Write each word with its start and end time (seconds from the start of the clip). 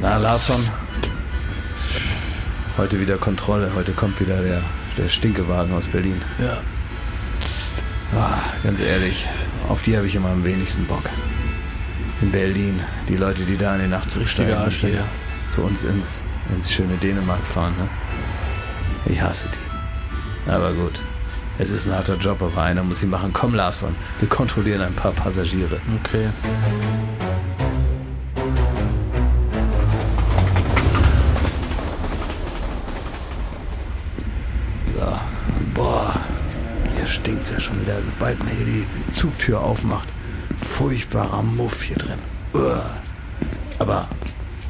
Na, 0.00 0.16
Larsson. 0.16 0.60
Heute 2.78 2.98
wieder 3.00 3.18
Kontrolle. 3.18 3.70
Heute 3.74 3.92
kommt 3.92 4.18
wieder 4.18 4.40
der, 4.40 4.62
der 4.96 5.10
Stinkewagen 5.10 5.74
aus 5.74 5.88
Berlin. 5.88 6.22
Ja. 6.38 6.58
Ah, 8.18 8.38
ganz 8.64 8.80
ehrlich, 8.80 9.26
auf 9.68 9.82
die 9.82 9.96
habe 9.96 10.06
ich 10.06 10.14
immer 10.14 10.30
am 10.30 10.42
wenigsten 10.42 10.86
Bock. 10.86 11.04
In 12.22 12.32
Berlin, 12.32 12.80
die 13.08 13.16
Leute, 13.16 13.44
die 13.44 13.58
da 13.58 13.76
in 13.76 13.82
die 13.82 13.88
Nacht 13.88 14.10
zurücksteigen 14.10 14.54
Arschlöcher. 14.54 14.94
hier 14.94 15.04
zu 15.50 15.62
uns 15.62 15.84
ins, 15.84 16.20
ins 16.54 16.72
schöne 16.72 16.96
Dänemark 16.96 17.46
fahren. 17.46 17.74
Ne? 17.78 17.88
Ich 19.12 19.20
hasse 19.20 19.48
die. 19.48 20.50
Aber 20.50 20.72
gut, 20.72 21.02
es 21.58 21.70
ist 21.70 21.86
ein 21.86 21.94
harter 21.94 22.16
Job, 22.16 22.40
aber 22.42 22.62
einer 22.62 22.82
muss 22.82 23.02
ihn 23.02 23.10
machen. 23.10 23.34
Komm, 23.34 23.54
Larsson, 23.54 23.94
wir 24.18 24.28
kontrollieren 24.28 24.80
ein 24.80 24.94
paar 24.94 25.12
Passagiere. 25.12 25.78
Okay. 26.02 26.28
Hier 37.40 37.46
stinkt's 37.46 37.50
ja 37.50 37.60
schon 37.60 37.80
wieder, 37.80 38.02
sobald 38.02 38.38
man 38.40 38.48
hier 38.48 38.66
die 38.66 39.12
Zugtür 39.12 39.60
aufmacht. 39.60 40.08
Furchtbarer 40.58 41.42
Muff 41.42 41.82
hier 41.82 41.96
drin. 41.96 42.18
Uah. 42.52 42.84
Aber, 43.78 44.08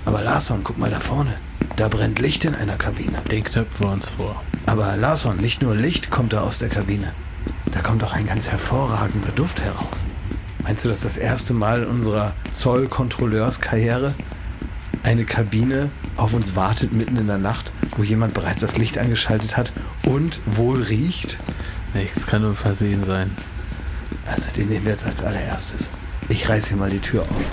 aber 0.04 0.22
Larsson, 0.22 0.60
guck 0.62 0.78
mal 0.78 0.90
da 0.90 1.00
vorne. 1.00 1.34
Da 1.76 1.88
brennt 1.88 2.18
Licht 2.20 2.44
in 2.44 2.54
einer 2.54 2.76
Kabine. 2.76 3.22
Den 3.30 3.44
knöpfen 3.44 3.86
wir 3.86 3.92
uns 3.92 4.10
vor. 4.10 4.42
Aber 4.66 4.96
Larsson, 4.96 5.38
nicht 5.38 5.62
nur 5.62 5.74
Licht 5.74 6.10
kommt 6.10 6.32
da 6.32 6.42
aus 6.42 6.58
der 6.58 6.68
Kabine. 6.68 7.12
Da 7.72 7.80
kommt 7.80 8.04
auch 8.04 8.12
ein 8.12 8.26
ganz 8.26 8.48
hervorragender 8.48 9.32
Duft 9.34 9.60
heraus. 9.60 10.06
Meinst 10.62 10.84
du, 10.84 10.88
dass 10.88 11.00
das 11.00 11.16
erste 11.16 11.54
Mal 11.54 11.82
in 11.82 11.88
unserer 11.88 12.34
Zollkontrolleurskarriere 12.52 14.14
eine 15.02 15.24
Kabine 15.24 15.90
auf 16.16 16.34
uns 16.34 16.54
wartet 16.54 16.92
mitten 16.92 17.16
in 17.16 17.26
der 17.26 17.38
Nacht, 17.38 17.72
wo 17.96 18.02
jemand 18.02 18.34
bereits 18.34 18.60
das 18.60 18.76
Licht 18.76 18.98
angeschaltet 18.98 19.56
hat 19.56 19.72
und 20.04 20.40
wohl 20.46 20.82
riecht? 20.82 21.38
Nichts 21.94 22.26
kann 22.26 22.42
nur 22.42 22.54
Versehen 22.54 23.04
sein. 23.04 23.30
Also 24.26 24.50
den 24.52 24.68
nehmen 24.68 24.84
wir 24.84 24.92
jetzt 24.92 25.04
als 25.04 25.24
allererstes. 25.24 25.90
Ich 26.28 26.48
reiß 26.48 26.68
hier 26.68 26.76
mal 26.76 26.90
die 26.90 27.00
Tür 27.00 27.22
auf. 27.22 27.50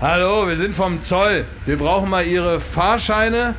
Hallo, 0.00 0.48
wir 0.48 0.56
sind 0.56 0.74
vom 0.74 1.02
Zoll. 1.02 1.44
Wir 1.66 1.76
brauchen 1.76 2.08
mal 2.08 2.24
Ihre 2.24 2.58
Fahrscheine 2.58 3.54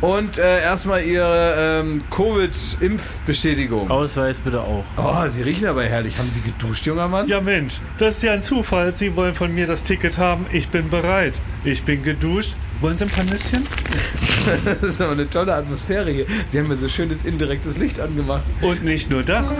und 0.00 0.38
äh, 0.38 0.62
erstmal 0.62 1.02
Ihre 1.02 1.80
ähm, 1.80 2.00
Covid-Impfbestätigung. 2.10 3.90
Ausweis 3.90 4.40
bitte 4.40 4.60
auch. 4.60 4.84
Oh, 4.96 5.28
Sie 5.28 5.42
riechen 5.42 5.66
aber 5.66 5.84
herrlich. 5.84 6.18
Haben 6.18 6.30
Sie 6.30 6.40
geduscht, 6.40 6.86
junger 6.86 7.08
Mann? 7.08 7.28
Ja 7.28 7.40
Mensch, 7.40 7.80
das 7.98 8.16
ist 8.18 8.22
ja 8.22 8.32
ein 8.32 8.42
Zufall. 8.42 8.92
Sie 8.92 9.16
wollen 9.16 9.34
von 9.34 9.54
mir 9.54 9.66
das 9.66 9.82
Ticket 9.82 10.18
haben. 10.18 10.46
Ich 10.52 10.68
bin 10.68 10.90
bereit. 10.90 11.40
Ich 11.64 11.84
bin 11.84 12.02
geduscht. 12.02 12.56
Wollen 12.80 12.98
Sie 12.98 13.04
ein 13.04 13.10
paar 13.10 13.24
Nüsschen? 13.24 13.64
Das 14.64 14.90
ist 14.90 15.00
aber 15.00 15.12
eine 15.12 15.28
tolle 15.28 15.54
Atmosphäre 15.54 16.08
hier. 16.08 16.24
Sie 16.46 16.60
haben 16.60 16.68
mir 16.68 16.76
so 16.76 16.88
schönes 16.88 17.24
indirektes 17.24 17.76
Licht 17.78 17.98
angemacht. 17.98 18.44
Und 18.60 18.84
nicht 18.84 19.10
nur 19.10 19.24
das. 19.24 19.52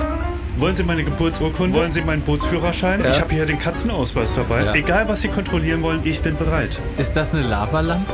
Wollen 0.58 0.76
Sie 0.76 0.84
meine 0.84 1.02
Geburtsurkunde? 1.02 1.76
Wollen 1.76 1.90
Sie 1.90 2.02
meinen 2.02 2.22
Bootsführerschein? 2.22 3.02
Ja. 3.02 3.10
Ich 3.10 3.20
habe 3.20 3.34
hier 3.34 3.46
den 3.46 3.58
Katzenausweis 3.58 4.36
dabei. 4.36 4.62
Ja. 4.64 4.74
Egal, 4.74 5.08
was 5.08 5.22
Sie 5.22 5.28
kontrollieren 5.28 5.82
wollen, 5.82 6.00
ich 6.04 6.20
bin 6.20 6.36
bereit. 6.36 6.80
Ist 6.98 7.14
das 7.14 7.34
eine 7.34 7.42
Lavalampe? 7.42 8.12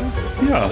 Ja. 0.48 0.70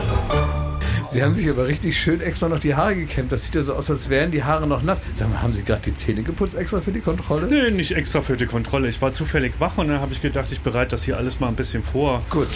Sie 1.11 1.23
haben 1.25 1.35
sich 1.35 1.49
aber 1.51 1.67
richtig 1.67 1.99
schön 2.01 2.21
extra 2.21 2.49
noch 2.49 2.61
die 2.61 2.75
Haare 2.77 2.95
gekämmt. 2.95 3.33
Das 3.33 3.43
sieht 3.45 3.55
ja 3.57 3.63
so 3.63 3.75
aus, 3.75 3.91
als 3.91 4.09
wären 4.09 4.31
die 4.31 4.45
Haare 4.45 4.67
noch 4.67 4.83
nass. 4.83 5.03
Sag 5.13 5.29
mal, 5.29 5.43
haben 5.43 5.53
Sie 5.53 5.65
gerade 5.65 5.83
die 5.83 5.95
Zähne 5.95 6.23
geputzt 6.23 6.55
extra 6.57 6.81
für 6.81 6.93
die 6.93 7.01
Kontrolle? 7.01 7.49
Nee, 7.49 7.71
nicht 7.73 7.93
extra 7.97 8.23
für 8.23 8.37
die 8.37 8.47
Kontrolle. 8.47 8.89
Ich 8.89 9.03
war 9.03 9.13
zufällig 9.13 9.55
wach 9.59 9.77
und 9.77 9.89
dann 9.89 10.01
habe 10.01 10.13
ich 10.13 10.23
gedacht, 10.23 10.53
ich 10.53 10.61
bereite 10.61 10.91
das 10.93 11.03
hier 11.03 11.17
alles 11.17 11.41
mal 11.41 11.49
ein 11.49 11.57
bisschen 11.57 11.83
vor. 11.83 12.23
Gut. 12.31 12.47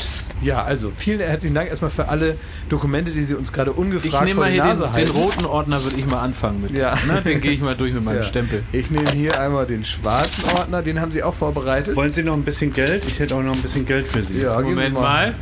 Ja, 0.40 0.62
also 0.62 0.92
vielen 0.94 1.20
herzlichen 1.20 1.54
Dank 1.54 1.68
erstmal 1.68 1.90
für 1.90 2.08
alle 2.08 2.36
Dokumente, 2.68 3.10
die 3.10 3.24
Sie 3.24 3.34
uns 3.34 3.52
gerade 3.52 3.72
Ich 3.72 3.76
ungefragt 3.76 4.24
nehme 4.24 4.34
vor 4.36 4.44
mal 4.44 4.50
die 4.50 4.54
hier 4.54 4.62
den, 4.62 4.68
Nase 4.68 4.84
den 4.84 4.92
halten. 4.92 5.10
roten 5.10 5.44
Ordner, 5.46 5.82
würde 5.82 5.96
ich 5.96 6.06
mal 6.06 6.20
anfangen 6.20 6.60
mit. 6.62 6.70
Ja. 6.70 6.94
Ne, 7.08 7.22
den 7.22 7.40
gehe 7.40 7.50
ich 7.52 7.60
mal 7.60 7.76
durch 7.76 7.92
mit 7.92 8.04
meinem 8.04 8.18
Ja. 8.18 8.22
Stempel. 8.22 8.62
Ich 8.72 8.90
nehme 8.90 9.10
hier 9.10 9.40
einmal 9.40 9.66
den 9.66 9.84
schwarzen 9.84 10.44
Ordner, 10.56 10.80
den 10.82 11.00
haben 11.00 11.10
Sie 11.10 11.22
auch 11.24 11.34
vorbereitet. 11.34 11.96
Wollen 11.96 12.12
Sie 12.12 12.22
noch 12.22 12.34
ein 12.34 12.44
bisschen 12.44 12.72
Geld? 12.72 13.02
Ich 13.06 13.18
hätte 13.18 13.34
auch 13.34 13.42
noch 13.42 13.54
ein 13.54 13.62
bisschen 13.62 13.84
Geld 13.84 14.06
für 14.06 14.22
Sie. 14.22 14.40
Ja, 14.42 14.60
Moment 14.60 14.94
mal. 14.94 15.34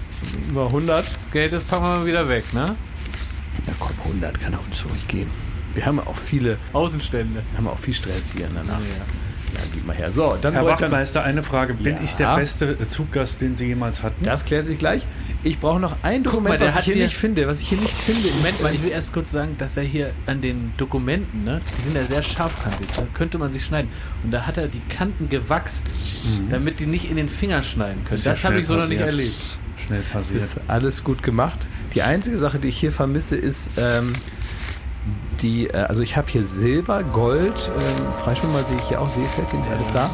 Mal 0.54 0.66
100. 0.66 1.04
Geld, 1.32 1.52
das 1.52 1.62
packen 1.64 1.84
wir 1.84 1.98
mal 1.98 2.06
wieder 2.06 2.28
weg, 2.28 2.44
ne? 2.54 2.74
Ja, 3.66 3.72
komm, 3.78 3.92
100 4.04 4.40
kann 4.40 4.52
er 4.52 4.60
uns 4.64 4.84
ruhig 4.84 5.06
geben. 5.08 5.30
Wir 5.74 5.86
haben 5.86 6.00
auch 6.00 6.16
viele, 6.16 6.58
Außenstände. 6.74 7.42
haben 7.56 7.66
auch 7.66 7.78
viel 7.78 7.94
Stress 7.94 8.32
hier 8.36 8.46
danach. 8.54 8.78
Ja, 9.54 9.60
gib 9.72 9.86
mal 9.86 9.94
her. 9.96 10.10
So, 10.12 10.36
dann 10.40 10.52
Herr 10.54 10.62
ich 10.62 10.68
dann, 10.68 10.80
Wachtmeister, 10.82 11.22
eine 11.22 11.42
Frage. 11.42 11.74
Bin 11.74 11.96
Ja. 11.96 12.00
ich 12.02 12.14
der 12.14 12.36
beste 12.36 12.76
Zuggast, 12.88 13.40
den 13.40 13.54
Sie 13.56 13.66
jemals 13.66 14.02
hatten? 14.02 14.24
Das 14.24 14.44
klärt 14.46 14.66
sich 14.66 14.78
gleich. 14.78 15.06
Ich 15.44 15.58
brauche 15.60 15.80
noch 15.80 15.96
ein 16.02 16.22
Dokument, 16.22 16.58
mal, 16.60 16.66
was 16.68 16.76
ich 16.78 16.84
hier 16.84 16.96
nicht 17.02 17.16
finde. 17.16 17.46
Was 17.48 17.60
ich 17.60 17.68
hier 17.68 17.78
nicht 17.78 17.92
finde, 17.92 18.28
ist, 18.28 18.36
Moment 18.36 18.62
mal, 18.62 18.72
ich 18.72 18.82
will 18.82 18.90
erst 18.92 19.12
kurz 19.12 19.30
sagen, 19.32 19.56
dass 19.58 19.76
er 19.76 19.82
hier 19.82 20.12
an 20.26 20.40
den 20.40 20.72
Dokumenten, 20.76 21.44
ne, 21.44 21.60
die 21.78 21.82
sind 21.82 21.96
ja 21.96 22.04
sehr 22.04 22.22
scharfkantig, 22.22 22.86
da 22.96 23.06
könnte 23.14 23.38
man 23.38 23.50
sich 23.52 23.64
schneiden. 23.64 23.90
Und 24.24 24.30
da 24.30 24.46
hat 24.46 24.56
er 24.56 24.68
die 24.68 24.80
Kanten 24.88 25.28
gewachst, 25.28 25.84
damit 26.48 26.80
die 26.80 26.86
nicht 26.86 27.10
in 27.10 27.16
den 27.16 27.28
Finger 27.28 27.62
schneiden 27.62 28.04
können. 28.04 28.20
Ja 28.22 28.30
das 28.32 28.44
habe 28.44 28.60
ich 28.60 28.66
so 28.66 28.76
noch 28.76 28.88
nicht 28.88 29.00
erlebt. 29.00 29.34
Schnell 29.76 30.02
Das 30.12 30.22
passiert. 30.22 30.42
ist 30.44 30.60
alles 30.68 31.02
gut 31.02 31.22
gemacht. 31.22 31.66
Die 31.94 32.02
einzige 32.02 32.38
Sache, 32.38 32.58
die 32.58 32.68
ich 32.68 32.78
hier 32.78 32.92
vermisse, 32.92 33.36
ist 33.36 33.70
ähm, 33.76 34.12
die, 35.40 35.66
äh, 35.68 35.76
also 35.76 36.02
ich 36.02 36.16
habe 36.16 36.28
hier 36.30 36.44
Silber, 36.44 37.02
Gold, 37.02 37.70
ähm, 37.76 38.12
Freischwimmer 38.22 38.62
sehe 38.64 38.76
ich 38.78 38.84
hier 38.88 39.00
auch, 39.00 39.08
Seepferdchen 39.10 39.60
ist 39.60 39.68
alles 39.68 39.92
da. 39.92 40.10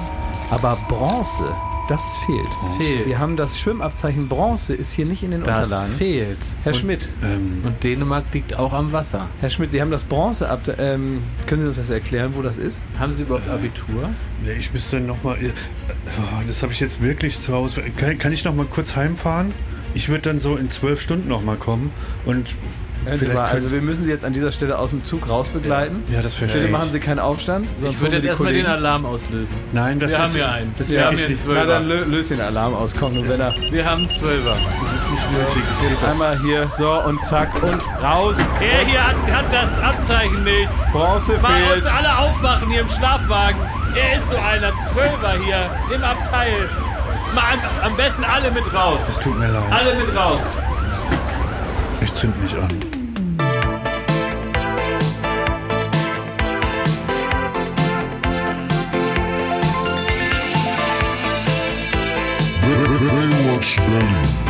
Aber 0.50 0.78
Bronze, 0.88 1.44
das 1.88 2.00
fehlt. 2.26 2.48
fehlt. 2.78 3.02
Sie 3.04 3.16
haben 3.18 3.36
das 3.36 3.58
Schwimmabzeichen 3.60 4.28
Bronze, 4.28 4.74
ist 4.74 4.92
hier 4.92 5.04
nicht 5.06 5.22
in 5.22 5.30
den 5.30 5.42
Das 5.42 5.64
Unterlagen. 5.66 5.92
fehlt. 5.94 6.38
Herr 6.64 6.72
Schmidt, 6.74 7.08
Ähm, 7.22 7.62
Und 7.64 7.84
Dänemark 7.84 8.24
liegt 8.32 8.58
auch 8.58 8.72
am 8.72 8.92
Wasser. 8.92 9.28
Herr 9.40 9.50
Schmidt, 9.50 9.72
Sie 9.72 9.80
haben 9.80 9.90
das 9.90 10.04
Bronze 10.04 10.48
ab. 10.48 10.62
Ähm, 10.78 11.22
können 11.46 11.62
Sie 11.62 11.68
uns 11.68 11.76
das 11.76 11.90
erklären, 11.90 12.32
wo 12.34 12.42
das 12.42 12.56
ist? 12.56 12.78
Haben 12.98 13.12
Sie 13.12 13.22
überhaupt 13.24 13.48
Abitur? 13.48 14.08
nee, 14.42 14.52
ich 14.58 14.72
müsste 14.72 15.00
noch 15.00 15.22
mal. 15.22 15.36
äh, 15.36 15.50
oh, 16.18 16.42
Das 16.46 16.62
habe 16.62 16.72
ich 16.72 16.80
jetzt 16.80 17.02
wirklich 17.02 17.38
zu 17.40 17.52
Hause. 17.52 17.82
Kann, 17.96 18.16
kann 18.18 18.32
ich 18.32 18.44
noch 18.44 18.54
mal 18.54 18.66
kurz 18.66 18.96
heimfahren? 18.96 19.52
Ich 19.94 20.08
würde 20.08 20.22
dann 20.22 20.38
so 20.38 20.56
in 20.56 20.68
zwölf 20.70 21.00
Stunden 21.00 21.28
noch 21.28 21.42
mal 21.42 21.56
kommen 21.56 21.92
und 22.24 22.54
mal, 23.32 23.46
also 23.46 23.70
wir 23.70 23.80
müssen 23.80 24.04
Sie 24.04 24.10
jetzt 24.10 24.24
an 24.24 24.34
dieser 24.34 24.52
Stelle 24.52 24.78
aus 24.78 24.90
dem 24.90 25.02
Zug 25.02 25.28
rausbegleiten. 25.30 26.02
ja, 26.12 26.20
das 26.20 26.34
verstehe 26.34 26.60
Bitte 26.62 26.66
ich. 26.72 26.78
machen 26.78 26.90
Sie 26.92 27.00
keinen 27.00 27.20
Aufstand. 27.20 27.66
Sonst 27.80 27.94
Ich 27.94 28.00
würde 28.02 28.16
jetzt 28.16 28.24
wir 28.24 28.30
erstmal 28.30 28.52
den. 28.52 28.66
Alarm 28.66 29.06
auslösen. 29.06 29.54
Nein, 29.72 29.98
das 29.98 30.10
Wir 30.10 30.16
ist, 30.18 30.22
haben 30.24 30.32
hier 30.34 30.52
einen. 30.52 30.74
Das 30.76 30.90
Wir 30.90 30.98
wäre 30.98 31.06
haben 31.08 31.16
nicht. 31.16 31.38
Zwölfer. 31.38 31.64
Na, 31.64 31.72
dann 31.72 31.88
lö 31.88 32.04
löst 32.04 32.30
den 32.32 32.40
Alarm 32.40 32.74
aus, 32.74 32.94
komm, 32.98 33.16
und 33.16 33.28
wenn 33.30 33.40
er 33.40 33.54
Wir 33.70 33.84
haben 33.84 34.00
einen 34.02 34.10
Zwölfer. 34.10 34.56
Das 34.82 34.92
ist 34.92 35.10
nicht 35.10 35.32
nötig. 35.32 35.62
jetzt 35.90 36.04
einmal 36.04 36.38
hier, 36.42 36.68
so 36.76 37.02
und 37.04 37.24
zack 37.24 37.54
und 37.62 37.80
raus. 38.02 38.38
Er 38.60 38.84
hier 38.86 39.02
hat, 39.06 39.16
hat 39.32 39.52
das 39.52 39.78
Abzeichen 39.80 40.44
nicht. 40.44 40.70
Bronze 40.92 41.38
Mal 41.38 41.52
fehlt. 41.52 41.76
uns 41.84 41.86
alle 41.86 42.18
aufwachen 42.18 42.68
hier 42.70 42.82
im 42.82 42.88
Schlafwagen. 42.88 43.58
Er 43.96 44.18
ist 44.18 44.28
so 44.28 44.36
einer 44.36 44.72
Zwölfer 44.92 45.32
hier 45.42 45.70
im 45.94 46.02
Abteil. 46.02 46.68
Mal 47.38 47.52
am, 47.52 47.60
am 47.92 47.96
besten 47.96 48.24
alle 48.24 48.50
mit 48.50 48.74
raus. 48.74 49.02
Es 49.08 49.16
tut 49.20 49.38
mir 49.38 49.46
leid. 49.46 49.70
Alle 49.70 49.94
mit 49.94 50.16
raus. 50.16 50.42
Ich 52.00 52.12
zünd 52.12 52.42
mich 52.42 52.52
an. 52.56 52.68
Baywatch 62.98 63.76
Berlin. 63.76 64.47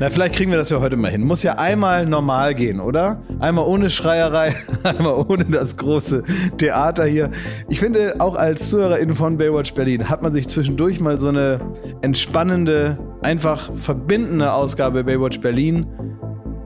Na, 0.00 0.08
vielleicht 0.08 0.34
kriegen 0.34 0.50
wir 0.50 0.56
das 0.56 0.70
ja 0.70 0.80
heute 0.80 0.96
mal 0.96 1.10
hin. 1.10 1.20
Muss 1.20 1.42
ja 1.42 1.58
einmal 1.58 2.06
normal 2.06 2.54
gehen, 2.54 2.80
oder? 2.80 3.20
Einmal 3.38 3.66
ohne 3.66 3.90
Schreierei, 3.90 4.54
einmal 4.82 5.26
ohne 5.28 5.44
das 5.44 5.76
große 5.76 6.22
Theater 6.56 7.04
hier. 7.04 7.30
Ich 7.68 7.80
finde, 7.80 8.14
auch 8.18 8.34
als 8.34 8.70
ZuhörerInnen 8.70 9.14
von 9.14 9.36
Baywatch 9.36 9.74
Berlin 9.74 10.08
hat 10.08 10.22
man 10.22 10.32
sich 10.32 10.48
zwischendurch 10.48 11.00
mal 11.00 11.18
so 11.18 11.28
eine 11.28 11.60
entspannende, 12.00 12.96
einfach 13.20 13.70
verbindende 13.74 14.50
Ausgabe 14.54 15.04
Baywatch 15.04 15.42
Berlin 15.42 15.86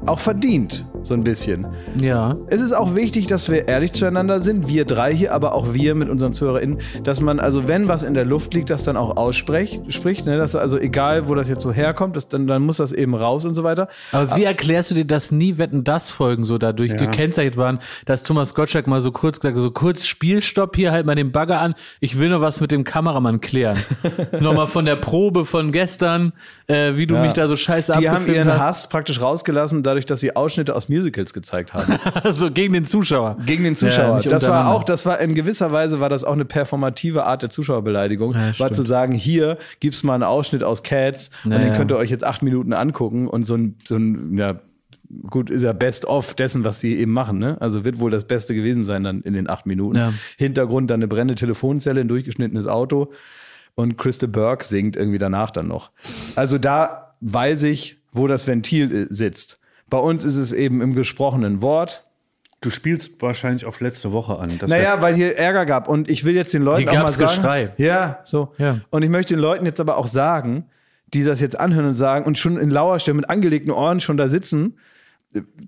auch 0.07 0.21
verdient. 0.21 0.87
So 1.05 1.13
ein 1.13 1.23
bisschen. 1.23 1.67
Ja. 2.01 2.37
Es 2.49 2.63
ist 2.63 2.73
auch 2.73 2.95
wichtig, 2.95 3.27
dass 3.27 3.51
wir 3.51 3.69
ehrlich 3.69 3.93
zueinander 3.93 4.41
sind, 4.41 4.69
wir 4.69 4.87
drei 4.87 5.15
hier, 5.15 5.35
aber 5.35 5.55
auch 5.55 5.75
wir 5.75 5.95
mit 5.95 6.09
unseren 6.09 6.33
ZuhörerInnen, 6.33 6.79
dass 7.03 7.21
man 7.21 7.41
also, 7.41 7.69
wenn 7.69 7.89
was 7.89 8.03
in 8.03 8.15
der 8.15 8.25
Luft 8.25 8.55
liegt, 8.55 8.71
das 8.71 8.85
dann 8.85 8.97
auch 8.97 9.19
ausspricht, 9.19 9.83
spricht, 9.93 10.25
ne? 10.25 10.39
dass 10.39 10.57
also 10.57 10.79
egal, 10.79 11.29
wo 11.29 11.35
das 11.35 11.51
jetzt 11.51 11.61
so 11.61 11.73
herkommt, 11.73 12.17
das, 12.17 12.29
dann, 12.29 12.47
dann 12.47 12.63
muss 12.63 12.79
das 12.79 12.93
eben 12.93 13.15
raus 13.15 13.45
und 13.45 13.55
so 13.55 13.65
weiter. 13.65 13.89
Aber 14.13 14.35
wie 14.37 14.45
erklärst 14.45 14.91
du 14.91 14.95
dir, 14.95 15.05
dass 15.05 15.31
nie 15.31 15.59
Wetten 15.59 15.85
das 15.85 16.09
Folgen 16.09 16.45
so 16.45 16.57
dadurch 16.57 16.97
gekennzeichnet 16.97 17.59
waren, 17.59 17.81
dass 18.07 18.23
Thomas 18.23 18.55
Gottschalk 18.55 18.87
mal 18.87 19.03
so 19.03 19.13
kurz 19.13 19.41
gesagt, 19.41 19.57
hat, 19.57 19.63
so 19.63 19.71
kurz 19.71 20.07
Spielstopp 20.07 20.75
hier, 20.75 20.91
halt 20.91 21.05
mal 21.05 21.15
den 21.15 21.33
Bagger 21.33 21.61
an, 21.61 21.75
ich 22.01 22.19
will 22.19 22.31
noch 22.31 22.41
was 22.41 22.63
mit 22.63 22.71
dem 22.71 22.85
Kameramann 22.85 23.43
klären. 23.43 23.79
Nochmal 24.41 24.69
von 24.69 24.87
der 24.87 24.97
Probe 24.97 25.45
von 25.45 25.71
gestern, 25.71 26.33
äh, 26.67 26.97
wie 26.97 27.07
du 27.07 27.17
mich 27.17 27.35
da 27.35 27.47
so 27.47 27.57
scheiße 27.57 27.93
Die 27.99 28.09
haben 28.09 28.27
ihren 28.27 28.49
hast. 28.49 28.61
Hass 28.61 28.89
praktisch 28.89 29.21
rausgelassen, 29.21 29.83
dadurch, 29.83 30.07
dass 30.07 30.21
sie 30.21 30.35
Ausschnitte 30.35 30.75
aus 30.75 30.89
mir 30.89 30.94
Musicals 30.95 31.33
gezeigt 31.33 31.75
haben. 31.75 31.99
so 32.35 32.51
gegen 32.51 32.73
den 32.73 32.85
Zuschauer. 32.85 33.37
Gegen 33.45 33.65
den 33.65 33.75
Ja, 33.75 33.79
Zuschauer. 33.79 34.17
nicht 34.17 34.31
das 34.31 34.49
war 34.49 34.69
auch, 34.73 34.85
das 34.85 35.07
war 35.07 35.21
in 35.21 35.35
gewisser 35.35 35.73
Weise 35.73 36.01
war 36.01 36.09
das 36.09 36.25
auch 36.25 36.33
eine 36.33 36.45
performative 36.45 37.25
Art 37.25 37.43
der 37.43 37.51
Zuschauerbeleidigung, 37.51 38.33
Ja, 38.35 38.59
war 38.59 38.73
zu 38.73 38.83
sagen, 38.83 39.13
hier 39.13 39.59
gibt's 39.81 40.03
mal 40.03 40.15
einen 40.15 40.23
Ausschnitt 40.23 40.63
aus 40.63 40.83
Cats 40.83 41.31
und 41.45 41.53
Ja, 41.53 41.59
den 41.59 41.69
ja. 41.69 41.75
könnt 41.77 41.91
ihr 41.91 41.97
euch 41.97 42.11
jetzt 42.11 42.25
acht 42.25 42.43
Minuten 42.43 42.73
angucken 42.73 43.27
und 43.29 43.45
so 43.45 43.57
ein, 43.57 43.77
so 43.85 43.97
ein 43.97 44.37
ja, 44.39 44.61
gut, 45.31 45.51
ist 45.51 45.63
ja 45.63 45.73
best 45.73 46.07
of 46.07 46.35
dessen, 46.35 46.65
was 46.65 46.81
sie 46.81 46.95
eben 46.97 47.13
machen, 47.13 47.39
ne? 47.39 47.57
Also 47.61 47.85
wird 47.85 48.01
wohl 48.01 48.11
das 48.11 48.25
Beste 48.25 48.55
gewesen 48.55 48.85
sein 48.85 49.05
dann 49.05 49.21
in 49.23 49.35
den 49.35 49.49
acht 49.49 49.67
Minuten. 49.67 49.97
Ja. 49.97 50.13
Hintergrund 50.39 50.91
dann 50.91 50.99
eine 51.01 51.09
brennende 51.09 51.35
Telefonzelle, 51.35 52.01
ein 52.01 52.09
durchgeschnittenes 52.09 52.67
Auto 52.67 53.13
und 53.77 53.99
Christa 53.99 54.27
Burke 54.27 54.65
singt 54.65 54.97
irgendwie 54.97 55.19
danach 55.19 55.51
dann 55.51 55.67
noch. 55.69 55.91
Also 56.37 56.59
da 56.59 57.15
weiß 57.21 57.65
ich, 57.65 57.99
wo 58.13 58.27
das 58.29 58.47
Ventil 58.47 58.93
äh, 58.95 59.07
sitzt. 59.13 59.59
Bei 59.95 60.01
uns 60.01 60.25
ist 60.25 60.37
es 60.37 60.51
eben 60.51 60.81
im 60.83 60.97
gesprochenen 60.97 61.63
Wort. 61.63 62.05
Du 62.61 62.71
spielst 62.71 63.23
wahrscheinlich 63.23 63.65
auf 63.65 63.79
letzte 63.79 64.13
Woche 64.13 64.41
an. 64.41 64.59
Das 64.59 64.69
Naja, 64.69 65.01
weil 65.01 65.15
hier 65.15 65.37
Ärger 65.37 65.67
gab. 65.67 65.87
Und 65.87 66.11
ich 66.11 66.25
will 66.25 66.35
jetzt 66.35 66.53
den 66.53 66.63
Leuten 66.63 66.89
auch 66.89 66.95
mal 66.95 67.09
sagen. 67.11 67.37
Geschrei. 67.37 67.73
Ja, 67.77 68.19
so. 68.25 68.53
Ja. 68.59 68.81
Und 68.91 69.05
ich 69.05 69.09
möchte 69.09 69.35
den 69.35 69.41
Leuten 69.41 69.65
jetzt 69.67 69.79
aber 69.79 69.97
auch 69.97 70.09
sagen, 70.09 70.65
die 71.07 71.23
das 71.23 71.41
jetzt 71.41 71.61
anhören 71.61 71.87
und 71.87 71.95
sagen 71.95 72.25
und 72.25 72.39
schon 72.39 72.57
in 72.57 72.71
lauer 72.71 72.99
Stimme 72.99 73.19
mit 73.21 73.31
angelegten 73.31 73.71
Ohren 73.71 74.01
schon 74.01 74.17
da 74.17 74.29
sitzen, 74.29 74.79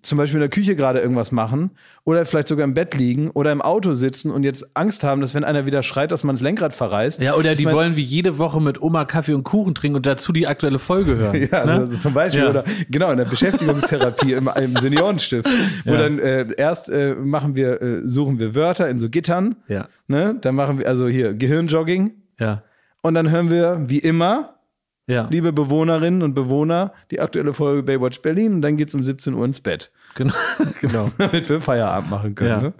zum 0.03 0.19
Beispiel 0.19 0.37
in 0.37 0.41
der 0.41 0.49
Küche 0.49 0.77
gerade 0.77 1.01
irgendwas 1.01 1.33
machen 1.33 1.71
oder 2.05 2.25
vielleicht 2.25 2.49
sogar 2.49 2.65
im 2.65 2.75
Bett 2.75 2.95
liegen 2.95 3.31
oder 3.31 3.51
im 3.51 3.61
Auto 3.61 3.95
sitzen 3.95 4.31
und 4.31 4.45
jetzt 4.45 4.77
Angst 4.77 5.03
haben, 5.03 5.21
dass 5.21 5.35
wenn 5.35 5.45
einer 5.45 5.67
wieder 5.67 5.83
schreit, 5.83 6.13
dass 6.13 6.23
man 6.25 6.37
das 6.37 6.43
Lenkrad 6.43 6.73
verreißt. 6.73 7.21
Ja, 7.21 7.35
oder 7.35 7.55
die 7.55 7.67
wollen 7.67 7.97
wie 7.97 8.03
jede 8.03 8.39
Woche 8.39 8.61
mit 8.61 8.81
Oma 8.81 9.05
Kaffee 9.05 9.33
und 9.35 9.43
Kuchen 9.45 9.75
trinken 9.75 9.97
und 9.97 10.07
dazu 10.07 10.33
die 10.33 10.47
aktuelle 10.47 10.79
Folge 10.79 11.17
hören. 11.17 11.49
Ja, 11.51 11.65
ne? 11.65 11.73
also 11.73 11.97
zum 11.99 12.15
Beispiel. 12.15 12.45
Ja. 12.45 12.51
Oder 12.51 12.65
genau, 12.91 13.11
in 13.11 13.19
der 13.19 13.25
Beschäftigungstherapie 13.25 14.33
im, 14.35 14.49
im 14.55 14.77
Seniorenstift. 14.77 15.49
Wo 15.85 15.93
Ja. 15.93 15.99
dann 15.99 16.19
äh, 16.19 16.47
erst 16.57 16.89
äh, 16.89 17.15
machen 17.15 17.57
wir, 17.57 17.83
äh, 17.83 18.09
suchen 18.09 18.39
wir 18.39 18.55
Wörter 18.55 18.89
in 18.89 18.99
so 18.99 19.09
Gittern. 19.11 19.57
Ja. 19.69 19.89
Ne? 20.07 20.37
Dann 20.41 20.55
machen 20.55 20.79
wir 20.79 20.89
also 20.89 21.09
hier 21.09 21.35
Gehirnjogging. 21.35 22.13
Ja. 22.39 22.63
Und 23.03 23.15
dann 23.15 23.31
hören 23.31 23.51
wir, 23.51 23.85
wie 23.87 23.99
immer, 23.99 24.56
Ja. 25.09 25.29
liebe 25.31 25.53
Bewohnerinnen 25.53 26.23
und 26.23 26.35
Bewohner, 26.35 26.93
die 27.11 27.21
aktuelle 27.21 27.53
Folge 27.53 27.83
Baywatch 27.85 28.23
Berlin. 28.23 28.55
Und 28.55 28.63
dann 28.63 28.77
geht's 28.77 28.95
um 28.95 29.05
17 29.05 29.35
Uhr 29.35 29.45
ins 29.45 29.61
Bett, 29.61 29.93
Genau. 30.15 30.35
genau. 30.81 31.13
damit 31.19 31.49
wir 31.49 31.61
Feierabend 31.61 32.11
machen 32.11 32.35
können. 32.35 32.51
Ja. 32.51 32.61
Ne? 32.61 32.75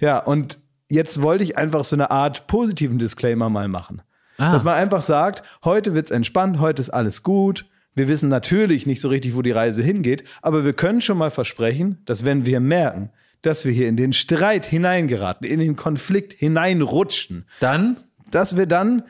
ja, 0.00 0.18
und 0.18 0.58
jetzt 0.88 1.22
wollte 1.22 1.44
ich 1.44 1.56
einfach 1.56 1.84
so 1.84 1.96
eine 1.96 2.10
Art 2.10 2.46
positiven 2.46 2.98
Disclaimer 2.98 3.48
mal 3.48 3.68
machen. 3.68 4.02
Ah. 4.36 4.52
Dass 4.52 4.64
man 4.64 4.74
einfach 4.74 5.02
sagt, 5.02 5.42
heute 5.64 5.94
wird's 5.94 6.10
entspannt, 6.10 6.60
heute 6.60 6.80
ist 6.80 6.90
alles 6.90 7.22
gut. 7.22 7.66
Wir 7.94 8.08
wissen 8.08 8.28
natürlich 8.28 8.86
nicht 8.86 9.00
so 9.00 9.08
richtig, 9.08 9.36
wo 9.36 9.42
die 9.42 9.50
Reise 9.50 9.82
hingeht, 9.82 10.24
aber 10.40 10.64
wir 10.64 10.72
können 10.72 11.00
schon 11.00 11.18
mal 11.18 11.30
versprechen, 11.30 11.98
dass 12.06 12.24
wenn 12.24 12.46
wir 12.46 12.60
merken, 12.60 13.10
dass 13.42 13.64
wir 13.64 13.72
hier 13.72 13.88
in 13.88 13.96
den 13.96 14.12
Streit 14.12 14.64
hineingeraten, 14.66 15.46
in 15.46 15.60
den 15.60 15.76
Konflikt 15.76 16.32
hineinrutschen, 16.32 17.44
Dann 17.60 17.96
dass 18.30 18.56
wir 18.56 18.66
dann 18.66 19.02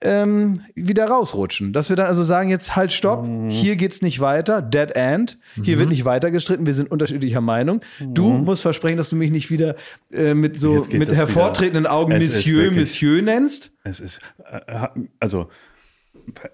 ähm, 0.00 0.60
wieder 0.74 1.06
rausrutschen. 1.06 1.72
Dass 1.72 1.88
wir 1.88 1.96
dann 1.96 2.06
also 2.06 2.22
sagen, 2.22 2.48
jetzt 2.50 2.76
halt 2.76 2.92
stopp, 2.92 3.26
Mhm. 3.26 3.50
hier 3.50 3.76
geht's 3.76 4.02
nicht 4.02 4.20
weiter, 4.20 4.62
dead 4.62 4.92
end, 4.94 5.38
hier 5.62 5.78
wird 5.78 5.88
nicht 5.88 6.04
weiter 6.04 6.30
gestritten, 6.30 6.66
wir 6.66 6.74
sind 6.74 6.90
unterschiedlicher 6.90 7.40
Meinung. 7.40 7.80
Du 8.00 8.28
musst 8.30 8.62
versprechen, 8.62 8.96
dass 8.96 9.10
du 9.10 9.16
mich 9.16 9.30
nicht 9.30 9.50
wieder 9.50 9.76
äh, 10.12 10.34
mit 10.34 10.58
so 10.60 10.84
Mhm. 10.90 10.98
Mit 10.98 11.12
hervortretenden 11.14 11.84
wieder. 11.84 11.92
Augen 11.92 12.12
Es 12.12 12.24
Monsieur, 12.36 12.62
wirklich- 12.64 12.80
Monsieur 12.80 13.22
nennst. 13.22 13.72
Es 13.84 14.00
ist, 14.00 14.20
äh, 14.66 14.88
also, 15.20 15.48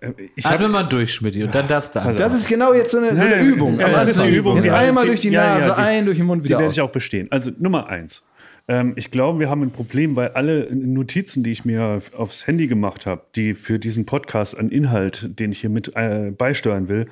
äh, 0.01 0.11
ich 0.37 0.45
habe 0.47 0.69
mal 0.69 0.85
durch, 0.85 1.13
Schmidt, 1.15 1.37
und 1.37 1.55
dann 1.55 1.67
darfst 1.69 1.95
du 1.95 2.01
einfach. 2.01 2.17
Das 2.17 2.35
ist 2.35 2.49
genau 2.49 2.73
jetzt 2.75 2.93
so 2.93 2.99
eine, 2.99 3.15
so 3.15 3.21
eine 3.27 3.37
Ja, 3.37 3.43
Übung. 3.43 3.79
ja, 3.81 3.87
am 3.87 3.93
das 3.93 4.09
ist 4.09 4.23
die 4.23 4.29
Übung. 4.29 4.57
Jetzt 4.57 4.67
Ja, 4.67 4.77
einmal 4.79 5.05
die- 5.05 5.09
durch 5.09 5.21
die 5.21 5.31
ja, 5.31 5.59
Nase 5.59 5.69
ja, 5.71 5.75
die- 5.75 5.81
ein, 5.81 6.05
durch 6.05 6.17
den 6.19 6.27
Mund 6.27 6.43
Die 6.45 6.49
wieder 6.49 6.59
werde 6.59 6.69
aus. 6.69 6.75
ich 6.75 6.81
auch 6.81 6.91
bestehen. 6.91 7.29
Also 7.31 7.51
Nummer 7.59 7.89
eins. 7.89 8.23
Ähm, 8.67 8.95
ich 8.97 9.11
glaube, 9.11 9.41
wir 9.41 9.51
haben 9.51 9.63
ein 9.63 9.71
Problem, 9.71 10.17
weil 10.17 10.29
alle 10.29 10.75
Notizen, 10.75 11.43
die 11.43 11.51
ich 11.51 11.65
mir 11.65 12.01
aufs 12.17 12.47
Handy 12.47 12.67
gemacht 12.67 13.05
habe, 13.07 13.23
die 13.37 13.55
für 13.55 13.79
diesen 13.79 14.07
Podcast 14.07 14.59
an 14.59 14.71
Inhalt, 14.71 15.39
den 15.39 15.53
ich 15.53 15.61
hier 15.61 15.71
mit 15.71 15.95
äh, 15.97 16.31
beisteuern 16.37 16.89
will, 16.89 17.07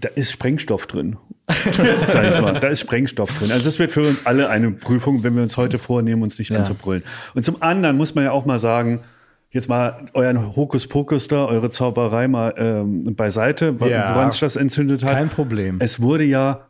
da 0.00 0.08
ist 0.08 0.32
Sprengstoff 0.32 0.88
drin. 0.88 1.16
Sag 2.08 2.24
ich 2.28 2.40
mal, 2.40 2.58
da 2.58 2.66
ist 2.66 2.80
Sprengstoff 2.80 3.30
drin. 3.38 3.52
Also 3.52 3.64
das 3.66 3.78
wird 3.78 3.92
für 3.92 4.02
uns 4.02 4.26
alle 4.26 4.48
eine 4.50 4.72
Prüfung, 4.72 5.22
wenn 5.22 5.36
wir 5.36 5.42
uns 5.44 5.56
heute 5.56 5.78
vornehmen, 5.78 6.22
uns 6.22 6.38
nicht 6.40 6.50
Ja. 6.50 6.58
anzubrüllen. 6.58 7.04
Und 7.34 7.44
zum 7.44 7.62
anderen 7.62 7.96
muss 7.96 8.16
man 8.16 8.24
ja 8.24 8.32
auch 8.32 8.44
mal 8.46 8.58
sagen, 8.58 9.00
jetzt 9.52 9.68
mal 9.68 10.06
euren 10.12 10.56
Hokuspokus 10.56 11.28
da, 11.28 11.44
eure 11.46 11.70
Zauberei 11.70 12.26
mal 12.26 12.52
ähm, 12.58 13.14
beiseite, 13.14 13.76
Ja. 13.80 14.12
woran 14.16 14.32
sich 14.32 14.40
das 14.40 14.56
entzündet 14.56 15.04
hat. 15.04 15.12
Kein 15.12 15.28
Problem. 15.28 15.76
Es 15.78 16.00
wurde 16.02 16.24
ja 16.24 16.66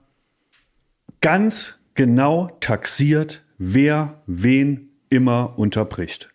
ganz 1.22 1.78
genau 1.94 2.50
taxiert, 2.60 3.42
wer 3.58 4.22
wen 4.26 4.90
immer 5.08 5.58
unterbricht. 5.58 6.30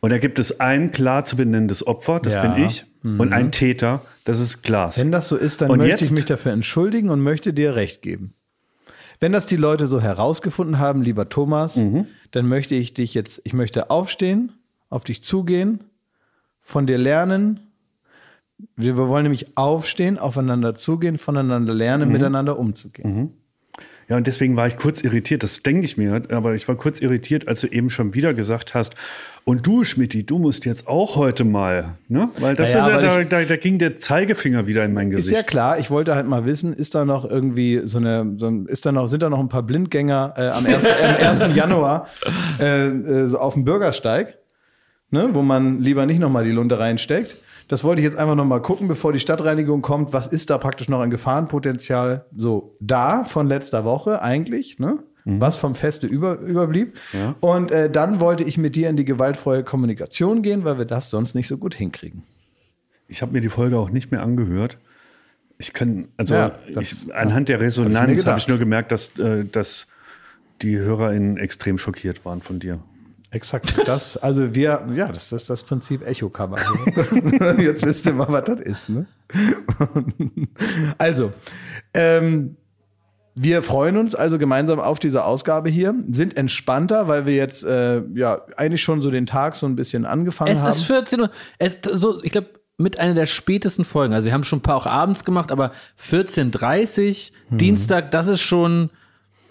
Und 0.00 0.10
da 0.10 0.18
gibt 0.18 0.38
es 0.38 0.60
ein 0.60 0.92
klar 0.92 1.24
zu 1.24 1.36
benennendes 1.36 1.86
Opfer, 1.86 2.20
das 2.20 2.34
Ja. 2.34 2.48
Mhm. 2.48 2.54
bin 2.54 2.64
ich, 2.64 2.84
und 3.02 3.32
ein 3.32 3.52
Täter, 3.52 4.02
das 4.24 4.38
ist 4.40 4.62
Glas. 4.62 4.98
Wenn 4.98 5.12
das 5.12 5.28
so 5.28 5.36
ist, 5.36 5.60
dann 5.60 5.70
Und 5.70 5.78
möchte 5.78 5.90
jetzt- 5.92 6.02
ich 6.02 6.10
mich 6.10 6.24
dafür 6.24 6.52
entschuldigen 6.52 7.10
und 7.10 7.20
möchte 7.20 7.52
dir 7.52 7.74
recht 7.76 8.02
geben. 8.02 8.34
Wenn 9.20 9.32
das 9.32 9.46
die 9.46 9.56
Leute 9.56 9.86
so 9.88 10.00
herausgefunden 10.00 10.78
haben, 10.78 11.02
lieber 11.02 11.28
Thomas, 11.28 11.76
Mhm. 11.76 12.06
dann 12.30 12.46
möchte 12.48 12.74
ich 12.76 12.94
dich 12.94 13.14
jetzt, 13.14 13.40
ich 13.44 13.52
möchte 13.54 13.90
aufstehen, 13.90 14.52
auf 14.90 15.04
dich 15.04 15.22
zugehen, 15.22 15.84
von 16.60 16.86
dir 16.86 16.98
lernen. 16.98 17.60
Wir 18.76 18.96
wir 18.96 19.08
wollen 19.08 19.22
nämlich 19.24 19.56
aufstehen, 19.56 20.18
aufeinander 20.18 20.74
zugehen, 20.74 21.18
voneinander 21.18 21.72
Mhm. 21.72 21.78
lernen, 21.78 22.12
miteinander 22.12 22.58
umzugehen. 22.58 23.32
Ja, 24.08 24.16
und 24.16 24.26
deswegen 24.26 24.56
war 24.56 24.66
ich 24.66 24.78
kurz 24.78 25.02
irritiert, 25.02 25.42
das 25.42 25.62
denke 25.62 25.84
ich 25.84 25.98
mir, 25.98 26.22
aber 26.30 26.54
ich 26.54 26.66
war 26.66 26.76
kurz 26.76 27.00
irritiert, 27.00 27.46
als 27.46 27.60
du 27.60 27.66
eben 27.66 27.90
schon 27.90 28.14
wieder 28.14 28.32
gesagt 28.32 28.72
hast, 28.74 28.94
und 29.44 29.66
du, 29.66 29.84
Schmidti, 29.84 30.24
du 30.24 30.38
musst 30.38 30.64
jetzt 30.66 30.86
auch 30.88 31.16
heute 31.16 31.44
mal, 31.44 31.94
ne? 32.08 32.28
Weil 32.38 32.54
das 32.56 32.74
Naja, 32.74 32.86
ist 32.98 33.02
ja, 33.02 33.18
da, 33.18 33.24
da, 33.24 33.44
da 33.44 33.56
ging 33.56 33.78
der 33.78 33.96
Zeigefinger 33.96 34.66
wieder 34.66 34.84
in 34.84 34.92
mein 34.92 35.10
Ist 35.10 35.16
Gesicht. 35.18 35.36
ja 35.36 35.42
klar, 35.42 35.78
ich 35.78 35.90
wollte 35.90 36.14
halt 36.14 36.26
mal 36.26 36.44
wissen, 36.44 36.72
ist 36.74 36.94
da 36.94 37.04
noch 37.06 37.24
irgendwie 37.30 37.80
so 37.84 37.98
eine, 37.98 38.34
so 38.38 38.46
ein, 38.46 38.66
ist 38.66 38.84
da 38.86 38.92
noch, 38.92 39.08
sind 39.08 39.22
da 39.22 39.30
noch 39.30 39.40
ein 39.40 39.48
paar 39.48 39.62
Blindgänger 39.62 40.34
äh, 40.36 40.48
am, 40.48 40.66
1., 40.66 40.84
am 40.86 41.16
1. 41.48 41.54
Januar 41.54 42.08
äh, 42.60 42.86
äh, 42.88 43.28
so 43.28 43.38
auf 43.38 43.54
dem 43.54 43.64
Bürgersteig, 43.64 44.36
ne, 45.10 45.30
wo 45.32 45.40
man 45.42 45.80
lieber 45.82 46.04
nicht 46.06 46.18
nochmal 46.18 46.44
die 46.44 46.50
Lunte 46.52 46.78
reinsteckt. 46.78 47.36
Das 47.68 47.84
wollte 47.84 48.00
ich 48.00 48.04
jetzt 48.06 48.16
einfach 48.16 48.34
nochmal 48.34 48.62
gucken, 48.62 48.88
bevor 48.88 49.12
die 49.12 49.20
Stadtreinigung 49.20 49.82
kommt. 49.82 50.12
Was 50.12 50.26
ist 50.26 50.48
da 50.50 50.58
praktisch 50.58 50.88
noch 50.88 51.00
an 51.00 51.10
Gefahrenpotenzial 51.10 52.24
so 52.36 52.74
da 52.80 53.24
von 53.24 53.46
letzter 53.46 53.84
Woche 53.84 54.22
eigentlich, 54.22 54.78
ne? 54.78 54.98
Was 55.30 55.58
vom 55.58 55.74
Feste 55.74 56.06
über, 56.06 56.38
überblieb. 56.38 56.98
Ja. 57.12 57.34
Und 57.40 57.70
äh, 57.70 57.90
dann 57.90 58.18
wollte 58.18 58.44
ich 58.44 58.56
mit 58.56 58.74
dir 58.76 58.88
in 58.88 58.96
die 58.96 59.04
gewaltfreie 59.04 59.62
Kommunikation 59.62 60.40
gehen, 60.40 60.64
weil 60.64 60.78
wir 60.78 60.86
das 60.86 61.10
sonst 61.10 61.34
nicht 61.34 61.48
so 61.48 61.58
gut 61.58 61.74
hinkriegen. 61.74 62.22
Ich 63.08 63.20
habe 63.20 63.32
mir 63.32 63.42
die 63.42 63.50
Folge 63.50 63.78
auch 63.78 63.90
nicht 63.90 64.10
mehr 64.10 64.22
angehört. 64.22 64.78
Ich 65.58 65.74
kann, 65.74 66.08
also 66.16 66.34
Ja, 66.34 66.52
das- 66.72 67.04
ich, 67.04 67.14
anhand 67.14 67.50
der 67.50 67.56
hab 67.56 67.60
ich 67.60 67.66
Resonanz 67.66 67.98
habe 68.06 68.14
gedacht. 68.16 68.38
ich 68.38 68.48
nur 68.48 68.56
gemerkt, 68.58 68.90
dass, 68.90 69.18
äh, 69.18 69.44
dass 69.44 69.86
die 70.62 70.78
HörerInnen 70.78 71.36
extrem 71.36 71.76
schockiert 71.76 72.24
waren 72.24 72.40
von 72.40 72.58
dir. 72.58 72.78
Exakt. 73.30 73.86
Das, 73.86 74.16
also 74.16 74.54
wir, 74.54 74.86
ja, 74.94 75.12
das 75.12 75.32
ist 75.32 75.50
das 75.50 75.62
Prinzip 75.62 76.06
Echo-Kammer. 76.06 76.56
Jetzt 77.58 77.84
wisst 77.84 78.06
ihr 78.06 78.14
mal, 78.14 78.26
was 78.30 78.44
das 78.44 78.60
ist. 78.60 78.88
Ne? 78.88 79.06
Also, 80.96 81.32
ähm, 81.94 82.56
wir 83.34 83.62
freuen 83.62 83.96
uns 83.96 84.14
also 84.14 84.38
gemeinsam 84.38 84.80
auf 84.80 84.98
diese 84.98 85.24
Ausgabe 85.24 85.68
hier, 85.70 85.94
sind 86.10 86.36
entspannter, 86.36 87.06
weil 87.06 87.24
wir 87.26 87.36
jetzt 87.36 87.64
äh, 87.64 88.02
ja 88.14 88.40
eigentlich 88.56 88.82
schon 88.82 89.00
so 89.00 89.10
den 89.12 89.26
Tag 89.26 89.54
so 89.54 89.66
ein 89.66 89.76
bisschen 89.76 90.06
angefangen 90.06 90.50
Es 90.50 90.62
haben. 90.62 90.70
ist 90.70 90.82
14 90.84 91.20
Uhr. 91.20 91.30
Es, 91.58 91.78
so, 91.92 92.20
ich 92.24 92.32
glaube, 92.32 92.48
mit 92.78 92.98
einer 92.98 93.14
der 93.14 93.26
spätesten 93.26 93.84
Folgen. 93.84 94.12
Also 94.14 94.26
wir 94.26 94.32
haben 94.32 94.44
schon 94.44 94.60
ein 94.60 94.62
paar 94.62 94.76
auch 94.76 94.86
abends 94.86 95.24
gemacht, 95.24 95.52
aber 95.52 95.72
14.30 96.02 97.32
Mhm. 97.50 97.58
Dienstag, 97.58 98.10
das 98.10 98.28
ist 98.28 98.40
schon 98.42 98.90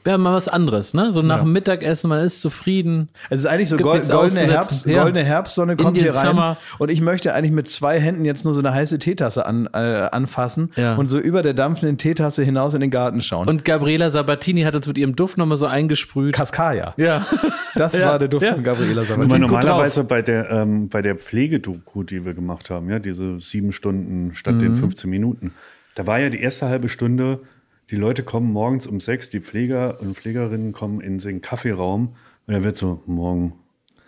ja, 0.08 0.18
mal 0.18 0.34
was 0.34 0.48
anderes, 0.48 0.94
ne? 0.94 1.12
So 1.12 1.22
nach 1.22 1.42
dem 1.42 1.52
Mittagessen, 1.52 2.08
man 2.10 2.20
ist 2.22 2.42
zufrieden. 2.42 3.10
Es 3.30 3.40
ist 3.40 3.46
eigentlich 3.46 3.70
so 3.70 3.78
gold, 3.78 4.10
goldene. 4.10 4.40
Herbst, 4.42 4.86
Ja. 4.86 5.04
goldene 5.04 5.24
Herbstsonne 5.26 5.76
kommt 5.76 5.98
Indian 5.98 6.14
hier 6.14 6.20
rein. 6.22 6.28
Summer. 6.30 6.58
Und 6.80 6.90
ich 6.90 7.02
möchte 7.02 7.34
eigentlich 7.34 7.52
mit 7.52 7.70
zwei 7.70 8.00
Händen 8.00 8.26
jetzt 8.26 8.46
nur 8.46 8.54
so 8.54 8.60
eine 8.62 8.74
heiße 8.74 9.00
Teetasse 9.00 9.46
an, 9.46 9.68
äh, 9.74 9.78
anfassen 9.78 10.72
Ja. 10.76 10.96
und 10.96 11.08
so 11.08 11.20
über 11.20 11.44
der 11.44 11.54
dampfenden 11.54 11.98
Teetasse 11.98 12.44
hinaus 12.44 12.74
in 12.74 12.82
den 12.82 12.90
Garten 12.92 13.22
schauen. 13.22 13.48
Und 13.48 13.66
Gabriela 13.66 14.10
Sabatini 14.10 14.62
hat 14.62 14.76
uns 14.76 14.88
mit 14.88 14.98
ihrem 14.98 15.16
Duft 15.16 15.38
nochmal 15.38 15.58
so 15.58 15.66
eingesprüht. 15.66 16.34
Cascaia. 16.34 16.94
Ja. 16.98 17.28
Das 17.76 17.94
Ja, 17.94 18.08
war 18.08 18.20
der 18.20 18.28
Duft 18.30 18.46
ja. 18.46 18.54
von 18.54 18.64
Gabriela 18.64 19.04
Sabatini. 19.04 19.34
gut 19.34 19.40
normalerweise 19.42 20.04
bei 20.06 20.22
der, 20.22 20.50
ähm, 20.52 20.90
bei 20.90 21.02
der 21.02 21.16
Pflegedoku, 21.16 22.04
die 22.04 22.26
wir 22.26 22.34
gemacht 22.34 22.70
haben, 22.70 22.90
ja, 22.90 23.00
diese 23.00 23.40
sieben 23.40 23.72
Stunden 23.74 24.34
statt 24.36 24.56
Mhm. 24.56 24.60
den 24.60 24.76
15 24.76 25.10
Minuten, 25.10 25.54
da 25.96 26.08
war 26.08 26.20
ja 26.20 26.30
die 26.30 26.40
erste 26.42 26.68
halbe 26.70 26.90
Stunde, 26.90 27.40
die 27.90 27.96
Leute 27.96 28.24
kommen 28.24 28.52
morgens 28.52 28.86
um 28.86 29.00
sechs, 29.00 29.30
die 29.30 29.40
Pfleger 29.40 30.02
und 30.02 30.16
Pflegerinnen 30.18 30.74
kommen 30.74 31.00
in 31.00 31.20
den 31.20 31.42
Kaffeeraum 31.42 32.16
und 32.46 32.54
da 32.54 32.64
wird 32.64 32.78
so, 32.78 33.02
morgen, 33.06 33.54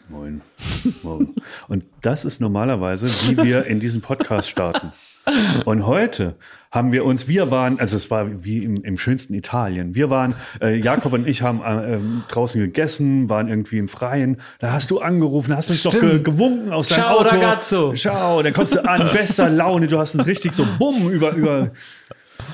moin, 0.09 0.41
morgen. 1.03 1.35
Und 1.67 1.85
das 2.01 2.25
ist 2.25 2.41
normalerweise, 2.41 3.07
wie 3.07 3.37
wir 3.43 3.65
in 3.65 3.79
diesen 3.79 4.01
Podcast 4.01 4.49
starten. 4.49 4.91
Und 5.65 5.85
heute 5.85 6.35
haben 6.71 6.91
wir 6.91 7.05
uns, 7.05 7.27
wir 7.27 7.51
waren, 7.51 7.79
also 7.79 7.95
es 7.95 8.09
war 8.09 8.43
wie 8.43 8.63
im, 8.63 8.83
im 8.83 8.97
schönsten 8.97 9.33
Italien. 9.33 9.95
Wir 9.95 10.09
waren, 10.09 10.35
äh, 10.61 10.75
Jakob 10.75 11.13
und 11.13 11.27
ich 11.27 11.41
haben 11.41 11.61
äh, 11.61 11.95
ähm, 11.95 12.23
draußen 12.27 12.59
gegessen, 12.59 13.29
waren 13.29 13.47
irgendwie 13.47 13.77
im 13.77 13.89
Freien. 13.89 14.37
Da 14.59 14.71
hast 14.71 14.91
du 14.91 14.99
angerufen, 14.99 15.55
hast 15.55 15.69
uns 15.69 15.83
doch 15.83 15.97
ge 15.97 16.21
gewunken 16.21 16.71
aus 16.71 16.89
deinem 16.89 17.01
Ciao, 17.01 17.19
Auto. 17.19 17.29
ragazzo. 17.29 17.93
Ciao, 17.93 18.41
dann 18.41 18.53
kommst 18.53 18.75
du 18.75 18.83
an, 18.83 19.09
bester 19.13 19.49
Laune, 19.49 19.87
du 19.87 19.97
hast 19.99 20.15
uns 20.15 20.25
richtig 20.25 20.53
so 20.53 20.65
bumm 20.77 21.09
über, 21.09 21.33
über 21.33 21.71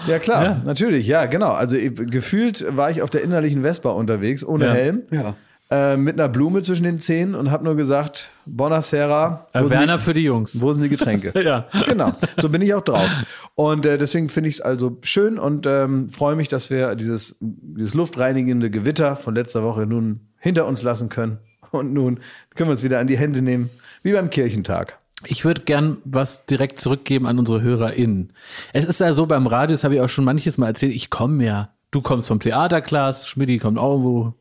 Ja, 0.08 0.20
klar, 0.20 0.62
natürlich, 0.66 1.08
ja, 1.08 1.26
genau. 1.26 1.52
Also 1.52 1.78
gefühlt 1.78 2.66
war 2.76 2.90
ich 2.92 3.02
auf 3.02 3.10
der 3.10 3.24
innerlichen 3.24 3.62
Vespa 3.64 3.90
unterwegs, 3.90 4.44
ohne 4.44 4.66
Ja. 4.68 4.74
Helm, 4.74 5.02
ja. 5.12 5.36
äh, 5.72 5.98
mit 5.98 6.14
einer 6.20 6.30
Blume 6.30 6.62
zwischen 6.62 6.84
den 6.84 7.00
Zähnen 7.00 7.34
und 7.36 7.52
habe 7.52 7.64
nur 7.64 7.76
gesagt, 7.76 8.30
Bonasera, 8.46 9.48
wo, 9.54 9.60
Äh, 9.60 9.62
sind 9.64 9.72
Werner 9.72 9.98
die, 9.98 10.04
für 10.04 10.14
die 10.14 10.24
Jungs. 10.24 10.60
wo 10.62 10.74
sind 10.74 10.84
die 10.84 10.90
Getränke? 10.90 11.34
Ja. 11.42 11.68
Genau, 11.88 12.14
so 12.38 12.50
bin 12.50 12.62
ich 12.62 12.74
auch 12.74 12.82
drauf. 12.84 13.10
Und 13.56 13.86
äh, 13.86 13.98
deswegen 13.98 14.30
finde 14.30 14.50
ich 14.50 14.56
es 14.56 14.62
also 14.62 14.98
schön 15.02 15.40
und 15.40 15.66
ähm, 15.68 16.10
freue 16.10 16.36
mich, 16.36 16.48
dass 16.48 16.70
wir 16.70 16.96
dieses, 16.96 17.38
dieses 17.40 17.94
luftreinigende 17.94 18.70
Gewitter 18.70 19.16
von 19.16 19.34
letzter 19.36 19.64
Woche 19.64 19.86
nun 19.86 20.22
hinter 20.40 20.66
uns 20.68 20.84
lassen 20.84 21.10
können. 21.10 21.38
Und 21.72 21.94
nun 21.94 22.20
können 22.56 22.70
wir 22.70 22.72
uns 22.72 22.84
wieder 22.84 23.00
an 23.00 23.08
die 23.08 23.18
Hände 23.18 23.42
nehmen, 23.42 23.70
wie 24.04 24.14
beim 24.14 24.30
Kirchentag. 24.30 24.98
Ich 25.28 25.46
würde 25.46 25.62
gern 25.62 25.98
was 26.06 26.46
direkt 26.46 26.80
zurückgeben 26.80 27.28
an 27.28 27.40
unsere 27.40 27.62
HörerInnen. 27.62 28.34
Es 28.74 28.86
ist 28.86 29.00
ja 29.00 29.14
so 29.14 29.26
beim 29.26 29.48
Radio, 29.48 29.74
das 29.74 29.84
habe 29.84 29.96
ich 29.96 30.02
auch 30.02 30.10
schon 30.10 30.26
manches 30.26 30.58
Mal 30.58 30.68
erzählt, 30.68 30.94
ich 30.94 31.10
komme 31.10 31.44
ja. 31.44 31.70
Du 31.92 32.02
kommst 32.02 32.28
vom 32.28 32.40
Theaterclass, 32.40 33.28
Schmidti 33.28 33.58
kommt 33.58 33.78
auch 33.78 33.94
irgendwo 33.94 34.34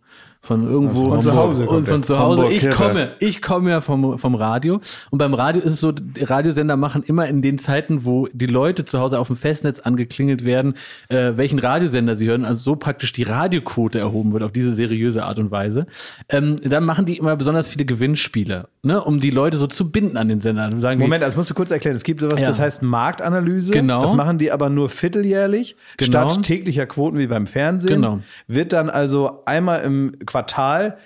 von 0.45 0.69
irgendwo. 0.69 1.07
Von 1.07 1.23
zu 1.23 1.35
Hause 1.35 1.67
Und 1.67 1.89
von 1.89 2.03
zu 2.03 2.19
Hause. 2.19 2.47
Ich 2.51 2.69
komme, 2.71 3.13
ich 3.19 3.41
komme 3.41 3.71
ja 3.71 3.81
vom, 3.81 4.19
vom 4.19 4.35
Radio. 4.35 4.81
Und 5.11 5.19
beim 5.19 5.33
Radio 5.33 5.63
ist 5.63 5.73
es 5.73 5.81
so, 5.81 5.91
die 5.93 6.23
Radiosender 6.23 6.77
machen 6.77 7.03
immer 7.03 7.27
in 7.27 7.41
den 7.41 7.59
Zeiten, 7.59 8.05
wo 8.05 8.29
die 8.33 8.47
Leute 8.47 8.85
zu 8.85 9.01
Hause 9.01 9.19
auf 9.19 9.29
dem 9.29 9.37
Festnetz 9.37 9.81
angeklingelt 9.81 10.45
werden, 10.45 10.75
äh, 11.09 11.33
welchen 11.37 11.59
Radiosender 11.59 12.15
sie 12.15 12.27
hören, 12.29 12.45
also 12.45 12.61
so 12.63 12.77
praktisch 12.77 13.13
die 13.13 13.23
Radioquote 13.23 13.99
erhoben 13.99 14.33
wird 14.33 14.43
auf 14.43 14.53
diese 14.53 14.73
seriöse 14.73 15.25
Art 15.25 15.39
und 15.39 15.51
Weise. 15.51 15.87
Ähm, 16.29 16.57
dann 16.63 16.85
machen 16.85 17.07
die 17.07 17.17
immer 17.17 17.37
besonders 17.37 17.69
viele 17.69 17.85
Gewinnspiele, 17.87 18.69
ne, 18.83 19.03
um 19.03 19.21
die 19.21 19.31
Leute 19.31 19.57
so 19.57 19.67
zu 19.67 19.91
binden 19.91 20.17
an 20.19 20.29
den 20.29 20.41
Sendern. 20.41 20.79
Sagen 20.81 20.99
die, 20.99 21.05
Moment, 21.05 21.23
das 21.23 21.37
musst 21.37 21.49
du 21.49 21.55
kurz 21.55 21.71
erklären. 21.71 21.97
Es 21.97 22.05
gibt 22.05 22.21
sowas, 22.21 22.41
Ja. 22.41 22.47
das 22.49 22.61
heißt 22.61 22.83
Marktanalyse. 22.83 23.73
Genau. 23.73 24.03
Das 24.03 24.15
machen 24.15 24.39
die 24.39 24.53
aber 24.53 24.69
nur 24.69 24.89
vierteljährlich, 24.91 25.77
Genau. 25.97 26.29
statt 26.31 26.43
täglicher 26.43 26.87
Quoten 26.87 27.19
wie 27.19 27.27
beim 27.27 27.47
Fernsehen. 27.47 27.95
Genau. 27.95 28.21
Wird 28.47 28.73
dann 28.73 28.91
also 28.91 29.43
einmal 29.47 29.81
im 29.83 30.13
Quartal 30.35 30.99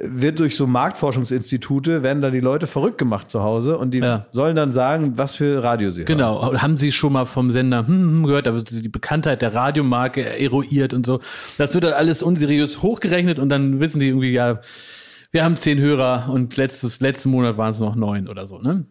wird 0.00 0.40
durch 0.40 0.56
so 0.56 0.66
Marktforschungsinstitute, 0.66 2.02
werden 2.02 2.22
da 2.22 2.30
die 2.30 2.40
Leute 2.40 2.66
verrückt 2.66 2.98
gemacht 2.98 3.30
zu 3.30 3.42
Hause 3.42 3.78
und 3.78 3.92
die 3.92 3.98
Ja. 3.98 4.26
sollen 4.32 4.56
dann 4.56 4.72
sagen, 4.72 5.12
was 5.16 5.34
für 5.36 5.62
Radio 5.62 5.90
sie 5.90 6.00
hören. 6.00 6.06
Genau, 6.06 6.54
haben 6.60 6.76
Sie 6.76 6.90
schon 6.90 7.12
mal 7.12 7.26
vom 7.26 7.50
Sender 7.52 7.86
hm, 7.86 7.88
hm, 7.88 8.22
gehört, 8.26 8.46
da 8.46 8.54
wird 8.54 8.70
die 8.70 8.88
Bekanntheit 8.88 9.42
der 9.42 9.54
Radiomarke 9.54 10.24
eruiert 10.40 10.92
und 10.94 11.06
so. 11.06 11.20
Das 11.58 11.74
wird 11.74 11.84
dann 11.84 11.92
alles 11.92 12.22
unseriös 12.22 12.82
hochgerechnet 12.82 13.38
und 13.38 13.48
dann 13.50 13.78
wissen 13.78 14.00
die 14.00 14.08
irgendwie, 14.08 14.32
ja, 14.32 14.60
wir 15.30 15.44
haben 15.44 15.56
zehn 15.56 15.78
Hörer 15.78 16.30
und 16.30 16.56
letztes, 16.56 17.00
letzten 17.00 17.30
Monat 17.30 17.56
waren 17.56 17.70
es 17.70 17.78
noch 17.78 17.94
neun 17.94 18.28
oder 18.28 18.46
so, 18.46 18.58
ne? 18.58 18.86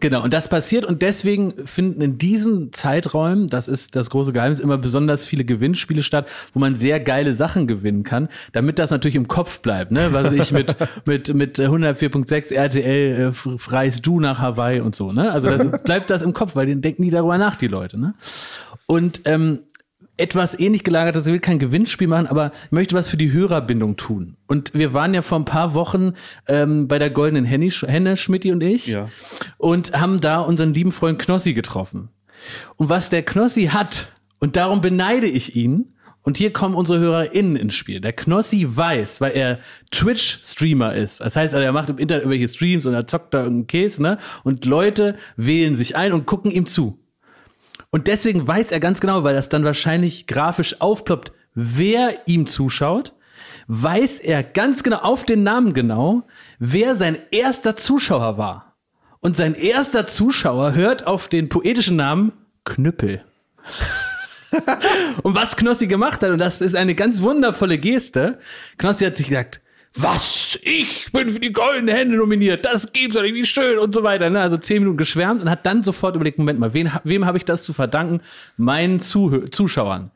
Genau, 0.00 0.22
und 0.22 0.32
das 0.32 0.48
passiert 0.48 0.84
und 0.84 1.02
deswegen 1.02 1.52
finden 1.66 2.00
in 2.00 2.18
diesen 2.18 2.72
Zeiträumen, 2.72 3.46
das 3.48 3.68
ist 3.68 3.96
das 3.96 4.10
große 4.10 4.32
Geheimnis, 4.32 4.60
immer 4.60 4.78
besonders 4.78 5.26
viele 5.26 5.44
Gewinnspiele 5.44 6.02
statt, 6.02 6.28
wo 6.52 6.60
man 6.60 6.74
sehr 6.74 7.00
geile 7.00 7.34
Sachen 7.34 7.66
gewinnen 7.66 8.02
kann, 8.02 8.28
damit 8.52 8.78
das 8.78 8.90
natürlich 8.90 9.16
im 9.16 9.28
Kopf 9.28 9.60
bleibt, 9.60 9.92
ne? 9.92 10.12
Was 10.12 10.32
ich 10.32 10.52
mit, 10.52 10.76
mit, 11.06 11.32
mit 11.34 11.58
104.6 11.58 12.54
RTL 12.54 12.82
äh, 12.84 13.22
f- 13.28 13.72
reist 13.72 14.06
du 14.06 14.20
nach 14.20 14.38
Hawaii 14.38 14.80
und 14.80 14.94
so, 14.96 15.12
ne? 15.12 15.32
Also 15.32 15.48
das 15.50 15.82
bleibt 15.82 16.10
das 16.10 16.22
im 16.22 16.32
Kopf, 16.32 16.54
weil 16.56 16.66
die 16.66 16.80
denken 16.80 17.02
nie 17.02 17.10
darüber 17.10 17.38
nach, 17.38 17.56
die 17.56 17.68
Leute, 17.68 17.98
ne? 18.00 18.14
Und 18.86 19.22
ähm, 19.24 19.60
etwas 20.18 20.58
ähnlich 20.58 20.82
gelagertes, 20.84 21.26
ich 21.26 21.32
will 21.32 21.40
kein 21.40 21.58
Gewinnspiel 21.58 22.08
machen, 22.08 22.26
aber 22.26 22.52
ich 22.66 22.72
möchte 22.72 22.94
was 22.94 23.08
für 23.08 23.16
die 23.16 23.32
Hörerbindung 23.32 23.96
tun. 23.96 24.36
Und 24.46 24.72
wir 24.74 24.92
waren 24.94 25.12
ja 25.14 25.22
vor 25.22 25.38
ein 25.38 25.44
paar 25.44 25.74
Wochen 25.74 26.14
ähm, 26.48 26.88
bei 26.88 26.98
der 26.98 27.10
Goldenen 27.10 27.44
Henny, 27.44 27.70
Henne, 27.70 28.16
Schmidti 28.16 28.52
und 28.52 28.62
ich 28.62 28.86
Ja. 28.86 29.08
und 29.58 29.92
haben 29.92 30.20
da 30.20 30.40
unseren 30.40 30.72
lieben 30.74 30.92
Freund 30.92 31.18
Knossi 31.18 31.52
getroffen. 31.54 32.08
Und 32.76 32.88
was 32.88 33.10
der 33.10 33.22
Knossi 33.22 33.66
hat, 33.66 34.12
und 34.38 34.56
darum 34.56 34.80
beneide 34.80 35.26
ich 35.26 35.56
ihn, 35.56 35.92
und 36.22 36.36
hier 36.38 36.52
kommen 36.52 36.74
unsere 36.74 36.98
HörerInnen 36.98 37.54
ins 37.54 37.74
Spiel. 37.76 38.00
Der 38.00 38.12
Knossi 38.12 38.66
weiß, 38.68 39.20
weil 39.20 39.32
er 39.32 39.60
Twitch-Streamer 39.92 40.94
ist. 40.94 41.20
Das 41.20 41.36
heißt, 41.36 41.54
also 41.54 41.64
er 41.64 41.72
macht 41.72 41.88
im 41.88 41.98
Internet 41.98 42.24
irgendwelche 42.24 42.48
Streams 42.48 42.84
und 42.86 42.94
er 42.94 43.06
zockt 43.06 43.32
da 43.34 43.38
irgendeinen 43.44 43.66
Käse, 43.68 44.02
ne? 44.02 44.18
Und 44.44 44.64
Leute 44.64 45.16
wählen 45.36 45.76
sich 45.76 45.94
ein 45.96 46.12
und 46.12 46.26
gucken 46.26 46.50
ihm 46.50 46.66
zu. 46.66 46.98
Und 47.90 48.06
deswegen 48.06 48.46
weiß 48.46 48.72
er 48.72 48.80
ganz 48.80 49.00
genau, 49.00 49.24
weil 49.24 49.34
das 49.34 49.48
dann 49.48 49.64
wahrscheinlich 49.64 50.26
grafisch 50.26 50.80
aufploppt, 50.80 51.32
wer 51.54 52.12
ihm 52.26 52.46
zuschaut, 52.46 53.14
weiß 53.68 54.20
er 54.20 54.42
ganz 54.42 54.82
genau 54.82 54.98
auf 54.98 55.24
den 55.24 55.42
Namen 55.42 55.74
genau, 55.74 56.26
wer 56.58 56.94
sein 56.94 57.18
erster 57.30 57.76
Zuschauer 57.76 58.38
war. 58.38 58.76
Und 59.20 59.36
sein 59.36 59.54
erster 59.54 60.06
Zuschauer 60.06 60.74
hört 60.74 61.06
auf 61.06 61.28
den 61.28 61.48
poetischen 61.48 61.96
Namen 61.96 62.32
Knüppel. 62.64 63.24
und 65.22 65.34
was 65.34 65.56
Knossi 65.56 65.86
gemacht 65.86 66.22
hat, 66.22 66.30
und 66.30 66.38
das 66.38 66.60
ist 66.60 66.76
eine 66.76 66.94
ganz 66.94 67.22
wundervolle 67.22 67.78
Geste, 67.78 68.38
Knossi 68.78 69.04
hat 69.04 69.16
sich 69.16 69.28
gesagt, 69.28 69.60
was? 70.02 70.58
Ich 70.62 71.10
bin 71.12 71.28
für 71.28 71.40
die 71.40 71.52
goldene 71.52 71.92
Hände 71.92 72.16
nominiert. 72.16 72.64
Das 72.64 72.92
gibt's 72.92 73.14
doch 73.14 73.22
nicht, 73.22 73.34
wie 73.34 73.44
schön 73.46 73.78
und 73.78 73.94
so 73.94 74.02
weiter. 74.02 74.30
Ne? 74.30 74.40
Also 74.40 74.56
zehn 74.56 74.80
Minuten 74.80 74.96
geschwärmt 74.96 75.42
und 75.42 75.50
hat 75.50 75.66
dann 75.66 75.82
sofort 75.82 76.14
überlegt, 76.14 76.38
Moment 76.38 76.58
mal, 76.58 76.74
wen, 76.74 76.90
wem 77.04 77.26
habe 77.26 77.38
ich 77.38 77.44
das 77.44 77.64
zu 77.64 77.72
verdanken? 77.72 78.20
Meinen 78.56 79.00
Zuhö 79.00 79.48
Zuschauern. 79.50 80.10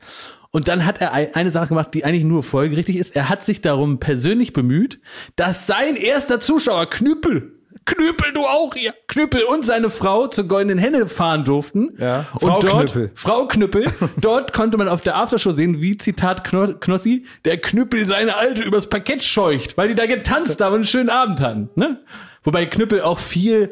Und 0.52 0.66
dann 0.68 0.84
hat 0.84 1.00
er 1.00 1.14
ei- 1.14 1.34
eine 1.34 1.50
Sache 1.52 1.68
gemacht, 1.68 1.94
die 1.94 2.04
eigentlich 2.04 2.24
nur 2.24 2.42
folgerichtig 2.42 2.96
ist. 2.96 3.14
Er 3.14 3.28
hat 3.28 3.44
sich 3.44 3.60
darum 3.60 4.00
persönlich 4.00 4.52
bemüht, 4.52 5.00
dass 5.36 5.66
sein 5.68 5.94
erster 5.96 6.40
Zuschauer, 6.40 6.86
Knüppel, 6.90 7.52
Knüppel, 7.84 8.32
du 8.32 8.40
auch 8.40 8.74
hier, 8.74 8.94
Knüppel 9.08 9.42
und 9.42 9.64
seine 9.64 9.90
Frau 9.90 10.26
zur 10.28 10.44
Goldenen 10.46 10.78
Henne 10.78 11.08
fahren 11.08 11.44
durften. 11.44 11.90
Ja, 11.98 12.26
und 12.34 12.40
Frau 12.40 12.60
dort, 12.60 12.92
Knüppel. 12.92 13.10
Frau 13.14 13.46
Knüppel. 13.46 13.86
Dort 14.20 14.52
konnte 14.52 14.76
man 14.78 14.88
auf 14.88 15.00
der 15.00 15.16
Aftershow 15.16 15.50
sehen, 15.52 15.80
wie 15.80 15.96
Zitat 15.96 16.44
Kno 16.44 16.74
Knossi, 16.78 17.24
der 17.44 17.58
Knüppel 17.58 18.06
seine 18.06 18.36
Alte 18.36 18.62
übers 18.62 18.88
Parkett 18.88 19.22
scheucht, 19.22 19.76
weil 19.76 19.88
die 19.88 19.94
da 19.94 20.06
getanzt 20.06 20.60
haben 20.60 20.72
und 20.72 20.78
einen 20.80 20.84
schönen 20.84 21.10
Abend 21.10 21.40
hatten. 21.40 21.70
Ne? 21.74 22.00
Wobei 22.44 22.66
Knüppel 22.66 23.00
auch 23.02 23.18
viel 23.18 23.70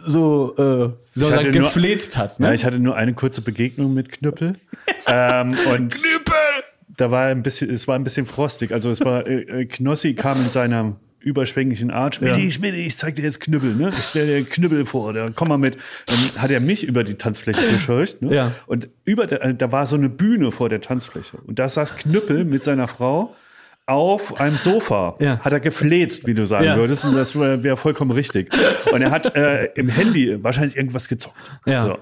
so, 0.00 0.54
äh, 0.56 0.62
hatte 0.62 0.96
sagen, 1.14 1.50
nur- 1.52 1.62
gefläzt 1.64 2.16
hat. 2.16 2.40
Ne? 2.40 2.48
Ja, 2.48 2.52
ich 2.54 2.64
hatte 2.64 2.78
nur 2.78 2.96
eine 2.96 3.14
kurze 3.14 3.42
Begegnung 3.42 3.92
mit 3.94 4.10
Knüppel. 4.12 4.54
ähm, 5.06 5.56
und 5.72 5.94
Knüppel! 5.94 6.34
da 6.96 7.10
war 7.10 7.26
ein 7.26 7.42
bisschen, 7.42 7.70
es 7.70 7.88
war 7.88 7.96
ein 7.96 8.04
bisschen 8.04 8.26
frostig. 8.26 8.72
Also 8.72 8.90
es 8.90 9.04
war, 9.04 9.26
äh, 9.26 9.62
äh, 9.62 9.64
Knossi 9.66 10.14
kam 10.14 10.38
in 10.38 10.48
seiner 10.50 10.96
überschwänglichen 11.22 11.90
Art, 11.90 12.16
Schmidti, 12.16 12.44
Ja. 12.44 12.50
Schmidti, 12.50 12.86
ich 12.86 12.96
zeig 12.98 13.16
dir 13.16 13.22
jetzt 13.22 13.40
Knüppel, 13.40 13.74
ne? 13.74 13.90
Ich 13.96 14.04
stell 14.04 14.26
dir 14.26 14.44
Knüppel 14.44 14.84
vor, 14.86 15.12
da 15.12 15.30
komm 15.34 15.48
mal 15.48 15.58
mit. 15.58 15.76
Dann 16.06 16.42
hat 16.42 16.50
er 16.50 16.60
mich 16.60 16.84
über 16.84 17.04
die 17.04 17.14
Tanzfläche 17.14 17.60
gescheucht, 17.72 18.22
ne? 18.22 18.34
Ja. 18.34 18.52
Und 18.66 18.88
über 19.04 19.26
der, 19.26 19.42
äh, 19.44 19.54
da 19.54 19.70
war 19.72 19.86
so 19.86 19.96
eine 19.96 20.08
Bühne 20.08 20.50
vor 20.50 20.68
der 20.68 20.80
Tanzfläche. 20.80 21.38
Und 21.46 21.58
da 21.58 21.68
saß 21.68 21.96
Knüppel 21.96 22.44
mit 22.44 22.64
seiner 22.64 22.88
Frau 22.88 23.34
auf 23.86 24.40
einem 24.40 24.56
Sofa. 24.58 25.16
Ja. 25.20 25.40
Hat 25.40 25.52
er 25.52 25.60
gefläzt, 25.60 26.26
wie 26.26 26.34
du 26.34 26.46
sagen 26.46 26.64
Ja. 26.64 26.76
würdest. 26.76 27.04
Und 27.04 27.14
das 27.16 27.38
wäre 27.38 27.62
wär 27.64 27.76
vollkommen 27.76 28.12
richtig. 28.12 28.50
Und 28.92 29.02
er 29.02 29.10
hat 29.10 29.34
äh, 29.34 29.66
im 29.74 29.88
Handy 29.88 30.42
wahrscheinlich 30.42 30.76
irgendwas 30.76 31.08
gezockt. 31.08 31.36
Ja. 31.66 31.82
So. 31.82 31.98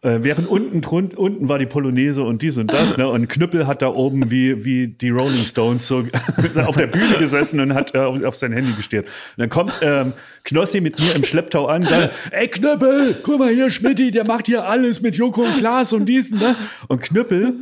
Äh, 0.00 0.18
während 0.22 0.48
unten 0.48 0.80
drun, 0.80 1.10
unten 1.16 1.48
war 1.48 1.58
die 1.58 1.66
Polonaise 1.66 2.22
und 2.22 2.40
dies 2.40 2.56
und 2.56 2.72
das, 2.72 2.96
ne? 2.96 3.08
Und 3.08 3.26
Knüppel 3.28 3.66
hat 3.66 3.82
da 3.82 3.88
oben 3.88 4.30
wie, 4.30 4.64
wie 4.64 4.86
die 4.86 5.10
Rolling 5.10 5.44
Stones 5.44 5.88
so 5.88 6.04
auf 6.64 6.76
der 6.76 6.86
Bühne 6.86 7.18
gesessen 7.18 7.58
und 7.58 7.74
hat 7.74 7.96
äh, 7.96 7.98
auf, 7.98 8.22
auf 8.22 8.36
sein 8.36 8.52
Handy 8.52 8.72
gestiert. 8.74 9.06
Und 9.06 9.38
dann 9.38 9.48
kommt 9.48 9.80
ähm, 9.82 10.12
Knossi 10.44 10.80
mit 10.80 11.00
mir 11.00 11.16
im 11.16 11.24
Schlepptau 11.24 11.66
an 11.66 11.82
und 11.82 11.88
sagt, 11.88 12.14
ey 12.30 12.46
Knüppel, 12.46 13.16
guck 13.24 13.40
mal 13.40 13.52
hier, 13.52 13.72
Schmidti, 13.72 14.12
der 14.12 14.24
macht 14.24 14.46
hier 14.46 14.66
alles 14.66 15.02
mit 15.02 15.16
Joko 15.16 15.42
und 15.42 15.56
Klaas 15.56 15.92
und 15.92 16.06
dies 16.06 16.30
und 16.30 16.42
das. 16.42 16.56
Und 16.86 17.00
Knüppel, 17.00 17.56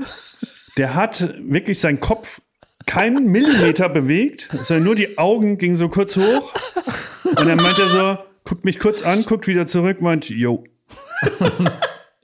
der 0.77 0.95
hat 0.95 1.35
wirklich 1.41 1.81
seinen 1.81 2.01
Kopf 2.01 2.43
keinen 2.85 3.33
Millimeter 3.33 3.89
bewegt, 3.89 4.51
sondern 4.61 4.85
nur 4.85 4.95
die 4.95 5.17
Augen 5.17 5.57
gingen 5.57 5.77
so 5.77 5.89
kurz 5.89 6.19
hoch. 6.19 6.53
Und 7.25 7.49
dann 7.49 7.57
meint 7.57 7.79
er 7.79 7.89
so, 7.89 8.19
guckt 8.45 8.67
mich 8.67 8.79
kurz 8.79 9.01
an, 9.01 9.25
guckt 9.25 9.47
wieder 9.47 9.67
zurück, 9.67 10.03
meint, 10.03 10.29
yo. 10.29 10.65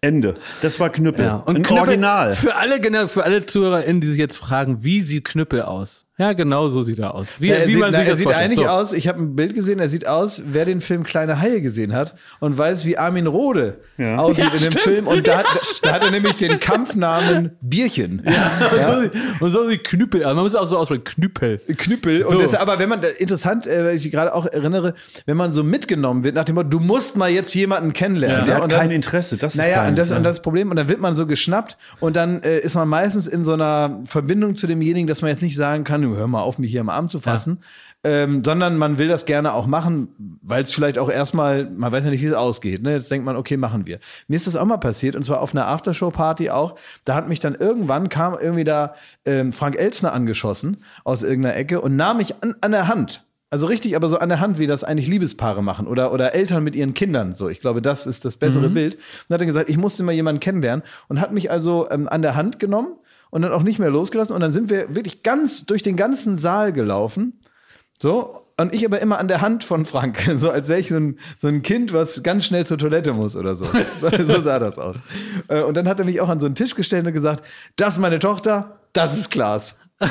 Ende. 0.03 0.37
Das 0.63 0.81
war 0.81 0.91
Knüppel. 0.91 1.25
Ja, 1.25 1.37
und 1.37 1.63
Knüppel, 1.63 1.79
Original. 1.79 2.33
Für 2.35 2.57
alle, 2.57 3.09
für 3.09 3.23
alle 3.23 3.47
ZuhörerInnen, 3.47 4.01
die 4.01 4.09
sich 4.09 4.19
jetzt 4.19 4.37
fragen, 4.37 4.83
wie 4.83 5.01
sieht 5.01 5.25
Knüppel 5.25 5.63
aus? 5.63 6.07
Ja, 6.23 6.33
genau 6.35 6.69
so 6.69 6.83
sieht 6.83 7.01
er 7.01 7.15
aus. 7.17 7.41
Wie, 7.41 7.49
Ja, 7.49 7.57
er 7.57 7.67
wie 7.67 7.73
sieht, 7.73 7.81
man 7.81 7.91
na, 7.91 7.99
sich 7.99 8.07
er 8.07 8.11
das 8.13 8.19
sieht 8.19 8.25
vorstellt. 8.27 8.45
eigentlich 8.53 8.65
So. 8.67 8.71
aus, 8.71 8.93
ich 8.93 9.09
habe 9.09 9.21
ein 9.21 9.35
Bild 9.35 9.55
gesehen, 9.55 9.81
er 9.81 9.89
sieht 9.89 10.07
aus, 10.07 10.43
wer 10.53 10.65
den 10.65 10.81
Film 10.81 11.03
Kleine 11.03 11.41
Haie 11.41 11.61
gesehen 11.61 11.93
hat 11.95 12.15
und 12.39 12.57
weiß, 12.57 12.85
wie 12.87 12.97
Armin 12.97 13.27
Rohde 13.27 13.79
Ja. 13.99 14.17
aussieht 14.19 14.45
Ja, 14.45 14.51
in 14.53 14.59
dem 14.61 14.71
stimmt. 14.71 14.79
Film. 14.85 15.07
Und 15.09 15.27
da, 15.27 15.39
hat- 15.39 15.47
da 15.83 15.93
hat 15.95 16.05
er 16.05 16.11
nämlich 16.13 16.37
den 16.37 16.61
Kampfnamen 16.61 17.53
Bierchen. 17.61 18.21
Und, 18.21 18.85
so, 18.85 19.01
sieht- 19.01 19.13
so 19.53 19.69
sieht 19.69 19.85
Knüppel. 19.85 20.23
Also 20.23 20.35
man 20.37 20.45
muss 20.45 20.55
auch 20.55 20.65
so 20.65 20.79
aussprechen, 20.79 21.05
Knüppel. 21.05 21.59
Knüppel. 21.77 22.23
So. 22.25 22.29
Und 22.37 22.41
das, 22.41 22.55
aber 22.55 22.79
wenn 22.79 22.89
man, 22.89 23.01
interessant, 23.19 23.67
äh, 23.67 23.85
weil 23.85 23.97
ich 23.97 24.11
gerade 24.11 24.33
auch 24.35 24.47
erinnere, 24.47 24.95
wenn 25.27 25.37
man 25.37 25.53
so 25.53 25.63
mitgenommen 25.65 26.23
wird 26.25 26.35
nach 26.37 26.45
dem 26.45 26.55
Motto, 26.55 26.69
du 26.69 26.79
musst 26.81 27.17
mal 27.17 27.31
jetzt 27.31 27.53
jemanden 27.55 27.93
kennenlernen. 27.93 28.39
Ja. 28.41 28.45
Der 28.45 28.55
hat 28.57 28.63
und 28.63 28.73
dann- 28.73 28.79
kein 28.81 28.91
Interesse. 28.93 29.37
Das 29.39 29.55
ist 29.55 29.59
Naja, 29.59 29.89
und 29.89 29.99
das, 29.99 30.13
und 30.13 30.23
das 30.23 30.41
Problem, 30.41 30.71
und 30.71 30.77
dann 30.77 30.89
wird 30.89 31.01
man 31.01 31.15
so 31.15 31.27
geschnappt 31.27 31.77
und 32.01 32.15
dann 32.17 32.43
äh, 32.43 32.61
ist 32.61 32.75
man 32.75 32.87
meistens 32.89 33.27
in 33.27 33.43
so 33.45 33.55
einer 33.55 34.01
Verbindung 34.05 34.55
zu 34.55 34.67
demjenigen, 34.67 35.07
dass 35.09 35.23
man 35.23 35.31
jetzt 35.31 35.43
nicht 35.43 35.57
sagen 35.57 35.85
kann, 35.85 36.03
hör 36.17 36.27
mal 36.27 36.43
auf, 36.43 36.59
mich 36.59 36.71
hier 36.71 36.81
am 36.81 36.89
Arm 36.89 37.09
zu 37.09 37.21
fassen, 37.21 37.59
ähm, 38.05 38.43
sondern 38.45 38.77
man 38.77 38.99
will 38.99 39.09
das 39.09 39.27
gerne 39.27 39.55
auch 39.55 39.67
machen, 39.67 40.39
weil 40.43 40.63
es 40.63 40.73
vielleicht 40.73 40.99
auch 40.99 41.11
erstmal, 41.11 41.71
man 41.71 41.93
weiß 41.93 42.05
ja 42.05 42.11
nicht, 42.11 42.23
wie 42.23 42.27
es 42.27 42.35
ausgeht. 42.35 42.83
Ne? 42.83 42.93
Jetzt 42.93 43.11
denkt 43.11 43.25
man, 43.25 43.37
okay, 43.37 43.57
machen 43.57 43.87
wir. 43.87 43.99
Mir 44.29 44.37
ist 44.37 44.47
das 44.47 44.57
auch 44.57 44.65
mal 44.65 44.79
passiert 44.79 45.15
und 45.15 45.25
zwar 45.25 45.41
auf 45.41 45.55
einer 45.55 45.69
Aftershow-Party 45.69 46.51
auch. 46.51 46.77
Da 47.05 47.15
hat 47.15 47.29
mich 47.29 47.41
dann 47.41 47.55
irgendwann 47.55 48.09
kam 48.09 48.37
irgendwie 48.41 48.65
da 48.65 48.95
ähm, 49.25 49.53
Frank 49.53 49.77
Elzner 49.77 50.13
angeschossen 50.13 50.79
aus 51.05 51.23
irgendeiner 51.23 51.57
Ecke 51.57 51.81
und 51.81 51.97
nahm 51.97 52.17
mich 52.17 52.43
an, 52.43 52.55
an 52.61 52.73
der 52.73 52.89
Hand. 52.89 53.25
Also 53.53 53.67
richtig, 53.67 53.95
aber 53.97 54.09
so 54.09 54.19
an 54.19 54.31
der 54.31 54.41
Hand, 54.41 54.59
wie 54.59 54.67
das 54.67 54.83
eigentlich 54.83 55.09
Liebespaare 55.09 55.63
machen 55.63 55.87
oder, 55.87 56.15
oder 56.15 56.35
Eltern 56.35 56.65
mit 56.65 56.75
ihren 56.75 56.95
Kindern. 56.95 57.35
So, 57.35 57.51
ich 57.51 57.61
glaube, 57.61 57.83
das 57.83 58.07
ist 58.07 58.25
das 58.25 58.39
bessere 58.39 58.71
Bild. 58.71 58.95
Und 58.95 59.35
hat 59.35 59.43
er 59.43 59.47
gesagt, 59.47 59.69
ich 59.69 59.77
musste 59.77 60.03
mal 60.03 60.13
jemanden 60.13 60.41
kennenlernen 60.41 60.83
und 61.09 61.21
hat 61.21 61.33
mich 61.33 61.51
also 61.51 61.87
ähm, 61.91 62.09
an 62.09 62.23
der 62.23 62.35
Hand 62.35 62.59
genommen 62.59 62.97
und 63.33 63.41
dann 63.43 63.51
auch 63.53 63.63
nicht 63.63 63.79
mehr 63.79 63.91
losgelassen. 63.91 64.35
Und 64.35 64.41
dann 64.43 64.53
sind 64.53 64.69
wir 64.71 64.95
wirklich 64.95 65.23
ganz 65.23 65.65
durch 65.65 65.83
den 65.83 65.97
ganzen 65.97 66.37
Saal 66.39 66.73
gelaufen. 66.73 67.41
So, 67.99 68.47
und 68.59 68.75
ich 68.75 68.85
aber 68.85 69.01
immer 69.01 69.19
an 69.19 69.27
der 69.27 69.41
Hand 69.41 69.65
von 69.65 69.87
Frank, 69.87 70.31
so 70.37 70.51
als 70.51 70.69
wäre 70.69 70.79
ich 70.79 70.91
so 70.91 70.97
ein, 70.97 71.19
so 71.39 71.49
ein 71.49 71.63
Kind, 71.63 71.93
was 71.95 72.23
ganz 72.23 72.45
schnell 72.45 72.67
zur 72.67 72.77
Toilette 72.79 73.15
muss 73.15 73.35
oder 73.35 73.57
so. 73.57 73.65
So, 73.65 74.11
so 74.27 74.41
sah 74.43 74.59
das 74.59 74.79
aus. 74.79 74.97
Äh, 75.49 75.63
Und 75.63 75.77
dann 75.77 75.89
hat 75.89 75.99
er 75.99 76.05
mich 76.05 76.21
auch 76.21 76.29
an 76.29 76.41
so 76.41 76.47
einen 76.47 76.55
Tisch 76.55 76.75
gestellt 76.75 77.07
und 77.07 77.13
gesagt, 77.15 77.43
das 77.77 77.95
ist 77.95 78.01
meine 78.01 78.19
Tochter, 78.19 78.81
das 78.93 79.17
ist 79.19 79.31
Klaas. 79.31 79.79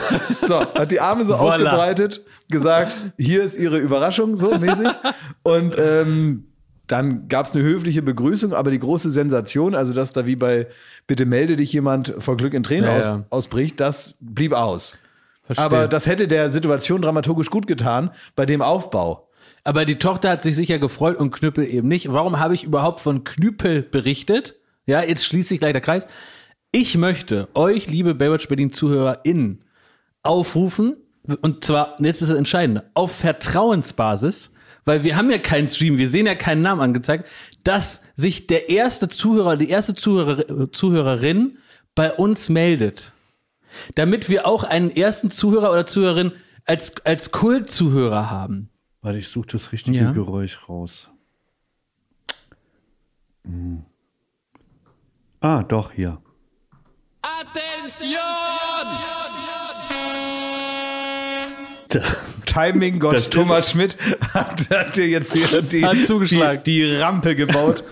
So, 0.47 0.61
hat 0.73 0.89
die 0.89 0.99
Arme 1.01 1.25
so 1.25 1.35
Voilà. 1.35 1.37
ausgebreitet, 1.37 2.25
gesagt, 2.49 3.01
hier 3.17 3.43
ist 3.43 3.59
ihre 3.59 3.77
Überraschung, 3.77 4.35
so 4.37 4.57
mäßig. 4.57 4.87
Und 5.43 5.75
ähm, 5.77 6.50
dann 6.91 7.27
gab 7.27 7.45
es 7.45 7.53
eine 7.53 7.63
höfliche 7.63 8.01
Begrüßung, 8.01 8.53
aber 8.53 8.71
die 8.71 8.79
große 8.79 9.09
Sensation, 9.09 9.75
also 9.75 9.93
dass 9.93 10.11
da 10.13 10.25
wie 10.25 10.35
bei 10.35 10.67
Bitte 11.07 11.25
melde 11.25 11.55
dich 11.55 11.71
jemand 11.73 12.13
vor 12.19 12.37
Glück 12.37 12.53
in 12.53 12.63
Tränen 12.63 12.85
Ja, 12.85 12.97
aus, 12.97 13.05
ja. 13.05 13.25
ausbricht, 13.29 13.79
das 13.79 14.15
blieb 14.19 14.53
aus. 14.53 14.97
Verstehe. 15.43 15.65
Aber 15.65 15.87
das 15.87 16.05
hätte 16.05 16.27
der 16.27 16.51
Situation 16.51 17.01
dramaturgisch 17.01 17.49
gut 17.49 17.67
getan, 17.67 18.11
bei 18.35 18.45
dem 18.45 18.61
Aufbau. 18.61 19.29
Aber 19.63 19.85
die 19.85 19.97
Tochter 19.97 20.29
hat 20.31 20.43
sich 20.43 20.55
sicher 20.55 20.79
gefreut 20.79 21.17
und 21.17 21.31
Knüppel 21.31 21.65
eben 21.65 21.87
nicht. 21.87 22.11
Warum 22.11 22.39
habe 22.39 22.53
ich 22.53 22.63
überhaupt 22.63 22.99
von 22.99 23.23
Knüppel 23.23 23.83
berichtet? 23.83 24.55
Ja, 24.85 25.03
jetzt 25.03 25.25
schließt 25.25 25.49
sich 25.49 25.59
gleich 25.59 25.73
der 25.73 25.81
Kreis. 25.81 26.07
Ich 26.71 26.97
möchte 26.97 27.47
euch, 27.53 27.87
liebe 27.87 28.15
Baywatch 28.15 28.47
Berlin 28.47 28.71
ZuhörerInnen, 28.71 29.63
aufrufen, 30.23 30.97
und 31.41 31.65
zwar, 31.65 31.97
jetzt 31.99 32.21
ist 32.21 32.31
das 32.31 32.37
Entscheidende, 32.37 32.89
auf 32.93 33.11
Vertrauensbasis, 33.11 34.51
weil 34.85 35.03
wir 35.03 35.15
haben 35.15 35.29
ja 35.29 35.37
keinen 35.37 35.67
Stream, 35.67 35.97
wir 35.97 36.09
sehen 36.09 36.25
ja 36.25 36.35
keinen 36.35 36.61
Namen 36.61 36.81
angezeigt, 36.81 37.27
dass 37.63 38.01
sich 38.15 38.47
der 38.47 38.69
erste 38.69 39.07
Zuhörer, 39.07 39.57
die 39.57 39.69
erste 39.69 39.93
Zuhörer, 39.93 40.71
Zuhörerin 40.71 41.57
bei 41.95 42.11
uns 42.11 42.49
meldet. 42.49 43.11
Damit 43.95 44.29
wir 44.29 44.47
auch 44.47 44.63
einen 44.63 44.89
ersten 44.89 45.29
Zuhörer 45.29 45.71
oder 45.71 45.85
Zuhörerin 45.85 46.31
als, 46.65 46.93
als 47.05 47.31
Kultzuhörer 47.31 48.29
haben. 48.29 48.69
Warte, 49.01 49.17
ich 49.17 49.29
suche 49.29 49.47
das 49.47 49.71
richtige 49.71 49.97
Ja. 49.97 50.11
Geräusch 50.11 50.67
raus. 50.67 51.09
Hm. 53.45 53.83
Ah, 55.39 55.63
doch, 55.63 55.91
hier. 55.91 56.21
Timing 62.45 62.99
Gott 62.99 63.31
Thomas 63.31 63.71
Schmidt 63.71 63.97
hat, 64.33 64.69
hat 64.69 64.95
dir 64.95 65.07
jetzt 65.07 65.33
hier 65.33 65.61
die, 65.61 65.85
Hat 65.85 65.97
zugeschlagen. 66.05 66.63
die, 66.65 66.81
die 66.81 66.95
Rampe 66.95 67.35
gebaut. 67.35 67.83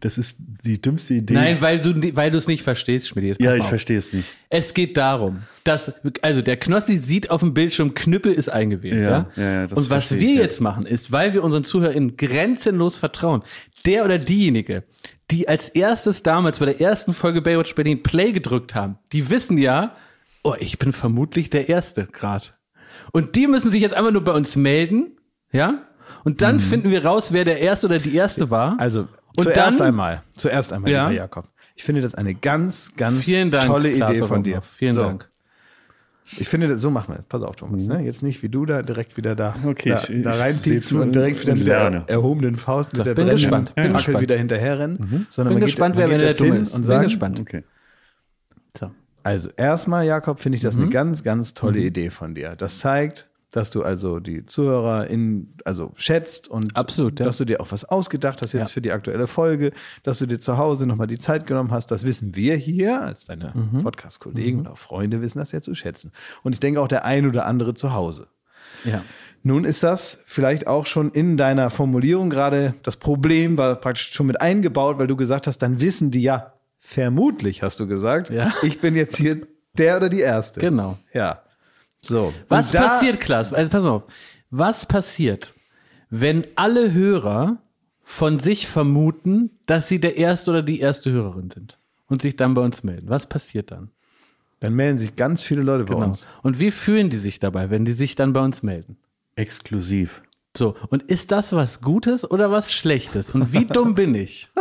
Das 0.00 0.18
ist 0.18 0.36
die 0.40 0.82
dümmste 0.82 1.14
Idee. 1.14 1.34
Nein, 1.34 1.58
weil 1.60 1.78
du 1.78 1.94
weil 2.16 2.32
du 2.32 2.38
es 2.38 2.48
nicht 2.48 2.64
verstehst, 2.64 3.08
Schmidt. 3.08 3.40
Ja, 3.40 3.54
ich 3.54 3.64
verstehe 3.64 3.98
es 3.98 4.12
nicht. 4.12 4.28
Es 4.48 4.74
geht 4.74 4.96
darum, 4.96 5.42
dass 5.62 5.92
also 6.22 6.42
der 6.42 6.56
Knossi 6.56 6.96
sieht 6.96 7.30
auf 7.30 7.40
dem 7.40 7.54
Bildschirm 7.54 7.94
Knüppel 7.94 8.32
ist 8.32 8.48
eingewählt, 8.48 9.00
ja. 9.00 9.10
Ja, 9.10 9.30
ja, 9.36 9.52
ja, 9.52 9.66
das 9.68 9.78
Und 9.78 9.90
was 9.90 10.10
wir 10.10 10.18
ich, 10.28 10.36
ja. 10.36 10.42
jetzt 10.42 10.60
machen, 10.60 10.86
ist, 10.86 11.12
weil 11.12 11.34
wir 11.34 11.44
unseren 11.44 11.62
ZuhörerInnen 11.62 12.16
grenzenlos 12.16 12.98
vertrauen, 12.98 13.42
der 13.86 14.04
oder 14.04 14.18
diejenige, 14.18 14.82
die 15.30 15.46
als 15.46 15.68
erstes 15.68 16.24
damals 16.24 16.58
bei 16.58 16.66
der 16.66 16.80
ersten 16.80 17.14
Folge 17.14 17.40
Baywatch 17.40 17.76
Berlin 17.76 18.02
Play 18.02 18.32
gedrückt 18.32 18.74
haben, 18.74 18.98
die 19.12 19.30
wissen 19.30 19.56
ja, 19.56 19.94
oh, 20.42 20.54
ich 20.58 20.78
bin 20.78 20.92
vermutlich 20.92 21.48
der 21.48 21.68
Erste 21.68 22.04
grad. 22.10 22.54
Und 23.12 23.36
die 23.36 23.46
müssen 23.46 23.70
sich 23.70 23.82
jetzt 23.82 23.94
einfach 23.94 24.10
nur 24.12 24.24
bei 24.24 24.32
uns 24.32 24.56
melden, 24.56 25.16
ja? 25.52 25.82
Und 26.24 26.32
Mhm. 26.34 26.36
dann 26.38 26.60
finden 26.60 26.90
wir 26.90 27.04
raus, 27.04 27.32
wer 27.32 27.44
der 27.44 27.58
Erste 27.60 27.86
oder 27.86 27.98
die 27.98 28.14
Erste 28.14 28.50
war. 28.50 28.76
Also 28.78 29.02
Und 29.36 29.44
zuerst 29.44 29.80
dann- 29.80 29.88
einmal, 29.88 30.22
zuerst 30.36 30.72
einmal, 30.72 30.90
Ja. 30.90 31.08
lieber 31.08 31.20
Jakob. 31.22 31.48
Ich 31.74 31.84
finde 31.84 32.00
das 32.02 32.14
eine 32.14 32.34
ganz, 32.34 32.92
ganz 32.96 33.24
Dank, 33.26 33.60
tolle 33.64 33.92
Klaas 33.92 34.10
Idee 34.18 34.26
von 34.26 34.42
dir. 34.42 34.60
Vielen 34.62 34.94
so. 34.94 35.02
Dank. 35.02 35.28
Ich 36.38 36.48
finde, 36.48 36.68
das, 36.68 36.80
so 36.80 36.90
machen 36.90 37.14
wir. 37.14 37.24
Pass 37.28 37.42
auf, 37.42 37.56
Thomas. 37.56 37.82
Ne? 37.84 38.00
Jetzt 38.00 38.22
nicht 38.22 38.42
wie 38.42 38.48
du 38.48 38.64
da 38.64 38.82
direkt 38.82 39.16
wieder 39.18 39.34
da, 39.36 39.54
Okay, 39.66 39.90
da, 39.90 40.02
ich- 40.08 40.22
da 40.22 40.80
zu 40.80 41.00
und 41.02 41.14
direkt 41.14 41.42
wieder 41.42 41.54
mit 41.54 41.66
der 41.66 42.04
erhobenen 42.06 42.56
Faust, 42.56 42.92
mit 42.92 42.98
So, 42.98 43.02
der 43.04 43.14
bin 43.14 43.26
brennenden 43.26 43.36
gespannt, 43.42 43.68
Fackel 43.70 43.92
gespannt. 43.92 44.20
wieder 44.22 44.36
hinterherrennen. 44.38 45.26
Sondern 45.28 45.54
Bin 45.54 45.60
man 45.60 45.66
gespannt, 45.66 45.94
geht, 45.94 45.98
wer 46.00 46.08
man 46.08 46.20
wenn 46.20 46.26
geht 46.28 46.40
der 46.40 46.46
Dumme 46.46 46.60
ist. 46.60 46.72
Und 46.74 46.80
Bin 46.82 46.86
sagt, 46.86 47.02
gespannt. 47.04 47.40
Okay. 47.40 47.64
So. 49.22 49.28
Also 49.28 49.50
erstmal, 49.56 50.06
Jakob, 50.06 50.40
finde 50.40 50.56
ich 50.56 50.62
das 50.62 50.76
Mhm. 50.76 50.82
eine 50.82 50.90
ganz, 50.90 51.22
ganz 51.22 51.54
tolle 51.54 51.78
Idee 51.80 52.10
von 52.10 52.34
dir. 52.34 52.56
Das 52.56 52.78
zeigt, 52.78 53.28
dass 53.52 53.70
du 53.70 53.82
also 53.82 54.18
die 54.18 54.46
Zuhörer 54.46 55.08
in, 55.08 55.52
also 55.66 55.92
schätzt 55.96 56.48
und 56.48 56.74
Absolut, 56.74 57.20
ja. 57.20 57.26
dass 57.26 57.36
du 57.36 57.44
dir 57.44 57.60
auch 57.60 57.70
was 57.70 57.84
ausgedacht 57.84 58.40
hast 58.42 58.54
jetzt 58.54 58.68
Ja. 58.70 58.72
für 58.72 58.80
die 58.80 58.92
aktuelle 58.92 59.26
Folge, 59.26 59.72
dass 60.02 60.18
du 60.20 60.26
dir 60.26 60.40
zu 60.40 60.56
Hause 60.56 60.86
nochmal 60.86 61.06
die 61.06 61.18
Zeit 61.18 61.46
genommen 61.46 61.70
hast. 61.70 61.90
Das 61.90 62.04
wissen 62.06 62.34
wir 62.34 62.56
hier 62.56 63.02
als 63.02 63.26
deine 63.26 63.52
Mhm. 63.54 63.82
Podcast-Kollegen 63.82 64.60
und 64.60 64.68
auch 64.68 64.78
Freunde 64.78 65.20
wissen 65.20 65.38
das 65.38 65.52
ja 65.52 65.60
zu 65.60 65.74
schätzen. 65.74 66.12
Und 66.42 66.54
ich 66.54 66.60
denke 66.60 66.80
auch 66.80 66.88
der 66.88 67.04
ein 67.04 67.26
oder 67.28 67.44
andere 67.44 67.74
zu 67.74 67.92
Hause. 67.92 68.28
Ja. 68.84 69.02
Nun 69.42 69.64
ist 69.64 69.82
das 69.82 70.22
vielleicht 70.26 70.66
auch 70.66 70.86
schon 70.86 71.10
in 71.10 71.36
deiner 71.36 71.68
Formulierung 71.68 72.30
gerade 72.30 72.74
das 72.84 72.96
Problem 72.96 73.58
war 73.58 73.74
praktisch 73.76 74.12
schon 74.12 74.26
mit 74.28 74.40
eingebaut, 74.40 74.98
weil 74.98 75.08
du 75.08 75.16
gesagt 75.16 75.46
hast, 75.46 75.58
dann 75.58 75.80
wissen 75.80 76.10
die 76.10 76.22
ja, 76.22 76.51
vermutlich 76.84 77.62
hast 77.62 77.78
du 77.80 77.86
gesagt, 77.86 78.28
Ja. 78.30 78.52
ich 78.62 78.80
bin 78.80 78.96
jetzt 78.96 79.16
hier 79.16 79.46
der 79.78 79.96
oder 79.96 80.08
die 80.08 80.20
Erste. 80.20 80.60
Genau. 80.60 80.98
Ja. 81.14 81.42
So. 82.00 82.34
Was 82.48 82.72
passiert, 82.72 83.20
Klaas? 83.20 83.52
Also 83.52 83.70
pass 83.70 83.84
mal 83.84 83.90
auf. 83.90 84.02
Was 84.50 84.84
passiert, 84.84 85.54
wenn 86.10 86.44
alle 86.56 86.92
Hörer 86.92 87.58
von 88.02 88.40
sich 88.40 88.66
vermuten, 88.66 89.50
dass 89.66 89.86
sie 89.88 90.00
der 90.00 90.16
erste 90.16 90.50
oder 90.50 90.62
die 90.62 90.80
erste 90.80 91.10
Hörerin 91.12 91.48
sind 91.50 91.78
und 92.08 92.20
sich 92.20 92.34
dann 92.36 92.52
bei 92.54 92.62
uns 92.62 92.82
melden? 92.82 93.08
Was 93.08 93.28
passiert 93.28 93.70
dann? 93.70 93.90
Dann 94.58 94.74
melden 94.74 94.98
sich 94.98 95.14
ganz 95.16 95.42
viele 95.42 95.62
Leute 95.62 95.84
bei 95.84 95.94
Genau. 95.94 96.06
uns. 96.08 96.28
Und 96.42 96.58
wie 96.58 96.72
fühlen 96.72 97.08
die 97.08 97.16
sich 97.16 97.38
dabei, 97.38 97.70
wenn 97.70 97.84
die 97.84 97.92
sich 97.92 98.16
dann 98.16 98.32
bei 98.32 98.40
uns 98.40 98.62
melden? 98.64 98.96
Exklusiv. 99.36 100.22
So, 100.56 100.76
und 100.90 101.04
ist 101.04 101.30
das 101.32 101.52
was 101.52 101.80
Gutes 101.80 102.28
oder 102.30 102.50
was 102.50 102.72
Schlechtes? 102.72 103.30
Und 103.30 103.52
wie 103.52 103.64
dumm 103.64 103.94
bin 103.94 104.14
ich? 104.16 104.50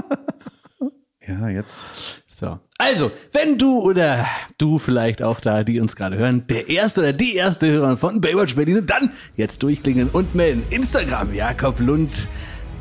Ja, 1.27 1.49
jetzt. 1.49 1.81
So. 2.25 2.60
Also, 2.79 3.12
wenn 3.31 3.60
du 3.60 3.79
oder 3.79 4.25
du 4.57 4.79
vielleicht 4.79 5.21
auch 5.21 5.39
da, 5.39 5.63
die 5.63 5.79
uns 5.79 5.95
gerade 5.95 6.17
hören, 6.17 6.47
der 6.47 6.67
erste 6.69 7.01
oder 7.01 7.13
die 7.13 7.36
erste 7.36 7.69
Hörer 7.69 7.95
von 7.97 8.19
Baywatch 8.19 8.55
Berlin 8.55 8.84
dann 8.86 9.12
jetzt 9.36 9.62
durchklingen 9.62 10.10
und 10.10 10.34
melden. 10.34 10.63
Instagram 10.71 11.34
Jakob 11.34 11.79
Lund, 11.79 12.27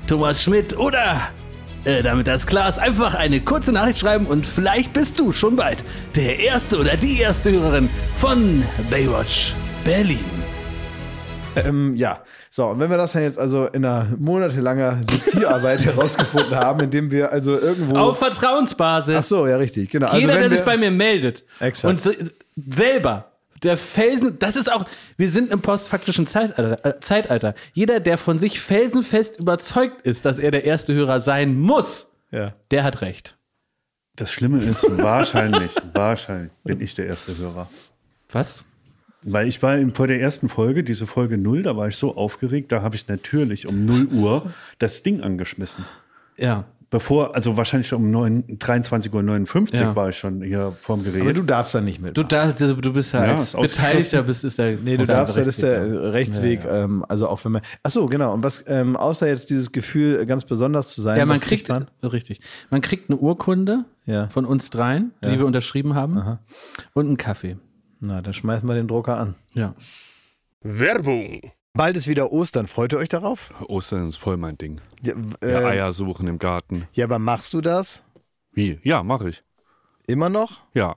Thomas 0.06 0.42
Schmidt 0.42 0.76
oder 0.78 1.20
äh, 1.84 2.02
damit 2.02 2.26
das 2.26 2.46
klar 2.46 2.68
ist, 2.68 2.78
einfach 2.78 3.14
eine 3.14 3.42
kurze 3.42 3.72
Nachricht 3.72 3.98
schreiben 3.98 4.26
und 4.26 4.46
vielleicht 4.46 4.94
bist 4.94 5.18
du 5.18 5.32
schon 5.32 5.56
bald 5.56 5.84
der 6.14 6.38
erste 6.38 6.78
oder 6.78 6.96
die 6.96 7.20
erste 7.20 7.52
Hörerin 7.52 7.90
von 8.16 8.62
Baywatch 8.90 9.54
Berlin. 9.84 10.39
Ähm, 11.66 11.94
ja. 11.96 12.22
So, 12.50 12.66
und 12.68 12.78
wenn 12.80 12.90
wir 12.90 12.96
das 12.96 13.12
dann 13.12 13.22
jetzt 13.22 13.38
also 13.38 13.66
in 13.66 13.84
einer 13.84 14.06
monatelanger 14.18 14.98
Sezierarbeit 15.02 15.84
herausgefunden 15.84 16.54
haben, 16.54 16.80
indem 16.80 17.10
wir 17.10 17.30
also 17.32 17.58
irgendwo. 17.58 17.96
Auf 17.96 18.18
Vertrauensbasis. 18.18 19.14
Ach 19.18 19.22
so, 19.24 19.46
ja, 19.46 19.56
richtig. 19.56 19.90
Genau. 19.90 20.06
Also 20.06 20.18
Jeder, 20.18 20.34
wenn 20.34 20.40
der 20.42 20.50
wir, 20.50 20.56
sich 20.56 20.66
bei 20.66 20.76
mir 20.76 20.90
meldet 20.90 21.44
Exakt. 21.60 21.90
und 21.92 22.02
se- 22.02 22.32
selber 22.56 23.26
der 23.62 23.76
Felsen, 23.76 24.38
das 24.38 24.56
ist 24.56 24.72
auch, 24.72 24.84
wir 25.18 25.28
sind 25.28 25.50
im 25.52 25.60
postfaktischen 25.60 26.26
Zeitalter, 26.26 26.84
äh, 26.86 27.00
Zeitalter. 27.00 27.54
Jeder, 27.74 28.00
der 28.00 28.16
von 28.16 28.38
sich 28.38 28.58
felsenfest 28.60 29.38
überzeugt 29.38 30.02
ist, 30.06 30.24
dass 30.24 30.38
er 30.38 30.50
der 30.50 30.64
erste 30.64 30.94
Hörer 30.94 31.20
sein 31.20 31.58
muss, 31.60 32.12
Ja. 32.30 32.54
der 32.70 32.84
hat 32.84 33.02
recht. 33.02 33.36
Das 34.16 34.30
Schlimme 34.32 34.58
ist, 34.58 34.84
wahrscheinlich, 34.98 35.74
wahrscheinlich 35.94 36.52
bin 36.64 36.80
ich 36.80 36.94
der 36.94 37.06
erste 37.06 37.36
Hörer. 37.36 37.68
Was? 38.32 38.64
Weil 39.22 39.48
ich 39.48 39.62
war 39.62 39.78
vor 39.94 40.06
der 40.06 40.20
ersten 40.20 40.48
Folge, 40.48 40.82
diese 40.82 41.06
Folge 41.06 41.36
0, 41.36 41.62
da 41.62 41.76
war 41.76 41.88
ich 41.88 41.96
so 41.96 42.16
aufgeregt, 42.16 42.72
da 42.72 42.80
habe 42.82 42.96
ich 42.96 43.06
natürlich 43.08 43.66
um 43.66 43.84
0 43.84 44.06
Uhr 44.06 44.52
das 44.78 45.02
Ding 45.02 45.20
angeschmissen. 45.20 45.84
Ja. 46.38 46.64
Bevor, 46.92 47.36
also 47.36 47.56
wahrscheinlich 47.56 47.92
um 47.92 48.10
9 48.10 48.58
23.59 48.58 49.74
Uhr 49.74 49.80
Ja. 49.80 49.94
war 49.94 50.08
ich 50.08 50.16
schon 50.16 50.42
hier 50.42 50.72
vorm 50.80 51.04
Gerät. 51.04 51.20
Aber 51.20 51.32
du 51.34 51.42
darfst 51.42 51.72
da 51.72 51.80
nicht 51.80 52.00
mit. 52.02 52.16
Du, 52.18 52.24
da, 52.24 52.40
also 52.40 52.74
du 52.74 52.92
bist 52.92 53.14
ja, 53.14 53.26
Ja, 53.26 53.32
als. 53.34 53.52
Beteiligter 53.52 54.24
bist, 54.24 54.42
ist 54.42 54.58
der. 54.58 54.76
Nee, 54.76 54.96
du 54.96 55.06
darfst, 55.06 55.36
das 55.36 55.46
ist 55.46 55.62
der 55.62 56.12
Rechtsweg, 56.12 56.64
Ähm, 56.64 57.04
also 57.08 57.28
auch 57.28 57.44
wenn 57.44 57.52
man. 57.52 57.62
Ach 57.84 57.90
so, 57.92 58.06
genau. 58.06 58.34
Und 58.34 58.42
was, 58.42 58.64
ähm, 58.66 58.96
außer 58.96 59.28
jetzt 59.28 59.50
dieses 59.50 59.70
Gefühl, 59.70 60.18
äh, 60.20 60.26
ganz 60.26 60.44
besonders 60.44 60.88
zu 60.88 61.00
sein, 61.00 61.16
Ja, 61.16 61.26
man 61.26 61.38
kriegt, 61.38 61.68
man? 61.68 61.86
richtig. 62.02 62.40
Man 62.70 62.80
kriegt 62.80 63.08
eine 63.08 63.20
Urkunde 63.20 63.84
Ja. 64.06 64.28
von 64.28 64.44
uns 64.44 64.70
dreien, 64.70 65.12
die 65.24 65.38
wir 65.38 65.46
unterschrieben 65.46 65.94
haben, 65.94 66.38
und 66.94 67.06
einen 67.06 67.16
Kaffee. 67.16 67.56
Na, 68.00 68.22
dann 68.22 68.32
schmeißen 68.34 68.66
wir 68.68 68.74
den 68.74 68.88
Drucker 68.88 69.18
an. 69.18 69.34
Ja. 69.52 69.74
Werbung. 70.62 71.52
Bald 71.72 71.96
ist 71.96 72.08
wieder 72.08 72.32
Ostern. 72.32 72.66
Freut 72.66 72.92
ihr 72.92 72.98
euch 72.98 73.08
darauf? 73.08 73.50
Ostern 73.68 74.08
ist 74.08 74.16
voll 74.16 74.36
mein 74.36 74.58
Ding. 74.58 74.80
Ja, 75.02 75.14
w- 75.16 75.46
Ja, 75.50 75.60
äh, 75.60 75.64
Eier 75.66 75.92
suchen 75.92 76.26
im 76.26 76.38
Garten. 76.38 76.88
ja 76.92 77.04
aber 77.04 77.18
machst 77.18 77.52
du 77.54 77.60
das 77.60 78.02
Wie? 78.52 78.78
Ja, 78.82 79.02
mache 79.02 79.28
ich. 79.30 79.42
immer 80.06 80.28
noch? 80.28 80.58
Ja. 80.74 80.96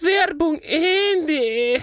Werbung 0.00 0.58
Ende. 0.62 1.80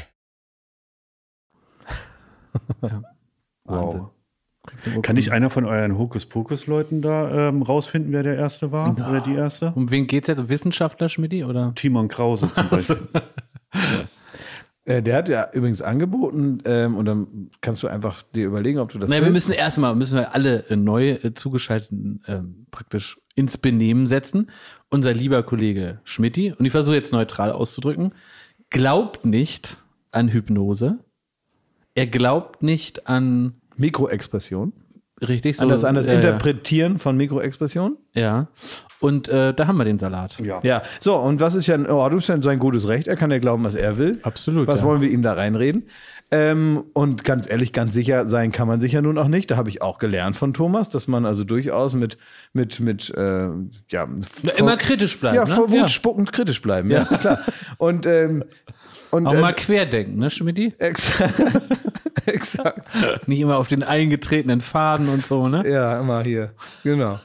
Wahnsinn. 3.66 4.08
Kann 5.02 5.16
nicht 5.16 5.32
einer 5.32 5.50
von 5.50 5.66
euren 5.66 5.98
Hokuspokus-Leuten 5.98 7.02
da 7.02 7.50
ähm, 7.50 7.62
rausfinden, 7.62 8.12
wer 8.12 8.24
der 8.24 8.36
Erste 8.36 8.72
war 8.72 8.92
oder 8.92 9.22
die 9.22 9.34
Erste? 9.34 9.72
Um 9.76 9.90
wen 9.90 10.08
geht's 10.08 10.28
jetzt? 10.28 10.40
Um 10.40 10.50
Wissenschaftler, 10.50 11.10
Schmidti, 11.10 11.44
oder? 11.44 11.74
Timon 11.76 12.08
Krause 12.08 12.52
zum 12.52 12.70
Beispiel. 12.70 13.08
Äh, 14.86 15.04
der 15.04 15.18
hat 15.18 15.30
ja 15.30 15.48
übrigens 15.54 15.84
angeboten 15.84 16.64
ähm, 16.66 16.98
und 16.98 17.06
dann 17.06 17.52
kannst 17.62 17.84
du 17.84 17.88
einfach 17.88 18.24
dir 18.24 18.48
überlegen, 18.48 18.80
ob 18.80 18.90
du 18.90 18.98
das 18.98 19.10
Nein, 19.10 19.24
wir 19.24 19.30
müssen 19.30 19.52
erstmal, 19.52 19.96
müssen 19.96 20.18
wir 20.18 20.34
alle 20.34 20.66
äh, 20.68 20.76
neu 20.76 21.12
äh, 21.12 21.34
zugeschalteten 21.36 22.24
ähm, 22.28 22.66
praktisch 22.72 23.18
ins 23.40 23.58
Benehmen 23.58 24.06
setzen. 24.06 24.52
Unser 24.90 25.14
lieber 25.14 25.44
Kollege 25.44 26.02
Schmidti, 26.04 26.52
und 26.52 26.66
ich 26.66 26.72
versuche 26.72 26.96
jetzt 26.96 27.14
neutral 27.14 27.54
auszudrücken, 27.54 28.14
glaubt 28.70 29.26
nicht 29.26 29.78
an 30.12 30.28
Hypnose. 30.28 31.00
Er 31.96 32.08
glaubt 32.08 32.62
nicht 32.64 33.08
an, 33.08 33.54
Mikroexpression. 33.78 34.74
Richtig 35.22 35.58
so. 35.58 35.64
An 35.64 35.70
das, 35.70 35.84
an 35.84 35.96
das 35.96 36.08
ja, 36.08 36.14
Interpretieren 36.14 37.00
von 37.00 37.18
Mikroexpression. 37.18 37.98
Ja. 38.14 38.22
ja. 38.22 38.48
Und 39.00 39.30
äh, 39.30 39.54
da 39.54 39.68
haben 39.68 39.78
wir 39.78 39.86
den 39.86 39.98
Salat. 39.98 40.40
ja. 40.40 40.60
Ja, 40.64 40.82
so, 41.00 41.18
und 41.18 41.40
was 41.40 41.56
ist 41.56 41.68
ja, 41.68 41.78
oh, 41.78 42.08
das 42.10 42.24
ist 42.24 42.28
ja 42.28 42.42
sein 42.42 42.60
gutes 42.60 42.88
Recht. 42.88 43.08
Er 43.08 43.16
kann 43.16 43.32
ja 43.32 43.40
glauben, 43.40 43.64
was 43.64 43.76
er 43.76 43.98
will. 43.98 44.20
Absolut, 44.24 44.68
Was 44.68 44.82
ja. 44.82 44.86
wollen 44.86 45.02
wir 45.02 45.10
ihm 45.10 45.22
da 45.22 45.34
reinreden? 45.34 45.86
Ähm, 46.32 46.84
und 46.94 47.24
ganz 47.24 47.50
ehrlich, 47.50 47.74
ganz 47.74 47.94
sicher 47.94 48.28
sein 48.28 48.52
kann 48.52 48.68
man 48.68 48.80
sich 48.80 48.92
ja 48.92 49.02
nun 49.02 49.18
auch 49.18 49.30
nicht. 49.30 49.50
Da 49.50 49.58
habe 49.58 49.70
ich 49.70 49.82
auch 49.82 49.98
gelernt 49.98 50.38
von 50.38 50.54
Thomas, 50.54 50.90
dass 50.90 51.08
man 51.08 51.26
also 51.26 51.44
durchaus 51.44 51.96
mit, 51.96 52.18
mit, 52.54 52.80
mit, 52.80 53.10
äh, 53.16 53.48
ja, 53.90 54.08
Na, 54.44 54.52
immer 54.58 54.78
kritisch 54.78 55.20
bleiben. 55.20 55.38
ja, 55.38 55.46
ne? 55.46 55.56
vor 55.56 55.70
Wut 55.72 55.78
Ja. 55.78 55.88
spuckend 55.88 56.32
kritisch 56.32 56.62
bleiben. 56.62 56.92
Ja, 56.92 57.06
klar. 57.06 57.40
Und, 57.78 58.06
ähm, 58.06 58.44
und 59.12 59.26
Auch 59.26 59.34
äh, 59.34 59.42
mal 59.42 59.54
querdenken, 59.54 60.20
ne, 60.20 60.30
Schmidti? 60.30 60.74
exakt. 62.26 62.88
Nicht 63.28 63.40
immer 63.40 63.58
auf 63.58 63.68
den 63.68 63.84
eingetretenen 63.84 64.62
Faden 64.62 65.10
und 65.10 65.26
so, 65.26 65.48
ne? 65.48 65.68
Ja, 65.70 66.00
immer 66.00 66.24
hier. 66.24 66.52
Genau. 66.84 67.20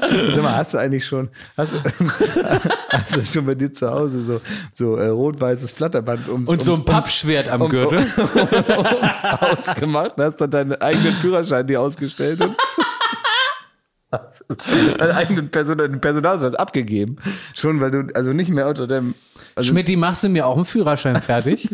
Also, 0.00 0.42
mal, 0.42 0.56
hast 0.56 0.74
du 0.74 0.78
eigentlich 0.78 1.06
schon, 1.06 1.28
hast 1.56 1.74
du, 1.74 1.78
hast 2.92 3.16
du 3.16 3.24
schon 3.24 3.46
bei 3.46 3.54
dir 3.54 3.72
zu 3.72 3.88
Hause 3.88 4.22
so, 4.22 4.40
so 4.72 4.96
äh, 4.96 5.06
rot-weißes 5.06 5.72
Flatterband 5.72 6.28
ums, 6.28 6.48
Und 6.48 6.62
so 6.62 6.74
ein 6.74 6.84
Pappschwert 6.84 7.48
am 7.48 7.68
Gürtel. 7.68 7.98
ums 8.16 9.22
Haus 9.22 9.74
gemacht 9.76 10.12
und 10.16 10.24
hast 10.24 10.40
dann 10.40 10.50
deinen 10.50 10.80
eigenen 10.80 11.14
Führerschein 11.14 11.66
dir 11.66 11.80
ausgestellt 11.80 12.40
und 12.40 12.56
deinen 14.98 15.12
eigenen 15.12 15.50
Person, 15.50 15.78
deinen 15.78 16.00
Personalausweis 16.00 16.54
abgegeben. 16.54 17.16
Schon, 17.54 17.80
weil 17.80 17.90
du 17.90 18.14
also 18.14 18.32
nicht 18.32 18.50
mehr 18.50 18.68
unter 18.68 18.86
dem 18.86 19.14
also, 19.56 19.68
Schmidti, 19.70 19.96
machst 19.96 20.24
du 20.24 20.28
mir 20.28 20.46
auch 20.46 20.56
einen 20.56 20.64
Führerschein 20.64 21.20
fertig? 21.22 21.68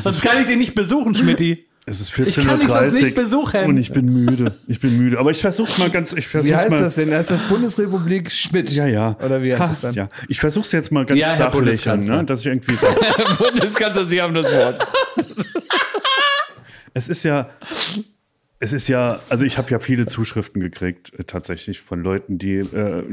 Sonst 0.00 0.22
kann 0.22 0.38
ich 0.40 0.46
den 0.46 0.58
nicht 0.58 0.74
besuchen, 0.74 1.14
Schmidti. 1.14 1.66
Es 1.86 2.00
ist 2.00 2.12
14.30 2.12 2.26
Ich 2.38 2.46
kann 2.46 2.60
dich 2.60 2.68
sonst 2.70 2.92
nicht 2.94 3.14
besuchen. 3.14 3.64
Und 3.66 3.76
ich 3.76 3.92
bin 3.92 4.06
müde. 4.06 4.58
Ich 4.66 4.80
bin 4.80 4.96
müde. 4.96 5.18
Aber 5.18 5.30
ich 5.30 5.42
versuch's 5.42 5.76
mal 5.76 5.90
ganz. 5.90 6.14
Ich 6.14 6.26
versuch's 6.26 6.50
Wie 6.50 6.56
heißt 6.56 6.70
mal, 6.70 6.80
das 6.80 6.94
denn? 6.94 7.12
Heißt 7.12 7.30
das 7.30 7.42
Bundesrepublik 7.42 8.30
Schmidt? 8.32 8.70
Ja, 8.72 8.86
ja. 8.86 9.16
Oder 9.22 9.42
wie 9.42 9.52
heißt 9.52 9.62
Ha, 9.62 9.68
das 9.68 9.80
dann? 9.82 9.94
Ja. 9.94 10.08
Ich 10.28 10.40
versuch's 10.40 10.72
jetzt 10.72 10.90
mal 10.92 11.04
ganz 11.04 11.20
Ja, 11.20 11.34
sachlich, 11.36 11.52
Bundeskanzler. 11.52 12.16
ne, 12.16 12.24
dass 12.24 12.40
ich 12.40 12.46
irgendwie 12.46 12.74
sage. 12.74 12.96
Bundeskanzler, 13.38 14.06
Sie 14.06 14.22
haben 14.22 14.32
das 14.32 14.46
Wort. 14.56 14.86
es 16.94 17.08
ist 17.08 17.22
ja. 17.22 17.50
Es 18.64 18.72
ist 18.72 18.88
ja, 18.88 19.20
also 19.28 19.44
ich 19.44 19.58
habe 19.58 19.70
ja 19.70 19.78
viele 19.78 20.06
Zuschriften 20.06 20.58
gekriegt, 20.62 21.12
äh, 21.18 21.24
tatsächlich 21.24 21.82
von 21.82 22.02
Leuten, 22.02 22.38
die, 22.38 22.54
äh, 22.60 23.04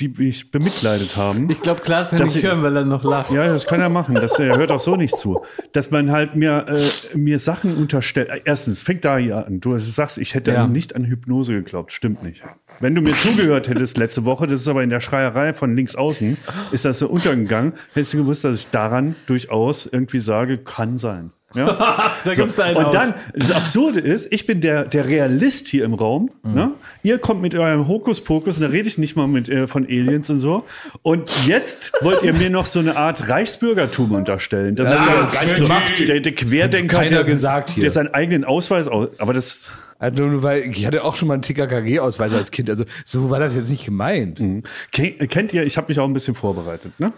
die 0.00 0.08
mich 0.08 0.50
bemitleidet 0.50 1.16
haben. 1.16 1.48
Ich 1.50 1.60
glaube, 1.60 1.82
Klaas 1.82 2.10
kann 2.10 2.24
nicht 2.24 2.42
hören, 2.42 2.64
weil 2.64 2.76
er 2.76 2.84
noch 2.84 3.04
lacht. 3.04 3.30
Ja, 3.30 3.46
das 3.46 3.64
kann 3.66 3.80
er 3.80 3.90
machen. 3.90 4.16
Das, 4.16 4.36
er 4.40 4.56
hört 4.58 4.72
auch 4.72 4.80
so 4.80 4.96
nicht 4.96 5.16
zu. 5.16 5.40
Dass 5.72 5.92
man 5.92 6.10
halt 6.10 6.34
mir, 6.34 6.66
äh, 6.66 7.16
mir 7.16 7.38
Sachen 7.38 7.76
unterstellt. 7.76 8.28
Erstens, 8.44 8.82
fängt 8.82 9.04
da 9.04 9.18
hier 9.18 9.46
an. 9.46 9.60
Du 9.60 9.78
sagst, 9.78 10.18
ich 10.18 10.34
hätte 10.34 10.50
Ja. 10.50 10.66
nicht 10.66 10.96
an 10.96 11.04
Hypnose 11.04 11.52
geglaubt. 11.54 11.92
Stimmt 11.92 12.24
nicht. 12.24 12.42
Wenn 12.80 12.96
du 12.96 13.02
mir 13.02 13.14
zugehört 13.14 13.68
hättest 13.68 13.98
letzte 13.98 14.24
Woche, 14.24 14.48
das 14.48 14.62
ist 14.62 14.68
aber 14.68 14.82
in 14.82 14.90
der 14.90 15.00
Schreierei 15.00 15.52
von 15.54 15.76
links 15.76 15.94
außen, 15.94 16.36
ist 16.72 16.84
das 16.84 16.98
so 16.98 17.06
untergegangen, 17.06 17.74
hättest 17.94 18.14
du 18.14 18.16
gewusst, 18.18 18.42
dass 18.42 18.56
ich 18.56 18.66
daran 18.72 19.14
durchaus 19.26 19.86
irgendwie 19.86 20.18
sage, 20.18 20.58
kann 20.58 20.98
sein. 20.98 21.30
Ja? 21.54 22.10
Da 22.24 22.34
gibt's 22.34 22.54
da 22.56 22.64
einen 22.64 22.76
Und 22.76 22.86
aus. 22.86 22.92
dann, 22.92 23.14
das 23.34 23.50
Absurde 23.50 24.00
ist, 24.00 24.32
ich 24.32 24.46
bin 24.46 24.60
der, 24.60 24.84
der 24.84 25.06
Realist 25.06 25.68
hier 25.68 25.84
im 25.84 25.94
Raum. 25.94 26.30
Ne? 26.44 26.70
Ihr 27.02 27.18
kommt 27.18 27.42
mit 27.42 27.54
eurem 27.54 27.88
Hokuspokus, 27.88 28.56
und 28.56 28.62
da 28.62 28.68
rede 28.68 28.88
ich 28.88 28.98
nicht 28.98 29.16
mal 29.16 29.26
mit, 29.26 29.48
äh, 29.48 29.66
von 29.66 29.84
Aliens 29.84 30.30
und 30.30 30.40
so. 30.40 30.64
Und 31.02 31.30
jetzt 31.46 31.92
wollt 32.00 32.22
ihr 32.22 32.32
mir 32.34 32.50
noch 32.50 32.66
so 32.66 32.78
eine 32.80 32.96
Art 32.96 33.28
Reichsbürgertum 33.28 34.12
unterstellen. 34.12 34.76
Das 34.76 34.90
Ja, 34.92 34.96
ist 34.96 35.06
der, 35.08 35.40
gar 35.40 35.44
nicht 35.46 35.56
so, 35.58 35.62
gemacht. 35.64 36.08
der, 36.08 36.20
der 36.20 36.34
Querdenker, 36.34 36.96
Keiner 36.98 37.10
der, 37.10 37.24
gesagt 37.24 37.70
hier. 37.70 37.80
der 37.82 37.90
seinen 37.90 38.14
eigenen 38.14 38.44
Ausweis 38.44 38.88
aus. 38.88 39.08
Aber 39.18 39.32
das 39.34 39.72
Also, 39.98 40.24
nur 40.26 40.42
weil 40.42 40.62
ich 40.70 40.86
hatte 40.86 41.04
auch 41.04 41.16
schon 41.16 41.28
mal 41.28 41.34
einen 41.34 41.42
TKKG-Ausweis 41.42 42.32
als 42.32 42.50
Kind. 42.50 42.70
Also 42.70 42.84
so 43.04 43.30
war 43.30 43.40
das 43.40 43.54
jetzt 43.54 43.70
nicht 43.70 43.84
gemeint. 43.84 44.40
Ken- 44.92 45.18
kennt 45.28 45.52
ihr, 45.52 45.64
ich 45.64 45.76
habe 45.76 45.88
mich 45.88 45.98
auch 45.98 46.06
ein 46.06 46.12
bisschen 46.14 46.34
vorbereitet, 46.34 46.92
ne? 46.98 47.12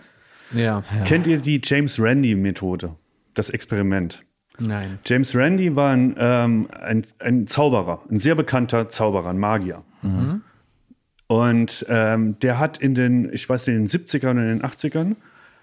Ja. 0.53 0.83
Kennt 1.07 1.27
ihr 1.27 1.38
die 1.38 1.61
James 1.64 1.99
Randi-Methode? 2.01 2.94
Das 3.35 3.51
Experiment. 3.51 4.23
Nein. 4.59 4.99
James 5.05 5.35
Randi 5.35 5.75
war 5.75 5.92
ein, 5.92 6.14
ähm, 6.16 6.68
ein, 6.70 7.03
ein 7.18 7.47
Zauberer, 7.47 8.03
ein 8.09 8.20
sehr 8.20 8.35
bekannter 8.35 8.88
Zauberer, 8.88 9.31
ein 9.31 9.38
Magier. 9.38 9.83
Und 11.27 11.87
ähm, 11.88 12.38
der 12.40 12.59
hat 12.59 12.79
in 12.79 12.94
den, 12.94 13.33
ich 13.33 13.49
weiß 13.49 13.66
nicht, 13.66 13.77
in 13.77 13.85
den 13.85 13.88
70ern 13.88 14.31
und 14.31 14.38
in 14.38 14.59
den 14.59 14.62
80ern, 14.62 15.16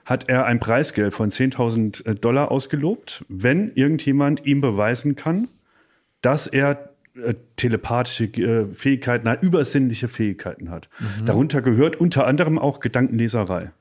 hat 0.06 0.28
er 0.28 0.46
ein 0.46 0.60
Preisgeld 0.60 1.14
von 1.14 1.30
10.000 1.30 2.16
Dollar 2.16 2.52
ausgelobt, 2.52 3.24
wenn 3.30 3.72
irgendjemand 3.76 4.46
ihm 4.46 4.60
beweisen 4.60 5.16
kann, 5.16 5.48
dass 6.22 6.48
er 6.48 6.90
äh, 7.16 7.36
telepathische 7.56 8.26
äh, 8.26 8.66
Fähigkeiten, 8.74 9.24
na, 9.26 9.40
übersinnliche 9.40 10.08
Fähigkeiten 10.08 10.70
hat. 10.70 10.90
Darunter 11.26 11.62
gehört 11.62 11.96
unter 11.98 12.26
anderem 12.26 12.58
auch 12.58 12.80
Gedankenleserei. 12.80 13.72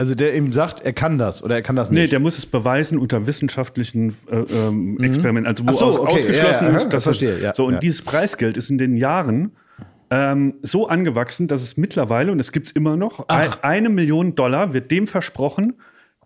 Also 0.00 0.14
der 0.14 0.34
ihm 0.36 0.52
sagt, 0.52 0.80
er 0.80 0.92
kann 0.92 1.18
das 1.18 1.42
oder 1.42 1.56
er 1.56 1.62
kann 1.62 1.74
das 1.74 1.90
Nee, 1.90 2.02
nicht. 2.02 2.12
der 2.12 2.20
muss 2.20 2.38
es 2.38 2.46
beweisen 2.46 2.98
unter 2.98 3.26
wissenschaftlichen 3.26 4.16
äh, 4.30 4.36
ähm, 4.36 4.96
Experimenten. 5.02 5.46
Also 5.46 5.66
wo 5.66 5.72
so, 5.72 5.84
aus, 5.86 5.98
okay, 5.98 6.14
ausgeschlossen 6.14 6.66
ja, 6.66 6.70
ja, 6.70 6.76
ist, 6.76 6.84
dass 6.84 6.90
das 6.92 7.02
er- 7.02 7.02
verstehe, 7.28 7.38
ja, 7.42 7.52
so 7.54 7.66
und 7.66 7.82
dieses 7.82 8.02
Preisgeld 8.02 8.56
ist 8.56 8.70
in 8.70 8.78
den 8.78 8.96
Jahren 8.96 9.50
ähm, 10.10 10.54
so 10.62 10.88
angewachsen, 10.88 11.48
dass 11.48 11.62
es 11.62 11.76
mittlerweile 11.76 12.30
und 12.30 12.38
es 12.38 12.52
gibt 12.52 12.68
es 12.68 12.72
immer 12.72 12.96
noch 12.96 13.28
ein, 13.28 13.50
eine 13.62 13.88
Million 13.88 14.36
Dollar 14.36 14.72
wird 14.72 14.90
dem 14.92 15.08
versprochen, 15.08 15.74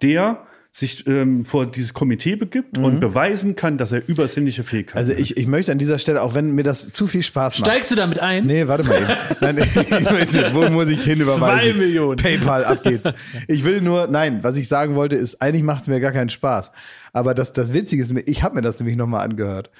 der 0.02 0.46
sich 0.74 1.06
ähm, 1.06 1.44
vor 1.44 1.66
dieses 1.70 1.92
Komitee 1.92 2.34
begibt 2.34 2.78
und 2.78 2.98
beweisen 2.98 3.56
kann, 3.56 3.76
dass 3.76 3.92
er 3.92 4.08
übersinnliche 4.08 4.64
Fähigkeiten 4.64 5.04
Mhm. 5.04 5.10
also 5.10 5.12
hat. 5.12 5.20
ich, 5.20 5.36
ich 5.36 5.46
möchte 5.46 5.70
an 5.70 5.76
dieser 5.78 5.98
Stelle, 5.98 6.22
auch 6.22 6.34
wenn 6.34 6.52
mir 6.54 6.62
das 6.62 6.92
zu 6.92 7.06
viel 7.06 7.22
Spaß 7.22 7.58
macht. 7.58 7.68
Steigst 7.70 7.90
du 7.90 7.94
damit 7.94 8.20
ein? 8.20 8.46
Nee, 8.46 8.66
warte 8.68 8.88
mal 8.88 8.96
eben. 9.02 9.12
Nein, 9.42 9.58
ich 9.58 9.90
möchte, 10.10 10.54
wo 10.54 10.68
muss 10.70 10.86
ich 10.88 11.04
hin 11.04 11.20
überweisen? 11.20 11.38
Zwei 11.44 11.72
Millionen. 11.74 12.16
PayPal, 12.16 12.64
ab 12.64 12.82
geht's. 12.82 13.10
Ich 13.48 13.64
will 13.64 13.82
nur, 13.82 14.06
nein, 14.06 14.42
was 14.42 14.56
ich 14.56 14.66
sagen 14.66 14.94
wollte, 14.94 15.14
ist, 15.14 15.42
eigentlich 15.42 15.62
macht 15.62 15.82
es 15.82 15.88
mir 15.88 16.00
gar 16.00 16.12
keinen 16.12 16.30
Spaß. 16.30 16.72
Aber 17.12 17.34
das, 17.34 17.52
das 17.52 17.74
Witzige 17.74 18.02
ist, 18.02 18.10
ich 18.26 18.42
habe 18.42 18.54
mir 18.54 18.62
das 18.62 18.78
nämlich 18.78 18.96
nochmal 18.96 19.24
angehört. 19.28 19.70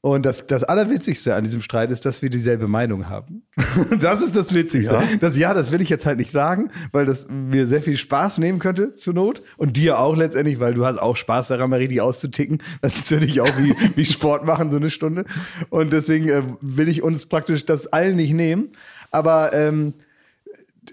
Und 0.00 0.24
das, 0.24 0.46
das 0.46 0.62
Allerwitzigste 0.62 1.34
an 1.34 1.44
diesem 1.44 1.62
Streit 1.62 1.90
ist, 1.90 2.04
dass 2.04 2.22
wir 2.22 2.30
dieselbe 2.30 2.68
Meinung 2.68 3.08
haben. 3.08 3.42
Das 4.00 4.22
ist 4.22 4.36
das 4.36 4.54
Witzigste. 4.54 4.94
Ja? 4.94 5.02
Das 5.20 5.36
ja, 5.36 5.54
das 5.54 5.72
will 5.72 5.80
ich 5.80 5.88
jetzt 5.88 6.06
halt 6.06 6.18
nicht 6.18 6.30
sagen, 6.30 6.70
weil 6.92 7.06
das 7.06 7.28
mir 7.28 7.66
sehr 7.66 7.82
viel 7.82 7.96
Spaß 7.96 8.38
nehmen 8.38 8.58
könnte 8.58 8.94
zur 8.94 9.14
Not. 9.14 9.42
Und 9.56 9.76
dir 9.76 9.98
auch 9.98 10.16
letztendlich, 10.16 10.60
weil 10.60 10.74
du 10.74 10.84
hast 10.86 10.98
auch 10.98 11.16
Spaß 11.16 11.48
daran, 11.48 11.70
mal 11.70 11.76
richtig 11.76 12.00
auszuticken. 12.00 12.62
Das 12.82 12.96
ist 12.96 13.08
für 13.08 13.20
dich 13.20 13.40
auch 13.40 13.58
wie, 13.58 13.74
wie 13.96 14.04
Sport 14.04 14.44
machen, 14.44 14.70
so 14.70 14.76
eine 14.76 14.90
Stunde. 14.90 15.24
Und 15.70 15.92
deswegen 15.92 16.28
äh, 16.28 16.42
will 16.60 16.88
ich 16.88 17.02
uns 17.02 17.26
praktisch 17.26 17.64
das 17.64 17.86
allen 17.86 18.16
nicht 18.16 18.32
nehmen. 18.32 18.68
Aber 19.10 19.52
ähm, 19.52 19.94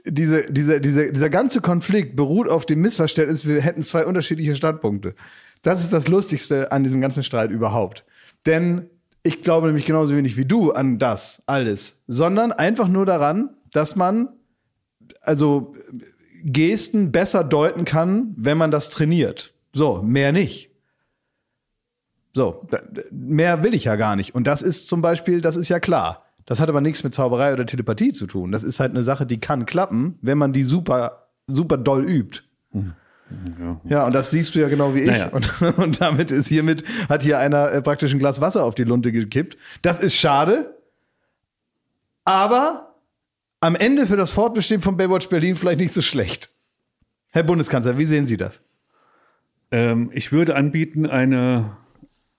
diese, 0.06 0.52
diese, 0.52 0.82
diese, 0.82 1.12
dieser 1.12 1.30
ganze 1.30 1.62
Konflikt 1.62 2.16
beruht 2.16 2.50
auf 2.50 2.66
dem 2.66 2.82
Missverständnis, 2.82 3.48
wir 3.48 3.62
hätten 3.62 3.84
zwei 3.84 4.06
unterschiedliche 4.06 4.56
Standpunkte. 4.56 5.16
Das 5.62 5.84
ist 5.84 5.94
das 5.94 6.08
Lustigste 6.08 6.72
an 6.72 6.84
diesem 6.84 7.00
ganzen 7.00 7.24
Streit 7.24 7.52
überhaupt. 7.52 8.04
Denn 8.46 8.90
ich 9.24 9.42
glaube 9.42 9.68
nämlich 9.68 9.86
genauso 9.86 10.16
wenig 10.16 10.38
wie 10.38 10.46
du 10.46 10.72
an 10.72 11.00
das 11.00 11.44
alles, 11.46 12.04
sondern 12.08 12.52
einfach 12.52 12.88
nur 12.88 13.06
daran, 13.06 13.52
dass 13.72 13.96
man 13.96 14.30
also 15.22 15.74
Gesten 16.44 17.12
besser 17.12 17.44
deuten 17.44 17.86
kann, 17.86 18.34
wenn 18.38 18.58
man 18.58 18.72
das 18.72 18.90
trainiert. 18.90 19.54
So, 19.72 20.02
mehr 20.04 20.32
nicht. 20.32 20.72
So, 22.34 22.68
mehr 23.12 23.64
will 23.64 23.74
ich 23.74 23.86
ja 23.86 23.96
gar 23.96 24.16
nicht. 24.16 24.36
Und 24.36 24.46
das 24.46 24.62
ist 24.62 24.88
zum 24.88 25.02
Beispiel, 25.02 25.40
das 25.40 25.56
ist 25.56 25.70
ja 25.70 25.80
klar. 25.80 26.26
Das 26.46 26.60
hat 26.60 26.68
aber 26.68 26.82
nichts 26.82 27.04
mit 27.04 27.14
Zauberei 27.14 27.54
oder 27.54 27.66
Telepathie 27.66 28.12
zu 28.12 28.28
tun. 28.28 28.52
Das 28.52 28.64
ist 28.64 28.80
halt 28.80 28.92
eine 28.92 29.04
Sache, 29.04 29.26
die 29.26 29.40
kann 29.40 29.66
klappen, 29.66 30.18
wenn 30.22 30.38
man 30.38 30.52
die 30.52 30.64
super, 30.64 31.30
super 31.48 31.78
doll 31.78 32.04
übt. 32.04 32.42
Ja, 33.84 34.06
und 34.06 34.14
das 34.14 34.32
siehst 34.32 34.54
du 34.54 34.60
ja 34.60 34.70
genau 34.70 34.94
wie 34.94 35.02
ich. 35.02 35.08
Naja. 35.08 35.30
Und, 35.30 35.62
und 35.78 36.02
damit 36.02 36.32
ist 36.32 36.48
hiermit, 36.48 36.84
hat 37.10 37.24
hier 37.24 37.40
einer 37.40 37.72
äh, 37.72 37.82
praktisch 37.82 38.14
ein 38.14 38.20
Glas 38.20 38.42
Wasser 38.42 38.64
auf 38.64 38.76
die 38.76 38.84
Lunte 38.84 39.12
gekippt. 39.12 39.58
Das 39.82 40.00
ist 40.00 40.16
schade, 40.16 40.78
aber 42.26 42.96
am 43.60 43.76
Ende 43.76 44.06
für 44.06 44.18
das 44.18 44.32
Fortbestehen 44.32 44.82
von 44.82 44.98
Baywatch 44.98 45.30
Berlin 45.30 45.56
vielleicht 45.56 45.80
nicht 45.80 45.94
so 45.94 46.02
schlecht. 46.02 46.50
Herr 47.30 47.44
Bundeskanzler, 47.44 47.98
wie 47.98 48.06
sehen 48.06 48.28
Sie 48.28 48.38
das? 48.38 48.62
Ähm, 49.72 50.12
ich 50.14 50.32
würde 50.32 50.56
anbieten, 50.56 51.08
eine, 51.08 51.78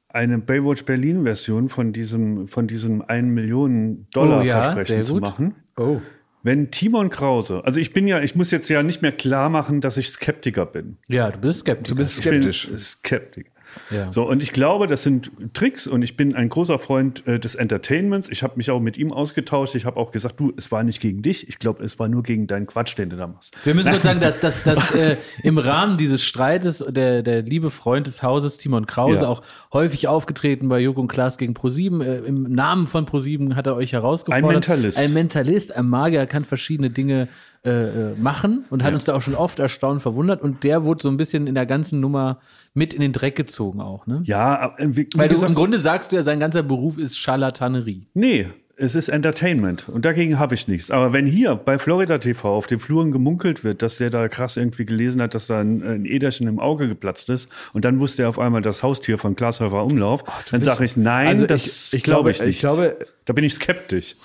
eine 0.09 0.39
Baywatch 0.39 0.85
Berlin-Version 0.85 1.69
von 1.69 1.93
diesem, 1.93 2.47
von 2.49 2.67
diesem 2.69 3.03
1 3.03 3.27
Millionen 3.27 4.07
Dollar 4.11 4.41
Oh 4.41 4.45
ja, 4.45 4.73
Versprechen 4.73 5.03
zu 5.03 5.17
machen. 5.17 5.55
Oh. 5.77 6.01
Wenn 6.45 6.71
Timon 6.71 7.09
Krause, 7.09 7.63
also 7.65 7.81
ich 7.81 7.95
bin 7.95 8.07
ja, 8.07 8.21
ich 8.21 8.37
muss 8.37 8.51
jetzt 8.51 8.69
ja 8.69 8.83
nicht 8.83 9.01
mehr 9.01 9.13
klar 9.13 9.49
machen, 9.49 9.81
dass 9.81 9.97
ich 9.97 10.09
Skeptiker 10.11 10.67
bin. 10.67 10.99
Ja, 11.09 11.31
du 11.31 11.41
bist 11.41 11.61
skeptisch. 11.61 11.89
Du 11.89 11.95
bist 11.97 12.19
Ich 12.19 12.31
bin 12.31 12.43
skeptisch. 12.43 12.71
Skeptiker. 12.79 13.51
Ja. 13.91 14.13
So, 14.13 14.29
und 14.29 14.43
ich 14.43 14.53
glaube, 14.53 14.87
das 14.87 15.03
sind 15.03 15.31
Tricks 15.53 15.87
und 15.87 16.03
ich 16.03 16.17
bin 16.17 16.35
ein 16.35 16.49
großer 16.49 16.79
Freund 16.79 17.27
äh, 17.27 17.39
des 17.39 17.55
Entertainments. 17.55 18.29
Ich 18.29 18.43
habe 18.43 18.55
mich 18.57 18.71
auch 18.71 18.81
mit 18.81 18.97
ihm 18.99 19.13
ausgetauscht. 19.13 19.75
Ich 19.75 19.85
habe 19.85 19.97
auch 19.99 20.13
gesagt, 20.13 20.41
du, 20.41 20.53
es 20.57 20.71
war 20.73 20.83
nicht 20.83 21.01
gegen 21.01 21.23
dich. 21.23 21.49
Ich 21.49 21.59
glaube, 21.59 21.83
es 21.85 21.99
war 21.99 22.09
nur 22.09 22.23
gegen 22.23 22.47
deinen 22.47 22.67
Quatsch, 22.67 22.97
den 22.99 23.11
du 23.11 23.17
da 23.17 23.27
machst. 23.27 23.57
Wir 23.65 23.75
müssen 23.75 23.91
kurz 23.93 24.03
sagen, 24.05 24.21
dass, 24.21 24.41
dass, 24.41 24.63
dass 24.63 24.95
äh, 24.95 25.17
im 25.43 25.59
Rahmen 25.59 25.97
dieses 25.97 26.25
Streites 26.25 26.85
der, 26.89 27.23
der 27.23 27.43
liebe 27.43 27.71
Freund 27.71 28.07
des 28.07 28.23
Hauses, 28.23 28.59
Timon 28.59 28.87
Krause, 28.87 29.23
Ja. 29.23 29.29
auch 29.29 29.43
häufig 29.73 30.09
aufgetreten 30.09 30.69
bei 30.69 30.81
Joko 30.81 31.01
und 31.01 31.09
Klaas 31.09 31.39
gegen 31.39 31.55
ProSieben. 31.55 32.01
Äh, 32.01 32.19
Im 32.19 32.43
Namen 32.45 32.87
von 32.87 33.07
ProSieben 33.07 33.57
hat 33.57 33.67
er 33.67 33.77
euch 33.77 33.93
herausgefordert. 33.93 34.45
Ein 34.45 34.53
Mentalist. 34.55 34.99
Ein 34.99 35.13
Mentalist, 35.13 35.75
ein 35.77 35.87
Magier, 35.87 36.27
kann 36.27 36.45
verschiedene 36.45 36.91
Dinge 36.91 37.29
äh, 37.65 37.71
äh, 37.71 38.15
machen 38.17 38.67
und 38.69 38.83
hat 38.83 38.93
uns 38.93 39.05
da 39.05 39.15
auch 39.15 39.23
schon 39.23 39.35
oft 39.35 39.59
erstaunt, 39.59 40.03
verwundert. 40.03 40.43
Und 40.43 40.65
der 40.65 40.85
wurde 40.85 41.03
so 41.03 41.09
ein 41.09 41.17
bisschen 41.17 41.47
in 41.47 41.55
der 41.55 41.65
ganzen 41.65 41.99
Nummer 42.01 42.41
mit 42.75 42.93
in 42.93 43.01
den 43.01 43.13
Dreck 43.13 43.37
gezogen 43.37 43.81
auch. 43.81 44.07
Ne? 44.07 44.21
Ja, 44.25 44.59
aber, 44.61 44.81
äh, 44.81 44.89
wie, 44.97 45.09
Weil 45.15 45.31
du 45.31 45.43
im 45.45 45.55
Grunde 45.55 45.79
sagst 45.79 46.13
du 46.13 46.17
ja, 46.17 46.23
sein 46.23 46.41
ganzer 46.41 46.63
Beruf 46.63 46.99
ist 46.99 47.17
Scharlatanerie. 47.17 48.07
Nee, 48.13 48.49
es 48.77 48.95
ist 48.95 49.09
Entertainment 49.09 49.89
und 49.89 50.05
dagegen 50.05 50.39
habe 50.39 50.55
ich 50.55 50.69
nichts. 50.69 50.91
Aber 50.91 51.13
wenn 51.13 51.27
hier 51.27 51.55
bei 51.55 51.79
Florida 51.79 52.19
TV 52.19 52.49
auf 52.55 52.67
den 52.67 52.81
Fluren 52.81 53.13
gemunkelt 53.13 53.63
wird, 53.63 53.83
dass 53.83 53.97
der 53.97 54.11
da 54.11 54.29
krass 54.29 54.57
irgendwie 54.57 54.85
gelesen 54.85 55.23
hat, 55.23 55.35
dass 55.35 55.47
da 55.47 55.61
ein, 55.61 55.83
ein 55.83 56.05
Äderchen 56.05 56.49
im 56.49 56.59
Auge 56.59 56.89
geplatzt 56.89 57.29
ist 57.31 57.49
und 57.73 57.85
dann 57.85 58.01
wusste 58.01 58.23
er 58.23 58.29
auf 58.29 58.39
einmal 58.39 58.63
das 58.63 58.83
Haustier 58.83 59.17
von 59.17 59.37
Glashäufer 59.37 59.85
Umlauf, 59.85 60.25
dann 60.51 60.63
sage 60.63 60.85
ich 60.85 60.97
nein, 60.97 61.29
Also 61.29 61.47
das 61.47 61.65
ich, 61.65 61.95
ich 61.95 62.03
glaube, 62.03 62.31
ich 62.31 62.41
nicht. 62.41 62.51
ich 62.51 62.59
glaube, 62.59 62.99
da 63.25 63.33
bin 63.33 63.45
ich 63.45 63.55
skeptisch. 63.55 64.17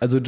also 0.00 0.18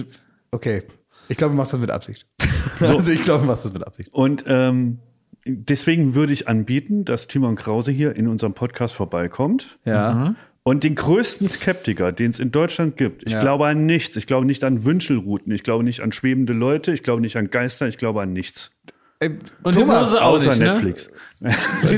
okay, 0.51 0.83
ich 1.29 1.37
glaube, 1.37 1.53
du 1.53 1.57
machst 1.59 1.73
das 1.73 1.81
mit 1.81 1.91
Absicht. 1.91 2.27
Also 2.81 3.11
ich 3.11 3.23
glaube, 3.23 3.41
du 3.41 3.47
machst 3.49 3.65
das 3.65 3.73
mit 3.73 3.85
Absicht. 3.85 4.13
Und 4.13 4.45
ähm, 4.47 4.99
deswegen 5.45 6.15
würde 6.15 6.33
ich 6.33 6.47
anbieten, 6.47 7.05
dass 7.05 7.27
Timon 7.27 7.57
Krause 7.57 7.91
hier 7.91 8.15
in 8.15 8.29
unserem 8.29 8.55
Podcast 8.55 8.95
vorbeikommt. 8.95 9.79
Ja. 9.85 10.37
Und 10.63 10.85
den 10.85 10.95
größten 10.95 11.49
Skeptiker, 11.49 12.13
den 12.13 12.31
es 12.31 12.39
in 12.39 12.53
Deutschland 12.53 12.97
gibt, 12.97 13.25
ich 13.25 13.33
Ja. 13.33 13.41
glaube 13.41 13.67
an 13.67 13.85
nichts. 13.87 14.17
Ich 14.17 14.27
glaube 14.27 14.47
nicht 14.47 14.63
an 14.65 14.85
Wünschelrouten, 14.85 15.51
ich 15.53 15.63
glaube 15.65 15.83
nicht 15.83 16.03
an 16.03 16.13
schwebende 16.13 16.53
Leute, 16.53 16.93
ich 16.93 17.03
glaube 17.03 17.21
nicht 17.21 17.37
an 17.37 17.51
Geister, 17.51 17.89
ich 17.89 17.99
glaube 17.99 18.21
an 18.23 18.33
nichts. 18.33 18.71
Ey, 19.21 19.37
Und 19.65 19.75
Thomas, 19.75 20.11
Hypnose 20.13 20.23
auch 20.23 20.35
Außer 20.35 20.49
nicht, 20.51 20.59
ne? 20.61 20.67
Netflix. 20.67 21.11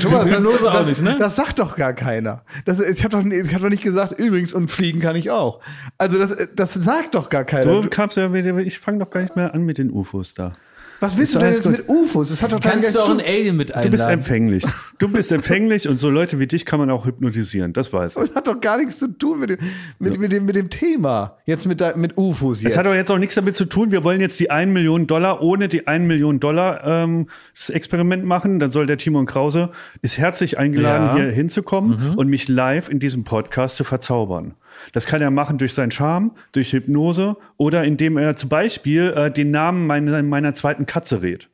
Thomas, 0.00 0.30
das, 0.30 0.46
auch 0.46 0.72
das, 0.72 0.86
nicht, 0.88 1.02
ne? 1.02 1.16
das 1.18 1.36
sagt 1.36 1.58
doch 1.58 1.76
gar 1.76 1.92
keiner. 1.92 2.44
Das, 2.64 2.80
ich 2.80 3.04
habe 3.04 3.22
doch, 3.22 3.24
ich 3.24 3.54
hab 3.54 3.60
doch 3.60 3.68
nicht 3.68 3.82
gesagt, 3.82 4.18
übrigens, 4.18 4.54
und 4.54 4.70
fliegen 4.70 5.00
kann 5.00 5.16
ich 5.16 5.30
auch. 5.30 5.60
Also 5.98 6.18
das, 6.18 6.48
das 6.56 6.74
sagt 6.74 7.14
doch 7.14 7.28
gar 7.28 7.44
keiner. 7.44 7.64
So 7.82 7.88
kam's 7.90 8.14
ja 8.14 8.32
wieder, 8.32 8.56
ich 8.58 8.78
fange 8.78 8.98
doch 8.98 9.10
gar 9.10 9.20
nicht 9.20 9.36
mehr 9.36 9.52
an 9.54 9.62
mit 9.62 9.76
den 9.76 9.90
UFOs 9.90 10.34
da. 10.34 10.52
Was 11.00 11.16
willst 11.16 11.34
du 11.34 11.38
denn 11.38 11.52
jetzt 11.52 11.68
mit 11.68 11.88
UFOs? 11.88 12.28
Das 12.28 12.42
hat 12.42 12.52
doch 12.52 12.60
Kannst 12.60 12.94
du 12.94 13.00
auch 13.00 13.08
einen. 13.10 13.20
Alien 13.20 13.56
mit 13.56 13.70
Du 13.70 13.74
bist 13.74 13.86
einladen? 14.02 14.12
empfänglich. 14.12 14.64
Du 14.98 15.08
bist 15.08 15.32
empfänglich 15.32 15.88
und 15.88 15.98
so 15.98 16.10
Leute 16.10 16.38
wie 16.38 16.46
dich 16.46 16.66
kann 16.66 16.78
man 16.78 16.90
auch 16.90 17.06
hypnotisieren, 17.06 17.72
das 17.72 17.92
weiß 17.92 18.16
ich. 18.16 18.22
Das 18.26 18.36
hat 18.36 18.46
doch 18.46 18.60
gar 18.60 18.76
nichts 18.76 18.98
zu 18.98 19.08
tun 19.08 19.40
mit 19.40 19.50
dem, 19.50 19.58
mit, 19.98 20.18
mit 20.18 20.30
dem, 20.30 20.44
mit 20.44 20.56
dem 20.56 20.68
Thema. 20.68 21.38
Jetzt 21.46 21.66
mit, 21.66 21.82
mit 21.96 22.18
UFOs 22.18 22.60
jetzt. 22.62 22.72
Das 22.72 22.78
hat 22.78 22.86
doch 22.86 22.94
jetzt 22.94 23.10
auch 23.10 23.18
nichts 23.18 23.34
damit 23.34 23.56
zu 23.56 23.64
tun. 23.64 23.90
Wir 23.90 24.04
wollen 24.04 24.20
jetzt 24.20 24.38
die 24.40 24.50
1 24.50 24.70
Million 24.72 25.06
Dollar 25.06 25.42
ohne 25.42 25.68
die 25.68 25.86
1 25.86 26.06
Million 26.06 26.38
Dollar 26.38 26.84
ähm, 26.86 27.28
das 27.54 27.70
Experiment 27.70 28.24
machen. 28.24 28.60
Dann 28.60 28.70
soll 28.70 28.86
der 28.86 28.98
Timon 28.98 29.24
Krause 29.24 29.70
ist 30.02 30.18
herzlich 30.18 30.58
eingeladen, 30.58 31.06
Ja. 31.06 31.14
hier 31.24 31.32
hinzukommen 31.32 32.14
und 32.16 32.28
mich 32.28 32.46
live 32.48 32.90
in 32.90 32.98
diesem 32.98 33.24
Podcast 33.24 33.76
zu 33.76 33.84
verzaubern. 33.84 34.54
Das 34.92 35.04
kann 35.06 35.20
er 35.20 35.30
machen 35.30 35.58
durch 35.58 35.74
seinen 35.74 35.90
Charme, 35.90 36.32
durch 36.52 36.72
Hypnose 36.72 37.36
oder 37.58 37.84
indem 37.84 38.16
er 38.16 38.36
zum 38.36 38.48
Beispiel 38.48 39.12
äh, 39.14 39.30
den 39.30 39.50
Namen 39.50 39.86
meiner, 39.86 40.22
meiner 40.22 40.54
zweiten 40.54 40.86
Katze 40.86 41.22
rät. 41.22 41.49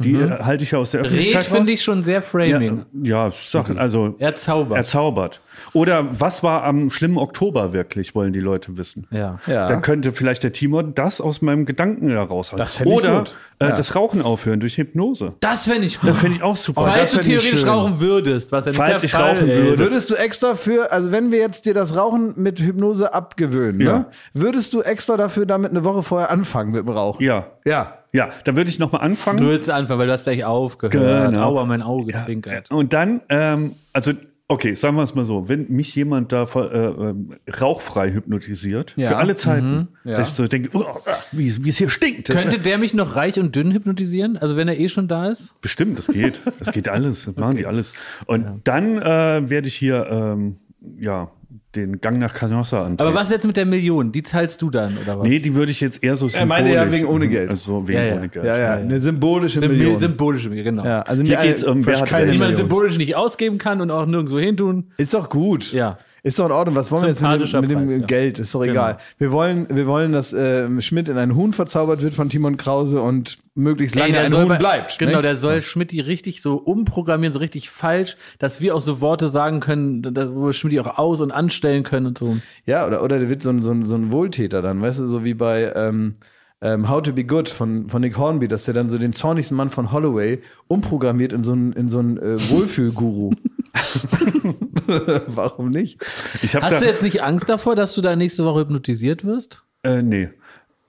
Die 0.00 0.14
äh, 0.14 0.42
halte 0.42 0.64
ich 0.64 0.70
ja 0.72 0.78
aus 0.78 0.92
der 0.92 1.00
Öffentlichkeit 1.02 1.44
Red 1.44 1.52
finde 1.56 1.72
ich 1.72 1.82
schon 1.82 2.02
sehr 2.02 2.22
framing. 2.22 2.84
Ja, 3.02 3.26
ja 3.28 3.32
Sachen, 3.46 3.78
also 3.78 4.14
Er 4.18 4.34
zaubert. 4.34 4.78
er 4.78 4.86
zaubert. 4.86 5.40
Oder 5.72 6.06
was 6.20 6.44
war 6.44 6.62
am 6.62 6.88
schlimmen 6.88 7.18
Oktober 7.18 7.72
wirklich, 7.72 8.14
wollen 8.14 8.32
die 8.32 8.38
Leute 8.40 8.78
wissen. 8.78 9.08
Ja. 9.10 9.40
Ja. 9.46 9.66
Dann 9.66 9.82
könnte 9.82 10.12
vielleicht 10.12 10.44
der 10.44 10.52
Timon 10.52 10.94
das 10.94 11.20
aus 11.20 11.42
meinem 11.42 11.66
Gedanken 11.66 12.10
heraushalten. 12.10 12.58
Das 12.58 12.76
fänd 12.76 12.88
ich 12.90 12.96
Oder 12.96 13.18
gut. 13.18 13.34
Äh, 13.58 13.68
Ja. 13.70 13.74
das 13.74 13.96
Rauchen 13.96 14.22
aufhören 14.22 14.60
durch 14.60 14.76
Hypnose. 14.78 15.34
Das 15.40 15.64
fände 15.64 15.84
ich 15.86 16.00
gut. 16.00 16.10
Das 16.10 16.18
finde 16.18 16.36
ich 16.36 16.42
auch 16.44 16.56
super. 16.56 16.84
das 16.86 16.94
Falls 16.94 17.10
du 17.12 17.18
theoretisch 17.20 17.66
rauchen 17.66 17.98
würdest, 17.98 18.52
was 18.52 18.66
ja 18.66 18.70
nicht 18.70 18.76
Falls 18.78 19.00
der 19.00 19.04
ich 19.04 19.10
Fall 19.10 19.30
rauchen 19.34 19.48
ist. 19.48 19.56
würde. 19.56 19.78
Würdest 19.78 20.10
du 20.10 20.14
extra 20.14 20.54
für, 20.54 20.92
also 20.92 21.10
wenn 21.10 21.32
wir 21.32 21.38
jetzt 21.40 21.66
dir 21.66 21.74
das 21.74 21.96
Rauchen 21.96 22.34
mit 22.36 22.60
Hypnose 22.60 23.12
abgewöhnen, 23.12 23.80
Ja. 23.80 23.98
ne? 23.98 24.06
würdest 24.34 24.72
du 24.74 24.82
extra 24.82 25.16
dafür 25.16 25.44
damit 25.44 25.72
eine 25.72 25.82
Woche 25.82 26.04
vorher 26.04 26.30
anfangen 26.30 26.70
mit 26.70 26.82
dem 26.86 26.88
Rauchen? 26.90 27.22
ja. 27.22 27.46
Ja. 27.66 27.94
Ja, 28.18 28.30
dann 28.44 28.56
würde 28.56 28.68
ich 28.68 28.78
nochmal 28.78 29.02
anfangen. 29.02 29.38
Du 29.38 29.46
willst 29.46 29.70
anfangen, 29.70 30.00
weil 30.00 30.06
du 30.08 30.12
hast 30.12 30.24
gleich 30.24 30.44
aufgehört. 30.44 31.30
Genau. 31.30 31.44
Aua, 31.52 31.64
mein 31.66 31.82
Auge 31.82 32.12
zwinkert. 32.16 32.70
Und 32.70 32.92
dann, 32.92 33.20
ähm, 33.28 33.74
also, 33.92 34.12
okay, 34.48 34.74
sagen 34.74 34.96
wir 34.96 35.02
es 35.04 35.14
mal 35.14 35.24
so, 35.24 35.48
wenn 35.48 35.68
mich 35.70 35.94
jemand 35.94 36.32
da 36.32 36.44
äh, 36.44 36.58
äh, 36.58 37.14
rauchfrei 37.60 38.10
hypnotisiert, 38.12 38.94
Ja. 38.96 39.10
für 39.10 39.16
alle 39.18 39.36
Zeiten, 39.36 39.88
Ja. 40.04 40.16
dass 40.16 40.30
ich 40.30 40.34
so 40.36 40.46
denke, 40.46 40.70
oh, 40.72 40.84
wie, 41.32 41.64
wie 41.64 41.68
es 41.68 41.78
hier 41.78 41.90
stinkt. 41.90 42.28
Könnte 42.30 42.58
der 42.58 42.78
mich 42.78 42.92
noch 42.94 43.14
reich 43.14 43.38
und 43.38 43.54
dünn 43.54 43.70
hypnotisieren? 43.72 44.36
Also 44.36 44.56
wenn 44.56 44.66
er 44.68 44.78
eh 44.78 44.88
schon 44.88 45.06
da 45.06 45.26
ist? 45.28 45.54
Bestimmt, 45.60 45.96
das 45.98 46.08
geht. 46.08 46.40
Das 46.58 46.72
geht 46.72 46.88
alles. 46.88 47.26
Das 47.26 47.36
machen 47.36 47.56
die 47.56 47.66
alles. 47.66 47.92
Und 48.26 48.62
dann 48.64 48.98
äh, 48.98 49.48
werde 49.50 49.68
ich 49.68 49.76
hier, 49.76 50.06
ähm, 50.10 50.56
ja, 50.98 51.30
den 51.76 52.00
Gang 52.00 52.18
nach 52.18 52.32
Canossa 52.32 52.84
antreten. 52.84 53.02
Aber 53.08 53.14
was 53.14 53.30
jetzt 53.30 53.46
mit 53.46 53.56
der 53.56 53.66
Million? 53.66 54.10
Die 54.10 54.22
zahlst 54.22 54.62
du 54.62 54.70
dann, 54.70 54.96
oder 55.04 55.18
was? 55.18 55.28
Nee, 55.28 55.38
die 55.38 55.54
würde 55.54 55.70
ich 55.70 55.80
jetzt 55.80 56.02
eher 56.02 56.16
so 56.16 56.28
Er 56.28 56.46
meinte 56.46 56.72
ja 56.72 56.82
symbolisch- 56.84 56.92
wegen 56.92 57.06
ohne 57.06 57.28
Geld. 57.28 57.50
Also 57.50 57.86
wegen 57.86 57.98
Ja, 57.98 58.04
ja. 58.06 58.14
ohne 58.16 58.28
Geld. 58.30 58.44
Ja, 58.46 58.58
ja, 58.58 58.74
eine 58.74 58.98
symbolische 58.98 59.60
Symb 59.60 59.72
Million. 59.74 59.98
Symbolische 59.98 60.48
Million, 60.48 60.64
genau. 60.64 60.84
ja, 60.86 61.02
also 61.02 61.22
Hier 61.22 61.38
nicht 61.38 61.46
geht's 61.46 61.64
um, 61.64 61.84
wer 61.86 62.00
hat 62.00 62.08
keine. 62.08 62.32
Die 62.32 62.38
man 62.38 62.56
symbolisch 62.56 62.96
nicht 62.96 63.16
ausgeben 63.16 63.58
kann 63.58 63.80
und 63.82 63.90
auch 63.90 64.06
nirgendwo 64.06 64.38
hin 64.38 64.56
tun. 64.56 64.90
Ist 64.96 65.12
doch 65.14 65.28
gut. 65.28 65.72
Ja. 65.72 65.98
Ist 66.22 66.38
doch 66.38 66.46
in 66.46 66.52
Ordnung. 66.52 66.74
Was 66.76 66.90
wollen 66.90 67.02
wir 67.02 67.08
jetzt 67.10 67.20
mit 67.22 67.30
dem, 67.52 67.60
mit 67.60 67.70
dem 67.70 67.98
Preis. 68.00 68.06
Geld? 68.08 68.38
Ist 68.38 68.54
doch 68.54 68.60
Genau. 68.60 68.72
egal. 68.72 68.98
Wir 69.18 69.30
wollen, 69.32 69.66
wir 69.70 69.86
wollen, 69.86 70.12
dass 70.12 70.32
äh, 70.32 70.68
Schmidt 70.80 71.08
in 71.08 71.16
einen 71.16 71.34
Huhn 71.36 71.52
verzaubert 71.52 72.02
wird 72.02 72.14
von 72.14 72.28
Timon 72.28 72.56
Krause 72.56 73.00
und 73.00 73.36
möglichst 73.54 73.94
lange 73.96 74.12
der 74.12 74.22
ein 74.24 74.34
Huhn 74.34 74.48
bei- 74.48 74.56
bleibt. 74.58 74.98
Genau, 74.98 75.16
ne? 75.16 75.22
der 75.22 75.36
soll 75.36 75.60
Schmidt 75.60 75.92
richtig 75.92 76.42
so 76.42 76.56
umprogrammieren, 76.56 77.32
so 77.32 77.38
richtig 77.38 77.70
falsch, 77.70 78.16
dass 78.38 78.60
wir 78.60 78.74
auch 78.74 78.80
so 78.80 79.00
Worte 79.00 79.28
sagen 79.28 79.60
können, 79.60 80.02
da- 80.02 80.34
wo 80.34 80.46
wir 80.46 80.52
Schmidt 80.52 80.78
auch 80.80 80.98
aus- 80.98 81.20
und 81.20 81.30
anstellen 81.30 81.82
können 81.84 82.06
und 82.06 82.18
so. 82.18 82.36
Ja, 82.66 82.86
oder, 82.86 83.02
oder 83.02 83.18
der 83.18 83.28
wird 83.30 83.42
so 83.42 83.50
ein, 83.50 83.62
so, 83.62 83.70
ein, 83.70 83.84
so 83.86 83.94
ein 83.94 84.10
Wohltäter 84.10 84.60
dann, 84.62 84.82
weißt 84.82 84.98
du, 85.00 85.06
so 85.06 85.24
wie 85.24 85.34
bei 85.34 85.72
ähm, 85.74 86.16
ähm, 86.60 86.88
How 86.88 87.00
to 87.02 87.12
Be 87.12 87.22
Good 87.24 87.48
von, 87.48 87.88
von 87.88 88.00
Nick 88.02 88.18
Hornby, 88.18 88.48
dass 88.48 88.64
der 88.64 88.74
dann 88.74 88.88
so 88.88 88.98
den 88.98 89.12
zornigsten 89.12 89.56
Mann 89.56 89.68
von 89.70 89.92
Holloway 89.92 90.40
umprogrammiert 90.66 91.32
in 91.32 91.44
so 91.44 91.52
einen, 91.52 91.72
in 91.74 91.88
so 91.88 92.00
einen 92.00 92.18
äh, 92.18 92.36
Wohlfühlguru. 92.50 93.30
Warum 95.26 95.70
nicht? 95.70 96.00
Hast 96.42 96.54
da, 96.54 96.80
du 96.80 96.86
jetzt 96.86 97.02
nicht 97.02 97.22
Angst 97.22 97.48
davor, 97.48 97.76
dass 97.76 97.94
du 97.94 98.00
da 98.00 98.16
nächste 98.16 98.44
Woche 98.44 98.60
hypnotisiert 98.60 99.24
wirst? 99.24 99.62
äh, 99.82 100.02
nee. 100.02 100.30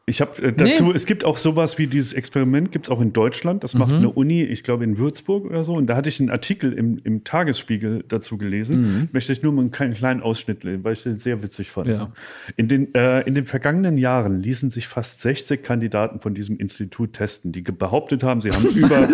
Ich 0.06 0.22
habe 0.22 0.42
äh, 0.42 0.52
dazu, 0.52 0.92
es 0.92 1.06
gibt 1.06 1.24
auch 1.24 1.38
sowas 1.38 1.78
wie 1.78 1.86
dieses 1.86 2.14
Experiment, 2.14 2.72
gibt 2.72 2.88
es 2.88 2.90
auch 2.90 3.00
in 3.00 3.14
Deutschland. 3.14 3.64
Das 3.64 3.76
Mhm. 3.76 3.80
macht 3.80 3.94
eine 3.94 4.10
Uni, 4.10 4.42
ich 4.42 4.64
glaube 4.64 4.84
in 4.84 4.98
Würzburg 4.98 5.46
oder 5.46 5.64
so. 5.64 5.76
Und 5.76 5.86
da 5.86 5.96
hatte 5.96 6.10
ich 6.10 6.20
einen 6.20 6.32
Artikel 6.32 6.74
im, 6.74 7.00
im 7.04 7.24
Tagesspiegel 7.24 8.04
dazu 8.08 8.40
gelesen. 8.40 8.82
Mhm. 9.02 9.10
Möchte 9.12 9.32
ich 9.34 9.44
nur 9.44 9.52
mal 9.54 9.62
einen 9.62 9.70
kleinen, 9.70 9.94
kleinen 9.94 10.24
Ausschnitt 10.24 10.64
lesen, 10.64 10.84
weil 10.84 10.94
ich 10.94 11.04
den 11.04 11.16
sehr 11.18 11.44
witzig 11.44 11.70
fand. 11.70 11.90
Ja. 11.90 12.12
In, 12.58 12.68
den, 12.68 12.92
äh, 12.96 13.22
in 13.22 13.36
den 13.36 13.46
vergangenen 13.46 14.00
Jahren 14.00 14.42
ließen 14.42 14.72
sich 14.72 14.88
fast 14.88 15.22
60 15.22 15.62
Kandidaten 15.62 16.20
von 16.20 16.34
diesem 16.34 16.58
Institut 16.58 17.14
testen, 17.14 17.52
die 17.52 17.62
behauptet 17.62 18.24
haben, 18.24 18.42
sie 18.42 18.50
haben 18.50 18.66
über, 18.76 19.08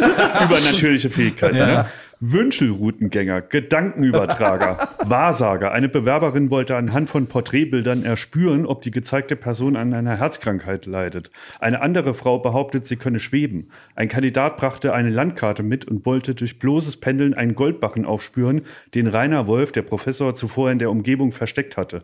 übernatürliche 0.45 1.09
Fähigkeiten. 1.09 1.57
Ne? 1.57 1.87
Wünschelroutengänger, 2.19 3.41
Gedankenübertrager, 3.41 4.77
Wahrsager. 5.05 5.71
Eine 5.71 5.89
Bewerberin 5.89 6.49
wollte 6.49 6.75
anhand 6.75 7.09
von 7.09 7.27
Porträtbildern 7.27 8.03
erspüren, 8.03 8.65
ob 8.65 8.81
die 8.81 8.91
gezeigte 8.91 9.35
Person 9.35 9.75
an 9.75 9.93
einer 9.93 10.17
Herzkrankheit 10.17 10.85
leidet. 10.85 11.29
Eine 11.59 11.81
andere 11.81 12.13
Frau 12.13 12.39
behauptet, 12.39 12.87
sie 12.87 12.95
könne 12.95 13.19
schweben. 13.19 13.69
Ein 13.95 14.07
Kandidat 14.07 14.57
brachte 14.57 14.93
eine 14.93 15.09
Landkarte 15.09 15.63
mit 15.63 15.85
und 15.85 16.05
wollte 16.05 16.35
durch 16.35 16.59
bloßes 16.59 16.97
Pendeln 16.97 17.33
einen 17.33 17.55
Goldbarren 17.55 18.05
aufspüren, 18.05 18.61
den 18.93 19.07
Rainer 19.07 19.47
Wolf, 19.47 19.71
der 19.71 19.81
Professor, 19.81 20.35
zuvor 20.35 20.71
in 20.71 20.79
der 20.79 20.91
Umgebung 20.91 21.31
versteckt 21.31 21.75
hatte. 21.75 22.03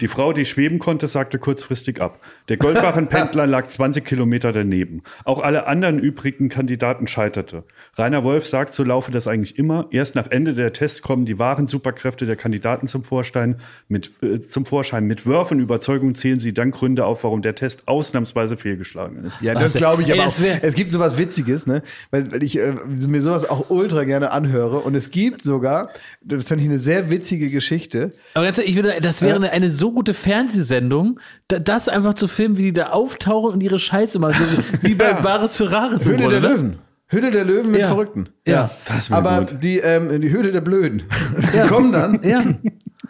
Die 0.00 0.08
Frau, 0.08 0.32
die 0.32 0.44
schweben 0.44 0.78
konnte, 0.78 1.08
sagte 1.08 1.38
kurzfristig 1.38 2.00
ab. 2.00 2.20
Der 2.48 2.56
Goldbarrenpendler 2.56 3.46
lag 3.48 3.66
20 3.66 4.04
Kilometer 4.04 4.52
daneben. 4.52 5.02
Auch 5.24 5.40
alle 5.40 5.66
anderen 5.66 5.98
übrigen 5.98 6.48
Kandidaten 6.48 7.06
scheiterte. 7.06 7.64
Rainer 7.96 8.24
Wolf 8.24 8.46
sagt, 8.46 8.74
so 8.74 8.84
laufe 8.84 9.10
das 9.10 9.26
eigentlich 9.40 9.58
immer. 9.58 9.86
Erst 9.90 10.14
nach 10.14 10.30
Ende 10.30 10.54
der 10.54 10.72
Tests 10.72 11.02
kommen 11.02 11.24
die 11.24 11.38
wahren 11.38 11.66
Superkräfte 11.66 12.26
der 12.26 12.36
Kandidaten 12.36 12.86
zum 12.86 13.04
Vorschein. 13.04 13.56
Mit, 13.88 14.12
äh, 14.22 14.40
zum 14.40 14.66
Vorschein. 14.66 15.06
Mit 15.06 15.26
Würfen 15.26 15.58
und 15.58 15.62
Überzeugung 15.64 16.14
zählen 16.14 16.38
sie 16.38 16.52
dann 16.52 16.70
Gründe 16.70 17.06
auf, 17.06 17.24
warum 17.24 17.42
der 17.42 17.54
Test 17.54 17.88
ausnahmsweise 17.88 18.56
fehlgeschlagen 18.56 19.24
ist. 19.24 19.40
Ja, 19.40 19.54
das 19.54 19.74
glaube 19.74 20.02
ich 20.02 20.10
Ey, 20.10 20.20
aber 20.20 20.28
auch. 20.28 20.40
Es 20.62 20.74
gibt 20.74 20.90
sowas 20.90 21.18
Witziges, 21.18 21.66
ne? 21.66 21.82
Weil, 22.10 22.30
weil 22.32 22.42
ich 22.42 22.58
äh, 22.58 22.74
mir 22.86 23.22
sowas 23.22 23.48
auch 23.48 23.70
ultra 23.70 24.04
gerne 24.04 24.30
anhöre. 24.32 24.80
Und 24.80 24.94
es 24.94 25.10
gibt 25.10 25.42
sogar, 25.42 25.90
das 26.22 26.48
fand 26.48 26.60
ich 26.60 26.68
eine 26.68 26.78
sehr 26.78 27.10
witzige 27.10 27.48
Geschichte. 27.50 28.12
Aber 28.34 28.44
ganz 28.44 28.58
ehrlich, 28.58 28.72
ich 28.72 28.76
würde, 28.76 29.00
das 29.00 29.22
wäre 29.22 29.36
eine, 29.36 29.50
eine 29.50 29.70
so 29.70 29.92
gute 29.92 30.14
Fernsehsendung, 30.14 31.18
da, 31.48 31.58
das 31.58 31.88
einfach 31.88 32.14
zu 32.14 32.28
filmen, 32.28 32.56
wie 32.56 32.64
die 32.64 32.72
da 32.72 32.90
auftauchen 32.90 33.54
und 33.54 33.62
ihre 33.62 33.78
Scheiße 33.78 34.18
machen, 34.18 34.44
so 34.44 34.62
wie 34.82 34.94
bei 34.94 35.14
Bares 35.14 35.56
für 35.56 35.70
Rares. 35.70 36.04
im 36.06 36.12
Höhle 36.12 36.28
der 36.28 36.40
ne? 36.40 36.48
Löwen. 36.48 36.89
Höhle 37.12 37.30
der 37.30 37.44
Löwen 37.44 37.70
mit 37.72 37.80
Ja. 37.80 37.88
Verrückten. 37.88 38.28
Ja. 38.46 38.70
Das 38.86 39.10
wär 39.10 39.18
Aber 39.18 39.40
gut. 39.40 39.62
die, 39.62 39.78
ähm, 39.78 40.20
die 40.20 40.30
Höhle 40.30 40.52
der 40.52 40.60
Blöden. 40.60 41.02
Die 41.54 41.68
kommen 41.68 41.92
dann 41.92 42.20
Ja. 42.22 42.38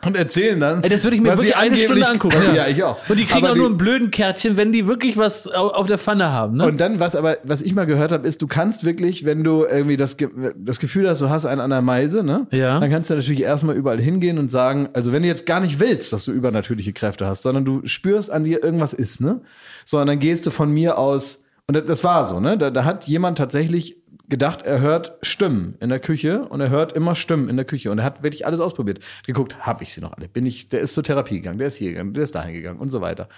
und 0.06 0.16
erzählen 0.16 0.58
dann. 0.58 0.82
Ey, 0.82 0.88
das 0.88 1.04
würde 1.04 1.16
ich 1.16 1.22
mir 1.22 1.28
wirklich 1.36 1.54
eine 1.54 1.76
Stunde 1.76 2.08
angucken. 2.08 2.36
Ja. 2.54 2.66
ich 2.66 2.82
auch. 2.82 2.96
Und 3.10 3.18
die 3.18 3.26
kriegen 3.26 3.44
Aber 3.44 3.52
auch 3.52 3.56
nur 3.56 3.68
ein 3.68 3.76
blöden 3.76 4.10
Kärtchen, 4.10 4.56
wenn 4.56 4.72
die 4.72 4.86
wirklich 4.88 5.18
was 5.18 5.46
au- 5.46 5.68
auf 5.68 5.86
der 5.86 5.98
Pfanne 5.98 6.30
haben. 6.32 6.56
Ne? 6.56 6.64
Und 6.64 6.80
dann, 6.80 6.98
was 6.98 7.14
aber, 7.14 7.36
was 7.44 7.60
ich 7.60 7.74
mal 7.74 7.84
gehört 7.84 8.10
habe, 8.10 8.26
ist, 8.26 8.40
du 8.40 8.46
kannst 8.46 8.84
wirklich, 8.84 9.26
wenn 9.26 9.44
du 9.44 9.64
irgendwie 9.64 9.98
das, 9.98 10.16
das 10.56 10.80
Gefühl 10.80 11.06
hast, 11.06 11.20
du 11.20 11.28
hast 11.28 11.44
einen 11.44 11.60
an 11.60 11.68
der 11.68 11.82
Meise, 11.82 12.24
ne? 12.24 12.46
Ja. 12.52 12.80
Dann 12.80 12.88
kannst 12.90 13.10
du 13.10 13.14
natürlich 13.16 13.42
erstmal 13.42 13.76
überall 13.76 14.00
hingehen 14.00 14.38
und 14.38 14.50
sagen, 14.50 14.88
also 14.94 15.12
wenn 15.12 15.20
du 15.22 15.28
jetzt 15.28 15.44
gar 15.44 15.60
nicht 15.60 15.78
willst, 15.78 16.14
dass 16.14 16.24
du 16.24 16.32
übernatürliche 16.32 16.94
Kräfte 16.94 17.26
hast, 17.26 17.42
sondern 17.42 17.66
du 17.66 17.82
spürst 17.84 18.30
an 18.30 18.44
dir, 18.44 18.64
irgendwas 18.64 18.94
ist, 18.94 19.20
ne? 19.20 19.42
Sondern 19.84 20.08
dann 20.08 20.18
gehst 20.20 20.46
du 20.46 20.50
von 20.50 20.72
mir 20.72 20.96
aus, 20.96 21.44
und 21.70 21.88
das, 21.88 22.02
war 22.02 22.24
so, 22.24 22.40
ne? 22.40 22.58
Da, 22.58 22.70
da 22.70 22.84
hat 22.84 23.06
jemand 23.06 23.38
tatsächlich 23.38 23.96
gedacht, 24.28 24.62
er 24.62 24.80
hört 24.80 25.16
Stimmen 25.22 25.76
in 25.78 25.88
der 25.88 26.00
Küche 26.00 26.48
und 26.48 26.60
er 26.60 26.68
hört 26.68 26.94
immer 26.94 27.14
Stimmen 27.14 27.48
in 27.48 27.54
der 27.54 27.64
Küche 27.64 27.92
und 27.92 28.00
er 28.00 28.04
hat 28.04 28.24
wirklich 28.24 28.44
alles 28.44 28.58
ausprobiert. 28.58 28.98
Geguckt, 29.24 29.64
hab 29.64 29.80
ich 29.80 29.94
sie 29.94 30.00
noch 30.00 30.12
alle? 30.12 30.26
Bin 30.26 30.46
ich, 30.46 30.68
der 30.68 30.80
ist 30.80 30.94
zur 30.94 31.04
Therapie 31.04 31.36
gegangen, 31.36 31.58
der 31.58 31.68
ist 31.68 31.76
hier 31.76 31.90
gegangen, 31.90 32.12
der 32.12 32.24
ist 32.24 32.34
dahin 32.34 32.54
gegangen 32.54 32.80
und 32.80 32.90
so 32.90 33.00
weiter. 33.00 33.28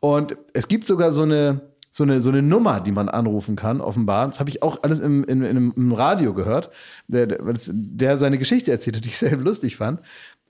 Und 0.00 0.36
es 0.52 0.66
gibt 0.66 0.84
sogar 0.84 1.12
so 1.12 1.22
eine, 1.22 1.60
so 1.92 2.02
eine, 2.02 2.20
so 2.20 2.30
eine 2.30 2.42
Nummer, 2.42 2.80
die 2.80 2.90
man 2.90 3.08
anrufen 3.08 3.54
kann, 3.54 3.80
offenbar. 3.80 4.26
Das 4.26 4.40
habe 4.40 4.50
ich 4.50 4.64
auch 4.64 4.82
alles 4.82 4.98
im, 4.98 5.22
im, 5.22 5.44
im, 5.44 5.92
Radio 5.92 6.34
gehört, 6.34 6.70
der, 7.06 7.28
der 7.28 8.18
seine 8.18 8.38
Geschichte 8.38 8.72
erzählt 8.72 8.96
hat, 8.96 9.04
die 9.04 9.10
ich 9.10 9.18
sehr 9.18 9.36
lustig 9.36 9.76
fand. 9.76 10.00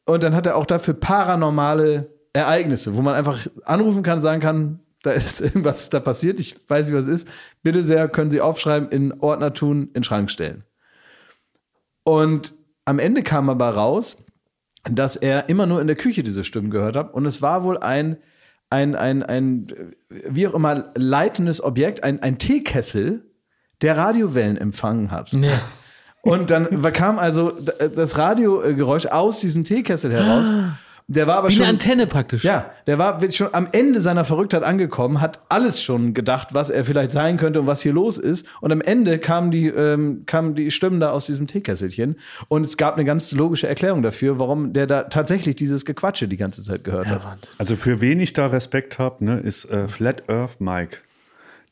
Und 0.06 0.22
dann 0.22 0.34
hat 0.34 0.46
er 0.46 0.56
auch 0.56 0.64
dafür 0.64 0.94
paranormale 0.94 2.08
Ereignisse, 2.32 2.96
wo 2.96 3.02
man 3.02 3.14
einfach 3.14 3.46
anrufen 3.66 4.02
kann, 4.02 4.22
sagen 4.22 4.40
kann, 4.40 4.80
da 5.06 5.12
ist 5.12 5.40
irgendwas 5.40 5.90
da 5.90 6.00
passiert, 6.00 6.40
ich 6.40 6.56
weiß 6.68 6.86
nicht, 6.86 6.94
was 6.94 7.08
es 7.08 7.22
ist. 7.22 7.28
Bitte 7.62 7.84
sehr, 7.84 8.08
können 8.08 8.30
Sie 8.30 8.40
aufschreiben, 8.40 8.90
in 8.90 9.20
Ordner 9.20 9.54
tun, 9.54 9.90
in 9.94 10.04
Schrank 10.04 10.30
stellen. 10.30 10.64
Und 12.04 12.54
am 12.84 12.98
Ende 12.98 13.22
kam 13.22 13.50
aber 13.50 13.70
raus, 13.70 14.24
dass 14.84 15.16
er 15.16 15.48
immer 15.48 15.66
nur 15.66 15.80
in 15.80 15.86
der 15.88 15.96
Küche 15.96 16.22
diese 16.22 16.44
Stimmen 16.44 16.70
gehört 16.70 16.96
hat. 16.96 17.14
Und 17.14 17.26
es 17.26 17.42
war 17.42 17.64
wohl 17.64 17.78
ein, 17.78 18.18
ein, 18.70 18.94
ein, 18.94 19.22
ein, 19.22 19.66
wie 20.08 20.46
auch 20.46 20.54
immer, 20.54 20.92
leitendes 20.96 21.62
Objekt, 21.62 22.04
ein, 22.04 22.22
ein 22.22 22.38
Teekessel, 22.38 23.24
der 23.82 23.96
Radiowellen 23.96 24.56
empfangen 24.56 25.10
hat. 25.10 25.32
Nee. 25.32 25.50
Und 26.22 26.50
dann 26.50 26.82
kam 26.92 27.18
also 27.18 27.50
das 27.50 28.18
Radiogeräusch 28.18 29.06
aus 29.06 29.40
diesem 29.40 29.64
Teekessel 29.64 30.12
heraus. 30.12 30.50
Der 31.08 31.28
war 31.28 31.36
aber 31.36 31.50
Wie 31.50 31.52
schon. 31.52 31.62
eine 31.64 31.74
Antenne 31.74 32.08
praktisch. 32.08 32.42
Ja, 32.42 32.72
der 32.88 32.98
war 32.98 33.20
schon 33.30 33.48
am 33.52 33.68
Ende 33.70 34.00
seiner 34.00 34.24
Verrücktheit 34.24 34.64
angekommen, 34.64 35.20
hat 35.20 35.38
alles 35.48 35.80
schon 35.80 36.14
gedacht, 36.14 36.48
was 36.52 36.68
er 36.68 36.84
vielleicht 36.84 37.12
sein 37.12 37.36
könnte 37.36 37.60
und 37.60 37.68
was 37.68 37.80
hier 37.80 37.92
los 37.92 38.18
ist. 38.18 38.44
Und 38.60 38.72
am 38.72 38.80
Ende 38.80 39.18
kamen 39.20 39.52
die, 39.52 39.68
ähm, 39.68 40.24
kamen 40.26 40.56
die 40.56 40.72
Stimmen 40.72 40.98
da 40.98 41.10
aus 41.10 41.26
diesem 41.26 41.46
Teekesselchen. 41.46 42.16
Und 42.48 42.66
es 42.66 42.76
gab 42.76 42.94
eine 42.96 43.04
ganz 43.04 43.30
logische 43.32 43.68
Erklärung 43.68 44.02
dafür, 44.02 44.40
warum 44.40 44.72
der 44.72 44.88
da 44.88 45.04
tatsächlich 45.04 45.54
dieses 45.54 45.84
Gequatsche 45.84 46.26
die 46.26 46.36
ganze 46.36 46.64
Zeit 46.64 46.82
gehört 46.82 47.06
Ja, 47.06 47.12
hat. 47.12 47.24
Wahnsinn. 47.24 47.50
Also 47.58 47.76
für 47.76 48.00
wen 48.00 48.18
ich 48.18 48.32
da 48.32 48.46
Respekt 48.48 48.98
habe, 48.98 49.24
ne, 49.24 49.38
ist 49.38 49.64
äh, 49.70 49.86
Flat 49.86 50.28
Earth 50.28 50.60
Mike. 50.60 50.98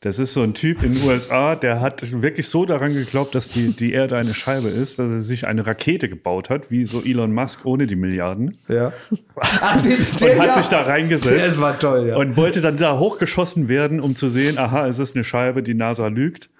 Das 0.05 0.19
ist 0.19 0.35
so 0.35 0.43
ein 0.43 0.53
Typ 0.53 0.83
in 0.83 0.93
den 0.93 1.03
USA, 1.03 1.55
der 1.55 1.81
hat 1.81 2.21
wirklich 2.21 2.47
so 2.47 2.63
daran 2.67 2.93
geglaubt, 2.93 3.33
dass 3.33 3.47
die, 3.47 3.75
die 3.75 3.91
Erde 3.91 4.15
eine 4.15 4.35
Scheibe 4.35 4.67
ist, 4.67 4.99
dass 4.99 5.09
er 5.09 5.23
sich 5.23 5.47
eine 5.47 5.65
Rakete 5.65 6.09
gebaut 6.09 6.51
hat, 6.51 6.69
wie 6.69 6.85
so 6.85 7.01
Elon 7.01 7.33
Musk 7.33 7.65
ohne 7.65 7.87
die 7.87 7.95
Milliarden. 7.95 8.55
Ja. 8.67 8.93
Ach, 9.35 9.81
den, 9.81 9.93
und 9.93 10.39
hat 10.39 10.53
sich 10.53 10.67
da 10.67 10.81
reingesetzt 10.81 11.55
Der 11.55 11.59
war 11.59 11.79
toll, 11.79 12.09
ja. 12.09 12.17
und 12.17 12.37
wollte 12.37 12.61
dann 12.61 12.77
da 12.77 12.99
hochgeschossen 12.99 13.67
werden, 13.67 13.99
um 13.99 14.15
zu 14.15 14.27
sehen, 14.27 14.59
aha, 14.59 14.85
es 14.85 14.99
ist 14.99 15.15
eine 15.15 15.23
Scheibe, 15.23 15.63
die 15.63 15.73
NASA 15.73 16.05
lügt. 16.05 16.51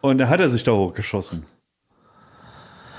Und 0.00 0.16
da 0.16 0.30
hat 0.30 0.40
er 0.40 0.48
sich 0.48 0.62
da 0.62 0.72
hochgeschossen. 0.72 1.44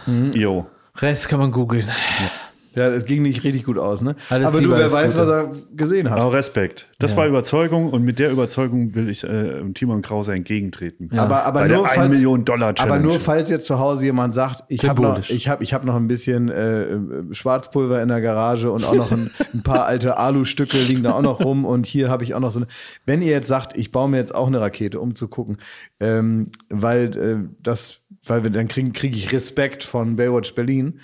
Mhm. 0.06 0.32
Jo. 0.34 0.68
Rest 0.96 1.28
kann 1.28 1.40
man 1.40 1.50
googeln. 1.50 1.88
Ja, 1.88 2.30
das 2.78 3.06
ging 3.06 3.22
nicht 3.24 3.44
richtig 3.44 3.64
gut 3.66 3.78
aus, 3.78 4.02
ne? 4.02 4.16
Alles 4.30 4.48
Aber 4.48 4.62
du, 4.62 4.70
wer 4.72 4.92
weiß, 4.92 5.16
Gute. 5.18 5.28
was 5.28 5.32
er 5.44 5.52
gesehen 5.76 6.10
hat. 6.10 6.20
Aber 6.20 6.34
Respekt. 6.34 6.88
Das 7.00 7.12
Ja. 7.12 7.18
war 7.18 7.28
Überzeugung 7.28 7.92
und 7.92 8.04
mit 8.04 8.20
der 8.20 8.32
Überzeugung 8.32 8.94
will 8.96 9.10
ich 9.10 9.24
äh, 9.24 9.62
Timon 9.74 10.02
Krause 10.02 10.34
entgegentreten. 10.34 11.10
Aber, 11.18 11.44
aber 11.46 11.62
Bei 11.62 11.68
nur 11.68 11.78
der 11.78 11.86
1 11.86 11.94
falls, 11.96 12.10
Million 12.10 12.46
Dollar 12.46 12.74
Challenge. 12.76 12.94
Aber 12.96 13.04
nur 13.04 13.20
falls 13.20 13.50
jetzt 13.50 13.66
zu 13.66 13.80
Hause 13.80 14.06
jemand 14.06 14.34
sagt, 14.36 14.64
ich 14.70 14.88
habe 14.88 15.02
noch, 15.02 15.30
ich 15.30 15.48
hab, 15.50 15.62
ich 15.62 15.74
hab 15.74 15.84
noch 15.86 15.96
ein 15.96 16.08
bisschen 16.08 16.50
äh, 16.50 16.84
äh, 16.84 17.00
Schwarzpulver 17.32 18.02
in 18.02 18.10
der 18.10 18.22
Garage 18.22 18.72
und 18.72 18.84
auch 18.86 18.96
noch 18.96 19.12
ein, 19.12 19.30
ein 19.54 19.64
paar 19.64 19.86
alte 19.86 20.18
Alustücke 20.18 20.78
liegen 20.78 21.04
da 21.04 21.14
auch 21.14 21.22
noch 21.22 21.40
rum 21.44 21.66
und 21.66 21.86
hier 21.86 22.10
habe 22.10 22.24
ich 22.24 22.36
auch 22.36 22.40
noch 22.40 22.52
so 22.52 22.60
eine. 22.60 22.68
Wenn 23.06 23.22
ihr 23.22 23.32
jetzt 23.32 23.48
sagt, 23.48 23.78
ich 23.78 23.92
baue 23.92 24.10
mir 24.10 24.18
jetzt 24.18 24.34
auch 24.36 24.48
eine 24.48 24.62
Rakete, 24.62 25.00
um 25.00 25.16
zu 25.16 25.28
gucken, 25.28 25.58
ähm, 26.00 26.50
weil 26.70 27.18
äh, 27.18 27.38
das, 27.64 28.02
weil 28.26 28.44
wir 28.44 28.52
dann 28.52 28.68
kriege 28.68 29.16
ich 29.16 29.32
Respekt 29.32 29.84
von 29.84 30.16
Baywatch 30.16 30.54
Berlin. 30.56 31.00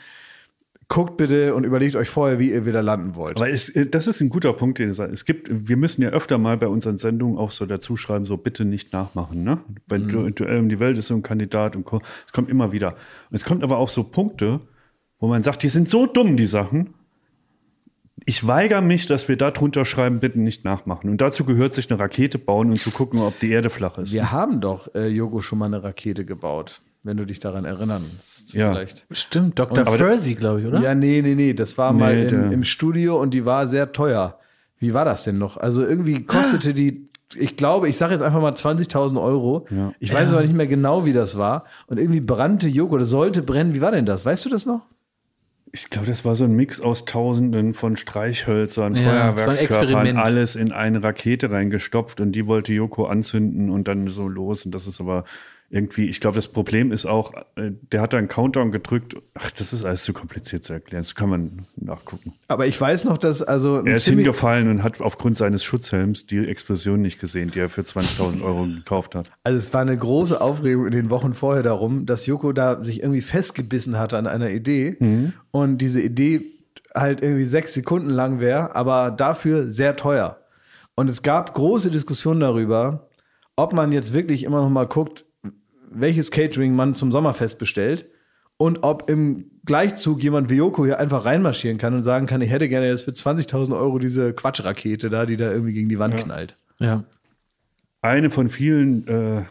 Guckt 0.94 1.18
bitte 1.18 1.56
und 1.56 1.64
überlegt 1.64 1.96
euch 1.96 2.08
vorher, 2.08 2.38
wie 2.38 2.52
ihr 2.52 2.68
wieder 2.68 2.84
landen 2.84 3.16
wollt. 3.16 3.38
Aber 3.38 3.50
es, 3.50 3.74
das 3.90 4.06
ist 4.06 4.22
ein 4.22 4.30
guter 4.30 4.54
Punkt, 4.54 4.78
den 4.78 4.90
du 4.90 4.94
sagst. 4.94 5.12
Es 5.12 5.26
gibt, 5.26 5.50
wir 5.52 5.76
müssen 5.76 6.04
ja 6.04 6.10
öfter 6.10 6.38
mal 6.38 6.56
bei 6.56 6.68
unseren 6.68 7.00
Sendungen 7.00 7.40
auch 7.40 7.50
so 7.50 7.66
dazu 7.66 7.98
schreiben, 7.98 8.26
so 8.26 8.38
bitte 8.38 8.64
nicht 8.64 8.94
nachmachen. 8.94 9.44
Ne? 9.44 9.58
Bei 9.88 9.98
Mhm. 9.98 10.08
Du- 10.10 10.30
Duell 10.30 10.60
um 10.60 10.70
die 10.70 10.80
Welt 10.80 10.96
ist 11.00 11.08
so 11.08 11.16
ein 11.16 11.24
Kandidat 11.24 11.76
und 11.76 11.88
es 11.92 12.32
kommt 12.32 12.50
immer 12.50 12.72
wieder. 12.72 12.90
Und 13.30 13.36
es 13.36 13.44
kommt 13.44 13.64
aber 13.64 13.78
auch 13.80 13.90
so 13.90 14.04
Punkte, 14.04 14.60
wo 15.20 15.28
man 15.28 15.42
sagt, 15.42 15.64
die 15.64 15.68
sind 15.70 15.90
so 15.90 16.06
dumm, 16.06 16.38
die 16.38 16.46
Sachen. 16.46 16.94
Ich 18.26 18.46
weigere 18.46 18.82
mich, 18.82 19.08
dass 19.08 19.28
wir 19.28 19.36
da 19.36 19.50
drunter 19.50 19.86
schreiben, 19.86 20.20
bitte 20.20 20.40
nicht 20.40 20.64
nachmachen. 20.64 21.10
Und 21.10 21.20
dazu 21.22 21.44
gehört 21.44 21.74
sich 21.74 21.90
eine 21.90 22.00
Rakete 22.00 22.38
bauen 22.38 22.70
und 22.70 22.78
zu 22.78 22.92
gucken, 22.92 23.20
ob 23.20 23.40
die 23.40 23.50
Erde 23.50 23.70
flach 23.72 23.98
ist. 23.98 24.14
Wir 24.14 24.32
haben 24.32 24.62
doch 24.62 24.94
äh, 24.94 25.08
Joko 25.08 25.42
schon 25.42 25.58
mal 25.60 25.66
eine 25.66 25.84
Rakete 25.84 26.24
gebaut, 26.24 26.82
wenn 27.04 27.18
du 27.18 27.26
dich 27.26 27.40
daran 27.40 27.66
erinnerst. 27.66 28.54
Ja. 28.54 28.72
Vielleicht. 28.72 29.06
Stimmt, 29.12 29.60
Dr. 29.60 29.84
der- 29.84 29.94
Furzy, 29.94 30.36
glaube 30.36 30.62
ich, 30.62 30.68
oder? 30.68 30.80
Ja, 30.82 30.96
nee, 30.96 31.22
nee, 31.22 31.36
nee. 31.36 31.54
Das 31.54 31.78
war 31.78 31.92
mal 31.94 32.16
Nee, 32.16 32.28
der- 32.30 32.46
im, 32.46 32.52
im 32.52 32.64
Studio 32.64 33.20
und 33.22 33.34
die 33.34 33.46
war 33.46 33.68
sehr 33.68 33.92
teuer. 33.92 34.40
Wie 34.80 34.94
war 34.94 35.06
das 35.06 35.24
denn 35.24 35.38
noch? 35.38 35.58
Also 35.58 35.86
irgendwie 35.86 36.24
kostete 36.24 36.74
die, 36.74 37.08
ich 37.36 37.56
glaube, 37.58 37.88
ich 37.90 37.98
sage 37.98 38.14
jetzt 38.14 38.22
einfach 38.22 38.42
mal 38.42 38.54
20.000 38.54 39.22
Euro. 39.22 39.66
Ich 40.00 40.14
weiß 40.14 40.32
aber 40.34 40.42
nicht 40.42 40.54
mehr 40.54 40.68
genau, 40.68 41.06
wie 41.06 41.14
das 41.14 41.38
war. 41.38 41.66
Und 41.88 42.00
irgendwie 42.00 42.20
brannte 42.22 42.68
Joko, 42.68 42.98
das 42.98 43.10
sollte 43.10 43.42
brennen. 43.42 43.74
Wie 43.74 43.82
war 43.82 43.92
denn 43.92 44.06
das? 44.06 44.26
Weißt 44.26 44.46
du 44.46 44.50
das 44.50 44.66
noch? 44.66 44.82
Ich 45.76 45.90
glaube, 45.90 46.06
das 46.08 46.24
war 46.24 46.36
so 46.36 46.44
ein 46.44 46.52
Mix 46.52 46.80
aus 46.80 47.06
Tausenden 47.06 47.74
von 47.74 47.96
Streichhölzern, 47.98 48.96
Ja, 48.96 49.02
so 49.02 49.10
ein 49.10 49.16
Feuerwerkskörpern, 49.38 49.88
Experiment. 49.90 50.20
alles 50.20 50.56
in 50.56 50.72
eine 50.72 51.02
Rakete 51.02 51.50
reingestopft 51.50 52.22
und 52.22 52.34
die 52.34 52.46
wollte 52.46 52.74
Joko 52.74 53.06
anzünden 53.08 53.72
und 53.72 53.88
dann 53.88 54.08
so 54.10 54.28
los. 54.28 54.66
Und 54.68 54.76
das 54.76 54.86
ist 54.86 55.02
aber 55.02 55.24
irgendwie, 55.74 56.08
ich 56.08 56.22
glaube, 56.22 56.36
das 56.36 56.48
Problem 56.48 56.92
ist 56.92 57.08
auch, 57.08 57.34
äh, 57.56 57.72
der 57.92 58.02
hat 58.02 58.14
da 58.14 58.18
einen 58.20 58.28
Countdown 58.28 58.72
gedrückt. 58.72 59.16
Ach, 59.34 59.50
das 59.50 59.74
ist 59.74 59.84
alles 59.84 60.04
zu 60.04 60.14
kompliziert 60.14 60.64
zu 60.64 60.74
erklären. 60.74 61.02
Das 61.02 61.16
kann 61.16 61.30
man 61.30 61.66
nachgucken. 61.76 62.34
Aber 62.48 62.68
ich 62.68 62.80
weiß 62.80 63.06
noch, 63.06 63.18
dass 63.18 63.42
also 63.42 63.84
Er 63.84 63.96
ist 63.96 64.06
hingefallen 64.06 64.70
und 64.70 64.84
hat 64.84 65.02
aufgrund 65.02 65.36
seines 65.36 65.64
Schutzhelms 65.64 66.28
die 66.28 66.48
Explosion 66.48 67.02
nicht 67.02 67.20
gesehen, 67.20 67.50
die 67.50 67.60
er 67.60 67.70
für 67.70 67.82
20.000 67.82 68.44
Euro 68.44 68.68
gekauft 68.68 69.16
hat. 69.16 69.32
also 69.44 69.58
es 69.58 69.74
war 69.74 69.82
eine 69.82 69.98
große 69.98 70.40
Aufregung 70.40 70.86
in 70.86 70.92
den 70.92 71.10
Wochen 71.10 71.34
vorher 71.34 71.64
darum, 71.64 72.06
dass 72.06 72.28
Joko 72.28 72.54
da 72.54 72.84
sich 72.84 73.02
irgendwie 73.02 73.22
festgebissen 73.22 73.98
hatte 73.98 74.18
an 74.20 74.28
einer 74.28 74.52
Idee 74.52 75.32
und 75.50 75.80
diese 75.80 76.02
Idee 76.02 76.42
halt 76.94 77.24
irgendwie 77.24 77.46
sechs 77.46 77.74
Sekunden 77.74 78.10
lang 78.10 78.40
wäre, 78.40 78.76
aber 78.76 79.10
dafür 79.10 79.72
sehr 79.72 79.96
teuer. 79.96 80.38
Und 80.94 81.10
es 81.10 81.24
gab 81.24 81.56
große 81.56 81.90
Diskussionen 81.90 82.42
darüber, 82.42 83.08
ob 83.56 83.74
man 83.74 83.92
jetzt 83.92 84.14
wirklich 84.14 84.44
immer 84.44 84.62
noch 84.62 84.70
mal 84.70 84.86
guckt, 84.86 85.26
welches 85.94 86.32
Catering 86.32 86.76
man 86.76 86.96
zum 86.96 87.12
Sommerfest 87.12 87.60
bestellt 87.60 88.06
und 88.58 88.84
ob 88.84 89.10
im 89.10 89.52
Gleichzug 89.66 90.22
jemand 90.22 90.50
wie 90.50 90.56
Joko 90.56 90.86
hier 90.86 91.00
einfach 91.00 91.26
reinmarschieren 91.26 91.78
kann 91.78 91.94
und 91.94 92.04
sagen 92.04 92.28
kann, 92.28 92.42
ich 92.42 92.50
hätte 92.50 92.70
gerne 92.70 92.88
jetzt 92.88 93.04
für 93.04 93.12
20.000 93.12 93.78
Euro 93.78 94.00
diese 94.00 94.34
Quatschrakete 94.34 95.10
da, 95.10 95.26
die 95.26 95.38
da 95.38 95.52
irgendwie 95.52 95.74
gegen 95.74 95.90
die 95.90 96.00
Wand 96.00 96.18
knallt. 96.18 96.58
Ja. 96.80 97.04
Eine 98.02 98.30
von 98.30 98.50
vielen 98.50 99.08
äh, 99.08 99.40
äh, 99.40 99.44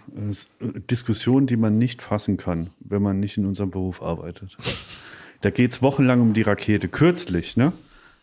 Diskussionen, 0.91 1.47
die 1.47 1.57
man 1.57 1.79
nicht 1.79 2.03
fassen 2.03 2.37
kann, 2.37 2.71
wenn 2.81 3.01
man 3.01 3.19
nicht 3.19 3.39
in 3.39 3.47
unserem 3.47 3.71
Beruf 3.71 4.03
arbeitet. 4.03 4.57
Da 5.41 5.51
geht 5.51 5.73
es 5.73 5.83
wochenlang 5.83 6.21
um 6.21 6.35
die 6.35 6.43
Rakete. 6.43 6.89
Kürzlich, 6.89 7.57
ne? 7.57 7.73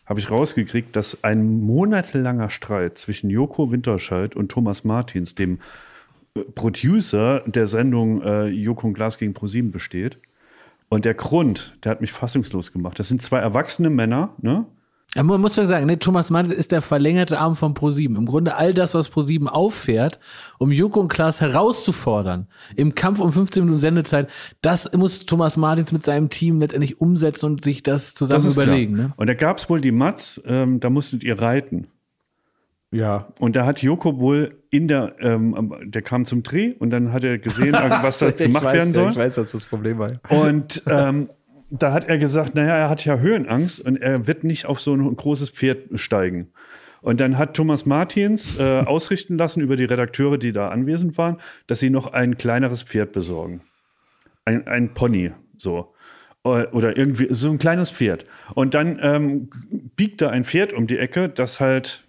Habe 0.06 0.20
ich 0.20 0.30
rausgekriegt, 0.30 0.94
dass 0.96 1.22
ein 1.24 1.60
monatelanger 1.60 2.50
Streit 2.50 2.98
zwischen 2.98 3.30
Joko 3.30 3.70
Winterscheid 3.70 4.34
und 4.34 4.50
Thomas 4.50 4.84
Martins, 4.84 5.34
dem 5.34 5.54
äh, 5.54 5.58
Producer 6.54 7.42
der 7.46 7.66
Sendung 7.66 8.22
äh, 8.22 8.46
Joko 8.46 8.86
und 8.86 8.94
Glas 8.94 9.18
gegen 9.18 9.34
ProSieben 9.34 9.70
besteht. 9.70 10.18
Und 10.88 11.04
der 11.04 11.14
Grund, 11.14 11.76
der 11.84 11.90
hat 11.92 12.00
mich 12.00 12.12
fassungslos 12.12 12.72
gemacht. 12.72 12.98
Das 12.98 13.08
sind 13.08 13.22
zwei 13.22 13.38
erwachsene 13.38 13.90
Männer, 13.90 14.34
ne? 14.40 14.66
Ja, 15.16 15.24
man 15.24 15.40
muss 15.40 15.56
doch 15.56 15.66
sagen, 15.66 15.86
ne, 15.86 15.98
Thomas 15.98 16.30
Mann 16.30 16.48
ist 16.52 16.70
der 16.70 16.82
verlängerte 16.82 17.40
Arm 17.40 17.56
von 17.56 17.74
ProSieben. 17.74 18.16
Im 18.16 18.26
Grunde 18.26 18.54
all 18.54 18.72
das, 18.72 18.94
was 18.94 19.08
ProSieben 19.08 19.48
auffährt, 19.48 20.20
um 20.58 20.70
Joko 20.70 21.00
und 21.00 21.08
Klaas 21.08 21.40
herauszufordern 21.40 22.46
im 22.76 22.94
Kampf 22.94 23.18
um 23.18 23.32
15 23.32 23.64
Minuten 23.64 23.80
Sendezeit, 23.80 24.30
das 24.62 24.92
muss 24.92 25.26
Thomas 25.26 25.56
Martins 25.56 25.90
mit 25.92 26.04
seinem 26.04 26.28
Team 26.28 26.60
letztendlich 26.60 27.00
umsetzen 27.00 27.46
und 27.46 27.64
sich 27.64 27.82
das 27.82 28.14
zusammen 28.14 28.44
Das 28.44 28.54
überlegen. 28.54 28.94
Ne? 28.94 29.12
Und 29.16 29.26
da 29.28 29.34
gab 29.34 29.58
es 29.58 29.68
wohl 29.68 29.80
die 29.80 29.90
Matz, 29.90 30.40
ähm, 30.44 30.78
da 30.78 30.90
musstet 30.90 31.24
ihr 31.24 31.40
reiten. 31.40 31.88
Ja, 32.92 33.28
Und 33.40 33.56
da 33.56 33.66
hat 33.66 33.82
Joko 33.82 34.18
wohl 34.20 34.59
in 34.70 34.86
der, 34.86 35.16
ähm, 35.20 35.74
der 35.84 36.02
kam 36.02 36.24
zum 36.24 36.42
Dreh 36.42 36.74
und 36.78 36.90
dann 36.90 37.12
hat 37.12 37.24
er 37.24 37.38
gesehen, 37.38 37.72
was 38.02 38.18
da 38.18 38.30
gemacht 38.30 38.64
weiß, 38.64 38.74
werden 38.74 38.88
ja, 38.88 38.94
soll. 38.94 39.10
Ich 39.10 39.16
weiß, 39.16 39.38
was 39.38 39.52
das 39.52 39.66
Problem 39.66 39.98
war. 39.98 40.12
Und 40.28 40.82
ähm, 40.86 41.28
da 41.70 41.92
hat 41.92 42.08
er 42.08 42.18
gesagt, 42.18 42.54
naja, 42.54 42.76
er 42.76 42.88
hat 42.88 43.04
ja 43.04 43.18
Höhenangst 43.18 43.80
und 43.80 43.96
er 43.96 44.26
wird 44.26 44.44
nicht 44.44 44.66
auf 44.66 44.80
so 44.80 44.94
ein 44.94 45.16
großes 45.16 45.50
Pferd 45.50 45.88
steigen. 45.94 46.48
Und 47.02 47.20
dann 47.20 47.38
hat 47.38 47.54
Thomas 47.54 47.86
Martins 47.86 48.58
äh, 48.58 48.80
ausrichten 48.86 49.38
lassen 49.38 49.60
über 49.60 49.76
die 49.76 49.84
Redakteure, 49.84 50.38
die 50.38 50.52
da 50.52 50.68
anwesend 50.68 51.18
waren, 51.18 51.38
dass 51.66 51.80
sie 51.80 51.90
noch 51.90 52.12
ein 52.12 52.38
kleineres 52.38 52.82
Pferd 52.82 53.12
besorgen. 53.12 53.62
Ein, 54.44 54.66
ein 54.66 54.94
Pony, 54.94 55.32
so. 55.56 55.94
Oder 56.42 56.72
oder 56.72 56.96
irgendwie 56.96 57.28
so 57.30 57.50
ein 57.50 57.58
kleines 57.58 57.90
Pferd. 57.90 58.24
Und 58.54 58.74
dann 58.74 58.98
ähm, 59.02 59.50
biegt 59.96 60.22
da 60.22 60.30
ein 60.30 60.44
Pferd 60.44 60.72
um 60.72 60.86
die 60.86 60.96
Ecke, 60.96 61.28
das 61.28 61.60
halt 61.60 62.04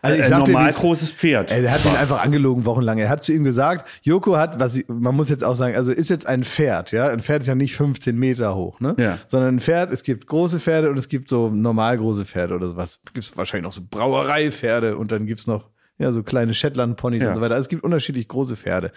Also 0.00 0.16
ich 0.16 0.24
ein 0.24 0.28
sag 0.28 0.44
dir, 0.44 0.52
normal 0.52 0.72
großes 0.72 1.12
Pferd. 1.12 1.50
Der 1.50 1.70
hat 1.70 1.84
ihn 1.84 1.96
einfach 1.96 2.22
angelogen 2.24 2.64
wochenlang. 2.64 2.98
Er 2.98 3.08
hat 3.08 3.24
zu 3.24 3.32
ihm 3.32 3.42
gesagt, 3.44 3.88
Joko 4.02 4.36
hat, 4.36 4.60
was 4.60 4.76
ich, 4.76 4.84
man 4.88 5.14
muss 5.14 5.28
jetzt 5.28 5.42
auch 5.44 5.54
sagen, 5.54 5.74
also 5.74 5.92
ist 5.92 6.10
jetzt 6.10 6.26
ein 6.26 6.44
Pferd, 6.44 6.92
ja. 6.92 7.08
Ein 7.08 7.20
Pferd 7.20 7.42
ist 7.42 7.48
ja 7.48 7.54
nicht 7.54 7.74
15 7.76 8.16
Meter 8.16 8.54
hoch, 8.54 8.80
ne? 8.80 8.94
Ja. 8.98 9.18
Sondern 9.28 9.56
ein 9.56 9.60
Pferd, 9.60 9.92
es 9.92 10.02
gibt 10.02 10.26
große 10.26 10.60
Pferde 10.60 10.90
und 10.90 10.98
es 10.98 11.08
gibt 11.08 11.28
so 11.28 11.48
normal 11.50 11.96
große 11.98 12.24
Pferde 12.24 12.54
oder 12.54 12.68
sowas. 12.68 13.00
Es 13.06 13.12
gibt 13.12 13.36
wahrscheinlich 13.36 13.64
noch 13.64 13.72
so 13.72 13.80
Brauereipferde 13.88 14.96
und 14.96 15.10
dann 15.12 15.26
gibt's 15.26 15.46
noch, 15.46 15.68
ja, 15.98 16.12
so 16.12 16.22
kleine 16.22 16.54
Shetland-Ponys 16.54 17.22
Ja. 17.22 17.28
und 17.28 17.34
so 17.34 17.40
weiter. 17.40 17.54
Also 17.54 17.64
es 17.64 17.68
gibt 17.68 17.84
unterschiedlich 17.84 18.28
große 18.28 18.56
Pferde. 18.56 18.92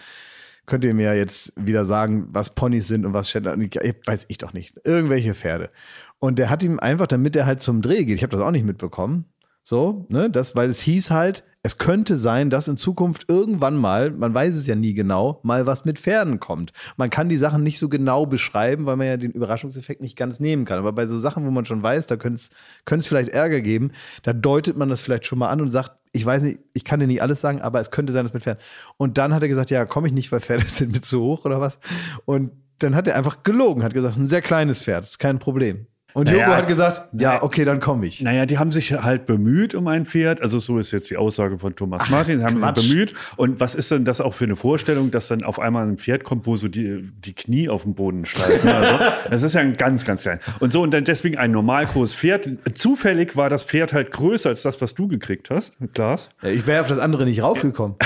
Könnt 0.65 0.83
ihr 0.83 0.93
mir 0.95 1.15
jetzt 1.15 1.53
wieder 1.55 1.85
sagen, 1.85 2.27
was 2.31 2.55
Ponys 2.55 2.87
sind 2.87 3.05
und 3.05 3.13
was 3.13 3.29
Shetland, 3.29 3.75
weiß 4.05 4.25
ich 4.29 4.39
doch 4.39 4.53
nicht. 4.53 4.75
Irgendwelche 4.83 5.35
Pferde. 5.35 5.69
Und 6.17 6.39
der 6.39 6.49
hat 6.49 6.63
ihm 6.63 6.79
einfach, 6.79 7.05
damit 7.05 7.35
er 7.35 7.45
halt 7.45 7.61
zum 7.61 7.81
Dreh 7.83 8.03
geht, 8.05 8.15
ich 8.17 8.23
habe 8.23 8.35
das 8.35 8.39
auch 8.43 8.49
nicht 8.51 8.65
mitbekommen, 8.65 9.25
So, 9.67 10.05
ne, 10.09 10.29
das, 10.29 10.55
weil 10.55 10.69
es 10.69 10.79
hieß 10.81 11.09
halt, 11.09 11.43
es 11.63 11.79
könnte 11.79 12.19
sein, 12.19 12.51
dass 12.51 12.67
in 12.67 12.77
Zukunft 12.77 13.25
irgendwann 13.27 13.75
mal, 13.75 14.11
man 14.11 14.31
weiß 14.31 14.55
es 14.55 14.67
ja 14.67 14.75
nie 14.75 14.93
genau, 14.93 15.39
mal 15.41 15.65
was 15.65 15.85
mit 15.85 15.97
Pferden 15.97 16.39
kommt. 16.39 16.71
Man 16.97 17.09
kann 17.09 17.29
die 17.29 17.35
Sachen 17.35 17.63
nicht 17.63 17.79
so 17.79 17.89
genau 17.89 18.27
beschreiben, 18.27 18.85
weil 18.85 18.95
man 18.95 19.07
ja 19.07 19.17
den 19.17 19.31
Überraschungseffekt 19.31 20.01
nicht 20.01 20.15
ganz 20.15 20.39
nehmen 20.39 20.65
kann. 20.65 20.77
Aber 20.77 20.93
bei 20.93 21.07
so 21.07 21.17
Sachen, 21.17 21.47
wo 21.47 21.49
man 21.49 21.65
schon 21.65 21.81
weiß, 21.81 22.05
da 22.05 22.15
könnte 22.15 22.51
es 22.85 23.07
vielleicht 23.07 23.29
Ärger 23.29 23.61
geben, 23.61 23.91
da 24.21 24.33
deutet 24.33 24.77
man 24.77 24.89
das 24.89 25.01
vielleicht 25.01 25.25
schon 25.25 25.39
mal 25.39 25.49
an 25.49 25.61
und 25.61 25.71
sagt, 25.71 25.93
ich 26.11 26.23
weiß 26.23 26.43
nicht, 26.43 26.59
ich 26.73 26.83
kann 26.83 26.99
dir 26.99 27.07
nicht 27.07 27.23
alles 27.23 27.41
sagen, 27.41 27.61
aber 27.61 27.81
es 27.81 27.89
könnte 27.89 28.13
sein, 28.13 28.23
dass 28.23 28.35
mit 28.35 28.43
Pferden. 28.43 28.61
Und 28.97 29.17
dann 29.17 29.33
hat 29.33 29.41
er 29.41 29.49
gesagt, 29.49 29.71
ja, 29.71 29.85
komme 29.85 30.05
ich 30.05 30.13
nicht, 30.13 30.31
weil 30.31 30.41
Pferde 30.41 30.65
sind 30.67 30.91
mit 30.91 31.05
zu 31.05 31.21
hoch 31.21 31.43
oder 31.43 31.59
was. 31.59 31.79
Und 32.25 32.51
dann 32.77 32.93
hat 32.93 33.07
er 33.07 33.15
einfach 33.15 33.41
gelogen, 33.41 33.81
hat 33.81 33.95
gesagt, 33.95 34.17
ein 34.17 34.29
sehr 34.29 34.43
kleines 34.43 34.79
Pferd, 34.79 35.05
ist 35.05 35.17
kein 35.17 35.39
Problem. 35.39 35.87
Und 36.15 36.27
Naja, 36.27 36.45
Jogo 36.45 36.55
hat 36.55 36.67
gesagt, 36.69 37.01
ja, 37.11 37.43
okay, 37.43 37.65
dann 37.65 37.81
komme 37.81 38.05
ich. 38.05 38.21
Naja, 38.21 38.45
die 38.45 38.57
haben 38.57 38.71
sich 38.71 38.93
halt 38.93 39.25
bemüht 39.25 39.75
um 39.75 39.85
ein 39.89 40.05
Pferd. 40.05 40.41
Also 40.41 40.59
so 40.59 40.79
ist 40.79 40.91
jetzt 40.91 41.09
die 41.09 41.17
Aussage 41.17 41.59
von 41.59 41.75
Thomas 41.75 42.09
Martin. 42.09 42.37
Sie 42.37 42.45
haben 42.45 42.63
sich 42.75 42.87
bemüht. 42.87 43.13
Und 43.35 43.59
was 43.59 43.75
ist 43.75 43.91
denn 43.91 44.05
das 44.05 44.21
auch 44.21 44.33
für 44.33 44.45
eine 44.45 44.55
Vorstellung, 44.55 45.11
dass 45.11 45.27
dann 45.27 45.43
auf 45.43 45.59
einmal 45.59 45.85
ein 45.85 45.97
Pferd 45.97 46.23
kommt, 46.23 46.47
wo 46.47 46.55
so 46.55 46.69
die, 46.69 47.11
die 47.19 47.33
Knie 47.33 47.67
auf 47.67 47.83
dem 47.83 47.95
Boden 47.95 48.23
schleifen? 48.23 48.69
Also, 48.69 48.97
das 49.29 49.43
ist 49.43 49.55
ja 49.55 49.59
ein 49.59 49.73
ganz, 49.73 50.05
ganz 50.05 50.21
klein. 50.21 50.39
Und 50.61 50.71
so, 50.71 50.81
und 50.83 50.91
dann 50.91 51.03
deswegen 51.03 51.37
ein 51.37 51.51
normal 51.51 51.85
großes 51.85 52.15
Pferd. 52.15 52.49
Zufällig 52.75 53.35
war 53.35 53.49
das 53.49 53.65
Pferd 53.65 53.91
halt 53.91 54.11
größer 54.11 54.47
als 54.51 54.61
das, 54.61 54.79
was 54.79 54.95
du 54.95 55.09
gekriegt 55.09 55.49
hast, 55.49 55.73
Klaas. 55.93 56.29
Ja, 56.41 56.47
ich 56.47 56.65
wäre 56.65 56.79
auf 56.79 56.87
das 56.87 56.99
andere 56.99 57.25
nicht 57.25 57.43
raufgekommen. 57.43 57.97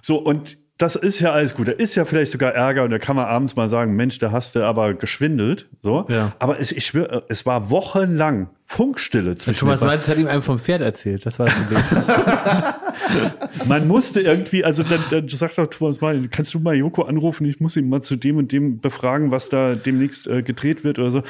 So, 0.00 0.16
und 0.16 0.56
das 0.80 0.96
ist 0.96 1.20
ja 1.20 1.32
alles 1.32 1.54
gut. 1.54 1.68
Da 1.68 1.72
ist 1.72 1.94
ja 1.94 2.06
vielleicht 2.06 2.32
sogar 2.32 2.52
Ärger 2.52 2.84
und 2.84 2.90
da 2.90 2.98
kann 2.98 3.14
man 3.14 3.26
abends 3.26 3.54
mal 3.54 3.68
sagen, 3.68 3.96
Mensch, 3.96 4.18
da 4.18 4.32
hast 4.32 4.56
du 4.56 4.64
aber 4.64 4.94
geschwindelt. 4.94 5.68
So. 5.82 6.06
Ja. 6.08 6.34
Aber 6.38 6.58
es, 6.58 6.72
ich 6.72 6.86
schwöre, 6.86 7.24
es 7.28 7.44
war 7.44 7.68
wochenlang 7.68 8.48
Funkstille 8.64 9.34
zwischen 9.34 9.58
Thomas 9.58 9.82
Waltz 9.82 10.08
hat 10.08 10.16
ihm 10.16 10.26
einem 10.26 10.42
vom 10.42 10.58
Pferd 10.58 10.80
erzählt. 10.80 11.26
Das 11.26 11.38
war 11.38 11.46
das 11.46 11.54
Problem. 11.56 11.82
Man 13.66 13.88
musste 13.88 14.22
irgendwie, 14.22 14.64
also 14.64 14.82
dann, 14.82 15.04
dann 15.10 15.28
sagt 15.28 15.58
doch 15.58 15.66
Thomas 15.66 16.00
mal, 16.00 16.28
kannst 16.30 16.54
du 16.54 16.60
mal 16.60 16.74
Joko 16.74 17.02
anrufen, 17.02 17.44
ich 17.46 17.60
muss 17.60 17.76
ihn 17.76 17.88
mal 17.88 18.00
zu 18.00 18.16
dem 18.16 18.38
und 18.38 18.52
dem 18.52 18.80
befragen, 18.80 19.30
was 19.30 19.50
da 19.50 19.74
demnächst 19.74 20.28
äh, 20.28 20.42
gedreht 20.42 20.82
wird 20.82 20.98
oder 20.98 21.10
so. 21.10 21.22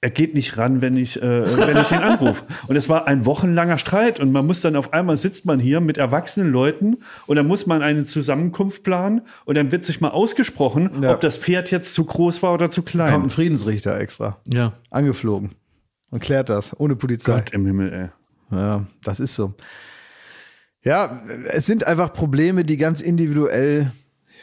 Er 0.00 0.10
geht 0.10 0.34
nicht 0.34 0.56
ran, 0.56 0.80
wenn 0.80 0.96
ich, 0.96 1.20
äh, 1.20 1.56
wenn 1.56 1.76
ich 1.76 1.90
ihn 1.90 1.98
anrufe. 1.98 2.44
Und 2.68 2.76
es 2.76 2.88
war 2.88 3.08
ein 3.08 3.26
wochenlanger 3.26 3.78
Streit 3.78 4.20
und 4.20 4.30
man 4.30 4.46
muss 4.46 4.60
dann 4.60 4.76
auf 4.76 4.92
einmal 4.92 5.16
sitzt 5.16 5.44
man 5.44 5.58
hier 5.58 5.80
mit 5.80 5.98
erwachsenen 5.98 6.52
Leuten 6.52 6.98
und 7.26 7.34
dann 7.34 7.48
muss 7.48 7.66
man 7.66 7.82
eine 7.82 8.04
Zusammenkunft 8.04 8.84
planen 8.84 9.22
und 9.44 9.56
dann 9.56 9.72
wird 9.72 9.84
sich 9.84 10.00
mal 10.00 10.10
ausgesprochen, 10.10 11.02
Ja. 11.02 11.12
ob 11.14 11.20
das 11.20 11.36
Pferd 11.36 11.72
jetzt 11.72 11.94
zu 11.94 12.04
groß 12.04 12.44
war 12.44 12.54
oder 12.54 12.70
zu 12.70 12.82
klein. 12.84 13.10
Kommt 13.10 13.26
ein 13.26 13.30
Friedensrichter 13.30 13.98
extra. 13.98 14.38
ja. 14.46 14.72
Angeflogen. 14.90 15.50
Und 16.10 16.22
klärt 16.22 16.48
das, 16.48 16.78
ohne 16.78 16.94
Polizei. 16.94 17.32
Gott 17.34 17.50
im 17.50 17.66
Himmel, 17.66 17.92
ey. 17.92 18.56
Ja, 18.56 18.86
das 19.02 19.18
ist 19.20 19.34
so. 19.34 19.54
Ja, 20.84 21.20
es 21.50 21.66
sind 21.66 21.84
einfach 21.86 22.12
Probleme, 22.12 22.64
die 22.64 22.76
ganz 22.76 23.00
individuell 23.00 23.90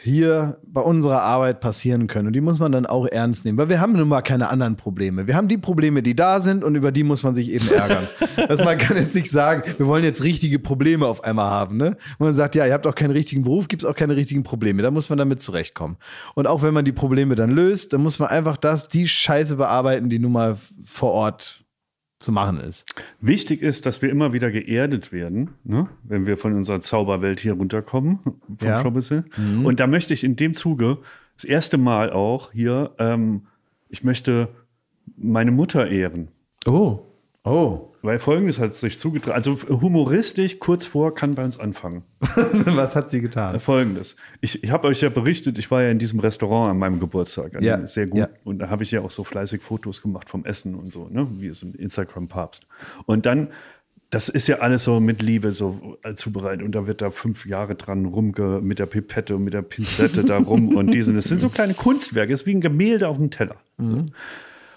hier 0.06 0.58
bei 0.66 0.80
unserer 0.80 1.22
Arbeit 1.22 1.60
passieren 1.60 2.06
können. 2.06 2.28
Und 2.28 2.32
die 2.32 2.40
muss 2.40 2.58
man 2.58 2.72
dann 2.72 2.86
auch 2.86 3.06
ernst 3.06 3.44
nehmen. 3.44 3.58
Weil 3.58 3.68
wir 3.68 3.80
haben 3.80 3.92
nun 3.92 4.08
mal 4.08 4.22
keine 4.22 4.48
anderen 4.48 4.76
Probleme. 4.76 5.26
Wir 5.26 5.34
haben 5.34 5.48
die 5.48 5.58
Probleme, 5.58 6.02
die 6.02 6.16
da 6.16 6.40
sind 6.40 6.64
und 6.64 6.74
über 6.76 6.92
die 6.92 7.02
muss 7.02 7.22
man 7.22 7.34
sich 7.34 7.50
eben 7.50 7.68
ärgern. 7.68 8.08
also 8.48 8.64
man 8.64 8.78
kann 8.78 8.96
jetzt 8.96 9.14
nicht 9.14 9.30
sagen, 9.30 9.62
wir 9.76 9.86
wollen 9.86 10.04
jetzt 10.04 10.22
richtige 10.22 10.58
Probleme 10.58 11.06
auf 11.06 11.24
einmal 11.24 11.50
haben. 11.50 11.76
Ne? 11.76 11.96
Und 12.18 12.26
man 12.26 12.34
sagt, 12.34 12.54
ja, 12.54 12.66
ihr 12.66 12.72
habt 12.72 12.86
auch 12.86 12.94
keinen 12.94 13.10
richtigen 13.10 13.42
Beruf, 13.42 13.68
gibt 13.68 13.82
es 13.82 13.88
auch 13.88 13.94
keine 13.94 14.16
richtigen 14.16 14.42
Probleme. 14.42 14.82
Da 14.82 14.90
muss 14.90 15.08
man 15.08 15.18
damit 15.18 15.42
zurechtkommen. 15.42 15.96
Und 16.34 16.46
auch 16.46 16.62
wenn 16.62 16.72
man 16.72 16.84
die 16.84 16.92
Probleme 16.92 17.34
dann 17.34 17.50
löst, 17.50 17.92
dann 17.92 18.02
muss 18.02 18.18
man 18.18 18.28
einfach 18.28 18.56
das, 18.56 18.88
die 18.88 19.08
Scheiße 19.08 19.56
bearbeiten, 19.56 20.08
die 20.08 20.18
nun 20.18 20.32
mal 20.32 20.56
vor 20.84 21.12
Ort 21.12 21.65
zu 22.26 22.32
machen 22.32 22.58
ist. 22.60 22.84
Wichtig 23.20 23.62
ist, 23.62 23.86
dass 23.86 24.02
wir 24.02 24.10
immer 24.10 24.32
wieder 24.32 24.50
geerdet 24.50 25.12
werden, 25.12 25.50
ne? 25.62 25.88
wenn 26.02 26.26
wir 26.26 26.36
von 26.36 26.54
unserer 26.54 26.80
Zauberwelt 26.80 27.38
hier 27.38 27.52
runterkommen, 27.52 28.18
vom 28.58 28.68
Ja. 28.68 28.82
Showbusiness. 28.82 29.24
Und 29.62 29.78
da 29.78 29.86
möchte 29.86 30.12
ich 30.12 30.24
in 30.24 30.34
dem 30.34 30.52
Zuge 30.54 30.98
das 31.36 31.44
erste 31.44 31.78
Mal 31.78 32.10
auch 32.10 32.52
hier, 32.52 32.90
ähm, 32.98 33.42
ich 33.88 34.02
möchte 34.02 34.48
meine 35.16 35.52
Mutter 35.52 35.88
ehren. 35.88 36.28
Oh. 36.66 36.98
Oh, 37.44 37.92
Weil 38.06 38.20
folgendes 38.20 38.60
hat 38.60 38.76
sich 38.76 39.00
zugetragen. 39.00 39.34
Also 39.34 39.58
humoristisch 39.68 40.60
kurz 40.60 40.86
vor 40.86 41.12
kann 41.12 41.34
bei 41.34 41.44
uns 41.44 41.58
anfangen. 41.58 42.04
was 42.20 42.94
hat 42.94 43.10
sie 43.10 43.20
getan? 43.20 43.58
Folgendes. 43.58 44.14
Ich, 44.40 44.62
ich 44.62 44.70
habe 44.70 44.86
euch 44.86 45.00
ja 45.00 45.08
berichtet, 45.08 45.58
ich 45.58 45.72
war 45.72 45.82
ja 45.82 45.90
in 45.90 45.98
diesem 45.98 46.20
Restaurant 46.20 46.70
an 46.70 46.78
meinem 46.78 47.00
Geburtstag. 47.00 47.60
Ja, 47.60 47.84
Sehr 47.88 48.06
gut. 48.06 48.20
ja. 48.20 48.28
Und 48.44 48.60
da 48.60 48.70
habe 48.70 48.84
ich 48.84 48.92
ja 48.92 49.00
auch 49.00 49.10
so 49.10 49.24
fleißig 49.24 49.60
Fotos 49.60 50.02
gemacht 50.02 50.30
vom 50.30 50.44
Essen 50.44 50.76
und 50.76 50.92
so, 50.92 51.08
ne? 51.08 51.26
wie 51.38 51.48
es 51.48 51.62
im 51.62 51.74
Instagram-Papst. 51.74 52.68
Und 53.06 53.26
dann, 53.26 53.48
das 54.10 54.28
ist 54.28 54.46
ja 54.46 54.60
alles 54.60 54.84
so 54.84 55.00
mit 55.00 55.20
Liebe 55.20 55.50
so 55.50 55.98
äh, 56.04 56.14
zubereitet. 56.14 56.64
Und 56.64 56.76
da 56.76 56.86
wird 56.86 57.02
da 57.02 57.10
fünf 57.10 57.44
Jahre 57.44 57.74
dran 57.74 58.04
rumge 58.04 58.60
mit 58.62 58.78
der 58.78 58.86
Pipette 58.86 59.34
und 59.34 59.42
mit 59.42 59.52
der 59.52 59.62
Pinzette 59.62 60.22
da 60.22 60.38
rum 60.38 60.76
und 60.76 60.92
diesen. 60.92 61.16
Das 61.16 61.24
sind 61.24 61.40
so 61.40 61.48
kleine 61.50 61.74
Kunstwerke, 61.74 62.30
das 62.30 62.42
ist 62.42 62.46
wie 62.46 62.54
ein 62.54 62.60
Gemälde 62.60 63.08
auf 63.08 63.16
dem 63.16 63.32
Teller. 63.32 63.56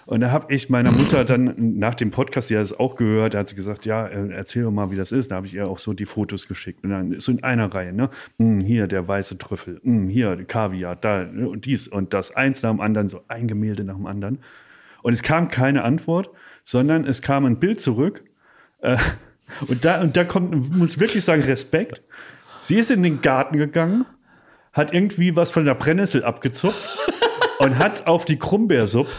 Und 0.06 0.20
da 0.20 0.30
habe 0.30 0.52
ich 0.52 0.70
meiner 0.70 0.92
Mutter 0.92 1.24
dann 1.24 1.54
nach 1.78 1.94
dem 1.94 2.10
Podcast, 2.10 2.50
die 2.50 2.56
hat 2.56 2.64
es 2.64 2.78
auch 2.78 2.96
gehört, 2.96 3.34
da 3.34 3.40
hat 3.40 3.48
sie 3.48 3.54
gesagt, 3.54 3.86
ja, 3.86 4.06
äh, 4.06 4.32
erzähl 4.32 4.64
doch 4.64 4.70
mal, 4.70 4.90
wie 4.90 4.96
das 4.96 5.12
ist. 5.12 5.30
Da 5.30 5.36
habe 5.36 5.46
ich 5.46 5.54
ihr 5.54 5.68
auch 5.68 5.78
so 5.78 5.92
die 5.92 6.06
Fotos 6.06 6.48
geschickt. 6.48 6.82
Und 6.84 6.90
dann 6.90 7.20
so 7.20 7.32
in 7.32 7.42
einer 7.44 7.72
Reihe, 7.72 7.92
ne? 7.92 8.10
Hm, 8.38 8.60
hier 8.60 8.86
der 8.86 9.06
weiße 9.06 9.38
Trüffel, 9.38 9.80
hm, 9.82 10.08
hier 10.08 10.44
Kaviar, 10.44 10.96
da 10.96 11.24
ne? 11.24 11.48
und 11.48 11.66
dies 11.66 11.86
und 11.86 12.14
das, 12.14 12.34
eins 12.34 12.62
nach 12.62 12.70
dem 12.70 12.80
anderen, 12.80 13.08
so 13.08 13.22
ein 13.28 13.46
Gemälde 13.46 13.84
nach 13.84 13.96
dem 13.96 14.06
anderen. 14.06 14.38
Und 15.02 15.12
es 15.12 15.22
kam 15.22 15.48
keine 15.48 15.82
Antwort, 15.84 16.30
sondern 16.64 17.06
es 17.06 17.22
kam 17.22 17.44
ein 17.44 17.58
Bild 17.58 17.80
zurück. 17.80 18.24
Äh, 18.80 18.96
und 19.66 19.84
da, 19.84 20.00
und 20.00 20.16
da 20.16 20.24
kommt, 20.24 20.76
muss 20.76 20.98
wirklich 20.98 21.24
sagen, 21.24 21.42
Respekt. 21.42 22.02
Sie 22.60 22.76
ist 22.76 22.90
in 22.90 23.02
den 23.02 23.22
Garten 23.22 23.56
gegangen, 23.56 24.06
hat 24.72 24.92
irgendwie 24.92 25.34
was 25.36 25.50
von 25.50 25.64
der 25.64 25.74
Brennnessel 25.74 26.24
abgezupft 26.24 26.88
und 27.60 27.78
hat's 27.78 28.06
auf 28.06 28.24
die 28.24 28.38
Krummbeersuppe, 28.38 29.10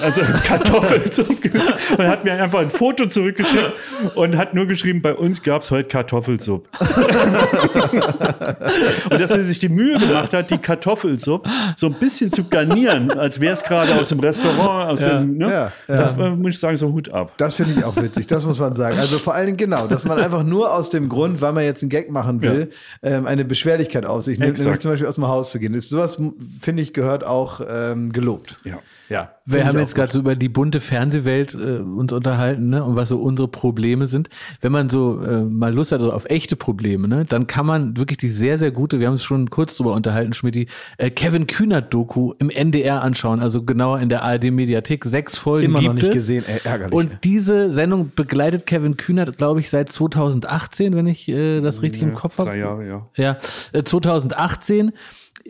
also 0.00 0.20
Kartoffelsuppe 0.44 1.50
und 1.96 2.06
hat 2.06 2.22
mir 2.22 2.34
einfach 2.34 2.60
ein 2.60 2.70
Foto 2.70 3.06
zurückgeschickt 3.06 3.72
und 4.14 4.36
hat 4.36 4.52
nur 4.52 4.66
geschrieben, 4.66 5.00
bei 5.00 5.14
uns 5.14 5.42
gab's 5.42 5.70
heute 5.70 5.88
Kartoffelsuppe. 5.88 6.68
und 9.10 9.20
dass 9.20 9.32
sie 9.32 9.42
sich 9.42 9.58
die 9.58 9.70
Mühe 9.70 9.98
gemacht 9.98 10.34
hat, 10.34 10.50
die 10.50 10.58
Kartoffelsuppe 10.58 11.48
so 11.76 11.86
ein 11.86 11.94
bisschen 11.94 12.30
zu 12.30 12.44
garnieren, 12.44 13.10
als 13.10 13.40
wäre 13.40 13.54
es 13.54 13.62
gerade 13.62 13.94
aus 13.94 14.10
dem 14.10 14.20
Restaurant, 14.20 14.92
aus 14.92 15.00
dem, 15.00 15.38
ne? 15.38 15.50
ja, 15.50 15.72
ja. 15.88 16.12
Da 16.12 16.26
äh, 16.26 16.30
muss 16.30 16.50
ich 16.54 16.60
sagen, 16.60 16.76
so 16.76 16.92
Hut 16.92 17.10
ab. 17.10 17.32
Das 17.38 17.54
finde 17.54 17.72
ich 17.72 17.84
auch 17.84 17.96
witzig, 17.96 18.26
das 18.26 18.44
muss 18.44 18.58
man 18.58 18.74
sagen. 18.74 18.98
Also 18.98 19.16
vor 19.16 19.34
allen 19.34 19.46
Dingen 19.46 19.56
genau, 19.56 19.86
dass 19.86 20.04
man 20.04 20.18
einfach 20.18 20.42
nur 20.42 20.74
aus 20.74 20.90
dem 20.90 21.08
Grund, 21.08 21.40
weil 21.40 21.54
man 21.54 21.64
jetzt 21.64 21.82
einen 21.82 21.88
Gag 21.88 22.10
machen 22.10 22.42
will, 22.42 22.68
ähm, 23.02 23.26
eine 23.26 23.46
Beschwerlichkeit 23.46 24.04
auf 24.04 24.24
sich 24.24 24.38
nimmt, 24.38 24.58
nämlich 24.58 24.80
zum 24.80 24.90
Beispiel 24.90 25.08
aus 25.08 25.14
dem 25.14 25.26
Haus 25.26 25.52
zu 25.52 25.58
gehen. 25.58 25.80
Sowas, 25.80 26.20
finde 26.60 26.82
ich, 26.82 26.92
gehört 26.92 27.24
auch 27.24 27.62
ähm, 27.92 28.12
gelobt. 28.12 28.58
Ja. 28.64 28.80
Ja. 29.08 29.32
Wir 29.46 29.66
haben 29.66 29.78
jetzt 29.78 29.94
gerade 29.94 30.12
so 30.12 30.18
über 30.18 30.36
die 30.36 30.50
bunte 30.50 30.80
Fernsehwelt 30.80 31.54
äh, 31.54 31.78
uns 31.78 32.12
unterhalten, 32.12 32.68
ne? 32.68 32.84
Und 32.84 32.96
was 32.96 33.08
so 33.08 33.18
unsere 33.18 33.48
Probleme 33.48 34.06
sind. 34.06 34.28
Wenn 34.60 34.72
man 34.72 34.90
so 34.90 35.22
äh, 35.22 35.42
mal 35.42 35.72
Lust 35.72 35.92
hat 35.92 36.00
also 36.00 36.12
auf 36.12 36.26
echte 36.26 36.56
Probleme, 36.56 37.08
ne, 37.08 37.24
dann 37.24 37.46
kann 37.46 37.64
man 37.64 37.96
wirklich 37.96 38.18
die 38.18 38.28
sehr, 38.28 38.58
sehr 38.58 38.70
gute, 38.70 39.00
wir 39.00 39.06
haben 39.06 39.14
es 39.14 39.24
schon 39.24 39.48
kurz 39.48 39.76
drüber 39.76 39.94
unterhalten, 39.94 40.34
Schmidti, 40.34 40.68
äh, 40.98 41.10
Kevin 41.10 41.46
Kühnert-Doku 41.46 42.34
im 42.38 42.50
NDR 42.50 43.02
anschauen, 43.02 43.40
also 43.40 43.62
genauer 43.62 44.00
in 44.00 44.10
der 44.10 44.22
ARD-Mediathek. 44.22 45.04
Sechs 45.06 45.38
Folgen 45.38 45.66
Immer 45.66 45.80
noch 45.80 45.94
nicht 45.94 46.08
es. 46.08 46.12
gesehen, 46.12 46.44
ey, 46.46 46.60
ärgerlich. 46.64 46.94
Und 46.94 47.24
diese 47.24 47.72
Sendung 47.72 48.12
begleitet 48.14 48.66
Kevin 48.66 48.98
Kühnert, 48.98 49.38
glaube 49.38 49.60
ich, 49.60 49.70
seit 49.70 49.90
2018, 49.90 50.94
wenn 50.94 51.06
ich 51.06 51.28
äh, 51.28 51.60
das 51.60 51.80
richtig 51.80 52.02
im 52.02 52.14
Kopf 52.14 52.36
habe. 52.38 52.50
Drei 52.50 52.58
Jahre, 52.58 52.86
ja. 52.86 53.08
Ja, 53.16 53.38
äh, 53.72 53.82
2018 53.82 54.92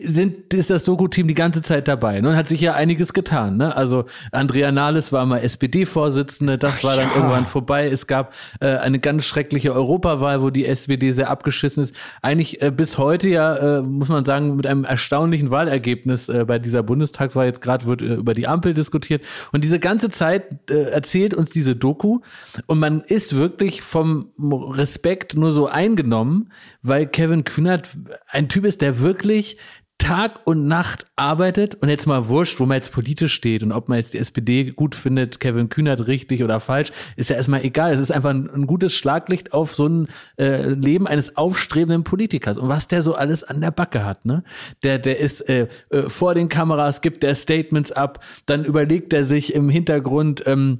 sind, 0.00 0.54
ist 0.54 0.70
das 0.70 0.84
Doku-Team 0.84 1.28
die 1.28 1.34
ganze 1.34 1.62
Zeit 1.62 1.88
dabei 1.88 2.20
ne? 2.20 2.30
und 2.30 2.36
hat 2.36 2.48
sich 2.48 2.60
ja 2.60 2.74
einiges 2.74 3.12
getan. 3.12 3.56
Ne? 3.56 3.74
Also 3.74 4.04
Andrea 4.32 4.70
Nahles 4.70 5.12
war 5.12 5.26
mal 5.26 5.38
SPD-Vorsitzende, 5.38 6.58
das 6.58 6.84
war 6.84 6.96
dann 6.96 7.08
irgendwann 7.14 7.46
vorbei. 7.46 7.88
Es 7.88 8.06
gab 8.06 8.32
äh, 8.60 8.76
eine 8.76 8.98
ganz 8.98 9.24
schreckliche 9.24 9.72
Europawahl, 9.72 10.42
wo 10.42 10.50
die 10.50 10.66
SPD 10.66 11.12
sehr 11.12 11.30
abgeschissen 11.30 11.82
ist. 11.82 11.94
Eigentlich 12.22 12.62
äh, 12.62 12.70
bis 12.70 12.98
heute 12.98 13.28
ja, 13.28 13.78
äh, 13.78 13.82
muss 13.82 14.08
man 14.08 14.24
sagen, 14.24 14.56
mit 14.56 14.66
einem 14.66 14.84
erstaunlichen 14.84 15.50
Wahlergebnis 15.50 16.28
äh, 16.28 16.44
bei 16.44 16.58
dieser 16.58 16.82
Bundestagswahl. 16.82 17.46
Jetzt 17.46 17.62
gerade 17.62 17.86
wird 17.86 18.02
äh, 18.02 18.14
über 18.14 18.34
die 18.34 18.46
Ampel 18.46 18.74
diskutiert. 18.74 19.24
Und 19.52 19.64
diese 19.64 19.78
ganze 19.78 20.10
Zeit 20.10 20.70
äh, 20.70 20.90
erzählt 20.90 21.34
uns 21.34 21.50
diese 21.50 21.74
Doku 21.74 22.20
und 22.66 22.78
man 22.78 23.00
ist 23.00 23.34
wirklich 23.34 23.82
vom 23.82 24.32
Respekt 24.38 25.36
nur 25.36 25.52
so 25.52 25.66
eingenommen, 25.66 26.52
weil 26.82 27.06
Kevin 27.06 27.44
Kühnert 27.44 27.88
ein 28.28 28.48
Typ 28.48 28.64
ist, 28.64 28.80
der 28.80 29.00
wirklich 29.00 29.58
Tag 29.98 30.46
und 30.46 30.68
Nacht 30.68 31.06
arbeitet 31.16 31.74
und 31.74 31.88
jetzt 31.88 32.06
mal 32.06 32.28
wurscht, 32.28 32.60
wo 32.60 32.66
man 32.66 32.76
jetzt 32.76 32.92
politisch 32.92 33.34
steht 33.34 33.62
und 33.62 33.72
ob 33.72 33.88
man 33.88 33.98
jetzt 33.98 34.14
die 34.14 34.18
SPD 34.18 34.70
gut 34.70 34.94
findet, 34.94 35.40
Kevin 35.40 35.68
Kühnert 35.68 36.06
richtig 36.06 36.42
oder 36.44 36.60
falsch, 36.60 36.92
ist 37.16 37.30
ja 37.30 37.36
erstmal 37.36 37.64
egal. 37.64 37.92
Es 37.92 38.00
ist 38.00 38.12
einfach 38.12 38.30
ein, 38.30 38.48
ein 38.48 38.66
gutes 38.66 38.94
Schlaglicht 38.94 39.52
auf 39.52 39.74
so 39.74 39.88
ein 39.88 40.08
äh, 40.38 40.68
Leben 40.68 41.06
eines 41.08 41.36
aufstrebenden 41.36 42.04
Politikers 42.04 42.58
und 42.58 42.68
was 42.68 42.86
der 42.86 43.02
so 43.02 43.14
alles 43.14 43.42
an 43.42 43.60
der 43.60 43.72
Backe 43.72 44.04
hat. 44.04 44.24
Ne? 44.24 44.44
Der, 44.84 44.98
der 44.98 45.18
ist 45.18 45.48
äh, 45.48 45.66
äh, 45.90 46.08
vor 46.08 46.34
den 46.34 46.48
Kameras, 46.48 47.00
gibt 47.00 47.22
der 47.24 47.34
Statements 47.34 47.90
ab, 47.90 48.24
dann 48.46 48.64
überlegt 48.64 49.12
er 49.12 49.24
sich 49.24 49.52
im 49.52 49.68
Hintergrund, 49.68 50.44
ähm, 50.46 50.78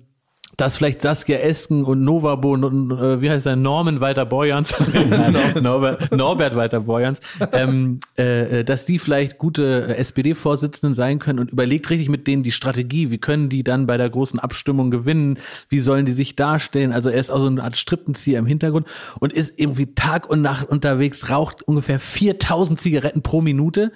dass 0.59 0.76
vielleicht 0.76 1.00
Saskia 1.02 1.38
Esken 1.38 1.84
und 1.84 2.02
Novabo 2.02 2.52
und, 2.52 2.64
und 2.64 2.90
äh, 2.90 3.22
wie 3.22 3.30
heißt 3.30 3.46
er, 3.46 3.54
Norman 3.54 4.00
Walter 4.00 4.26
Borjans, 4.26 4.74
Norbert, 5.62 6.11
Norbert 6.11 6.56
Walter 6.56 6.80
Borjans, 6.80 7.20
ähm, 7.52 8.00
äh, 8.16 8.64
dass 8.64 8.84
die 8.84 8.98
vielleicht 8.98 9.38
gute 9.38 9.86
äh, 9.88 9.94
SPD-Vorsitzenden 9.94 10.94
sein 10.94 11.20
können 11.20 11.38
und 11.38 11.52
überlegt 11.52 11.88
richtig 11.90 12.09
mit 12.09 12.26
denen 12.26 12.42
die 12.42 12.50
Strategie, 12.50 13.11
wie 13.11 13.18
können 13.18 13.48
die 13.48 13.62
dann 13.62 13.86
bei 13.86 13.96
der 13.96 14.11
großen 14.11 14.40
Abstimmung 14.40 14.90
gewinnen, 14.90 15.38
wie 15.68 15.78
sollen 15.78 16.06
die 16.06 16.12
sich 16.12 16.34
darstellen, 16.34 16.92
also 16.92 17.09
er 17.09 17.20
ist 17.20 17.30
auch 17.30 17.38
so 17.38 17.46
eine 17.46 17.62
Art 17.62 17.76
Strippenzieher 17.76 18.40
im 18.40 18.46
Hintergrund 18.46 18.88
und 19.20 19.32
ist 19.32 19.52
irgendwie 19.56 19.94
Tag 19.94 20.28
und 20.28 20.42
Nacht 20.42 20.68
unterwegs, 20.68 21.30
raucht 21.30 21.62
ungefähr 21.62 22.00
4000 22.00 22.80
Zigaretten 22.80 23.22
pro 23.22 23.40
Minute 23.40 23.92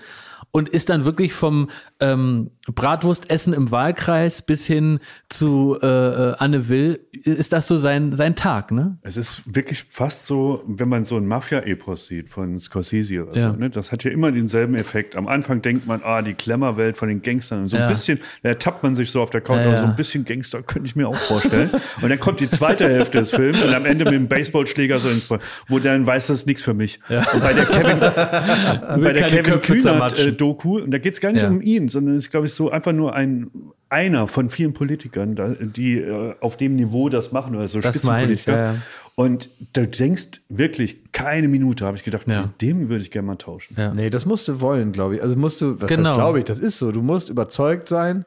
und 0.52 0.68
ist 0.68 0.90
dann 0.90 1.04
wirklich 1.04 1.32
vom 1.32 1.70
ähm, 1.98 2.50
Bratwurstessen 2.66 3.54
im 3.54 3.70
Wahlkreis 3.70 4.42
bis 4.42 4.66
hin 4.66 5.00
zu 5.28 5.78
äh, 5.82 5.86
äh, 5.86 6.34
Anne 6.38 6.68
Will, 6.68 7.00
ist 7.26 7.52
das 7.52 7.68
so 7.68 7.76
sein, 7.78 8.14
sein 8.16 8.34
Tag, 8.34 8.70
ne? 8.72 8.98
Es 9.02 9.16
ist 9.16 9.42
wirklich 9.46 9.84
fast 9.90 10.26
so, 10.26 10.62
wenn 10.66 10.88
man 10.88 11.04
so 11.04 11.16
ein 11.16 11.26
Mafia-Epos 11.26 12.06
sieht 12.06 12.28
von 12.30 12.58
Scorsese 12.60 13.22
oder 13.24 13.36
Ja. 13.36 13.50
so. 13.52 13.56
Ne? 13.58 13.70
Das 13.70 13.92
hat 13.92 14.04
ja 14.04 14.10
immer 14.10 14.32
denselben 14.32 14.74
Effekt. 14.74 15.16
Am 15.16 15.28
Anfang 15.28 15.62
denkt 15.62 15.86
man, 15.86 16.02
ah, 16.04 16.22
die 16.22 16.34
Klemmerwelt 16.34 16.96
von 16.98 17.08
den 17.08 17.22
Gangstern. 17.22 17.62
Und 17.62 17.68
so 17.68 17.76
ein 17.76 17.82
Ja. 17.82 17.88
bisschen, 17.88 18.18
da 18.42 18.50
ertappt 18.50 18.82
man 18.82 18.94
sich 18.94 19.10
so 19.10 19.22
auf 19.22 19.30
der 19.30 19.40
Couch, 19.40 19.58
Ja, 19.64 19.76
so 19.76 19.86
ein 19.86 19.96
bisschen 19.96 20.24
Gangster 20.24 20.62
könnte 20.62 20.86
ich 20.86 20.96
mir 20.96 21.08
auch 21.08 21.16
vorstellen. 21.16 21.70
und 22.02 22.08
dann 22.08 22.18
kommt 22.20 22.40
die 22.40 22.50
zweite 22.50 22.88
Hälfte 22.88 23.18
des 23.18 23.30
Films 23.30 23.64
und 23.64 23.72
am 23.74 23.84
Ende 23.86 24.04
mit 24.04 24.14
dem 24.14 24.28
Baseballschläger 24.28 24.98
so 24.98 25.08
ins 25.08 25.28
wo 25.68 25.78
dann 25.78 26.06
weiß 26.06 26.26
das 26.28 26.46
nichts 26.46 26.62
für 26.62 26.74
mich. 26.74 26.98
Und 27.08 27.40
bei 27.40 27.52
der 27.52 27.64
Kevin, 27.66 28.00
bei 29.02 29.12
der 29.12 29.26
Kevin 29.26 29.42
Köpfe 29.44 29.72
Kühnert 29.74 29.82
zermatschen. 29.82 30.36
äh, 30.38 30.82
und 30.82 30.90
da 30.90 30.98
geht 30.98 31.14
es 31.14 31.20
gar 31.20 31.32
nicht 31.32 31.44
um 31.44 31.60
ihn, 31.60 31.88
sondern 31.88 32.16
es 32.16 32.24
ist, 32.26 32.30
glaube 32.30 32.46
ich, 32.46 32.52
so 32.54 32.70
einfach 32.70 32.92
nur 32.92 33.14
ein 33.14 33.50
einer 33.92 34.26
von 34.26 34.50
vielen 34.50 34.72
Politikern, 34.72 35.72
die 35.76 35.98
äh, 35.98 36.34
auf 36.40 36.56
dem 36.56 36.74
Niveau 36.76 37.08
das 37.08 37.30
machen 37.30 37.54
oder 37.54 37.68
so 37.68 37.80
Das 37.80 38.02
meine 38.02 38.32
ich, 38.32 38.42
Spitzenpolitiker. 38.42 38.56
ja, 38.56 38.72
ja. 38.74 38.82
Und 39.14 39.50
du 39.74 39.86
denkst 39.86 40.40
wirklich, 40.48 41.12
keine 41.12 41.46
Minute 41.46 41.84
habe 41.84 41.96
ich 41.96 42.02
gedacht, 42.02 42.26
Ja. 42.26 42.42
mit 42.42 42.62
dem 42.62 42.88
würde 42.88 43.02
ich 43.02 43.10
gerne 43.10 43.26
mal 43.26 43.36
tauschen. 43.36 43.74
Ja. 43.78 43.92
Nee, 43.92 44.08
das 44.10 44.24
musst 44.24 44.48
du 44.48 44.60
wollen, 44.60 44.92
glaube 44.92 45.16
ich. 45.16 45.22
Also 45.22 45.36
musst 45.36 45.60
du, 45.60 45.80
was 45.80 45.88
Genau. 45.88 46.08
heißt 46.08 46.14
glaube 46.18 46.38
ich, 46.38 46.44
das 46.46 46.58
ist 46.58 46.78
so. 46.78 46.90
Du 46.92 47.02
musst 47.02 47.28
überzeugt 47.28 47.86
sein 47.88 48.24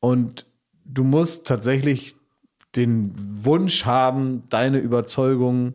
und 0.00 0.46
du 0.86 1.04
musst 1.04 1.46
tatsächlich 1.46 2.14
den 2.74 3.12
Wunsch 3.44 3.84
haben, 3.84 4.44
deine 4.48 4.78
Überzeugung 4.78 5.74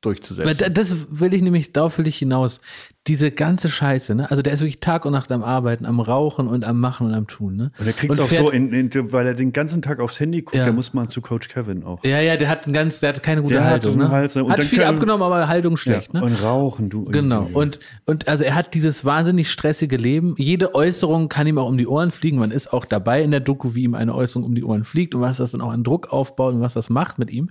durchzusetzen. 0.00 0.58
da- 0.58 0.68
Das 0.68 0.96
will 1.10 1.32
ich 1.32 1.42
nämlich, 1.42 1.72
darauf 1.72 1.96
will 1.98 2.08
ich 2.08 2.18
hinaus. 2.18 2.60
Diese 3.08 3.32
ganze 3.32 3.68
Scheiße, 3.68 4.14
ne? 4.14 4.30
Also 4.30 4.42
der 4.42 4.52
ist 4.52 4.60
wirklich 4.60 4.78
Tag 4.78 5.04
und 5.06 5.10
Nacht 5.12 5.32
am 5.32 5.42
Arbeiten, 5.42 5.86
am 5.86 5.98
Rauchen 5.98 6.46
und 6.46 6.64
am 6.64 6.78
Machen 6.78 7.08
und 7.08 7.14
am 7.14 7.26
Tun, 7.26 7.56
ne? 7.56 7.72
Und 7.80 7.86
er 7.88 7.92
kriegt 7.94 8.12
es 8.12 8.20
auch 8.20 8.30
so, 8.30 8.48
in, 8.48 8.72
in, 8.72 8.90
weil 9.12 9.26
er 9.26 9.34
den 9.34 9.52
ganzen 9.52 9.82
Tag 9.82 9.98
aufs 9.98 10.20
Handy 10.20 10.42
guckt, 10.42 10.54
Ja. 10.54 10.62
der 10.64 10.72
muss 10.72 10.94
mal 10.94 11.08
zu 11.08 11.20
Coach 11.20 11.48
Kevin 11.48 11.82
auch. 11.82 12.04
Ja, 12.04 12.20
ja, 12.20 12.36
der 12.36 12.48
hat 12.48 12.68
ein 12.68 12.72
ganz, 12.72 13.00
der 13.00 13.08
hat 13.08 13.20
keine 13.24 13.42
gute 13.42 13.54
Der 13.54 13.64
hat 13.64 13.70
Haltung, 13.72 13.94
eine 13.94 14.04
ne? 14.04 14.10
Haltung. 14.10 14.44
Und 14.44 14.52
Hat 14.52 14.60
viel 14.62 14.78
kann- 14.78 14.94
abgenommen, 14.94 15.24
aber 15.24 15.48
Haltung 15.48 15.76
schlecht, 15.76 16.14
ja. 16.14 16.20
ne? 16.20 16.26
Und 16.26 16.44
rauchen, 16.44 16.90
du. 16.90 17.06
Genau. 17.06 17.48
Und, 17.52 17.80
und 18.06 18.28
also 18.28 18.44
er 18.44 18.54
hat 18.54 18.72
dieses 18.74 19.04
wahnsinnig 19.04 19.50
stressige 19.50 19.96
Leben. 19.96 20.36
Jede 20.38 20.72
Äußerung 20.76 21.28
kann 21.28 21.48
ihm 21.48 21.58
auch 21.58 21.68
um 21.68 21.78
die 21.78 21.88
Ohren 21.88 22.12
fliegen. 22.12 22.38
Man 22.38 22.52
ist 22.52 22.72
auch 22.72 22.84
dabei 22.84 23.20
in 23.24 23.32
der 23.32 23.40
Doku, 23.40 23.74
wie 23.74 23.82
ihm 23.82 23.94
eine 23.96 24.14
Äußerung 24.14 24.46
um 24.46 24.54
die 24.54 24.62
Ohren 24.62 24.84
fliegt 24.84 25.16
und 25.16 25.22
was 25.22 25.38
das 25.38 25.50
dann 25.50 25.60
auch 25.60 25.72
an 25.72 25.82
Druck 25.82 26.12
aufbaut 26.12 26.54
und 26.54 26.60
was 26.60 26.74
das 26.74 26.88
macht 26.88 27.18
mit 27.18 27.32
ihm. 27.32 27.50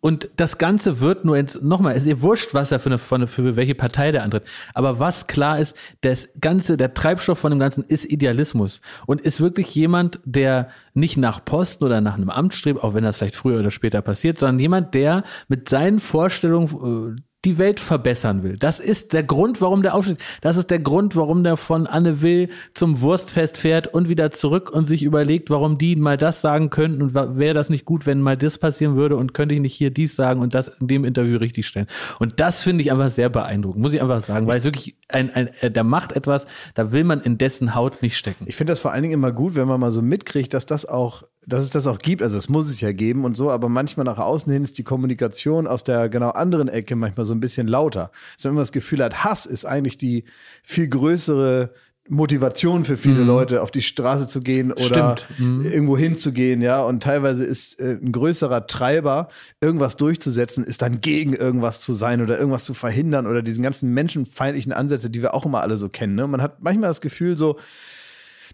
Und 0.00 0.30
das 0.36 0.58
Ganze 0.58 1.00
wird 1.00 1.24
nur 1.24 1.36
ins, 1.36 1.60
nochmal, 1.60 1.96
es 1.96 2.02
ist 2.02 2.08
ihr 2.08 2.22
wurscht, 2.22 2.54
was 2.54 2.70
er 2.70 2.78
für, 2.78 2.90
eine, 2.90 2.98
für, 2.98 3.14
eine, 3.16 3.26
für 3.26 3.56
welche 3.56 3.74
Partei 3.74 4.12
der 4.12 4.22
antritt. 4.22 4.44
Aber 4.74 5.00
was 5.00 5.26
klar 5.26 5.58
ist, 5.58 5.76
das 6.02 6.28
Ganze, 6.40 6.76
der 6.76 6.94
Treibstoff 6.94 7.38
von 7.38 7.50
dem 7.50 7.58
Ganzen 7.58 7.82
ist 7.82 8.10
Idealismus. 8.10 8.80
Und 9.06 9.20
ist 9.20 9.40
wirklich 9.40 9.74
jemand, 9.74 10.20
der 10.24 10.68
nicht 10.94 11.16
nach 11.16 11.44
Posten 11.44 11.84
oder 11.84 12.00
nach 12.00 12.14
einem 12.14 12.30
Amt 12.30 12.54
strebt, 12.54 12.82
auch 12.82 12.94
wenn 12.94 13.04
das 13.04 13.18
vielleicht 13.18 13.36
früher 13.36 13.58
oder 13.58 13.70
später 13.70 14.00
passiert, 14.02 14.38
sondern 14.38 14.60
jemand, 14.60 14.94
der 14.94 15.24
mit 15.48 15.68
seinen 15.68 15.98
Vorstellungen 15.98 17.16
äh, 17.16 17.22
die 17.48 17.56
Welt 17.56 17.80
verbessern 17.80 18.42
will. 18.42 18.58
Das 18.58 18.78
ist 18.78 19.14
der 19.14 19.22
Grund, 19.22 19.62
warum 19.62 19.82
der 19.82 19.94
aufsteht. 19.94 20.18
Das 20.42 20.58
ist 20.58 20.70
der 20.70 20.80
Grund, 20.80 21.16
warum 21.16 21.42
der 21.42 21.56
von 21.56 21.86
Anne 21.86 22.20
Will 22.20 22.50
zum 22.74 23.00
Wurstfest 23.00 23.56
fährt 23.56 23.86
und 23.86 24.10
wieder 24.10 24.30
zurück 24.30 24.70
und 24.70 24.84
sich 24.86 25.02
überlegt, 25.02 25.48
warum 25.48 25.78
die 25.78 25.96
mal 25.96 26.18
das 26.18 26.42
sagen 26.42 26.68
könnten 26.68 27.00
und 27.00 27.14
wäre 27.14 27.54
das 27.54 27.70
nicht 27.70 27.86
gut, 27.86 28.04
wenn 28.04 28.20
mal 28.20 28.36
das 28.36 28.58
passieren 28.58 28.96
würde 28.96 29.16
und 29.16 29.32
könnte 29.32 29.54
ich 29.54 29.62
nicht 29.62 29.72
hier 29.72 29.90
dies 29.90 30.14
sagen 30.14 30.42
und 30.42 30.52
das 30.52 30.68
in 30.68 30.88
dem 30.88 31.06
Interview 31.06 31.38
richtig 31.38 31.66
stellen. 31.66 31.86
Und 32.18 32.38
das 32.38 32.62
finde 32.62 32.84
ich 32.84 32.92
einfach 32.92 33.08
sehr 33.08 33.30
beeindruckend, 33.30 33.80
muss 33.80 33.94
ich 33.94 34.02
einfach 34.02 34.20
sagen, 34.20 34.46
weil 34.46 34.58
es 34.58 34.64
wirklich 34.64 34.94
ein, 35.08 35.30
ein, 35.34 35.48
äh, 35.60 35.70
der 35.70 35.84
macht 35.84 36.12
etwas, 36.12 36.46
da 36.74 36.92
will 36.92 37.04
man 37.04 37.22
in 37.22 37.38
dessen 37.38 37.74
Haut 37.74 38.02
nicht 38.02 38.18
stecken. 38.18 38.44
Ich 38.46 38.56
finde 38.56 38.72
das 38.72 38.80
vor 38.80 38.92
allen 38.92 39.02
Dingen 39.02 39.14
immer 39.14 39.32
gut, 39.32 39.54
wenn 39.54 39.68
man 39.68 39.80
mal 39.80 39.90
so 39.90 40.02
mitkriegt, 40.02 40.52
dass 40.52 40.66
das 40.66 40.84
auch, 40.84 41.22
dass 41.48 41.62
es 41.62 41.70
das 41.70 41.86
auch 41.86 41.98
gibt. 41.98 42.22
Also 42.22 42.36
es 42.36 42.48
muss 42.48 42.68
es 42.68 42.80
ja 42.80 42.92
geben 42.92 43.24
und 43.24 43.36
so, 43.36 43.50
aber 43.50 43.68
manchmal 43.68 44.04
nach 44.04 44.18
außen 44.18 44.52
hin 44.52 44.62
ist 44.62 44.78
die 44.78 44.84
Kommunikation 44.84 45.66
aus 45.66 45.82
der 45.82 46.08
genau 46.08 46.30
anderen 46.30 46.68
Ecke 46.68 46.94
manchmal 46.94 47.26
so 47.26 47.32
ein 47.32 47.40
bisschen 47.40 47.66
lauter. 47.66 48.10
Dass 48.36 48.44
man 48.44 48.52
immer 48.52 48.62
das 48.62 48.72
Gefühl 48.72 49.02
hat, 49.02 49.24
Hass 49.24 49.46
ist 49.46 49.64
eigentlich 49.64 49.96
die 49.96 50.24
viel 50.62 50.88
größere 50.88 51.70
Motivation 52.10 52.84
für 52.84 52.96
viele 52.96 53.22
Leute, 53.22 53.62
auf 53.62 53.70
die 53.70 53.82
Straße 53.82 54.26
zu 54.26 54.40
gehen 54.40 54.72
oder 54.72 55.16
Stimmt. 55.18 55.26
irgendwo 55.38 55.98
hinzugehen, 55.98 56.62
ja. 56.62 56.82
Und 56.82 57.02
teilweise 57.02 57.44
ist 57.44 57.78
äh, 57.80 57.98
ein 58.02 58.12
größerer 58.12 58.66
Treiber, 58.66 59.28
irgendwas 59.60 59.96
durchzusetzen, 59.96 60.64
ist 60.64 60.80
dann 60.80 61.02
gegen 61.02 61.34
irgendwas 61.34 61.80
zu 61.80 61.92
sein 61.92 62.22
oder 62.22 62.38
irgendwas 62.38 62.64
zu 62.64 62.72
verhindern 62.72 63.26
oder 63.26 63.42
diesen 63.42 63.62
ganzen 63.62 63.92
menschenfeindlichen 63.92 64.72
Ansätze, 64.72 65.10
die 65.10 65.20
wir 65.20 65.34
auch 65.34 65.44
immer 65.44 65.60
alle 65.60 65.76
so 65.76 65.90
kennen. 65.90 66.14
Ne? 66.14 66.26
Man 66.26 66.40
hat 66.40 66.62
manchmal 66.62 66.88
das 66.88 67.02
Gefühl 67.02 67.36
so, 67.36 67.58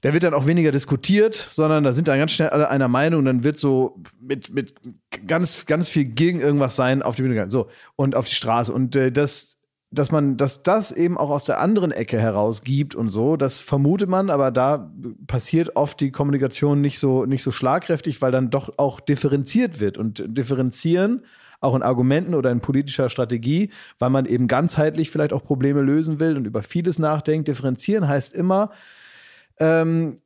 da 0.05 0.13
wird 0.13 0.23
dann 0.23 0.35
auch 0.35 0.45
weniger 0.45 0.71
diskutiert, 0.71 1.35
sondern 1.35 1.83
da 1.83 1.95
sind 1.95 2.09
dann 2.09 2.19
ganz 2.19 2.33
schnell 2.33 2.51
alle 2.51 2.69
einer 2.69 2.89
Meinung, 2.89 3.25
dann 3.25 3.43
wird 3.43 3.57
so 3.57 4.03
mit, 4.21 4.53
mit 4.53 4.75
ganz, 5.27 5.65
ganz 5.65 5.89
viel 5.89 6.05
gegen 6.05 6.41
irgendwas 6.41 6.77
sein 6.77 7.01
auf 7.03 7.17
die 7.17 7.23
Bühne 7.23 7.33
gegangen. 7.33 7.51
So, 7.51 7.69
und 7.97 8.15
auf 8.15 8.29
die 8.29 8.35
Straße. 8.35 8.71
Und 8.71 8.95
äh, 8.97 9.11
das, 9.11 9.57
dass 9.91 10.13
man, 10.13 10.37
dass 10.37 10.63
das 10.63 10.93
eben 10.93 11.17
auch 11.17 11.31
aus 11.31 11.45
der 11.45 11.59
anderen 11.59 11.91
Ecke 11.91 12.21
heraus 12.21 12.65
gibt 12.65 12.95
und 12.95 13.09
so, 13.09 13.39
das 13.39 13.61
vermutet 13.61 14.11
man, 14.11 14.29
aber 14.29 14.51
da 14.51 14.93
passiert 15.27 15.75
oft 15.75 15.99
die 16.01 16.11
Kommunikation 16.11 16.83
nicht 16.83 16.99
so, 16.99 17.25
nicht 17.25 17.43
so 17.43 17.51
schlagkräftig, 17.51 18.21
weil 18.21 18.31
dann 18.31 18.51
doch 18.51 18.75
auch 18.77 19.01
differenziert 19.01 19.81
wird. 19.81 19.97
Und 19.97 20.23
differenzieren 20.27 21.23
auch 21.61 21.75
in 21.75 21.83
Argumenten 21.83 22.35
oder 22.35 22.51
in 22.51 22.61
politischer 22.61 23.09
Strategie, 23.09 23.71
weil 23.99 24.11
man 24.11 24.27
eben 24.27 24.49
ganzheitlich 24.49 25.11
vielleicht 25.11 25.33
auch 25.33 25.45
Probleme 25.45 25.81
lösen 25.81 26.21
will 26.21 26.37
und 26.37 26.47
über 26.47 26.63
vieles 26.63 26.99
nachdenkt. 26.99 27.49
Differenzieren 27.49 28.07
heißt 28.07 28.35
immer, 28.35 28.71
ähm, 29.59 30.19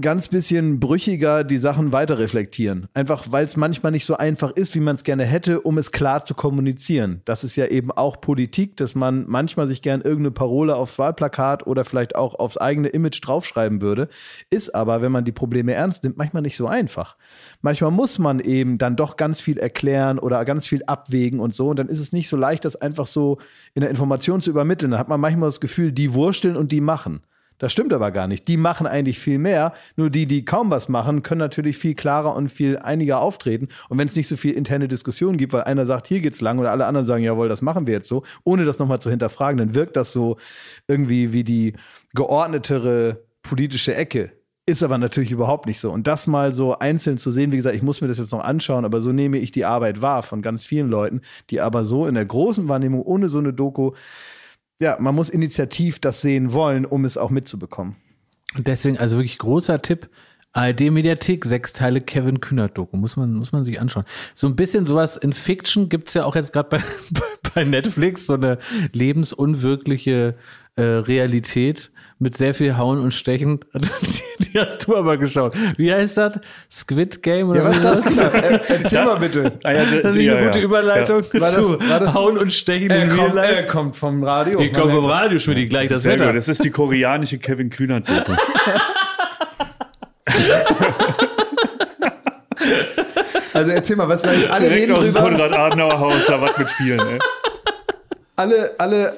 ganz 0.00 0.28
bisschen 0.28 0.80
brüchiger 0.80 1.44
die 1.44 1.58
Sachen 1.58 1.92
weiter 1.92 2.18
reflektieren. 2.18 2.88
Einfach 2.94 3.26
weil 3.30 3.44
es 3.44 3.56
manchmal 3.56 3.92
nicht 3.92 4.04
so 4.04 4.16
einfach 4.16 4.50
ist, 4.50 4.74
wie 4.74 4.80
man 4.80 4.96
es 4.96 5.04
gerne 5.04 5.24
hätte, 5.24 5.60
um 5.60 5.78
es 5.78 5.92
klar 5.92 6.24
zu 6.24 6.34
kommunizieren. 6.34 7.22
Das 7.24 7.44
ist 7.44 7.56
ja 7.56 7.66
eben 7.66 7.90
auch 7.90 8.20
Politik, 8.20 8.76
dass 8.76 8.94
man 8.94 9.24
manchmal 9.28 9.68
sich 9.68 9.82
gern 9.82 10.00
irgendeine 10.00 10.32
Parole 10.32 10.76
aufs 10.76 10.98
Wahlplakat 10.98 11.66
oder 11.66 11.84
vielleicht 11.84 12.16
auch 12.16 12.34
aufs 12.34 12.56
eigene 12.56 12.88
Image 12.88 13.20
draufschreiben 13.22 13.80
würde. 13.80 14.08
Ist 14.50 14.74
aber, 14.74 15.02
wenn 15.02 15.12
man 15.12 15.24
die 15.24 15.32
Probleme 15.32 15.72
ernst 15.72 16.04
nimmt, 16.04 16.16
manchmal 16.16 16.42
nicht 16.42 16.56
so 16.56 16.66
einfach. 16.66 17.16
Manchmal 17.60 17.90
muss 17.90 18.18
man 18.18 18.40
eben 18.40 18.78
dann 18.78 18.96
doch 18.96 19.16
ganz 19.16 19.40
viel 19.40 19.58
erklären 19.58 20.18
oder 20.18 20.44
ganz 20.44 20.66
viel 20.66 20.82
abwägen 20.86 21.40
und 21.40 21.54
so. 21.54 21.68
Und 21.68 21.78
dann 21.78 21.88
ist 21.88 22.00
es 22.00 22.12
nicht 22.12 22.28
so 22.28 22.36
leicht, 22.36 22.64
das 22.64 22.76
einfach 22.76 23.06
so 23.06 23.38
in 23.74 23.82
der 23.82 23.90
Information 23.90 24.40
zu 24.40 24.50
übermitteln. 24.50 24.90
Dann 24.90 25.00
hat 25.00 25.08
man 25.08 25.20
manchmal 25.20 25.48
das 25.48 25.60
Gefühl, 25.60 25.92
die 25.92 26.14
wursteln 26.14 26.56
und 26.56 26.72
die 26.72 26.80
machen. 26.80 27.22
Das 27.62 27.70
stimmt 27.70 27.92
aber 27.92 28.10
gar 28.10 28.26
nicht. 28.26 28.48
Die 28.48 28.56
machen 28.56 28.88
eigentlich 28.88 29.20
viel 29.20 29.38
mehr. 29.38 29.72
Nur 29.94 30.10
die, 30.10 30.26
die 30.26 30.44
kaum 30.44 30.72
was 30.72 30.88
machen, 30.88 31.22
können 31.22 31.38
natürlich 31.38 31.78
viel 31.78 31.94
klarer 31.94 32.34
und 32.34 32.48
viel 32.48 32.76
einiger 32.76 33.20
auftreten. 33.20 33.68
Und 33.88 33.98
wenn 33.98 34.08
es 34.08 34.16
nicht 34.16 34.26
so 34.26 34.36
viel 34.36 34.54
interne 34.54 34.88
Diskussion 34.88 35.36
gibt, 35.36 35.52
weil 35.52 35.62
einer 35.62 35.86
sagt, 35.86 36.08
hier 36.08 36.18
geht's 36.18 36.40
lang 36.40 36.58
oder 36.58 36.72
alle 36.72 36.86
anderen 36.86 37.06
sagen, 37.06 37.22
jawohl, 37.22 37.48
das 37.48 37.62
machen 37.62 37.86
wir 37.86 37.94
jetzt 37.94 38.08
so, 38.08 38.24
ohne 38.42 38.64
das 38.64 38.80
nochmal 38.80 39.00
zu 39.00 39.10
hinterfragen, 39.10 39.58
dann 39.58 39.76
wirkt 39.76 39.96
das 39.96 40.10
so 40.10 40.38
irgendwie 40.88 41.32
wie 41.32 41.44
die 41.44 41.74
geordnetere 42.14 43.22
politische 43.44 43.94
Ecke. 43.94 44.32
Ist 44.66 44.82
aber 44.82 44.98
natürlich 44.98 45.30
überhaupt 45.30 45.66
nicht 45.66 45.78
so. 45.78 45.92
Und 45.92 46.08
das 46.08 46.26
mal 46.26 46.52
so 46.52 46.80
einzeln 46.80 47.16
zu 47.16 47.30
sehen, 47.30 47.52
wie 47.52 47.58
gesagt, 47.58 47.76
ich 47.76 47.82
muss 47.82 48.00
mir 48.00 48.08
das 48.08 48.18
jetzt 48.18 48.32
noch 48.32 48.42
anschauen, 48.42 48.84
aber 48.84 49.00
so 49.00 49.12
nehme 49.12 49.38
ich 49.38 49.52
die 49.52 49.66
Arbeit 49.66 50.02
wahr 50.02 50.24
von 50.24 50.42
ganz 50.42 50.64
vielen 50.64 50.88
Leuten, 50.88 51.20
die 51.50 51.60
aber 51.60 51.84
so 51.84 52.08
in 52.08 52.16
der 52.16 52.24
großen 52.24 52.68
Wahrnehmung 52.68 53.02
ohne 53.02 53.28
so 53.28 53.38
eine 53.38 53.52
Doku 53.52 53.92
ja, 54.82 54.96
man 54.98 55.14
muss 55.14 55.30
initiativ 55.30 56.00
das 56.00 56.20
sehen 56.20 56.52
wollen, 56.52 56.84
um 56.84 57.04
es 57.04 57.16
auch 57.16 57.30
mitzubekommen. 57.30 57.94
Und 58.56 58.66
deswegen, 58.66 58.98
also 58.98 59.16
wirklich 59.16 59.38
großer 59.38 59.80
Tipp. 59.80 60.10
ARD-Mediathek, 60.54 61.46
sechs 61.46 61.72
Teile 61.72 62.00
Kevin 62.00 62.40
Kühnert-Doku. 62.40 62.96
Muss 62.96 63.16
man, 63.16 63.32
muss 63.32 63.52
man 63.52 63.64
sich 63.64 63.80
anschauen. 63.80 64.04
So 64.34 64.48
ein 64.48 64.56
bisschen 64.56 64.84
sowas 64.84 65.16
in 65.16 65.32
Fiction 65.32 65.88
gibt's 65.88 66.14
ja 66.14 66.24
auch 66.24 66.34
jetzt 66.34 66.52
gerade 66.52 66.68
bei, 66.70 66.82
bei 67.54 67.64
Netflix, 67.64 68.26
so 68.26 68.34
eine 68.34 68.58
lebensunwirkliche 68.92 70.34
äh, 70.74 70.82
Realität 70.82 71.91
mit 72.22 72.36
sehr 72.36 72.54
viel 72.54 72.76
Hauen 72.76 73.00
und 73.00 73.12
Stechen. 73.12 73.58
Die, 74.38 74.44
die 74.52 74.58
hast 74.60 74.86
du 74.86 74.96
aber 74.96 75.16
geschaut. 75.16 75.54
Wie 75.76 75.92
heißt 75.92 76.18
das? 76.18 76.38
Squid 76.70 77.22
Game 77.22 77.48
oder 77.48 77.62
Ja, 77.64 77.68
was 77.68 77.76
ist 77.76 77.84
das? 77.84 78.04
genau? 78.04 78.22
Er- 78.22 78.70
Erzähl 78.70 79.04
mal 79.04 79.14
bitte. 79.16 79.52
Ah, 79.64 79.72
ja, 79.72 79.78
Das 80.02 80.16
ist 80.16 80.22
ja, 80.22 80.34
eine 80.36 80.46
gute 80.46 80.58
ja. 80.60 80.64
Überleitung 80.64 81.22
War 81.32 81.40
das- 81.40 81.54
zu 81.54 81.80
war 81.88 82.00
das- 82.00 82.14
Hauen 82.14 82.38
und 82.38 82.52
Stechen 82.52 82.90
Er 82.90 83.02
in 83.04 83.10
Real 83.10 83.26
kommt, 83.26 83.36
er 83.38 83.66
kommt 83.66 83.96
vom 83.96 84.22
Radio. 84.22 84.60
Ich 84.60 84.72
komme 84.72 84.92
vom 84.92 85.04
Radio, 85.06 85.38
Schmidt, 85.38 85.68
gleich 85.70 85.88
das 85.88 86.02
Sehr 86.02 86.12
Wetter. 86.12 86.26
gut, 86.26 86.36
das 86.36 86.48
ist 86.48 86.62
die 86.64 86.70
koreanische 86.70 87.38
Kevin 87.38 87.70
Kühnert-Doku. 87.70 88.32
Also 93.54 93.70
erzähl 93.72 93.96
mal, 93.96 94.08
was 94.08 94.24
weil 94.24 94.46
alle 94.48 94.68
Direkt 94.68 94.82
reden 94.82 94.92
aus 94.96 95.04
dem 95.04 95.14
drüber. 95.14 95.28
Konrad-Adenauer-Haus 95.28 96.26
da 96.26 96.40
was 96.40 96.56
mitspielen. 96.56 97.00
Ey. 97.00 97.18
Alle, 98.36 98.72
alle, 98.78 99.12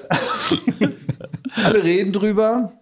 alle 1.63 1.85
reden 1.85 2.13
drüber. 2.13 2.73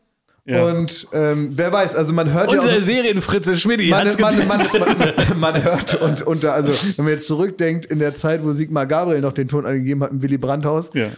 Ja. 0.44 0.64
Und 0.64 1.06
ähm, 1.12 1.52
wer 1.54 1.72
weiß, 1.72 1.94
also 1.94 2.12
man 2.12 2.32
hört 2.32 2.52
ja 2.52 2.58
auch 2.58 2.64
Unser 2.64 2.80
so, 2.80 2.84
Serienfritze 2.84 3.56
Schmidti 3.56 3.90
man, 3.90 4.08
man, 4.18 4.48
man, 4.48 4.60
man, 5.36 5.62
hört 5.62 5.94
und, 5.94 6.22
und 6.22 6.44
also 6.44 6.72
wenn 6.96 7.04
man 7.04 7.14
jetzt 7.14 7.28
zurückdenkt 7.28 7.86
in 7.86 8.00
der 8.00 8.14
Zeit, 8.14 8.42
wo 8.42 8.52
Sigmar 8.52 8.86
Gabriel 8.86 9.20
noch 9.20 9.32
den 9.32 9.46
Ton 9.46 9.66
angegeben 9.66 10.02
hat 10.02 10.10
im 10.10 10.20
Willy 10.20 10.38
Brandt-Haus, 10.38 10.90
Ja. 10.94 11.10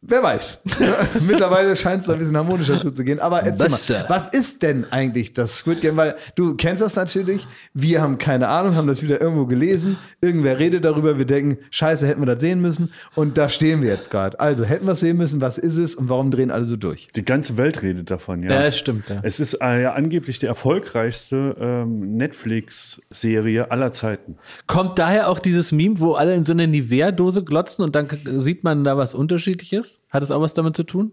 Wer 0.00 0.22
weiß. 0.22 0.60
Mittlerweile 1.20 1.74
scheint 1.74 2.02
es 2.02 2.06
da 2.06 2.12
ein 2.12 2.20
bisschen 2.20 2.36
harmonischer 2.36 2.80
zuzugehen. 2.80 3.18
Aber 3.18 3.42
erzähl 3.42 3.68
mal, 3.68 4.06
was 4.08 4.28
ist 4.28 4.62
denn 4.62 4.86
eigentlich 4.92 5.32
das 5.32 5.56
Squid 5.56 5.80
Game? 5.80 5.96
Weil 5.96 6.14
du 6.36 6.54
kennst 6.54 6.82
das 6.82 6.94
natürlich. 6.94 7.48
Wir 7.74 8.00
haben 8.00 8.16
keine 8.16 8.46
Ahnung, 8.46 8.76
haben 8.76 8.86
das 8.86 9.02
wieder 9.02 9.20
irgendwo 9.20 9.46
gelesen. 9.46 9.96
Irgendwer 10.20 10.60
redet 10.60 10.84
darüber. 10.84 11.18
Wir 11.18 11.24
denken, 11.24 11.58
scheiße, 11.70 12.06
hätten 12.06 12.20
wir 12.20 12.26
das 12.26 12.40
sehen 12.40 12.60
müssen. 12.60 12.92
Und 13.16 13.36
da 13.38 13.48
stehen 13.48 13.82
wir 13.82 13.90
jetzt 13.90 14.08
gerade. 14.10 14.38
Also, 14.38 14.64
hätten 14.64 14.86
wir 14.86 14.92
es 14.92 15.00
sehen 15.00 15.16
müssen, 15.16 15.40
was 15.40 15.58
ist 15.58 15.76
es 15.76 15.96
und 15.96 16.08
warum 16.08 16.30
drehen 16.30 16.52
alle 16.52 16.64
so 16.64 16.76
durch? 16.76 17.08
Die 17.16 17.24
ganze 17.24 17.56
Welt 17.56 17.82
redet 17.82 18.08
davon, 18.10 18.44
ja. 18.44 18.52
Ja, 18.52 18.62
das 18.62 18.78
stimmt, 18.78 19.08
ja. 19.08 19.18
Es 19.22 19.40
ist 19.40 19.54
äh, 19.54 19.82
ja 19.82 19.94
angeblich 19.94 20.38
die 20.38 20.46
erfolgreichste 20.46 21.56
ähm, 21.58 22.16
Netflix-Serie 22.16 23.72
aller 23.72 23.92
Zeiten. 23.92 24.36
Kommt 24.68 24.98
daher 25.00 25.28
auch 25.28 25.40
dieses 25.40 25.72
Meme, 25.72 25.98
wo 25.98 26.12
alle 26.12 26.34
in 26.34 26.44
so 26.44 26.52
eine 26.52 26.68
Nivea-Dose 26.68 27.42
glotzen 27.42 27.84
und 27.84 27.96
dann 27.96 28.06
sieht 28.36 28.62
man 28.62 28.84
da 28.84 28.96
was 28.96 29.14
Unterschiedliches? 29.14 29.87
Hat 30.10 30.22
es 30.22 30.30
auch 30.30 30.40
was 30.40 30.54
damit 30.54 30.76
zu 30.76 30.82
tun? 30.84 31.12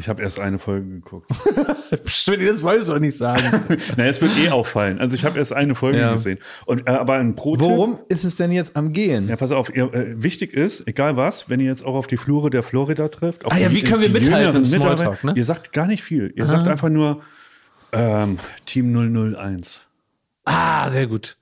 Ich 0.00 0.08
habe 0.08 0.22
erst 0.22 0.38
eine 0.38 0.58
Folge 0.60 0.86
geguckt. 0.88 1.28
Schmidti, 2.04 2.46
das 2.46 2.62
wolltest 2.62 2.88
du 2.88 2.94
auch 2.94 2.98
nicht 3.00 3.16
sagen. 3.16 3.42
naja, 3.96 4.08
es 4.10 4.20
wird 4.22 4.36
eh 4.38 4.48
auffallen. 4.50 5.00
Also 5.00 5.16
ich 5.16 5.24
habe 5.24 5.38
erst 5.38 5.52
eine 5.52 5.74
Folge 5.74 5.98
Ja. 5.98 6.12
gesehen. 6.12 6.38
Und, 6.66 6.86
äh, 6.86 6.92
aber 6.92 7.14
ein 7.14 7.34
pro 7.34 7.58
Worum 7.58 7.98
ist 8.08 8.22
es 8.24 8.36
denn 8.36 8.52
jetzt 8.52 8.76
am 8.76 8.92
Gehen? 8.92 9.28
Ja, 9.28 9.34
pass 9.36 9.50
auf, 9.50 9.74
ihr, 9.74 9.92
äh, 9.92 10.22
wichtig 10.22 10.52
ist, 10.54 10.86
egal 10.86 11.16
was, 11.16 11.48
wenn 11.50 11.58
ihr 11.58 11.66
jetzt 11.66 11.84
auch 11.84 11.94
auf 11.94 12.06
die 12.06 12.16
Flure 12.16 12.48
der 12.50 12.62
Florida 12.62 13.08
trifft. 13.08 13.44
auf 13.44 13.52
Ah 13.52 13.58
ja, 13.58 13.68
die- 13.68 13.76
wie 13.76 13.82
können 13.82 14.02
wir 14.02 14.10
mithalten 14.10 14.56
im 14.58 14.64
Smalltalk, 14.64 15.24
ne? 15.24 15.32
Ihr 15.34 15.44
sagt 15.44 15.72
gar 15.72 15.86
nicht 15.88 16.04
viel. 16.04 16.32
Ihr 16.36 16.46
sagt 16.46 16.68
einfach 16.68 16.90
nur 16.90 17.22
ähm, 17.92 18.38
Team 18.66 18.94
001. 19.34 19.80
ah, 20.44 20.88
sehr 20.90 21.06
gut. 21.08 21.36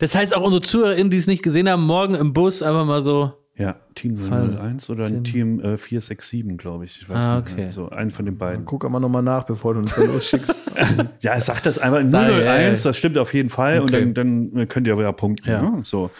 Das 0.00 0.16
heißt 0.16 0.34
auch 0.34 0.42
unsere 0.42 0.62
ZuhörerInnen, 0.62 1.10
die 1.10 1.18
es 1.18 1.28
nicht 1.28 1.44
gesehen 1.44 1.68
haben, 1.68 1.84
morgen 1.86 2.16
im 2.16 2.32
Bus 2.32 2.60
einfach 2.62 2.84
mal 2.84 3.00
so. 3.02 3.34
Ja, 3.56 3.76
Team 3.94 4.16
001 4.16 4.90
oder 4.90 5.04
ein 5.06 5.22
Team 5.22 5.60
äh, 5.60 5.78
467, 5.78 6.58
glaube 6.58 6.86
ich. 6.86 7.02
ich 7.02 7.08
weiß 7.08 7.16
Ah, 7.16 7.40
nicht 7.40 7.52
okay. 7.52 7.70
So 7.70 7.88
einen 7.88 8.10
von 8.10 8.24
den 8.24 8.36
beiden. 8.36 8.64
Guck 8.64 8.84
aber 8.84 8.98
nochmal 8.98 9.22
nach, 9.22 9.44
bevor 9.44 9.74
du 9.74 9.80
uns 9.80 9.94
da 9.94 10.02
losschickst. 10.02 10.54
Ja, 11.20 11.34
es 11.34 11.46
sagt 11.46 11.66
das 11.66 11.78
einfach 11.78 12.00
in 12.00 12.08
Sag, 12.08 12.28
001, 12.30 12.38
ja, 12.40 12.58
ja. 12.60 12.70
das 12.70 12.96
stimmt 12.96 13.16
auf 13.16 13.32
jeden 13.32 13.48
Fall. 13.50 13.80
Okay. 13.80 14.02
Und 14.02 14.16
dann, 14.16 14.52
dann 14.52 14.68
könnt 14.68 14.88
ihr 14.88 14.98
wieder 14.98 15.12
punkten. 15.12 15.48
Ja. 15.48 15.62
Ne? 15.62 15.80
So. 15.84 16.10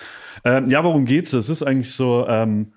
Ähm, 0.45 0.71
ja, 0.71 0.85
worum 0.85 1.07
geht's? 1.07 1.33
Es 1.33 1.49
ist 1.49 1.65
eigentlich 1.65 1.93
so, 1.93 2.25
ähm, 2.29 2.73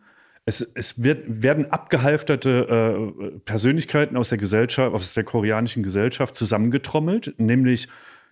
es, 0.45 0.62
es 0.62 1.03
wird, 1.03 1.24
werden 1.28 1.72
abgehalfterte 1.72 3.12
äh, 3.30 3.39
Persönlichkeiten 3.45 4.18
aus 4.18 4.30
der 4.30 4.39
Gesellschaft, 4.39 4.91
aus 4.95 5.14
der 5.14 5.24
koreanischen 5.24 5.84
Gesellschaft 5.84 6.36
zusammengetrommelt, 6.36 7.36
nämlich 7.38 7.89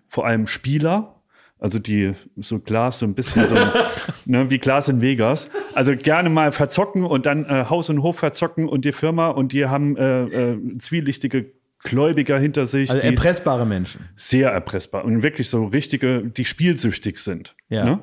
vor 0.07 0.25
allem 0.25 0.47
Spieler. 0.47 1.14
Also 1.59 1.79
die 1.79 2.13
so 2.35 2.59
Glas 2.59 2.99
so 2.99 3.05
ein 3.05 3.15
bisschen 3.15 3.47
so, 3.47 3.55
ne, 4.25 4.49
wie 4.49 4.59
Glas 4.59 4.89
in 4.89 5.01
Vegas. 5.01 5.49
Also 5.73 5.95
gerne 5.95 6.29
mal 6.29 6.51
verzocken 6.51 7.03
und 7.03 7.25
dann 7.25 7.45
äh, 7.45 7.65
Haus 7.69 7.89
und 7.89 8.03
Hof 8.03 8.19
verzocken 8.19 8.67
und 8.67 8.85
die 8.85 8.91
Firma 8.91 9.29
und 9.29 9.53
die 9.53 9.65
haben 9.65 9.95
äh, 9.97 10.23
äh, 10.23 10.77
zwielichtige 10.79 11.51
Gläubiger 11.85 12.37
hinter 12.37 12.65
sich. 12.65 12.89
Also 12.89 13.01
die, 13.01 13.07
erpressbare 13.07 13.65
Menschen. 13.65 14.01
sehr 14.15 14.51
erpressbar 14.51 15.05
und 15.05 15.23
wirklich 15.23 15.49
so 15.49 15.65
richtige, 15.65 16.23
die 16.23 16.43
spielsüchtig 16.43 17.19
sind. 17.19 17.55
Ja. 17.69 17.85
Ne? 17.85 17.99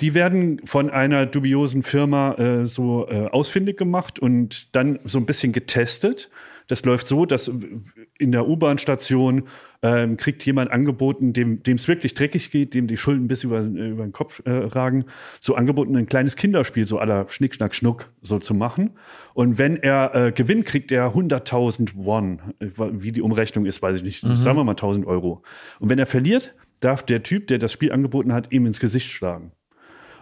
Die 0.00 0.14
werden 0.14 0.60
von 0.64 0.90
einer 0.90 1.26
dubiosen 1.26 1.82
Firma 1.82 2.34
äh, 2.34 2.66
so 2.66 3.08
äh, 3.08 3.28
ausfindig 3.28 3.76
gemacht 3.76 4.18
und 4.18 4.74
dann 4.74 4.98
so 5.04 5.18
ein 5.18 5.26
bisschen 5.26 5.52
getestet. 5.52 6.30
Das 6.68 6.84
läuft 6.84 7.08
so, 7.08 7.26
dass 7.26 7.50
in 8.18 8.32
der 8.32 8.46
U-Bahn-Station 8.46 9.48
ähm, 9.82 10.16
kriegt 10.16 10.44
jemand 10.44 10.70
angeboten, 10.70 11.32
dem 11.32 11.60
es 11.64 11.88
wirklich 11.88 12.14
dreckig 12.14 12.50
geht, 12.50 12.74
dem 12.74 12.86
die 12.86 12.96
Schulden 12.96 13.26
bis 13.26 13.42
über, 13.42 13.60
über 13.60 14.04
den 14.04 14.12
Kopf 14.12 14.42
äh, 14.44 14.50
ragen, 14.50 15.06
so 15.40 15.54
angeboten, 15.54 15.96
ein 15.96 16.06
kleines 16.06 16.36
Kinderspiel, 16.36 16.86
so 16.86 16.98
aller 16.98 17.26
Schnick, 17.28 17.54
Schnack, 17.54 17.74
Schnuck, 17.74 18.10
so 18.22 18.38
zu 18.38 18.54
machen. 18.54 18.90
Und 19.34 19.58
wenn 19.58 19.76
er 19.76 20.14
äh, 20.14 20.32
gewinnt, 20.32 20.66
kriegt 20.66 20.92
er 20.92 21.14
100.000 21.14 21.92
Won. 21.94 22.40
Äh, 22.60 22.68
Wie 22.76 23.12
die 23.12 23.22
Umrechnung 23.22 23.66
ist, 23.66 23.80
weiß 23.82 23.96
ich 23.96 24.02
nicht. 24.02 24.20
Sagen 24.20 24.58
wir 24.58 24.64
mal 24.64 24.74
1.000 24.74 25.06
Euro. 25.06 25.42
Und 25.80 25.88
wenn 25.88 25.98
er 25.98 26.06
verliert, 26.06 26.54
darf 26.80 27.02
der 27.02 27.22
Typ, 27.22 27.46
der 27.46 27.58
das 27.58 27.72
Spiel 27.72 27.92
angeboten 27.92 28.32
hat, 28.32 28.52
ihm 28.52 28.66
ins 28.66 28.80
Gesicht 28.80 29.10
schlagen. 29.10 29.52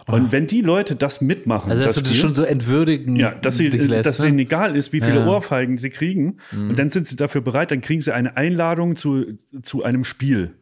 Und 0.07 0.31
wenn 0.31 0.47
die 0.47 0.61
Leute 0.61 0.95
das 0.95 1.19
mitmachen, 1.21 1.69
Also, 1.69 1.83
dass 1.83 1.95
du 1.95 2.01
das 2.01 2.09
Spiel, 2.09 2.21
schon 2.21 2.33
so 2.35 2.43
entwürdigen 2.43 3.15
ja, 3.17 3.31
dass, 3.31 3.57
sie, 3.57 3.67
lässt, 3.67 4.05
dass 4.05 4.19
ne? 4.19 4.27
denen 4.27 4.39
egal 4.39 4.75
ist, 4.75 4.93
wie 4.93 5.01
viele 5.01 5.15
Ja. 5.17 5.21
Mhm. 5.23 5.27
Ohrfeigen 5.27 5.77
sie 5.77 5.89
kriegen. 5.89 6.37
Und 6.53 6.79
dann 6.79 6.89
sind 6.89 7.07
sie 7.07 7.15
dafür 7.17 7.41
bereit, 7.41 7.71
dann 7.71 7.81
kriegen 7.81 8.01
sie 8.01 8.13
eine 8.13 8.37
Einladung 8.37 8.95
zu, 8.95 9.37
zu 9.63 9.83
einem 9.83 10.03
Spiel. 10.05 10.53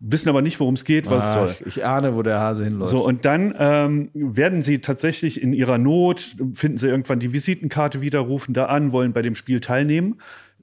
Wissen 0.00 0.28
aber 0.28 0.42
nicht, 0.42 0.58
worum 0.58 0.74
es 0.74 0.84
geht, 0.84 1.08
was 1.08 1.22
es 1.22 1.30
Ah, 1.30 1.46
soll. 1.46 1.56
ich, 1.60 1.76
ich 1.76 1.84
ahne, 1.84 2.16
wo 2.16 2.22
der 2.22 2.40
Hase 2.40 2.64
hinläuft. 2.64 2.90
So, 2.90 3.06
und 3.06 3.24
dann 3.24 3.54
ähm, 3.56 4.10
werden 4.14 4.60
sie 4.60 4.80
tatsächlich 4.80 5.40
in 5.40 5.52
ihrer 5.52 5.78
Not, 5.78 6.34
finden 6.54 6.76
sie 6.76 6.88
irgendwann 6.88 7.20
die 7.20 7.32
Visitenkarte 7.32 8.00
wieder, 8.00 8.18
rufen 8.18 8.52
da 8.52 8.64
an, 8.66 8.90
wollen 8.90 9.12
bei 9.12 9.22
dem 9.22 9.36
Spiel 9.36 9.60
teilnehmen, 9.60 10.16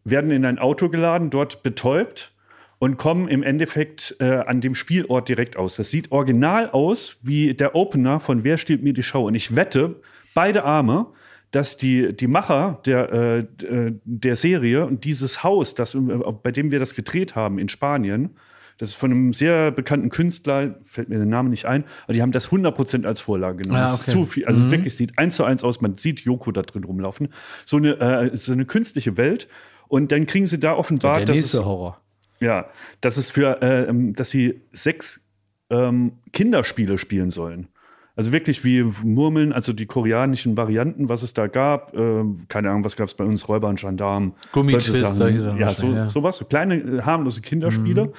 werden 0.03 0.29
in 0.31 0.43
ein 0.43 0.59
Auto 0.59 0.89
geladen, 0.89 1.29
dort 1.29 1.63
betäubt 1.63 2.33
und 2.79 2.97
kommen 2.97 3.27
im 3.27 3.43
Endeffekt 3.43 4.15
äh, 4.19 4.37
an 4.37 4.61
dem 4.61 4.73
Spielort 4.73 5.29
direkt 5.29 5.57
aus. 5.57 5.75
Das 5.75 5.91
sieht 5.91 6.11
original 6.11 6.69
aus 6.71 7.17
wie 7.21 7.53
der 7.53 7.75
Opener 7.75 8.19
von 8.19 8.43
Wer 8.43 8.57
stiehlt 8.57 8.81
mir 8.83 8.93
die 8.93 9.03
Show? 9.03 9.27
Und 9.27 9.35
ich 9.35 9.55
wette, 9.55 10.01
beide 10.33 10.63
Arme, 10.63 11.07
dass 11.51 11.77
die, 11.77 12.15
die 12.15 12.27
Macher 12.27 12.79
der, 12.85 13.11
äh, 13.11 13.39
äh, 13.65 13.93
der 14.05 14.35
Serie 14.35 14.85
und 14.85 15.03
dieses 15.03 15.43
Haus, 15.43 15.75
das, 15.75 15.93
äh, 15.93 15.99
bei 15.99 16.51
dem 16.51 16.71
wir 16.71 16.79
das 16.79 16.95
gedreht 16.95 17.35
haben 17.35 17.59
in 17.59 17.69
Spanien, 17.69 18.31
das 18.77 18.89
ist 18.89 18.95
von 18.95 19.11
einem 19.11 19.33
sehr 19.33 19.71
bekannten 19.71 20.07
Künstler, 20.09 20.79
fällt 20.85 21.09
mir 21.09 21.17
der 21.17 21.25
Name 21.25 21.49
nicht 21.49 21.65
ein, 21.65 21.83
aber 22.05 22.13
die 22.13 22.21
haben 22.21 22.31
das 22.31 22.49
100% 22.49 23.05
als 23.05 23.19
Vorlage 23.19 23.63
genommen. 23.63 23.83
Ah, 23.83 23.93
okay. 23.93 24.11
zu 24.11 24.25
viel, 24.25 24.45
also 24.45 24.71
wirklich 24.71 24.95
sieht 24.95 25.17
eins 25.17 25.35
zu 25.35 25.43
eins 25.43 25.65
aus, 25.65 25.81
man 25.81 25.97
sieht 25.97 26.21
Joko 26.21 26.53
da 26.53 26.61
drin 26.61 26.85
rumlaufen. 26.85 27.27
So 27.65 27.75
eine, 27.75 27.99
äh, 27.99 28.37
so 28.37 28.53
eine 28.53 28.65
künstliche 28.65 29.17
Welt. 29.17 29.49
Und 29.89 30.13
dann 30.13 30.27
kriegen 30.27 30.47
sie 30.47 30.59
da 30.59 30.75
offenbart, 30.75 31.17
der 31.17 31.25
dass 31.25 31.35
nächste 31.35 31.57
es, 31.57 31.65
Horror. 31.65 31.99
Ja, 32.39 32.67
das 33.01 33.17
ist 33.17 33.31
für, 33.31 33.61
äh, 33.61 33.89
ähm, 33.89 34.13
dass 34.13 34.29
sie 34.29 34.61
sechs 34.71 35.21
ähm, 35.69 36.13
Kinderspiele 36.33 36.97
spielen 36.97 37.31
sollen. 37.31 37.67
Also 38.15 38.33
wirklich 38.33 38.65
wie 38.65 38.83
Murmeln, 39.03 39.53
also 39.53 39.71
die 39.71 39.85
koreanischen 39.85 40.57
Varianten, 40.57 41.07
was 41.07 41.23
es 41.23 41.33
da 41.33 41.47
gab. 41.47 41.95
Ähm, 41.95 42.41
keine 42.49 42.69
Ahnung, 42.69 42.83
was 42.83 42.97
gab 42.97 43.07
es 43.07 43.13
bei 43.13 43.23
uns? 43.23 43.47
Räuber 43.47 43.69
und 43.69 43.79
Gendarmen. 43.79 44.33
Gummitwist, 44.51 45.15
solche 45.15 45.41
Sachen 45.41 45.57
Ja, 45.57 45.73
so, 45.73 45.87
ja. 45.87 46.09
sowas, 46.09 46.37
so 46.37 46.43
kleine, 46.43 46.75
äh, 46.75 47.01
harmlose 47.03 47.41
Kinderspiele. 47.41 48.11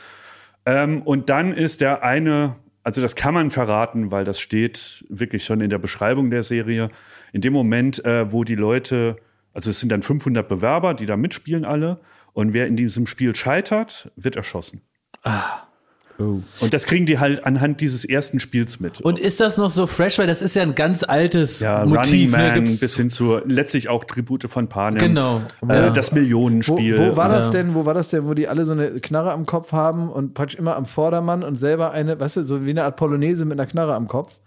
Ähm, 0.65 1.03
und 1.03 1.29
dann 1.29 1.53
ist 1.53 1.83
der 1.83 2.03
eine, 2.03 2.57
also 2.83 3.03
das 3.03 3.15
kann 3.15 3.35
man 3.35 3.51
verraten, 3.51 4.11
weil 4.11 4.25
das 4.25 4.41
steht 4.41 5.05
wirklich 5.11 5.45
schon 5.45 5.61
in 5.61 5.69
der 5.69 5.79
Beschreibung 5.79 6.31
der 6.31 6.45
Serie. 6.45 6.89
In 7.35 7.43
dem 7.43 7.53
Moment, 7.53 8.03
äh, 8.05 8.33
wo 8.33 8.45
die 8.45 8.55
Leute, 8.55 9.17
also 9.53 9.69
es 9.69 9.81
sind 9.81 9.91
dann 9.91 10.03
500 10.03 10.49
Bewerber, 10.49 10.95
die 10.95 11.05
da 11.05 11.19
mitspielen 11.19 11.67
alle. 11.67 12.01
Und 12.33 12.53
wer 12.53 12.67
in 12.67 12.77
diesem 12.77 13.07
Spiel 13.07 13.35
scheitert, 13.37 14.11
wird 14.17 14.37
erschossen. 14.37 14.83
Oh. 15.25 15.31
Und 16.61 16.75
das 16.75 16.85
kriegen 16.85 17.07
die 17.07 17.19
halt 17.19 17.47
anhand 17.47 17.81
dieses 17.81 18.05
ersten 18.05 18.41
Spiels 18.41 18.79
mit. 18.79 19.01
Und 19.01 19.19
ist 19.19 19.41
das 19.41 19.57
noch 19.57 19.71
so 19.71 19.87
fresh? 19.87 20.19
Weil 20.19 20.27
das 20.27 20.43
ist 20.43 20.55
ja 20.55 20.63
ein 20.63 20.75
ganz 20.75 21.03
altes 21.03 21.61
ja, 21.61 21.81
Running 21.81 21.95
Motiv. 21.95 22.31
Man 22.33 22.41
ne? 22.43 22.53
Gibt's- 22.55 22.81
bis 22.81 22.95
hin 22.95 23.09
zu 23.09 23.39
letztlich 23.47 23.89
auch 23.89 24.05
Tribute 24.05 24.45
von 24.51 24.69
Panem. 24.69 24.99
Genau. 24.99 25.41
Äh, 25.67 25.75
Ja. 25.75 25.91
Das 25.91 26.13
Wo, 26.13 26.17
Millionenspiel. 26.17 26.99
wo 26.99 27.17
war 27.17 27.31
das 27.31 27.47
Ja. 27.47 27.53
denn, 27.53 27.75
wo 27.75 27.87
war 27.87 27.95
das 27.95 28.09
denn, 28.09 28.27
wo 28.27 28.35
die 28.35 28.49
alle 28.49 28.67
so 28.67 28.73
eine 28.73 29.01
Knarre 29.01 29.33
am 29.33 29.47
Kopf 29.47 29.73
haben 29.73 30.11
und 30.11 30.35
praktisch 30.35 30.59
immer 30.59 30.77
am 30.77 30.85
Vordermann 30.85 31.43
und 31.43 31.57
selber 31.57 31.93
eine, 31.93 32.21
weißt 32.21 32.37
du, 32.37 32.43
so 32.43 32.67
wie 32.67 32.71
eine 32.71 32.85
Art 32.85 32.97
Polonaise 32.97 33.47
mit 33.47 33.59
einer 33.59 33.67
Knarre 33.67 33.95
am 33.95 34.07
Kopf? 34.07 34.41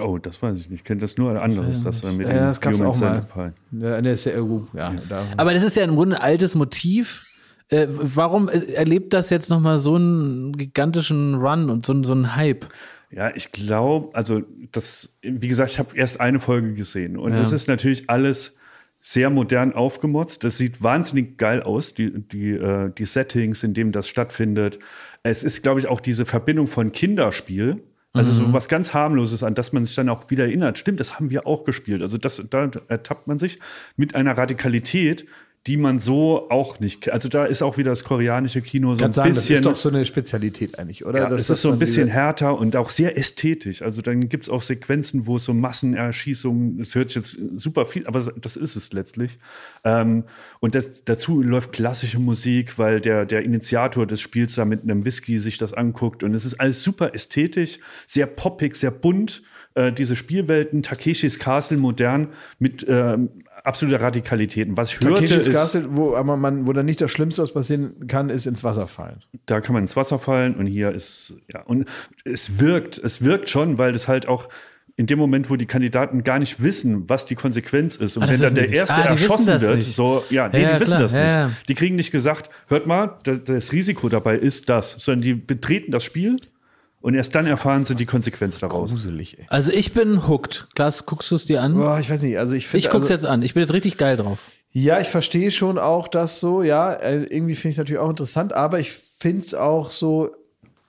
Oh, 0.00 0.18
das 0.18 0.42
weiß 0.42 0.58
ich 0.58 0.68
nicht. 0.70 0.80
Ich 0.80 0.84
kenne 0.84 1.00
das 1.00 1.16
nur 1.16 1.40
anderes. 1.40 1.82
Das, 1.82 2.02
äh, 2.04 2.12
mit 2.12 2.26
Ja, 2.26 2.32
dem 2.32 2.38
das 2.40 2.60
gab's 2.60 2.78
Human 2.80 2.92
auch 2.92 3.00
mal. 3.34 3.52
Ja, 3.72 4.00
ne, 4.00 4.10
ist 4.12 4.24
ja, 4.26 4.40
uh, 4.40 4.66
ja, 4.74 4.94
da. 5.08 5.24
Aber 5.36 5.54
das 5.54 5.62
ist 5.62 5.76
ja 5.76 5.84
im 5.84 5.94
Grunde 5.94 6.16
ein 6.16 6.22
altes 6.22 6.54
Motiv. 6.54 7.24
Äh, 7.70 7.86
warum 7.90 8.48
äh, 8.48 8.58
erlebt 8.72 9.12
das 9.12 9.28
jetzt 9.30 9.50
nochmal 9.50 9.78
so 9.78 9.96
einen 9.96 10.52
gigantischen 10.52 11.34
Run 11.34 11.68
und 11.68 11.84
so, 11.84 11.92
einen- 11.92 12.04
so 12.04 12.12
einen 12.14 12.34
Hype? 12.34 12.66
Ja, 13.10 13.30
ich 13.34 13.52
glaube, 13.52 14.14
also 14.14 14.42
das, 14.72 15.18
wie 15.22 15.48
gesagt, 15.48 15.70
ich 15.72 15.78
habe 15.78 15.96
erst 15.96 16.20
eine 16.20 16.40
Folge 16.40 16.74
gesehen 16.74 17.16
und 17.16 17.32
Ja. 17.32 17.38
das 17.38 17.52
ist 17.52 17.66
natürlich 17.68 18.08
alles 18.08 18.54
sehr 19.00 19.30
modern 19.30 19.72
aufgemotzt. 19.74 20.44
Das 20.44 20.58
sieht 20.58 20.82
wahnsinnig 20.82 21.38
geil 21.38 21.62
aus, 21.62 21.94
die, 21.94 22.10
die, 22.10 22.50
äh, 22.52 22.90
die 22.96 23.04
Settings, 23.06 23.62
in 23.62 23.72
denen 23.74 23.92
das 23.92 24.08
stattfindet. 24.08 24.78
Es 25.22 25.42
ist, 25.44 25.62
glaube 25.62 25.78
ich, 25.80 25.86
auch 25.88 26.00
diese 26.00 26.26
Verbindung 26.26 26.66
von 26.66 26.90
Kinderspiel. 26.92 27.82
Also 28.14 28.32
so 28.32 28.52
was 28.52 28.68
ganz 28.68 28.94
harmloses, 28.94 29.42
an 29.42 29.54
das 29.54 29.72
man 29.72 29.84
sich 29.84 29.94
dann 29.94 30.08
auch 30.08 30.30
wieder 30.30 30.44
erinnert. 30.44 30.78
Stimmt, 30.78 30.98
das 30.98 31.14
haben 31.14 31.30
wir 31.30 31.46
auch 31.46 31.64
gespielt. 31.64 32.02
Also 32.02 32.16
das, 32.18 32.42
da 32.48 32.70
ertappt 32.88 33.28
man 33.28 33.38
sich 33.38 33.58
mit 33.96 34.14
einer 34.14 34.36
Radikalität, 34.36 35.26
die 35.66 35.76
man 35.76 35.98
so 35.98 36.48
auch 36.50 36.80
nicht 36.80 37.02
kennt. 37.02 37.14
Also 37.14 37.28
da 37.28 37.44
ist 37.44 37.62
auch 37.62 37.76
wieder 37.76 37.90
das 37.90 38.04
koreanische 38.04 38.62
Kino 38.62 38.94
so 38.94 39.00
Kann 39.00 39.10
ein 39.10 39.12
sagen, 39.12 39.28
das 39.30 39.38
bisschen. 39.38 39.56
ist 39.56 39.66
doch 39.66 39.76
so 39.76 39.88
eine 39.90 40.04
Spezialität 40.04 40.78
eigentlich, 40.78 41.04
oder? 41.04 41.18
ja, 41.20 41.28
Dass 41.28 41.42
es 41.42 41.46
das 41.48 41.58
ist 41.58 41.62
so 41.62 41.72
ein 41.72 41.78
bisschen 41.78 42.08
härter 42.08 42.58
und 42.58 42.76
auch 42.76 42.90
sehr 42.90 43.18
ästhetisch. 43.18 43.82
Also 43.82 44.00
dann 44.00 44.28
gibt 44.28 44.44
es 44.44 44.50
auch 44.50 44.62
Sequenzen, 44.62 45.26
wo 45.26 45.36
es 45.36 45.44
so 45.44 45.52
Massenerschießungen, 45.52 46.78
das 46.78 46.94
hört 46.94 47.08
sich 47.10 47.16
jetzt 47.16 47.38
super 47.56 47.86
viel, 47.86 48.06
aber 48.06 48.32
das 48.40 48.56
ist 48.56 48.76
es 48.76 48.92
letztlich. 48.92 49.38
Ähm, 49.84 50.24
und 50.60 50.74
das, 50.74 51.04
dazu 51.04 51.42
läuft 51.42 51.72
klassische 51.72 52.18
Musik, 52.18 52.78
weil 52.78 53.00
der, 53.00 53.26
der 53.26 53.42
Initiator 53.42 54.06
des 54.06 54.20
Spiels 54.20 54.54
da 54.54 54.64
mit 54.64 54.82
einem 54.82 55.04
Whisky 55.04 55.38
sich 55.38 55.58
das 55.58 55.72
anguckt. 55.74 56.22
Und 56.22 56.34
es 56.34 56.44
ist 56.44 56.60
alles 56.60 56.82
super 56.82 57.14
ästhetisch, 57.14 57.78
sehr 58.06 58.26
poppig, 58.26 58.76
sehr 58.76 58.90
bunt. 58.90 59.42
Äh, 59.74 59.92
diese 59.92 60.16
Spielwelten, 60.16 60.82
Takeshis 60.82 61.38
Castle 61.38 61.76
modern 61.76 62.28
mit 62.58 62.86
ähm, 62.88 63.30
absoluter 63.68 64.00
Radikalitäten. 64.00 64.76
Was 64.76 64.90
ich 64.92 65.00
hörte, 65.00 65.24
Takeshis 65.24 65.46
ist, 65.46 65.52
Castle, 65.54 65.86
wo, 65.92 66.14
aber 66.16 66.36
man, 66.36 66.66
wo 66.66 66.72
dann 66.72 66.86
nicht 66.86 67.00
das 67.00 67.10
Schlimmste, 67.10 67.42
was 67.42 67.52
passieren 67.52 68.06
kann, 68.08 68.30
ist 68.30 68.46
ins 68.46 68.64
Wasser 68.64 68.86
fallen. 68.88 69.20
da 69.46 69.60
kann 69.60 69.74
man 69.74 69.84
ins 69.84 69.94
Wasser 69.96 70.18
fallen 70.18 70.54
und 70.56 70.66
hier 70.66 70.90
ist, 70.90 71.34
ja, 71.52 71.62
und 71.62 71.86
es 72.24 72.58
wirkt, 72.58 72.98
es 72.98 73.22
wirkt 73.22 73.48
schon, 73.48 73.78
weil 73.78 73.92
das 73.92 74.08
halt 74.08 74.26
auch 74.26 74.48
in 74.96 75.06
dem 75.06 75.20
Moment, 75.20 75.48
wo 75.48 75.54
die 75.54 75.66
Kandidaten 75.66 76.24
gar 76.24 76.40
nicht 76.40 76.60
wissen, 76.60 77.08
was 77.08 77.24
die 77.24 77.36
Konsequenz 77.36 77.94
ist. 77.94 78.16
Und 78.16 78.24
Ah, 78.24 78.26
das 78.26 78.40
wenn 78.40 78.46
dann 78.46 78.54
der 78.56 78.66
nicht. 78.66 78.74
Erste 78.78 78.94
Ah, 78.96 79.04
erschossen 79.04 79.46
das 79.46 79.62
wird, 79.62 79.76
nicht. 79.76 79.94
so, 79.94 80.24
ja, 80.28 80.48
nee, 80.48 80.60
Ja, 80.62 80.66
die 80.66 80.74
ja, 80.74 80.80
wissen 80.80 80.88
klar. 80.90 81.00
das 81.02 81.12
nicht. 81.12 81.22
Ja, 81.22 81.28
ja. 81.46 81.50
Die 81.68 81.74
kriegen 81.74 81.94
nicht 81.94 82.10
gesagt, 82.10 82.50
hört 82.66 82.88
mal, 82.88 83.16
da- 83.22 83.36
das 83.36 83.70
Risiko 83.70 84.08
dabei 84.08 84.36
ist 84.36 84.68
das, 84.68 84.96
sondern 84.98 85.22
die 85.22 85.34
betreten 85.34 85.92
das 85.92 86.02
Spiel 86.02 86.38
und 87.00 87.14
erst 87.14 87.34
dann 87.34 87.46
erfahren 87.46 87.86
sie 87.86 87.94
die 87.94 88.06
Konsequenz 88.06 88.58
daraus. 88.58 88.90
Gruselig, 88.90 89.38
ey. 89.38 89.46
Also 89.48 89.72
ich 89.72 89.92
bin 89.92 90.28
hooked. 90.28 90.68
Klaas, 90.74 91.06
guckst 91.06 91.30
du 91.30 91.36
es 91.36 91.44
dir 91.46 91.62
an? 91.62 91.74
Boah, 91.74 91.98
ich 92.00 92.10
weiß 92.10 92.22
nicht, 92.22 92.38
also 92.38 92.54
ich 92.54 92.66
finde. 92.66 92.86
ich 92.86 92.90
guck's 92.90 93.04
also, 93.10 93.14
jetzt 93.14 93.26
an. 93.26 93.42
Ich 93.42 93.54
bin 93.54 93.62
jetzt 93.62 93.72
richtig 93.72 93.96
geil 93.96 94.16
drauf. 94.16 94.38
Ja, 94.70 95.00
ich 95.00 95.08
verstehe 95.08 95.50
schon 95.50 95.78
auch 95.78 96.08
das 96.08 96.40
so, 96.40 96.62
ja. 96.62 96.92
äh, 96.92 97.24
Irgendwie 97.24 97.54
finde 97.54 97.68
ich 97.68 97.74
es 97.74 97.78
natürlich 97.78 98.00
auch 98.00 98.10
interessant, 98.10 98.52
aber 98.52 98.80
ich 98.80 98.92
finde 98.92 99.38
es 99.40 99.54
auch 99.54 99.90
so, 99.90 100.30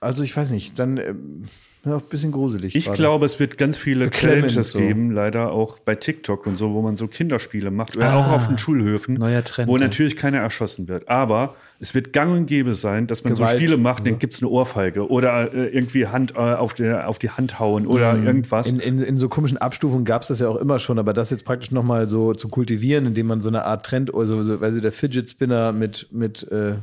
also 0.00 0.22
ich 0.22 0.36
weiß 0.36 0.50
nicht, 0.50 0.78
dann 0.78 0.98
ähm, 0.98 1.48
ja, 1.84 1.94
ein 1.96 2.02
bisschen 2.10 2.30
gruselig. 2.30 2.74
Ich 2.74 2.86
gerade. 2.86 2.98
glaube, 2.98 3.24
es 3.26 3.40
wird 3.40 3.56
ganz 3.56 3.78
viele 3.78 4.06
Beklemmend 4.06 4.48
Challenges 4.48 4.70
so. 4.72 4.78
geben, 4.78 5.12
leider 5.12 5.52
auch 5.52 5.78
bei 5.78 5.94
TikTok 5.94 6.46
und 6.46 6.56
so, 6.56 6.74
wo 6.74 6.82
man 6.82 6.96
so 6.96 7.06
Kinderspiele 7.08 7.70
macht 7.70 7.96
oder 7.96 8.10
Ah, 8.10 8.26
auch 8.26 8.32
auf 8.32 8.48
den 8.48 8.58
Schulhöfen, 8.58 9.14
neuer 9.14 9.42
Trend, 9.42 9.68
wo 9.68 9.78
ja. 9.78 9.84
natürlich 9.84 10.16
keiner 10.16 10.38
erschossen 10.38 10.88
wird. 10.88 11.08
Aber 11.08 11.54
es 11.82 11.94
wird 11.94 12.12
gang 12.12 12.32
und 12.32 12.46
gäbe 12.46 12.74
sein, 12.74 13.06
dass 13.06 13.24
man 13.24 13.32
Gewalt, 13.32 13.52
so 13.52 13.56
Spiele 13.56 13.78
macht, 13.78 14.04
ne? 14.04 14.10
dann 14.10 14.18
gibt 14.18 14.34
es 14.34 14.42
eine 14.42 14.50
Ohrfeige 14.50 15.08
oder 15.08 15.52
äh, 15.54 15.68
irgendwie 15.68 16.06
Hand 16.06 16.34
äh, 16.36 16.38
auf, 16.38 16.74
der, 16.74 17.08
auf 17.08 17.18
die 17.18 17.30
Hand 17.30 17.58
hauen 17.58 17.86
oder 17.86 18.14
irgendwas. 18.16 18.70
Mhm. 18.70 18.80
In, 18.80 18.98
in, 18.98 19.02
in 19.02 19.16
so 19.16 19.30
komischen 19.30 19.56
Abstufungen 19.56 20.04
gab 20.04 20.20
es 20.20 20.28
das 20.28 20.40
ja 20.40 20.48
auch 20.48 20.56
immer 20.56 20.78
schon, 20.78 20.98
aber 20.98 21.14
das 21.14 21.30
jetzt 21.30 21.46
praktisch 21.46 21.70
nochmal 21.70 22.06
so 22.06 22.34
zu 22.34 22.48
kultivieren, 22.48 23.06
indem 23.06 23.26
man 23.26 23.40
so 23.40 23.48
eine 23.48 23.64
Art 23.64 23.86
Trend, 23.86 24.14
also 24.14 24.42
so, 24.42 24.60
weil 24.60 24.74
so 24.74 24.80
der 24.80 24.92
Fidget 24.92 25.30
Spinner 25.30 25.72
mit, 25.72 26.08
mit, 26.10 26.46
äh, 26.52 26.74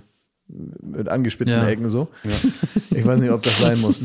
mit 0.48 1.08
angespitzten 1.08 1.62
Ja. 1.62 1.68
Ecken 1.68 1.92
so. 1.92 2.08
Ich 2.90 3.06
weiß 3.06 3.20
nicht, 3.20 3.32
ob 3.32 3.44
das 3.44 3.60
sein 3.60 3.80
muss. 3.80 4.02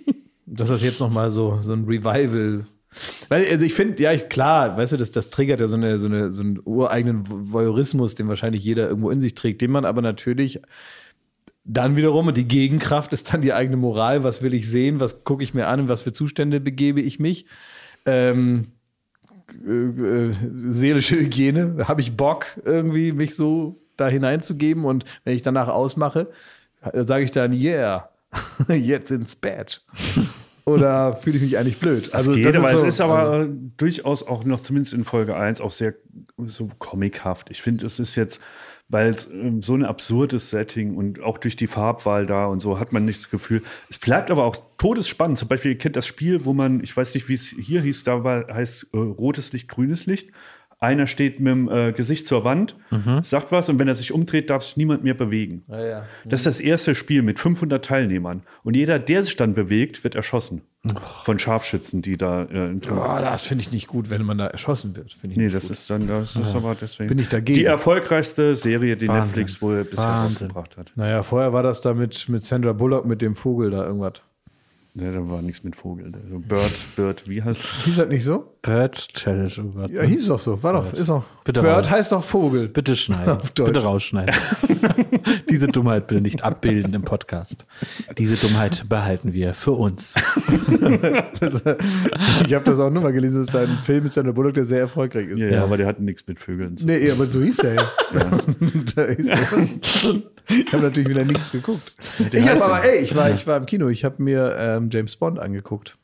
Dass 0.46 0.68
das 0.68 0.82
jetzt 0.82 1.00
nochmal 1.00 1.30
so, 1.30 1.58
so 1.60 1.74
ein 1.74 1.84
Revival. 1.84 2.64
Also 3.28 3.64
ich 3.64 3.74
finde, 3.74 4.02
ja, 4.02 4.12
ich, 4.12 4.28
klar, 4.28 4.76
weißt 4.76 4.92
du, 4.92 4.96
das, 4.96 5.12
das 5.12 5.30
triggert 5.30 5.60
ja 5.60 5.68
so, 5.68 5.76
eine, 5.76 5.98
so, 5.98 6.06
eine, 6.06 6.30
so 6.30 6.42
einen 6.42 6.60
ureigenen 6.64 7.24
Voyeurismus, 7.52 8.16
den 8.16 8.28
wahrscheinlich 8.28 8.64
jeder 8.64 8.88
irgendwo 8.88 9.10
in 9.10 9.20
sich 9.20 9.34
trägt, 9.34 9.60
den 9.60 9.70
man 9.70 9.84
aber 9.84 10.02
natürlich 10.02 10.60
dann 11.64 11.96
wiederum, 11.96 12.26
und 12.26 12.36
die 12.36 12.48
Gegenkraft 12.48 13.12
ist 13.12 13.32
dann 13.32 13.42
die 13.42 13.52
eigene 13.52 13.76
Moral. 13.76 14.24
Was 14.24 14.42
will 14.42 14.54
ich 14.54 14.68
sehen? 14.68 14.98
Was 14.98 15.24
gucke 15.24 15.44
ich 15.44 15.54
mir 15.54 15.68
an? 15.68 15.80
In 15.80 15.88
was 15.88 16.00
für 16.00 16.12
Zustände 16.12 16.58
begebe 16.60 17.00
ich 17.00 17.20
mich? 17.20 17.46
Ähm, 18.06 18.72
äh, 19.66 19.70
äh, 19.70 20.34
seelische 20.70 21.16
Hygiene. 21.16 21.86
Habe 21.86 22.00
ich 22.00 22.16
Bock, 22.16 22.46
irgendwie 22.64 23.12
mich 23.12 23.34
so 23.36 23.80
da 23.96 24.08
hineinzugeben? 24.08 24.84
Und 24.84 25.04
wenn 25.24 25.36
ich 25.36 25.42
danach 25.42 25.68
ausmache, 25.68 26.30
sage 26.92 27.24
ich 27.24 27.30
dann, 27.30 27.52
yeah, 27.52 28.08
jetzt 28.68 29.10
ins 29.10 29.36
Bett. 29.36 29.84
Oder 30.74 31.14
fühle 31.16 31.36
ich 31.36 31.42
mich 31.42 31.58
eigentlich 31.58 31.78
blöd? 31.78 32.12
Also 32.14 32.32
geht, 32.32 32.54
aber 32.56 32.68
so- 32.70 32.76
es 32.78 32.94
ist 32.94 33.00
aber 33.00 33.42
äh, 33.42 33.48
durchaus 33.76 34.22
auch 34.26 34.44
noch, 34.44 34.60
zumindest 34.60 34.92
in 34.94 35.04
Folge 35.04 35.36
1, 35.36 35.60
auch 35.60 35.72
sehr 35.72 35.94
so 36.46 36.68
comichaft. 36.78 37.48
Ich 37.50 37.62
finde, 37.62 37.86
es 37.86 37.98
ist 37.98 38.14
jetzt, 38.16 38.40
weil 38.88 39.10
es 39.10 39.28
ähm, 39.30 39.62
so 39.62 39.74
ein 39.74 39.84
absurdes 39.84 40.50
Setting 40.50 40.96
und 40.96 41.20
auch 41.22 41.38
durch 41.38 41.56
die 41.56 41.66
Farbwahl 41.66 42.26
da 42.26 42.46
und 42.46 42.60
so 42.60 42.78
hat 42.80 42.92
man 42.92 43.04
nicht 43.04 43.20
das 43.20 43.30
Gefühl. 43.30 43.62
Es 43.88 43.98
bleibt 43.98 44.30
aber 44.30 44.44
auch 44.44 44.56
todesspannend. 44.78 45.38
Zum 45.38 45.48
Beispiel, 45.48 45.72
ihr 45.72 45.78
kennt 45.78 45.96
das 45.96 46.06
Spiel, 46.06 46.44
wo 46.44 46.52
man, 46.52 46.82
ich 46.82 46.96
weiß 46.96 47.14
nicht, 47.14 47.28
wie 47.28 47.34
es 47.34 47.48
hier 47.48 47.82
hieß, 47.82 48.04
da 48.04 48.24
war, 48.24 48.46
heißt 48.52 48.88
äh, 48.92 48.96
rotes 48.96 49.52
Licht, 49.52 49.68
grünes 49.68 50.06
Licht. 50.06 50.30
Einer 50.82 51.06
steht 51.06 51.40
mit 51.40 51.50
dem 51.52 51.68
äh, 51.70 51.92
Gesicht 51.92 52.26
zur 52.26 52.42
Wand, 52.44 52.74
sagt 53.22 53.52
was 53.52 53.68
und 53.68 53.78
wenn 53.78 53.86
er 53.86 53.94
sich 53.94 54.12
umdreht, 54.12 54.48
darf 54.48 54.62
sich 54.62 54.78
niemand 54.78 55.04
mehr 55.04 55.12
bewegen. 55.12 55.62
Ja, 55.68 55.84
ja. 55.86 56.04
Das 56.24 56.40
ist 56.40 56.46
das 56.46 56.58
erste 56.60 56.94
Spiel 56.94 57.20
mit 57.22 57.38
500 57.38 57.84
Teilnehmern. 57.84 58.42
Und 58.64 58.76
jeder, 58.76 58.98
der 58.98 59.22
sich 59.22 59.36
dann 59.36 59.52
bewegt, 59.52 60.02
wird 60.04 60.14
erschossen. 60.14 60.62
Von 61.24 61.38
Scharfschützen, 61.38 62.00
die 62.00 62.16
da. 62.16 62.44
Äh, 62.44 62.74
Oh, 62.90 63.18
das 63.20 63.42
finde 63.42 63.60
ich 63.60 63.70
nicht 63.72 63.86
gut, 63.88 64.08
wenn 64.08 64.22
man 64.24 64.38
da 64.38 64.46
erschossen 64.46 64.96
wird. 64.96 65.12
Finde 65.12 65.32
ich 65.32 65.36
nee, 65.36 65.44
nicht 65.44 65.54
das 65.54 65.64
gut. 65.64 65.72
ist 65.72 65.90
dann, 65.90 66.08
das 66.08 66.34
ist 66.36 66.54
aber 66.54 66.74
deswegen. 66.74 67.08
Bin 67.10 67.18
ich 67.18 67.28
dagegen. 67.28 67.54
Die 67.58 67.66
erfolgreichste 67.66 68.56
Serie, 68.56 68.96
die 68.96 69.06
Wahnsinn. 69.06 69.24
Netflix 69.24 69.60
wohl 69.60 69.84
bisher 69.84 70.06
Wahnsinn. 70.06 70.46
rausgebracht 70.46 70.78
hat. 70.78 70.92
Naja, 70.96 71.22
vorher 71.22 71.52
war 71.52 71.62
das 71.62 71.82
da 71.82 71.92
mit, 71.92 72.26
mit 72.30 72.42
Sandra 72.42 72.72
Bullock, 72.72 73.04
mit 73.04 73.20
dem 73.20 73.34
Vogel 73.34 73.70
da 73.70 73.84
irgendwas. 73.84 74.22
Ja, 74.94 75.12
da 75.12 75.28
war 75.28 75.40
nichts 75.40 75.62
mit 75.62 75.76
Vogel. 75.76 76.06
Also 76.06 76.40
Bird, 76.40 76.72
Bird, 76.96 77.28
wie 77.28 77.40
heißt 77.42 77.64
Hieß 77.84 77.96
das 77.96 78.08
nicht 78.08 78.24
so? 78.24 78.56
Bird 78.60 78.96
Challenge. 79.14 79.52
oh 79.60 79.62
Gott. 79.78 79.90
Ja, 79.90 80.02
hieß 80.02 80.26
doch 80.26 80.38
so. 80.40 80.60
War 80.64 80.72
doch, 80.72 80.92
ist 80.92 81.08
doch. 81.08 81.24
Bitte 81.44 81.62
Bird 81.62 81.86
raus. 81.86 81.90
heißt 81.90 82.12
doch 82.12 82.24
Vogel. 82.24 82.68
Bitte 82.68 82.96
schneiden. 82.96 83.38
Bitte 83.54 83.82
rausschneiden. 83.82 84.34
Diese 85.50 85.68
Dummheit 85.68 86.08
bitte 86.08 86.20
nicht 86.20 86.42
abbilden 86.42 86.92
im 86.94 87.02
Podcast. 87.02 87.66
Diese 88.18 88.34
Dummheit 88.36 88.88
behalten 88.88 89.32
wir 89.32 89.54
für 89.54 89.72
uns. 89.72 90.16
Ich 92.46 92.54
habe 92.54 92.64
das 92.64 92.78
auch 92.80 92.90
nur 92.90 93.02
mal 93.02 93.12
gelesen, 93.12 93.40
dass 93.44 93.52
da 93.52 93.60
ein 93.62 93.78
Film 93.78 94.02
mit 94.04 94.12
Sandra 94.12 94.32
Bullock, 94.32 94.54
der 94.54 94.64
sehr 94.64 94.80
erfolgreich 94.80 95.28
ist. 95.28 95.38
Ja, 95.38 95.48
ja, 95.48 95.62
aber 95.62 95.76
der 95.76 95.86
hat 95.86 96.00
nichts 96.00 96.26
mit 96.26 96.40
Vögeln 96.40 96.76
zu 96.76 96.86
Nee, 96.86 97.10
aber 97.10 97.26
so 97.26 97.40
hieß 97.40 97.58
er 97.60 97.74
ja. 97.74 97.90
Da 98.96 99.06
hieß 99.06 99.28
er. 99.28 99.38
Ich 100.50 100.72
habe 100.72 100.82
natürlich 100.82 101.08
wieder 101.08 101.24
nichts 101.24 101.52
geguckt. 101.52 101.94
Ich 102.32 102.50
aber, 102.50 102.80
er. 102.80 102.92
ey, 102.94 103.04
ich 103.04 103.14
war, 103.14 103.30
ich 103.30 103.46
war 103.46 103.56
im 103.56 103.66
Kino, 103.66 103.88
ich 103.88 104.04
habe 104.04 104.22
mir 104.22 104.56
ähm, 104.58 104.90
James 104.92 105.16
Bond 105.16 105.38
angeguckt. 105.38 105.96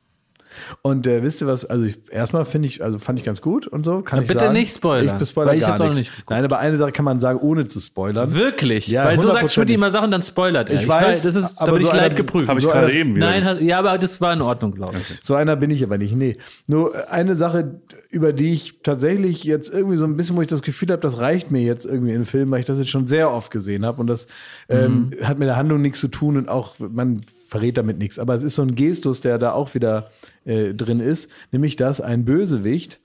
Und 0.83 1.07
äh, 1.07 1.23
wisst 1.23 1.41
ihr 1.41 1.47
was, 1.47 1.65
also 1.65 1.85
ich, 1.85 1.99
erstmal 2.11 2.45
finde 2.45 2.69
ich, 2.69 2.83
also 2.83 2.99
fand 2.99 3.19
ich 3.19 3.25
ganz 3.25 3.41
gut 3.41 3.67
und 3.67 3.85
so, 3.85 4.03
kann 4.03 4.23
ich 4.23 4.29
bitte 4.29 4.41
sagen. 4.41 4.53
nicht 4.53 4.75
spoilern, 4.75 5.17
Ich 5.21 5.29
ich 5.29 5.35
gar 5.65 5.79
hab's 5.79 5.99
nicht. 5.99 6.13
Nein, 6.29 6.45
aber 6.45 6.59
eine 6.59 6.77
Sache 6.79 6.93
kann 6.93 7.05
man 7.05 7.21
sagen, 7.21 7.39
ohne 7.41 7.67
zu 7.69 7.81
spoilern. 7.81 8.35
Wirklich? 8.35 8.87
Ja, 8.89 9.05
Weil 9.05 9.21
so 9.21 9.31
sagt 9.31 9.51
Schmidt 9.51 9.71
immer 9.71 9.91
Sachen, 9.91 10.11
dann 10.11 10.23
spoilert 10.23 10.71
er. 10.71 10.81
Ich 10.81 10.89
weiß, 10.89 11.23
das 11.23 11.37
ist, 11.37 11.57
da 11.57 11.65
aber 11.65 11.73
bin 11.73 11.81
ich 11.83 11.87
so 11.87 11.93
einer- 11.93 12.03
leid 12.03 12.17
geprüft. 12.17 12.49
Habe 12.49 12.59
ich 12.61 12.65
So 12.65 12.71
gerade 12.71 12.93
eben 12.93 13.17
wieder. 13.17 13.27
Nein, 13.27 13.65
ja, 13.67 13.79
aber 13.79 13.99
das 13.99 14.21
war 14.21 14.33
in 14.33 14.43
Ordnung, 14.43 14.73
glaube 14.73 14.97
ich. 14.99 15.19
So 15.23 15.35
einer 15.35 15.57
bin 15.57 15.71
ich 15.71 15.83
aber 15.83 15.99
nicht. 15.99 16.15
Nee. 16.17 16.37
Nur 16.67 17.11
eine 17.11 17.37
Sache, 17.37 17.81
über 18.11 18.33
die 18.33 18.53
ich 18.53 18.81
tatsächlich 18.83 19.45
jetzt 19.45 19.71
irgendwie 19.73 19.97
so 19.97 20.05
ein 20.05 20.17
bisschen, 20.17 20.37
wo 20.37 20.41
ich 20.41 20.47
das 20.49 20.63
Gefühl 20.63 20.89
habe, 20.91 21.01
das 21.03 21.19
reicht 21.19 21.51
mir 21.51 21.63
jetzt 21.63 21.85
irgendwie 21.85 22.13
in 22.13 22.25
Filmen, 22.25 22.51
weil 22.51 22.61
ich 22.61 22.67
das 22.67 22.79
jetzt 22.79 22.91
schon 22.91 23.07
sehr 23.07 23.31
oft 23.31 23.51
gesehen 23.51 23.85
habe. 23.85 24.01
Und 24.01 24.07
das 24.07 24.27
ähm, 24.69 25.11
hat 25.23 25.39
mit 25.39 25.49
der 25.49 25.57
Handlung 25.57 25.83
nichts 25.83 26.01
zu 26.01 26.09
tun 26.09 26.37
und 26.37 26.49
auch, 26.49 26.75
man 26.79 27.21
verrät 27.49 27.77
damit 27.77 27.99
nichts. 27.99 28.19
Aber 28.19 28.35
es 28.35 28.43
ist 28.43 28.55
so 28.55 28.63
ein 28.63 28.75
Gestus, 28.75 29.21
der 29.21 29.39
da 29.39 29.53
auch 29.53 29.75
wieder 29.75 30.11
äh, 30.47 30.75
drin 30.75 31.01
ist, 31.01 31.31
nämlich 31.53 31.77
dass 31.77 32.01
ein 32.01 32.25
Bösewicht 32.25 33.01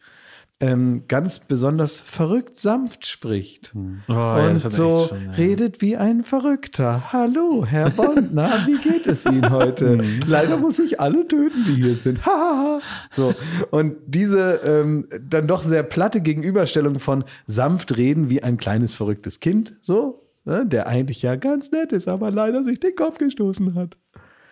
ähm, 0.61 1.03
ganz 1.07 1.39
besonders 1.39 1.99
verrückt 1.99 2.55
sanft 2.55 3.07
spricht. 3.07 3.73
Oh, 3.75 4.13
ja, 4.13 4.47
und 4.47 4.63
hat 4.63 4.71
so 4.71 5.07
schon, 5.09 5.25
ja. 5.25 5.31
redet 5.31 5.81
wie 5.81 5.97
ein 5.97 6.23
Verrückter. 6.23 7.11
Hallo, 7.11 7.65
Herr 7.65 7.89
Bond, 7.89 8.29
na, 8.31 8.65
wie 8.67 8.77
geht 8.77 9.07
es 9.07 9.25
Ihnen 9.25 9.49
heute? 9.49 9.97
Mhm. 9.97 10.23
Leider 10.27 10.57
muss 10.57 10.77
ich 10.77 10.99
alle 10.99 11.27
töten, 11.27 11.65
die 11.65 11.73
hier 11.73 11.95
sind. 11.95 12.25
Hahaha. 12.25 12.79
so. 13.15 13.33
Und 13.71 13.97
diese 14.05 14.61
ähm, 14.63 15.07
dann 15.19 15.47
doch 15.47 15.63
sehr 15.63 15.83
platte 15.83 16.21
Gegenüberstellung 16.21 16.99
von 16.99 17.23
sanft 17.47 17.97
reden 17.97 18.29
wie 18.29 18.43
ein 18.43 18.57
kleines 18.57 18.93
verrücktes 18.93 19.39
Kind, 19.39 19.75
so, 19.81 20.27
ne, 20.45 20.63
der 20.65 20.85
eigentlich 20.85 21.23
ja 21.23 21.37
ganz 21.37 21.71
nett 21.71 21.91
ist, 21.91 22.07
aber 22.07 22.29
leider 22.29 22.63
sich 22.63 22.79
den 22.79 22.95
Kopf 22.95 23.17
gestoßen 23.17 23.73
hat. 23.73 23.97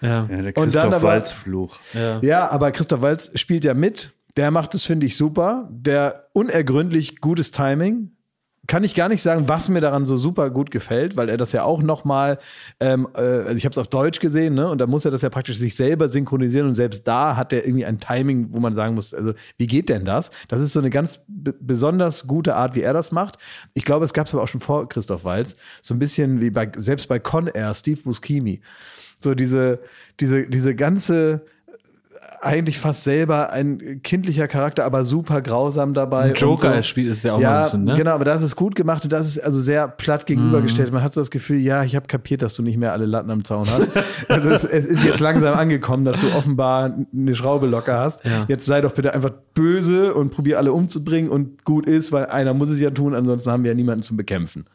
Ja. 0.02 0.28
Ja, 0.28 0.28
der 0.28 0.38
Und 0.38 0.56
dann 0.58 0.64
Christoph 0.64 0.94
aber- 0.94 1.04
Walz-Fluch. 1.04 1.80
Ja. 1.94 2.20
Ja, 2.22 2.50
aber 2.52 2.72
Christoph 2.72 3.02
Walz 3.02 3.32
spielt 3.40 3.64
ja 3.66 3.74
mit. 3.74 4.12
Der 4.38 4.52
macht 4.52 4.74
es, 4.76 4.84
finde 4.86 5.06
ich, 5.06 5.18
super. 5.18 5.68
Der 5.72 6.24
unergründlich 6.34 7.20
gutes 7.20 7.52
Timing. 7.52 8.12
Kann 8.68 8.84
ich 8.84 8.94
gar 8.94 9.10
nicht 9.10 9.24
sagen, 9.24 9.46
was 9.48 9.68
mir 9.68 9.82
daran 9.82 10.06
so 10.06 10.16
super 10.16 10.52
gut 10.52 10.70
gefällt, 10.70 11.18
weil 11.18 11.28
er 11.28 11.38
das 11.38 11.54
ja 11.54 11.64
auch 11.64 11.82
noch 11.82 12.06
mal, 12.06 12.38
ähm, 12.80 13.08
äh, 13.16 13.20
also 13.20 13.56
ich 13.56 13.66
habe 13.66 13.72
es 13.74 13.80
auf 13.80 13.88
Deutsch 13.88 14.20
gesehen, 14.20 14.54
ne? 14.54 14.70
Und 14.70 14.78
da 14.78 14.86
muss 14.86 15.06
er 15.06 15.10
das 15.12 15.24
ja 15.24 15.30
praktisch 15.32 15.58
sich 15.58 15.76
selber 15.76 16.08
synchronisieren 16.08 16.68
und 16.68 16.76
selbst 16.76 17.08
da 17.08 17.36
hat 17.36 17.52
er 17.52 17.66
irgendwie 17.66 17.86
ein 17.86 18.00
Timing, 18.00 18.50
wo 18.52 18.60
man 18.60 18.76
sagen 18.76 18.94
muss, 18.94 19.12
also 19.12 19.34
wie 19.58 19.66
geht 19.66 19.90
denn 19.90 20.06
das? 20.06 20.30
Das 20.50 20.62
ist 20.62 20.74
so 20.74 20.80
eine 20.80 20.92
ganz 20.92 21.22
be- 21.28 21.56
besonders 21.60 22.28
gute 22.28 22.56
Art, 22.56 22.76
wie 22.76 22.82
er 22.82 22.94
das 22.94 23.12
macht. 23.12 23.40
Ich 23.74 23.86
glaube, 23.86 24.06
es 24.06 24.14
gab 24.14 24.28
es 24.28 24.34
aber 24.36 24.44
auch 24.44 24.48
schon 24.48 24.62
vor 24.62 24.88
Christoph 24.88 25.24
Walz, 25.24 25.56
so 25.82 25.96
ein 25.96 26.00
bisschen 26.00 26.40
wie 26.40 26.52
bei 26.52 26.72
selbst 26.78 27.08
bei 27.10 27.18
Con 27.18 27.48
Air, 27.48 27.74
Steve 27.74 28.00
Buscemi, 28.04 28.62
so 29.20 29.36
diese 29.36 29.80
diese 30.20 30.48
diese 30.48 30.76
ganze 30.76 31.42
eigentlich 32.42 32.80
fast 32.80 33.04
selber 33.04 33.52
ein 33.52 34.02
kindlicher 34.02 34.48
Charakter, 34.48 34.86
aber 34.86 35.04
super 35.04 35.42
grausam 35.42 35.94
dabei. 35.94 36.32
Joker 36.32 36.78
so. 36.78 36.82
spielt 36.84 37.12
es 37.12 37.24
ja 37.24 37.34
auch 37.34 37.40
mal 37.40 37.46
ein 37.46 37.54
Ja, 37.54 37.64
bisschen, 37.64 37.84
ne? 37.84 37.96
genau, 37.96 38.12
aber 38.12 38.26
das 38.26 38.42
ist 38.42 38.56
gut 38.56 38.76
gemacht 38.76 39.04
und 39.04 39.12
das 39.12 39.28
ist 39.28 39.40
also 39.40 39.60
sehr 39.60 39.88
platt 39.88 40.26
gegenübergestellt. 40.26 40.92
Man 40.92 41.04
hat 41.04 41.14
so 41.14 41.22
das 41.22 41.32
Gefühl, 41.32 41.60
ja, 41.60 41.84
ich 41.84 41.96
habe 41.96 42.08
kapiert, 42.08 42.42
dass 42.42 42.54
du 42.54 42.62
nicht 42.62 42.78
mehr 42.78 42.94
alle 42.94 43.06
Latten 43.06 43.30
am 43.30 43.44
Zaun 43.44 43.68
hast. 43.70 43.92
also 44.30 44.50
es, 44.50 44.64
es 44.64 44.86
ist 44.86 45.04
jetzt 45.04 45.20
langsam 45.20 45.56
angekommen, 45.56 46.06
dass 46.06 46.20
du 46.20 46.28
offenbar 46.36 46.94
eine 47.14 47.36
Schraube 47.36 47.68
locker 47.68 48.00
hast. 48.00 48.24
Ja. 48.24 48.46
Jetzt 48.48 48.66
sei 48.66 48.82
doch 48.82 48.94
bitte 48.94 49.14
einfach 49.14 49.32
böse 49.54 50.14
und 50.14 50.32
probier 50.32 50.58
alle 50.60 50.72
umzubringen 50.72 51.30
und 51.30 51.66
gut 51.66 51.86
ist, 51.86 52.12
weil 52.12 52.28
einer 52.28 52.54
muss 52.54 52.70
es 52.70 52.80
ja 52.80 52.92
tun, 52.92 53.14
ansonsten 53.14 53.52
haben 53.52 53.64
wir 53.64 53.72
ja 53.72 53.76
niemanden 53.76 54.04
zum 54.04 54.18
Bekämpfen. 54.18 54.66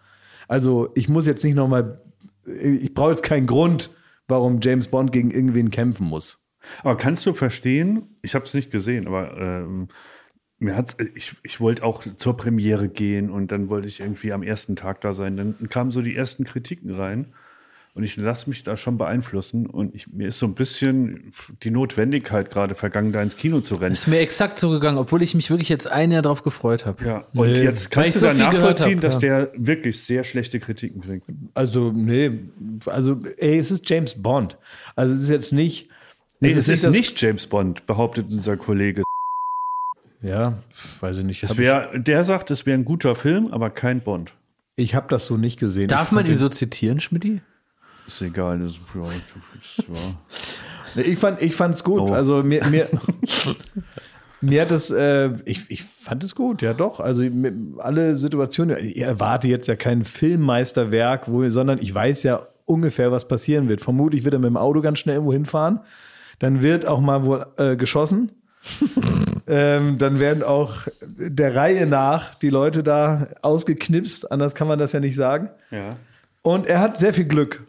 Also 0.49 0.90
ich 0.95 1.09
muss 1.09 1.26
jetzt 1.26 1.42
nicht 1.45 1.55
nochmal, 1.55 1.99
ich 2.47 2.92
brauche 2.92 3.11
jetzt 3.11 3.22
keinen 3.22 3.47
Grund, 3.47 3.90
warum 4.28 4.60
James 4.62 4.88
Bond 4.88 5.12
gegen 5.12 5.30
irgendwen 5.30 5.70
kämpfen 5.70 6.06
muss. 6.06 6.44
Aber 6.82 6.96
kannst 6.96 7.26
du 7.26 7.34
verstehen, 7.34 8.16
ich 8.22 8.34
habe 8.34 8.46
es 8.46 8.54
nicht 8.54 8.70
gesehen, 8.70 9.06
aber 9.06 9.36
ähm, 9.36 9.88
mir 10.58 10.76
hat's, 10.76 10.96
ich, 11.14 11.36
ich 11.42 11.60
wollte 11.60 11.84
auch 11.84 12.02
zur 12.02 12.36
Premiere 12.36 12.88
gehen 12.88 13.30
und 13.30 13.52
dann 13.52 13.68
wollte 13.68 13.88
ich 13.88 14.00
irgendwie 14.00 14.32
am 14.32 14.42
ersten 14.42 14.76
Tag 14.76 15.00
da 15.02 15.12
sein. 15.12 15.36
Dann 15.36 15.68
kamen 15.68 15.90
so 15.90 16.00
die 16.00 16.16
ersten 16.16 16.44
Kritiken 16.44 16.90
rein 16.90 17.34
und 17.95 18.03
ich 18.03 18.16
lasse 18.16 18.51
mich 18.51 18.64
da 18.64 18.76
schon 18.76 18.99
beeinflussen 18.99 19.66
und 19.66 19.95
ich, 19.95 20.09
mir 20.12 20.28
ist 20.28 20.38
so 20.40 20.47
ein 20.47 20.55
bisschen 20.55 21.32
die 21.62 21.70
Notwendigkeit 21.70 22.51
gerade 22.51 22.74
vergangen, 22.74 23.12
da 23.12 23.22
ins 23.22 23.36
Kino 23.36 23.61
zu 23.61 23.76
rennen. 23.76 23.92
Ist 23.92 24.09
mir 24.09 24.18
exakt 24.18 24.59
so 24.59 24.70
gegangen, 24.70 24.99
obwohl 24.99 25.22
ich 25.22 25.34
mich 25.36 25.49
wirklich 25.49 25.68
jetzt 25.68 25.86
ein 25.86 26.11
Jahr 26.11 26.22
drauf 26.22 26.42
gefreut 26.42 26.86
habe. 26.86 27.05
Ja, 27.05 27.24
und 27.34 27.53
Nee, 27.53 27.62
jetzt 27.62 27.90
kannst 27.92 28.09
ich 28.09 28.14
du 28.14 28.20
so 28.20 28.26
da 28.26 28.34
nachvollziehen, 28.34 28.97
hab, 28.97 29.01
dass 29.03 29.14
ja. 29.14 29.20
der 29.20 29.53
wirklich 29.57 30.01
sehr 30.03 30.24
schlechte 30.24 30.59
Kritiken 30.59 31.01
bringt. 31.01 31.22
Also, 31.55 31.92
nee, 31.92 32.32
also, 32.86 33.20
ey, 33.38 33.59
es 33.59 33.70
ist 33.70 33.88
James 33.88 34.20
Bond. 34.20 34.59
Also, 34.97 35.14
es 35.14 35.20
ist 35.22 35.28
jetzt 35.30 35.53
nicht. 35.53 35.88
Nee, 36.40 36.51
es 36.51 36.68
ist 36.68 36.82
das- 36.84 36.95
nicht 36.95 37.20
James 37.22 37.47
Bond, 37.47 37.86
behauptet 37.86 38.26
unser 38.30 38.57
Kollege. 38.57 39.05
Ja, 40.20 40.59
weiß 41.01 41.18
ich 41.18 41.24
nicht. 41.24 41.42
Es 41.45 41.57
wär, 41.59 41.97
der 41.99 42.24
sagt, 42.24 42.51
es 42.51 42.66
wäre 42.66 42.78
ein 42.78 42.84
guter 42.84 43.14
Film, 43.14 43.49
aber 43.53 43.70
kein 43.70 44.01
Bond. 44.01 44.32
ich 44.76 44.95
habe 44.95 45.07
das 45.09 45.26
so 45.26 45.36
nicht 45.36 45.61
gesehen. 45.61 45.86
Darf 45.88 46.09
ich 46.09 46.12
man 46.12 46.26
ihn 46.26 46.36
so 46.36 46.49
zitieren, 46.49 46.99
Schmidti? 46.99 47.40
Ist 48.07 48.22
egal. 48.22 48.59
Das, 48.59 48.74
ja, 48.94 49.00
war. 49.88 50.22
Nee, 50.94 51.02
Ich 51.02 51.18
fand 51.18 51.42
ich 51.42 51.55
fand's 51.55 51.82
gut. 51.84 52.11
Oh. 52.11 52.12
Also 52.12 52.42
mir 52.42 52.64
mir, 52.66 52.86
mir 54.40 54.62
hat 54.62 54.72
es 54.72 54.90
äh, 54.90 55.30
ich, 55.44 55.70
ich 55.70 55.82
fand 55.82 56.22
es 56.22 56.34
gut, 56.34 56.62
ja 56.62 56.74
doch. 56.74 57.00
Also 57.00 57.22
alle 57.78 58.16
Situationen, 58.16 58.76
ich 58.78 59.00
erwarte 59.00 59.48
jetzt 59.48 59.66
ja 59.66 59.76
kein 59.76 60.05
Filmmeisterwerk, 60.05 61.30
wo, 61.30 61.48
sondern 61.48 61.78
ich 61.80 61.94
weiß 61.94 62.22
ja 62.24 62.42
ungefähr, 62.66 63.11
was 63.11 63.28
passieren 63.28 63.68
wird. 63.68 63.80
Vermutlich 63.80 64.24
wird 64.24 64.34
er 64.34 64.40
mit 64.40 64.48
dem 64.48 64.57
Auto 64.57 64.80
ganz 64.80 64.98
schnell 64.98 65.16
irgendwo 65.16 65.32
hinfahren. 65.32 65.80
Dann 66.38 66.62
wird 66.62 66.86
auch 66.86 67.00
mal 67.00 67.24
wohl 67.24 67.46
äh, 67.57 67.76
geschossen. 67.76 68.32
ähm, 69.46 69.98
dann 69.98 70.20
werden 70.20 70.42
auch 70.42 70.88
der 71.02 71.55
Reihe 71.55 71.86
nach 71.86 72.34
die 72.34 72.50
Leute 72.50 72.82
da 72.82 73.28
ausgeknipst. 73.42 74.30
Anders 74.32 74.55
kann 74.55 74.68
man 74.68 74.78
das 74.78 74.92
ja 74.92 75.00
nicht 75.00 75.16
sagen. 75.16 75.50
Ja. 75.70 75.90
Und 76.42 76.66
er 76.66 76.80
hat 76.80 76.98
sehr 76.98 77.12
viel 77.12 77.26
Glück. 77.26 77.62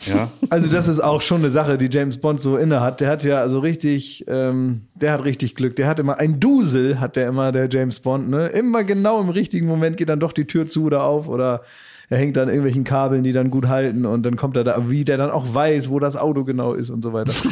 Ja. 0.00 0.30
Also 0.50 0.68
das 0.68 0.88
ist 0.88 1.00
auch 1.00 1.20
schon 1.20 1.38
eine 1.38 1.50
Sache, 1.50 1.78
die 1.78 1.88
James 1.90 2.18
Bond 2.18 2.40
so 2.40 2.56
inne 2.56 2.80
hat. 2.80 3.00
Der 3.00 3.08
hat 3.08 3.22
ja 3.22 3.40
also 3.40 3.60
richtig, 3.60 4.24
ähm, 4.28 4.82
der 4.94 5.12
hat 5.12 5.24
richtig 5.24 5.54
Glück. 5.54 5.76
Der 5.76 5.86
hat 5.86 6.00
immer 6.00 6.18
ein 6.18 6.40
Dusel, 6.40 7.00
hat 7.00 7.16
der 7.16 7.28
immer 7.28 7.52
der 7.52 7.68
James 7.70 8.00
Bond. 8.00 8.28
Ne, 8.28 8.48
immer 8.48 8.84
genau 8.84 9.20
im 9.20 9.28
richtigen 9.28 9.66
Moment 9.66 9.96
geht 9.96 10.08
dann 10.08 10.20
doch 10.20 10.32
die 10.32 10.46
Tür 10.46 10.66
zu 10.66 10.84
oder 10.84 11.04
auf 11.04 11.28
oder 11.28 11.62
er 12.10 12.18
hängt 12.18 12.36
an 12.36 12.48
irgendwelchen 12.48 12.84
Kabeln, 12.84 13.22
die 13.24 13.32
dann 13.32 13.50
gut 13.50 13.68
halten 13.68 14.04
und 14.04 14.26
dann 14.26 14.36
kommt 14.36 14.56
er 14.56 14.64
da, 14.64 14.90
wie 14.90 15.04
der 15.04 15.16
dann 15.16 15.30
auch 15.30 15.54
weiß, 15.54 15.88
wo 15.88 15.98
das 15.98 16.16
Auto 16.16 16.44
genau 16.44 16.74
ist 16.74 16.90
und 16.90 17.02
so 17.02 17.12
weiter. 17.12 17.32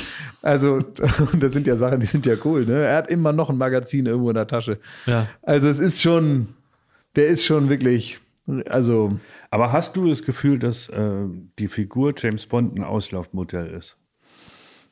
Also 0.45 0.81
und 1.33 1.41
das 1.41 1.53
sind 1.53 1.69
ja 1.69 1.77
Sachen, 1.77 2.01
die 2.01 2.07
sind 2.07 2.27
ja 2.27 2.35
cool. 2.45 2.67
Ne, 2.67 2.83
er 2.83 2.97
hat 2.97 3.09
immer 3.09 3.33
noch 3.33 3.49
ein 3.49 3.57
Magazin 3.57 4.07
irgendwo 4.07 4.29
in 4.29 4.35
der 4.35 4.49
Tasche. 4.49 4.79
Ja. 5.07 5.29
Also 5.41 5.69
es 5.69 5.79
ist 5.79 6.03
schon, 6.03 6.49
der 7.15 7.29
ist 7.29 7.45
schon 7.45 7.71
wirklich, 7.71 8.19
also 8.69 9.19
Aber 9.51 9.73
hast 9.73 9.97
du 9.97 10.09
das 10.09 10.23
Gefühl, 10.23 10.59
dass 10.59 10.89
äh, 10.89 11.27
die 11.59 11.69
Figur 11.69 12.15
James 12.17 12.47
Bond 12.47 12.77
ein 12.77 12.85
Auslaufmodell 12.85 13.69
ist? 13.69 13.97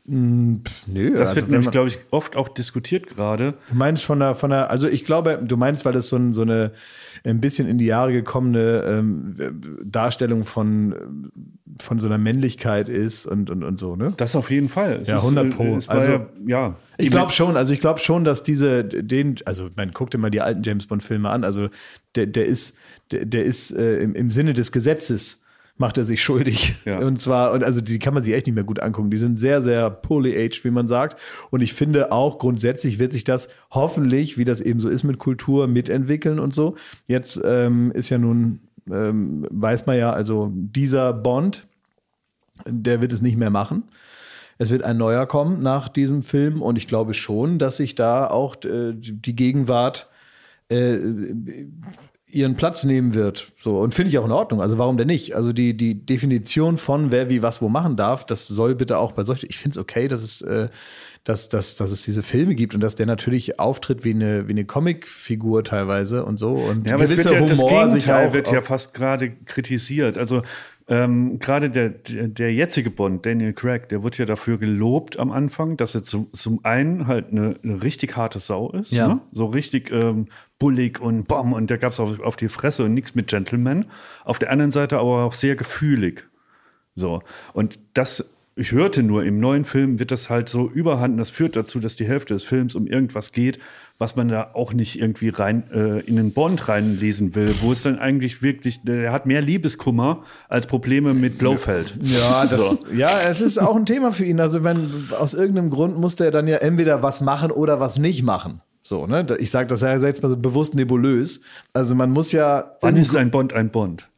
nö. 0.07 1.13
Das 1.13 1.31
also 1.31 1.37
wird 1.37 1.51
nämlich, 1.51 1.71
glaube 1.71 1.89
ich, 1.89 1.99
oft 2.11 2.35
auch 2.35 2.49
diskutiert 2.49 3.07
gerade. 3.07 3.55
Du 3.69 3.77
meinst 3.77 4.05
von 4.05 4.19
der, 4.19 4.35
von 4.35 4.51
der, 4.51 4.71
also 4.71 4.89
ich 4.89 5.05
glaube, 5.05 5.41
du 5.43 5.57
meinst, 5.57 5.85
weil 5.85 5.93
das 5.93 6.09
so, 6.09 6.17
ein, 6.17 6.33
so 6.33 6.43
eine 6.43 6.73
ein 7.25 7.41
bisschen 7.41 7.69
in 7.69 7.79
die 7.79 7.87
Jahre 7.87 8.13
gekommene 8.13 8.83
ähm, 8.87 9.37
Darstellung 9.85 10.45
von, 10.45 11.31
von 11.79 11.99
so 11.99 12.09
einer 12.09 12.19
Männlichkeit 12.19 12.89
ist 12.89 13.27
und, 13.27 13.51
und, 13.51 13.63
und 13.63 13.79
so, 13.79 13.95
ne? 13.95 14.15
Das 14.17 14.35
auf 14.37 14.51
jeden 14.51 14.69
Fall. 14.69 15.01
Es 15.03 15.09
Ja, 15.09 15.19
100 15.19 15.51
Pro. 15.51 15.65
äh, 15.65 15.77
Es 15.77 15.89
war 15.89 15.97
Also, 15.97 16.27
ja. 16.47 16.77
Ich 16.97 17.11
glaube 17.11 17.33
schon, 17.33 17.57
also 17.57 17.73
ich 17.73 17.81
glaube 17.81 18.01
schon, 18.01 18.25
dass 18.25 18.43
diese, 18.43 18.85
den, 18.85 19.37
also 19.45 19.69
man 19.77 19.93
guckt 19.93 20.15
dir 20.15 20.19
mal 20.19 20.31
die 20.31 20.41
alten 20.41 20.63
James 20.63 20.87
Bond-Filme 20.87 21.29
an, 21.29 21.45
also 21.45 21.69
der, 22.15 22.27
der 22.27 22.47
ist, 22.47 22.79
der, 23.11 23.27
der 23.27 23.45
ist 23.45 23.71
äh, 23.73 23.99
im, 23.99 24.15
im 24.15 24.31
Sinne 24.31 24.55
des 24.55 24.73
Gesetzes 24.73 25.45
macht 25.81 25.97
er 25.97 26.05
sich 26.05 26.23
schuldig. 26.23 26.77
Ja. 26.85 26.99
Und 26.99 27.21
zwar, 27.21 27.53
und 27.53 27.65
also 27.65 27.81
die 27.81 27.99
kann 27.99 28.13
man 28.13 28.23
sich 28.23 28.35
echt 28.35 28.47
nicht 28.47 28.55
mehr 28.55 28.65
gut 28.65 28.81
angucken. 28.81 29.11
Die 29.11 29.17
sind 29.17 29.39
sehr, 29.39 29.63
sehr 29.63 29.89
poorly 29.89 30.37
aged, 30.37 30.63
wie 30.65 30.71
man 30.71 30.87
sagt. 30.87 31.19
Und 31.51 31.63
ich 31.63 31.73
finde 31.73 32.13
auch 32.13 32.39
grundsätzlich 32.39 32.99
wird 32.99 33.13
sich 33.13 33.25
das 33.25 33.49
hoffentlich, 33.71 34.37
wie 34.37 34.45
das 34.45 34.61
eben 34.61 34.81
so 34.81 34.91
ist 34.91 35.05
mit 35.05 35.19
Kultur, 35.19 35.67
mitentwickeln 35.67 36.39
und 36.39 36.55
so. 36.55 36.77
Jetzt 37.07 37.41
ähm, 37.45 37.93
ist 37.93 38.11
ja 38.11 38.19
nun, 38.19 38.61
ähm, 38.91 39.47
weiß 39.51 39.87
man 39.87 39.97
ja, 39.97 40.13
also 40.13 40.53
dieser 40.55 41.15
Bond, 41.15 41.67
der 42.67 43.01
wird 43.01 43.13
es 43.13 43.23
nicht 43.23 43.39
mehr 43.39 43.51
machen. 43.51 43.85
Es 44.59 44.69
wird 44.69 44.85
ein 44.85 44.99
neuer 44.99 45.25
kommen 45.25 45.63
nach 45.63 45.89
diesem 45.89 46.23
Film 46.23 46.61
und 46.61 46.77
ich 46.77 46.89
glaube 46.89 47.15
schon, 47.15 47.59
dass 47.59 47.79
sich 47.79 47.95
da 47.95 48.27
auch 48.27 48.57
äh, 48.65 48.93
die 48.95 49.35
Gegenwart 49.35 50.11
äh, 50.69 50.99
ihren 52.33 52.55
Platz 52.55 52.85
nehmen 52.85 53.15
wird. 53.15 53.53
So 53.59 53.79
und 53.79 53.95
finde 53.95 54.11
ich 54.11 54.19
auch 54.19 54.25
in 54.25 54.33
Ordnung. 54.33 54.61
Also 54.61 54.79
warum 54.79 54.97
denn 54.97 55.07
nicht? 55.07 55.35
Also 55.35 55.53
die 55.53 55.77
die 55.77 55.95
Definition 55.95 56.79
von 56.79 57.11
wer 57.11 57.31
wie 57.31 57.43
was 57.43 57.63
wo 57.63 57.69
machen 57.69 57.97
darf, 57.97 58.25
das 58.25 58.47
soll 58.47 58.75
bitte 58.75 58.99
auch 58.99 59.13
bei 59.13 59.25
solchen. 59.25 59.47
Ich 59.49 59.59
finde 59.59 59.75
es 59.75 59.79
okay, 59.79 60.09
dass 60.09 60.23
es 60.23 60.43
äh, 60.43 60.69
dass, 61.25 61.51
dass, 61.51 61.77
dass 61.77 61.91
es 61.91 62.03
diese 62.03 62.23
Filme 62.23 62.55
gibt 62.55 62.75
und 62.75 62.81
dass 62.81 62.97
der 62.97 63.05
natürlich 63.05 63.61
auftritt 63.61 64.05
wie 64.05 64.11
eine 64.11 64.49
wie 64.49 64.53
eine 64.53 64.65
Comicfigur 64.65 65.65
teilweise 65.65 66.25
und 66.25 66.39
so 66.39 66.53
und 66.53 66.87
Ja, 66.87 66.95
aber 66.95 67.05
es 67.05 67.17
wird 67.17 67.31
ja, 67.31 67.41
das 67.41 67.61
Humor 67.61 67.89
sich 67.89 68.05
Gegenteil 68.05 68.29
auch, 68.29 68.33
wird 68.33 68.51
ja 68.51 68.63
fast 68.63 68.95
gerade 68.95 69.31
kritisiert. 69.31 70.17
Also 70.17 70.43
ähm, 70.91 71.39
gerade 71.39 71.71
der, 71.71 71.89
der, 71.89 72.53
jetzige 72.53 72.91
Bond, 72.91 73.25
Daniel 73.25 73.53
Craig, 73.53 73.89
der 73.91 74.03
wird 74.03 74.19
ja 74.19 74.27
dafür 74.27 74.59
gelobt 74.59 75.21
am 75.21 75.31
Anfang, 75.31 75.77
dass 75.77 75.95
er 75.95 76.03
zum, 76.03 76.33
zum 76.33 76.65
einen 76.65 77.07
halt 77.07 77.31
eine, 77.31 77.55
eine 77.63 77.81
richtig 77.85 78.17
harte 78.17 78.41
Sau 78.41 78.73
ist. 78.73 78.91
Ja. 78.91 79.07
Ne? 79.07 79.21
So 79.31 79.47
richtig 79.47 79.93
ähm, 79.93 80.27
bullig 80.59 81.01
und 81.01 81.29
bom 81.29 81.53
und 81.53 81.71
da 81.71 81.77
gab 81.77 81.93
es 81.93 82.01
auf, 82.01 82.19
auf 82.19 82.35
die 82.35 82.49
Fresse 82.49 82.85
und 82.85 82.95
nichts 82.95 83.15
mit 83.15 83.29
Gentleman. 83.29 83.87
Auf 84.25 84.41
der 84.41 84.51
anderen 84.51 84.73
Seite 84.73 84.99
aber 84.99 85.25
auch 85.25 85.33
sehr 85.33 85.55
gefühlig. 85.55 86.29
So. 86.97 87.23
Und 87.53 87.79
das, 87.95 88.29
ich 88.57 88.73
hörte 88.73 89.05
nur, 89.05 89.25
im 89.25 89.39
neuen 89.39 89.65
Film 89.65 90.01
wird 90.01 90.11
das 90.11 90.29
halt 90.29 90.49
so 90.49 90.69
überhand. 90.69 91.21
Das 91.21 91.31
führt 91.31 91.55
dazu, 91.55 91.79
dass 91.79 91.95
die 91.95 92.09
Hälfte 92.09 92.35
des 92.35 92.43
Films 92.43 92.75
um 92.75 92.89
irgendwas 92.89 93.31
geht, 93.31 93.61
was 94.01 94.17
man 94.17 94.29
da 94.29 94.51
auch 94.55 94.73
nicht 94.73 94.99
irgendwie 94.99 95.29
rein 95.29 95.63
äh, 95.73 96.01
in 96.01 96.17
den 96.17 96.33
Bond 96.33 96.69
reinlesen 96.69 97.35
will, 97.35 97.55
wo 97.61 97.71
es 97.71 97.83
dann 97.83 97.99
eigentlich 97.99 98.41
wirklich, 98.41 98.83
der 98.83 99.13
hat 99.13 99.27
mehr 99.27 99.43
Liebeskummer 99.43 100.25
als 100.49 100.67
Probleme 100.67 101.13
mit 101.13 101.37
Blofeld. 101.37 101.99
Ja, 102.01 102.47
das, 102.51 102.67
So. 102.71 102.79
ja, 102.95 103.21
es 103.21 103.43
ist 103.43 103.59
auch 103.59 103.77
ein 103.77 103.85
Thema 103.85 104.13
für 104.13 104.25
ihn. 104.25 104.41
Also 104.41 104.65
wenn 104.65 105.09
aus 105.19 105.35
irgendeinem 105.35 105.69
Grund 105.69 105.99
musste 105.99 106.25
er 106.25 106.31
dann 106.31 106.49
ja 106.49 106.57
entweder 106.57 107.03
was 107.03 107.21
machen 107.21 107.51
oder 107.51 107.79
was 107.79 107.99
nicht 107.99 108.23
machen. 108.23 108.63
So, 108.83 109.07
ne? 109.07 109.27
Ich 109.39 109.51
sage 109.51 109.69
das 109.69 109.83
ja 109.83 109.95
jetzt 109.95 110.23
mal 110.23 110.31
so 110.31 110.37
bewusst 110.39 110.75
nebulös. 110.75 111.43
Also 111.75 111.95
man 111.95 112.11
muss 112.11 112.33
ja. 112.33 112.77
Wann 112.81 112.97
ist 112.97 113.15
ein 113.15 113.31
Bond 113.31 113.53
ein 113.53 113.71
Bond? 113.71 114.09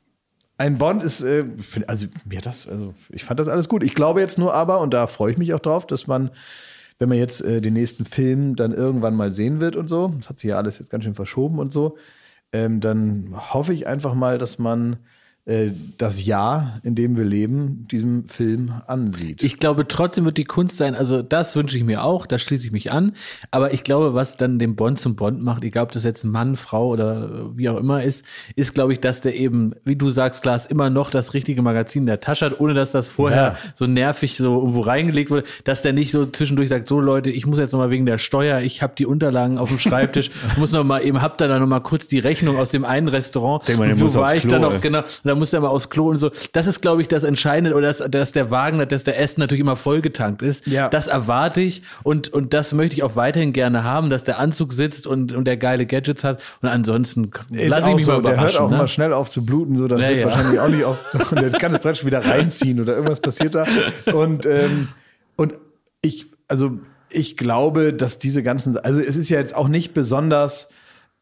Ein 0.59 0.78
Bond 0.78 1.03
ist, 1.03 1.22
äh, 1.22 1.45
also 1.89 2.07
mir 2.24 2.41
das, 2.41 2.68
also 2.68 2.95
ich 3.11 3.24
fand 3.24 3.41
das 3.41 3.49
alles 3.49 3.68
gut. 3.68 3.83
Ich 3.83 3.97
glaube 3.97 4.20
jetzt 4.20 4.39
nur 4.39 4.55
aber, 4.55 4.80
und 4.80 4.95
da 4.95 5.09
freue 5.09 5.33
ich 5.33 5.39
mich 5.39 5.53
auch 5.55 5.61
drauf, 5.61 5.89
dass 5.89 6.07
man, 6.07 6.30
wenn 6.99 7.09
man 7.09 7.18
jetzt 7.18 7.43
äh, 7.43 7.61
den 7.61 7.74
nächsten 7.74 8.05
Film 8.05 8.57
dann 8.57 8.72
irgendwann 8.72 9.14
mal 9.14 9.32
sehen 9.32 9.61
wird 9.61 9.76
und 9.76 9.88
so, 9.88 10.09
das 10.16 10.28
hat 10.28 10.38
sich 10.38 10.51
ja 10.51 10.57
alles 10.57 10.78
jetzt 10.78 10.90
ganz 10.90 11.05
schön 11.05 11.14
verschoben 11.14 11.59
und 11.59 11.72
so, 11.72 11.97
ähm, 12.53 12.80
dann 12.80 13.34
hoffe 13.53 13.72
ich 13.72 13.86
einfach 13.86 14.14
mal, 14.14 14.38
dass 14.38 14.59
man 14.59 14.99
das 15.45 16.24
Jahr, 16.24 16.78
in 16.84 16.95
dem 16.95 17.16
wir 17.16 17.24
leben, 17.24 17.88
diesem 17.90 18.26
Film 18.28 18.74
ansieht. 18.86 19.43
Ich 19.43 19.59
glaube, 19.59 19.88
trotzdem 19.88 20.24
wird 20.24 20.38
die 20.38 20.45
Kunst 20.45 20.76
sein, 20.76 20.95
also 20.95 21.20
das 21.20 21.57
wünsche 21.57 21.76
ich 21.76 21.82
mir 21.82 22.05
auch, 22.05 22.26
da 22.26 22.38
schließe 22.38 22.66
ich 22.66 22.70
mich 22.72 22.93
an. 22.93 23.14
Aber 23.51 23.74
ich 23.74 23.82
glaube, 23.82 24.14
was 24.14 24.36
dann 24.36 24.61
den 24.61 24.76
Bond 24.76 25.01
zum 25.01 25.16
Bond 25.16 25.43
macht, 25.43 25.64
egal 25.64 25.82
ob 25.82 25.90
das 25.90 26.05
jetzt 26.05 26.22
ein 26.22 26.30
Mann, 26.30 26.55
Frau 26.55 26.90
oder 26.90 27.51
wie 27.57 27.68
auch 27.68 27.76
immer 27.76 28.05
ist, 28.05 28.24
ist, 28.55 28.72
glaube 28.72 28.93
ich, 28.93 29.01
dass 29.01 29.20
der 29.20 29.34
eben, 29.34 29.72
wie 29.84 29.97
du 29.97 30.11
sagst, 30.11 30.45
Klaas, 30.45 30.64
immer 30.64 30.90
noch 30.90 31.11
das 31.11 31.34
richtige 31.34 31.61
Magazin 31.61 32.03
in 32.05 32.07
der 32.07 32.20
Tasche 32.20 32.47
hat, 32.47 32.61
ohne 32.61 32.74
dass 32.74 32.93
das 32.93 33.11
vorher 33.11 33.43
Ja. 33.43 33.57
so 33.74 33.88
nervig 33.88 34.36
so 34.36 34.61
irgendwo 34.61 34.82
reingelegt 34.82 35.32
wurde, 35.32 35.43
dass 35.64 35.82
der 35.82 35.93
nicht 35.93 36.12
so 36.12 36.24
zwischendurch 36.24 36.68
sagt, 36.68 36.86
so 36.86 37.01
Leute, 37.01 37.30
ich 37.30 37.47
muss 37.47 37.59
jetzt 37.59 37.72
noch 37.72 37.80
mal 37.80 37.90
wegen 37.90 38.07
der 38.07 38.18
Steuer, 38.18 38.61
ich 38.61 38.80
habe 38.80 38.93
die 38.97 39.07
Unterlagen 39.07 39.59
auf 39.59 39.70
dem 39.70 39.80
Schreibtisch, 39.80 40.30
muss 40.57 40.70
noch 40.70 40.84
mal 40.84 41.05
eben, 41.05 41.20
hab 41.20 41.36
da 41.38 41.49
dann 41.49 41.61
noch 41.61 41.68
mal 41.68 41.80
kurz 41.80 42.07
die 42.07 42.20
Rechnung 42.20 42.59
aus 42.59 42.70
dem 42.70 42.84
einen 42.84 43.09
Restaurant, 43.09 43.66
Denk 43.66 43.80
mal, 43.80 44.01
wo 44.01 44.14
war 44.14 44.36
ich 44.36 44.47
dann 44.47 44.62
noch, 44.62 44.80
genau, 44.80 45.03
da 45.33 45.39
musst 45.39 45.53
du 45.53 45.57
immer 45.57 45.70
aufs 45.70 45.89
Klo 45.91 46.11
und 46.11 46.18
so. 46.18 46.30
Das 46.53 46.66
ist, 46.66 46.83
glaube 46.83 47.03
ich, 47.03 47.09
das 47.09 47.24
Entscheidende, 47.24 47.74
oder 47.74 47.87
dass, 47.89 47.99
dass 48.11 48.33
der 48.33 48.51
Wagen, 48.51 48.87
dass 48.89 49.05
der 49.05 49.18
Essen 49.18 49.41
natürlich 49.41 49.61
immer 49.61 49.76
vollgetankt 49.76 50.43
ist. 50.43 50.66
Ja. 50.66 50.89
Das 50.89 51.07
erwarte 51.07 51.61
ich 51.61 51.83
und, 52.03 52.28
und 52.28 52.53
das 52.55 52.74
möchte 52.74 52.97
ich 52.97 53.03
auch 53.03 53.16
weiterhin 53.16 53.53
gerne 53.53 53.83
haben, 53.85 54.11
dass 54.11 54.24
der 54.24 54.39
Anzug 54.39 54.72
sitzt 54.72 55.07
und, 55.07 55.33
und 55.33 55.45
der 55.47 55.57
geile 55.57 55.87
Gadgets 55.87 56.22
hat. 56.24 56.43
Und 56.61 56.68
ansonsten 56.68 57.30
Ist 57.51 57.70
lass 57.70 57.89
ich 57.89 57.95
mich 57.95 58.05
so, 58.05 58.12
mal 58.12 58.22
der 58.22 58.30
hört 58.33 58.41
überraschen. 58.41 58.59
auch 58.61 58.70
ne? 58.70 58.76
mal 58.76 58.89
schnell 58.89 59.12
auf 59.12 59.30
zu 59.30 59.45
bluten, 59.45 59.76
so 59.78 59.89
das 59.89 60.03
Ja, 60.03 60.09
wird 60.09 60.18
ja. 60.20 60.26
wahrscheinlich 60.26 60.61
auch 60.61 60.68
nicht 60.68 60.85
oft. 60.85 61.05
Der 61.33 61.51
kann 61.53 61.72
das 61.72 61.80
Brett 61.80 61.97
schon 61.97 62.07
wieder 62.07 62.24
reinziehen 62.24 62.80
oder 62.80 62.95
irgendwas 62.95 63.20
passiert 63.20 63.55
da. 63.55 63.64
Und, 64.12 64.45
ähm, 64.47 64.89
und 65.37 65.55
ich, 66.03 66.26
also 66.49 66.78
ich 67.09 67.37
glaube, 67.37 67.93
dass 67.93 68.18
diese 68.18 68.43
ganzen, 68.43 68.76
also 68.78 69.01
es 69.01 69.16
ist 69.16 69.28
ja 69.28 69.39
jetzt 69.39 69.55
auch 69.55 69.68
nicht 69.68 69.95
besonders 69.95 70.70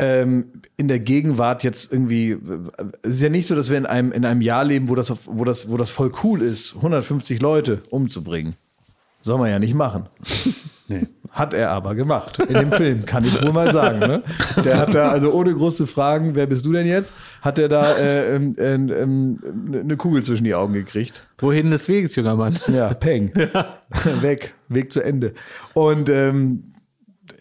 ähm, 0.00 0.46
in 0.76 0.88
der 0.88 0.98
Gegenwart 0.98 1.62
jetzt 1.62 1.92
irgendwie, 1.92 2.36
es 3.02 3.16
ist 3.16 3.22
ja 3.22 3.28
nicht 3.28 3.46
so, 3.46 3.54
dass 3.54 3.70
wir 3.70 3.78
in 3.78 3.86
einem, 3.86 4.10
in 4.12 4.24
einem 4.24 4.40
Jahr 4.40 4.64
leben, 4.64 4.88
wo 4.88 4.94
das, 4.94 5.10
auf- 5.10 5.26
wo 5.30 5.44
das, 5.44 5.70
wo 5.70 5.76
das 5.76 5.90
voll 5.90 6.10
cool 6.24 6.42
ist, 6.42 6.74
150 6.76 7.40
Leute 7.40 7.82
umzubringen. 7.90 8.56
Soll 9.22 9.38
man 9.38 9.50
ja 9.50 9.58
nicht 9.58 9.74
machen. 9.74 10.06
Nee. 10.92 11.06
Hat 11.30 11.54
er 11.54 11.70
aber 11.70 11.94
gemacht. 11.94 12.40
In 12.40 12.52
dem 12.54 12.72
Film, 12.72 13.06
kann 13.06 13.22
ich 13.22 13.40
wohl 13.40 13.52
mal 13.52 13.72
sagen. 13.72 14.00
Ne? 14.00 14.24
Der 14.64 14.76
hat 14.76 14.92
da, 14.92 15.10
also 15.10 15.30
ohne 15.32 15.54
große 15.54 15.86
Fragen, 15.86 16.34
wer 16.34 16.48
bist 16.48 16.64
du 16.66 16.72
denn 16.72 16.84
jetzt, 16.84 17.12
hat 17.42 17.60
er 17.60 17.68
da 17.68 17.92
äh, 17.96 18.34
ähm, 18.34 18.56
ähm, 18.58 18.88
ähm, 18.92 19.38
eine 19.84 19.96
Kugel 19.96 20.24
zwischen 20.24 20.42
die 20.42 20.54
Augen 20.56 20.72
gekriegt. 20.72 21.28
Wohin 21.38 21.70
des 21.70 21.88
Weges, 21.88 22.16
junger 22.16 22.34
Mann? 22.34 22.56
Ja, 22.66 22.92
Peng. 22.92 23.30
Weg. 24.20 24.54
Weg 24.68 24.92
zu 24.92 25.00
Ende. 25.00 25.32
Und 25.74 26.08
ähm, 26.08 26.64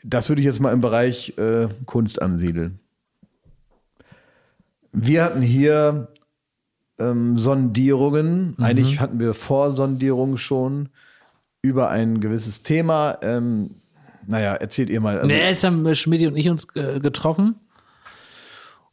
das 0.04 0.30
würde 0.30 0.42
ich 0.42 0.46
jetzt 0.46 0.60
mal 0.60 0.72
im 0.72 0.82
Bereich 0.82 1.38
äh, 1.38 1.68
Kunst 1.86 2.22
ansiedeln. 2.22 2.80
Wir 4.92 5.24
hatten 5.24 5.42
hier 5.42 6.10
ähm, 7.00 7.38
Sondierungen. 7.38 8.56
Eigentlich 8.60 9.00
hatten 9.00 9.20
wir 9.20 9.34
Vorsondierungen 9.34 10.38
schon 10.38 10.90
über 11.62 11.90
ein 11.90 12.22
gewisses 12.22 12.64
Thema. 12.64 13.18
Ähm, 13.22 13.76
naja, 14.28 14.56
erzählt 14.56 14.90
ihr 14.90 15.02
mal. 15.02 15.16
Also, 15.16 15.28
Nee, 15.28 15.40
erst 15.40 15.64
haben 15.64 15.94
Schmidt 15.96 16.26
und 16.28 16.38
ich 16.38 16.50
uns 16.50 16.68
äh, 16.76 17.00
getroffen 17.00 17.56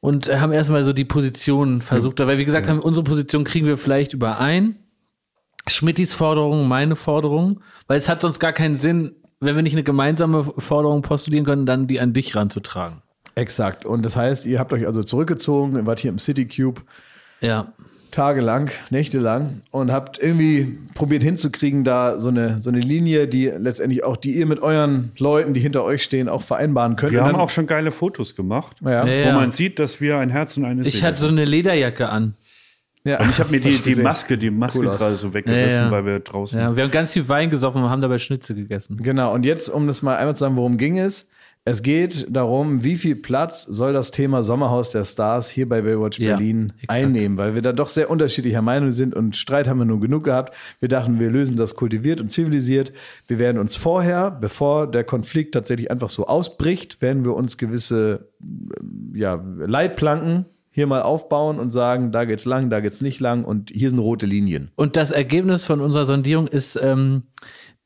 und 0.01 0.28
äh, 0.28 0.38
haben 0.38 0.53
erstmal 0.53 0.82
so 0.84 0.92
die 0.92 1.05
Position 1.05 1.82
versucht, 1.82 2.18
weil 2.20 2.38
wir 2.38 2.44
gesagt 2.44 2.68
haben, 2.68 2.80
unsere 2.80 3.05
Position 3.05 3.44
kriegen 3.44 3.66
wir 3.66 3.78
vielleicht 3.78 4.12
überein. 4.12 4.76
Schmittis 5.68 6.14
Forderung, 6.14 6.68
meine 6.68 6.94
Forderung, 6.94 7.61
weil 7.88 7.99
es 7.99 8.09
hat 8.09 8.20
sonst 8.20 8.38
gar 8.38 8.53
keinen 8.53 8.76
Sinn, 8.76 9.16
wenn 9.41 9.55
wir 9.57 9.62
nicht 9.62 9.74
eine 9.74 9.82
gemeinsame 9.82 10.45
Forderung 10.45 11.03
postulieren 11.03 11.45
können, 11.45 11.66
dann 11.66 11.87
die 11.87 12.01
an 12.01 12.12
dich 12.12 12.34
ranzutragen. 12.37 13.03
Exakt. 13.34 13.84
Und 13.84 14.03
das 14.05 14.16
heißt, 14.16 14.47
ihr 14.47 14.59
habt 14.59 14.72
euch 14.72 14.87
also 14.87 15.03
zurückgezogen, 15.03 15.76
ihr 15.76 15.87
wart 15.87 16.01
hier 16.01 16.11
im 16.11 16.18
City 16.18 16.47
Cube 16.49 16.80
Ja. 17.43 17.72
tagelang, 18.11 18.70
nächtelang 18.89 19.61
und 19.70 19.93
habt 19.93 20.18
irgendwie 20.18 20.78
probiert 20.95 21.22
hinzukriegen, 21.22 21.84
da 21.84 22.18
so 22.18 22.30
eine, 22.30 22.59
so 22.59 22.70
eine 22.70 22.80
Linie, 22.80 23.28
die 23.28 23.47
letztendlich 23.49 24.05
auch, 24.05 24.16
die 24.16 24.32
ihr 24.37 24.47
mit 24.47 24.61
euren 24.62 25.12
Leuten, 25.18 25.53
die 25.53 25.61
hinter 25.61 25.84
euch 25.84 26.03
stehen, 26.03 26.30
auch 26.30 26.43
vereinbaren 26.43 26.97
könnt. 26.97 27.12
Wir 27.12 27.18
Und 27.20 27.26
haben 27.26 27.32
dann- 27.34 27.41
auch 27.43 27.51
schon 27.51 27.66
geile 27.66 27.93
Fotos 27.93 28.34
gemacht, 28.37 28.78
ja. 28.82 29.05
Ja, 29.07 29.24
wo 29.24 29.28
ja. 29.28 29.34
man 29.34 29.51
sieht, 29.51 29.78
dass 29.78 30.01
wir 30.01 30.16
ein 30.16 30.30
Herz 30.30 30.57
und 30.57 30.64
eine 30.64 30.82
Ich 30.82 31.05
hatte 31.05 31.20
so 31.20 31.28
eine 31.28 31.45
Lederjacke 31.45 32.09
an. 32.09 32.34
Ja. 33.07 33.20
Und 33.20 33.30
ich 33.30 33.38
habe 33.38 33.50
mir 33.50 33.61
die, 33.61 33.78
die. 33.78 33.94
Maske, 33.94 34.36
die 34.36 34.50
Maske 34.50 34.80
Cool 34.80 34.86
gerade 34.86 35.16
so 35.16 35.32
weggerissen, 35.32 35.78
Ja, 35.78 35.84
ja. 35.86 35.90
weil 35.90 36.04
wir 36.04 36.20
draußen. 36.20 36.59
Ja, 36.59 36.74
wir 36.76 36.82
haben 36.84 36.90
ganz 36.90 37.12
viel 37.12 37.28
Wein 37.28 37.48
gesoffen 37.50 37.82
und 37.82 37.88
haben 37.90 38.02
dabei 38.02 38.18
Schnitzel 38.18 38.57
gegessen. 38.57 38.96
Genau, 39.02 39.32
und 39.32 39.46
jetzt, 39.46 39.68
um 39.68 39.86
das 39.86 40.02
mal 40.02 40.16
einmal 40.16 40.34
zu 40.34 40.40
sagen, 40.40 40.57
worum 40.57 40.76
ging 40.76 40.98
es? 40.98 41.30
Es 41.68 41.82
geht 41.82 42.28
darum, 42.30 42.84
wie 42.84 42.94
viel 42.94 43.16
Platz 43.16 43.64
soll 43.64 43.92
das 43.92 44.12
Thema 44.12 44.44
Sommerhaus 44.44 44.90
der 44.90 45.04
Stars 45.04 45.50
hier 45.50 45.68
bei 45.68 45.82
Baywatch 45.82 46.20
Ja, 46.20 46.30
Berlin 46.36 46.72
exakt. 46.80 46.92
einnehmen, 46.92 47.38
weil 47.38 47.57
wir 47.57 47.62
da 47.62 47.72
doch 47.72 47.88
sehr 47.88 48.09
unterschiedlicher 48.09 48.62
Meinung 48.62 48.92
sind 48.92 49.16
und 49.16 49.34
Streit 49.34 49.66
haben 49.66 49.78
wir 49.80 49.84
nun 49.84 50.00
genug 50.00 50.22
gehabt. 50.22 50.54
Wir 50.78 50.88
dachten, 50.88 51.18
wir 51.18 51.28
lösen 51.28 51.57
das 51.57 51.74
kultiviert 51.74 52.20
und 52.20 52.28
zivilisiert. 52.30 52.92
Wir 53.26 53.40
werden 53.40 53.59
uns 53.59 53.74
vorher, 53.74 54.30
bevor 54.30 54.88
der 54.88 55.02
Konflikt 55.02 55.54
tatsächlich 55.54 55.90
einfach 55.90 56.09
so 56.09 56.26
ausbricht, 56.28 57.02
werden 57.02 57.24
wir 57.24 57.34
uns 57.34 57.57
gewisse 57.59 58.28
ja, 59.12 59.42
Leitplanken 59.59 60.46
hier 60.77 60.87
mal 60.87 61.01
aufbauen 61.01 61.59
und 61.59 61.70
sagen, 61.70 62.12
da 62.12 62.27
geht's 62.27 62.45
lang, 62.45 62.68
da 62.68 62.81
geht's 62.81 63.01
nicht 63.01 63.18
lang 63.18 63.45
und 63.47 63.70
hier 63.70 63.89
sind 63.89 63.99
rote 63.99 64.27
Linien. 64.27 64.70
Und 64.77 64.97
das 64.97 65.11
Ergebnis 65.11 65.64
von 65.66 65.81
unserer 65.81 66.05
Sondierung 66.05 66.47
ist, 66.47 66.77
ähm, 66.77 67.22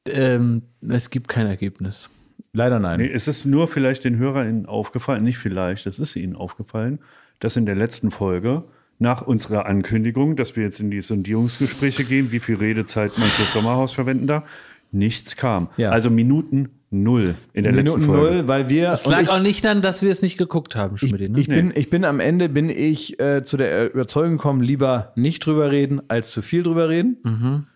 ähm, 0.06 0.62
es 0.88 1.08
gibt 1.10 1.28
kein 1.28 1.46
Ergebnis. 1.46 2.10
Leider 2.52 2.80
nein. 2.80 2.98
Nee, 2.98 3.08
es 3.08 3.28
ist 3.28 3.44
nur 3.44 3.68
vielleicht 3.68 4.02
den 4.02 4.18
HörerInnen 4.18 4.66
aufgefallen, 4.66 5.22
nicht 5.22 5.38
vielleicht, 5.38 5.86
es 5.86 6.00
ist 6.00 6.16
ihnen 6.16 6.34
aufgefallen, 6.34 6.98
dass 7.38 7.56
in 7.56 7.64
der 7.64 7.76
letzten 7.76 8.10
Folge 8.10 8.64
nach 8.98 9.22
unserer 9.22 9.66
Ankündigung, 9.66 10.34
dass 10.34 10.56
wir 10.56 10.64
jetzt 10.64 10.80
in 10.80 10.90
die 10.90 11.00
Sondierungsgespräche 11.00 12.02
gehen, 12.02 12.32
wie 12.32 12.40
viel 12.40 12.56
Redezeit 12.56 13.16
man 13.18 13.28
fürs 13.28 13.52
Sommerhaus 13.52 13.92
verwenden 13.92 14.26
darf, 14.26 14.42
nichts 14.90 15.36
kam. 15.36 15.68
Ja. 15.76 15.90
Also 15.90 16.10
Minuten 16.10 16.70
null 16.90 17.34
in 17.52 17.64
der 17.64 17.72
Minuten 17.72 18.00
letzten 18.00 18.14
Folge. 18.14 18.36
null, 18.36 18.48
weil 18.48 18.68
wir. 18.68 18.92
Es 18.92 19.06
und 19.06 19.12
lag 19.12 19.22
ich- 19.22 19.28
auch 19.30 19.38
nicht 19.40 19.64
dann, 19.64 19.80
dass 19.82 20.02
wir 20.02 20.10
es 20.10 20.22
nicht 20.22 20.36
geguckt 20.36 20.74
haben, 20.76 20.98
Schmidt. 20.98 21.30
Ne? 21.30 21.40
Ich, 21.40 21.48
bin, 21.48 21.72
ich 21.74 21.88
bin 21.90 22.04
am 22.04 22.20
Ende, 22.20 22.48
bin 22.48 22.68
ich 22.68 23.20
äh, 23.20 23.42
zu 23.44 23.56
der 23.56 23.92
Überzeugung 23.94 24.32
gekommen, 24.38 24.60
lieber 24.60 25.12
nicht 25.16 25.44
drüber 25.46 25.70
reden, 25.70 26.00
als 26.08 26.30
zu 26.30 26.42
viel 26.42 26.62
drüber 26.62 26.88
reden. 26.88 27.18
Mhm. 27.22 27.66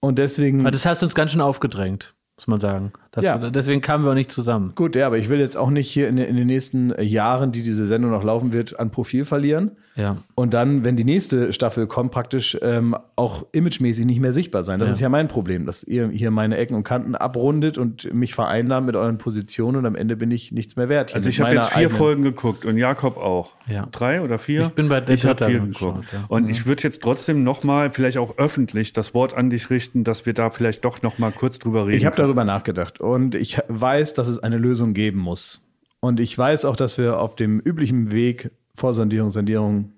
Und 0.00 0.18
deswegen, 0.18 0.60
Aber 0.60 0.70
das 0.70 0.86
hast 0.86 1.02
du 1.02 1.06
uns 1.06 1.14
ganz 1.14 1.32
schön 1.32 1.40
aufgedrängt, 1.40 2.14
muss 2.36 2.46
man 2.46 2.60
sagen. 2.60 2.92
Das, 3.12 3.24
Ja. 3.26 3.36
Deswegen 3.50 3.80
kamen 3.82 4.04
wir 4.04 4.10
auch 4.10 4.14
nicht 4.14 4.32
zusammen. 4.32 4.72
gut, 4.74 4.96
ja, 4.96 5.06
aber 5.06 5.18
ich 5.18 5.28
will 5.28 5.38
jetzt 5.38 5.56
auch 5.56 5.70
nicht 5.70 5.88
hier 5.90 6.08
in, 6.08 6.16
den- 6.16 6.26
in 6.28 6.36
den 6.36 6.46
nächsten 6.46 6.92
Jahren, 7.00 7.52
die 7.52 7.62
diese 7.62 7.86
Sendung 7.86 8.10
noch 8.10 8.24
laufen 8.24 8.52
wird, 8.52 8.80
an 8.80 8.90
Profil 8.90 9.24
verlieren. 9.26 9.72
Ja. 9.94 10.16
Und 10.34 10.54
dann, 10.54 10.84
wenn 10.84 10.96
die 10.96 11.04
nächste 11.04 11.52
Staffel 11.52 11.86
kommt, 11.86 12.12
praktisch 12.12 12.56
ähm, 12.62 12.96
auch 13.14 13.44
imagemäßig 13.52 14.06
nicht 14.06 14.20
mehr 14.20 14.32
sichtbar 14.32 14.64
sein. 14.64 14.80
Das 14.80 14.88
ist 14.88 15.00
ja 15.00 15.10
mein 15.10 15.28
Problem, 15.28 15.66
dass 15.66 15.84
ihr 15.84 16.08
hier 16.08 16.30
meine 16.30 16.56
Ecken 16.56 16.74
und 16.74 16.82
Kanten 16.84 17.14
abrundet 17.14 17.76
und 17.76 18.10
mich 18.14 18.34
vereinnahmt 18.34 18.86
mit 18.86 18.96
euren 18.96 19.18
Positionen 19.18 19.76
und 19.76 19.84
am 19.84 19.94
Ende 19.94 20.16
bin 20.16 20.30
ich 20.30 20.50
nichts 20.50 20.76
mehr 20.76 20.88
wert. 20.88 21.14
Also 21.14 21.28
ich 21.28 21.38
habe 21.42 21.54
jetzt 21.54 21.68
vier 21.68 21.76
eigenen- 21.88 21.98
Folgen 21.98 22.22
geguckt 22.22 22.64
und 22.64 22.78
Jakob 22.78 23.18
auch. 23.18 23.52
Ja. 23.68 23.86
Drei 23.92 24.22
oder 24.22 24.38
vier? 24.38 24.62
Ich 24.68 24.68
bin 24.72 24.88
bei 24.88 25.02
der 25.02 25.14
Ich 25.14 25.26
habe 25.26 25.34
dritten 25.34 25.50
vier 25.50 25.60
geschaut, 25.66 25.88
geguckt. 25.96 26.08
ja. 26.14 26.18
Mhm. 26.20 26.24
Und 26.28 26.48
ich 26.48 26.64
würde 26.64 26.82
jetzt 26.84 27.02
trotzdem 27.02 27.44
noch 27.44 27.62
mal, 27.62 27.90
vielleicht 27.92 28.16
auch 28.16 28.38
öffentlich, 28.38 28.94
das 28.94 29.12
Wort 29.12 29.34
an 29.34 29.50
dich 29.50 29.68
richten, 29.68 30.04
dass 30.04 30.24
wir 30.24 30.32
da 30.32 30.48
vielleicht 30.48 30.86
doch 30.86 31.02
noch 31.02 31.18
mal 31.18 31.32
kurz 31.32 31.58
drüber 31.58 31.86
reden. 31.86 31.98
Ich 31.98 32.06
habe 32.06 32.16
darüber 32.16 32.44
nachgedacht 32.46 33.01
und 33.02 33.34
ich 33.34 33.58
weiß, 33.68 34.14
dass 34.14 34.28
es 34.28 34.38
eine 34.38 34.58
Lösung 34.58 34.94
geben 34.94 35.18
muss. 35.18 35.68
Und 36.00 36.20
ich 36.20 36.36
weiß 36.36 36.64
auch, 36.64 36.76
dass 36.76 36.98
wir 36.98 37.18
auf 37.18 37.36
dem 37.36 37.60
üblichen 37.60 38.10
Weg 38.12 38.50
Vorsondierung, 38.74 39.30
Sondierung, 39.30 39.92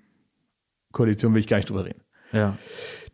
Koalition 0.91 1.33
will 1.33 1.39
ich 1.39 1.47
gar 1.47 1.57
nicht 1.57 1.69
drüber 1.69 1.85
reden. 1.85 2.01
Ja. 2.31 2.57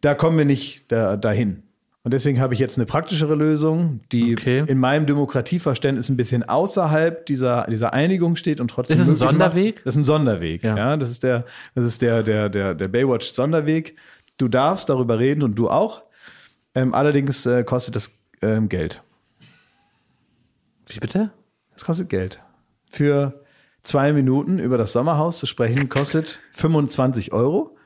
Da 0.02 0.14
kommen 0.16 0.38
wir 0.38 0.46
nicht 0.46 0.92
da, 0.92 1.16
dahin. 1.18 1.64
Und 2.04 2.14
deswegen 2.16 2.40
habe 2.40 2.56
ich 2.56 2.60
jetzt 2.60 2.78
eine 2.80 2.88
praktischere 2.88 3.36
Lösung, 3.36 4.02
die 4.12 4.34
Okay. 4.34 4.64
in 4.66 4.80
meinem 4.80 5.06
Demokratieverständnis 5.06 6.10
ein 6.10 6.18
bisschen 6.18 6.42
außerhalb 6.42 7.26
dieser, 7.28 7.66
dieser 7.70 7.94
Einigung 7.94 8.36
steht 8.36 8.60
und 8.60 8.70
trotzdem. 8.70 9.00
Ist 9.00 9.08
es 9.08 9.22
ein 9.22 9.28
möglich 9.28 9.40
macht. 9.40 9.52
Sonderweg? 9.52 9.84
Das 9.84 9.94
ist 9.96 10.02
ein 10.02 10.06
Sonderweg. 10.06 10.64
Ja. 10.64 10.78
Ja. 10.78 10.98
das 10.98 11.12
ist 11.12 11.22
der, 11.24 11.46
das 11.76 11.86
ist 11.86 12.02
der, 12.02 12.24
der, 12.24 12.50
der, 12.50 12.74
der 12.74 12.88
Baywatch-Sonderweg. 12.88 13.96
Du 14.38 14.48
darfst 14.48 14.90
darüber 14.90 15.20
reden 15.20 15.44
und 15.44 15.56
du 15.56 15.70
auch. 15.70 16.02
Ähm, 16.74 16.96
allerdings 16.96 17.46
äh, 17.46 17.64
kostet 17.64 17.96
das 17.96 18.12
ähm, 18.42 18.68
Geld. 18.68 19.04
Wie 20.94 21.00
bitte? 21.00 21.32
Es 21.76 21.86
kostet 21.86 22.10
Geld. 22.10 22.42
Für 22.86 23.44
zwei 23.84 24.14
Minuten 24.14 24.60
über 24.60 24.78
das 24.78 24.92
Sommerhaus 24.92 25.40
zu 25.40 25.46
sprechen, 25.46 25.90
kostet 25.90 26.40
25 26.54 27.34
Euro 27.34 27.78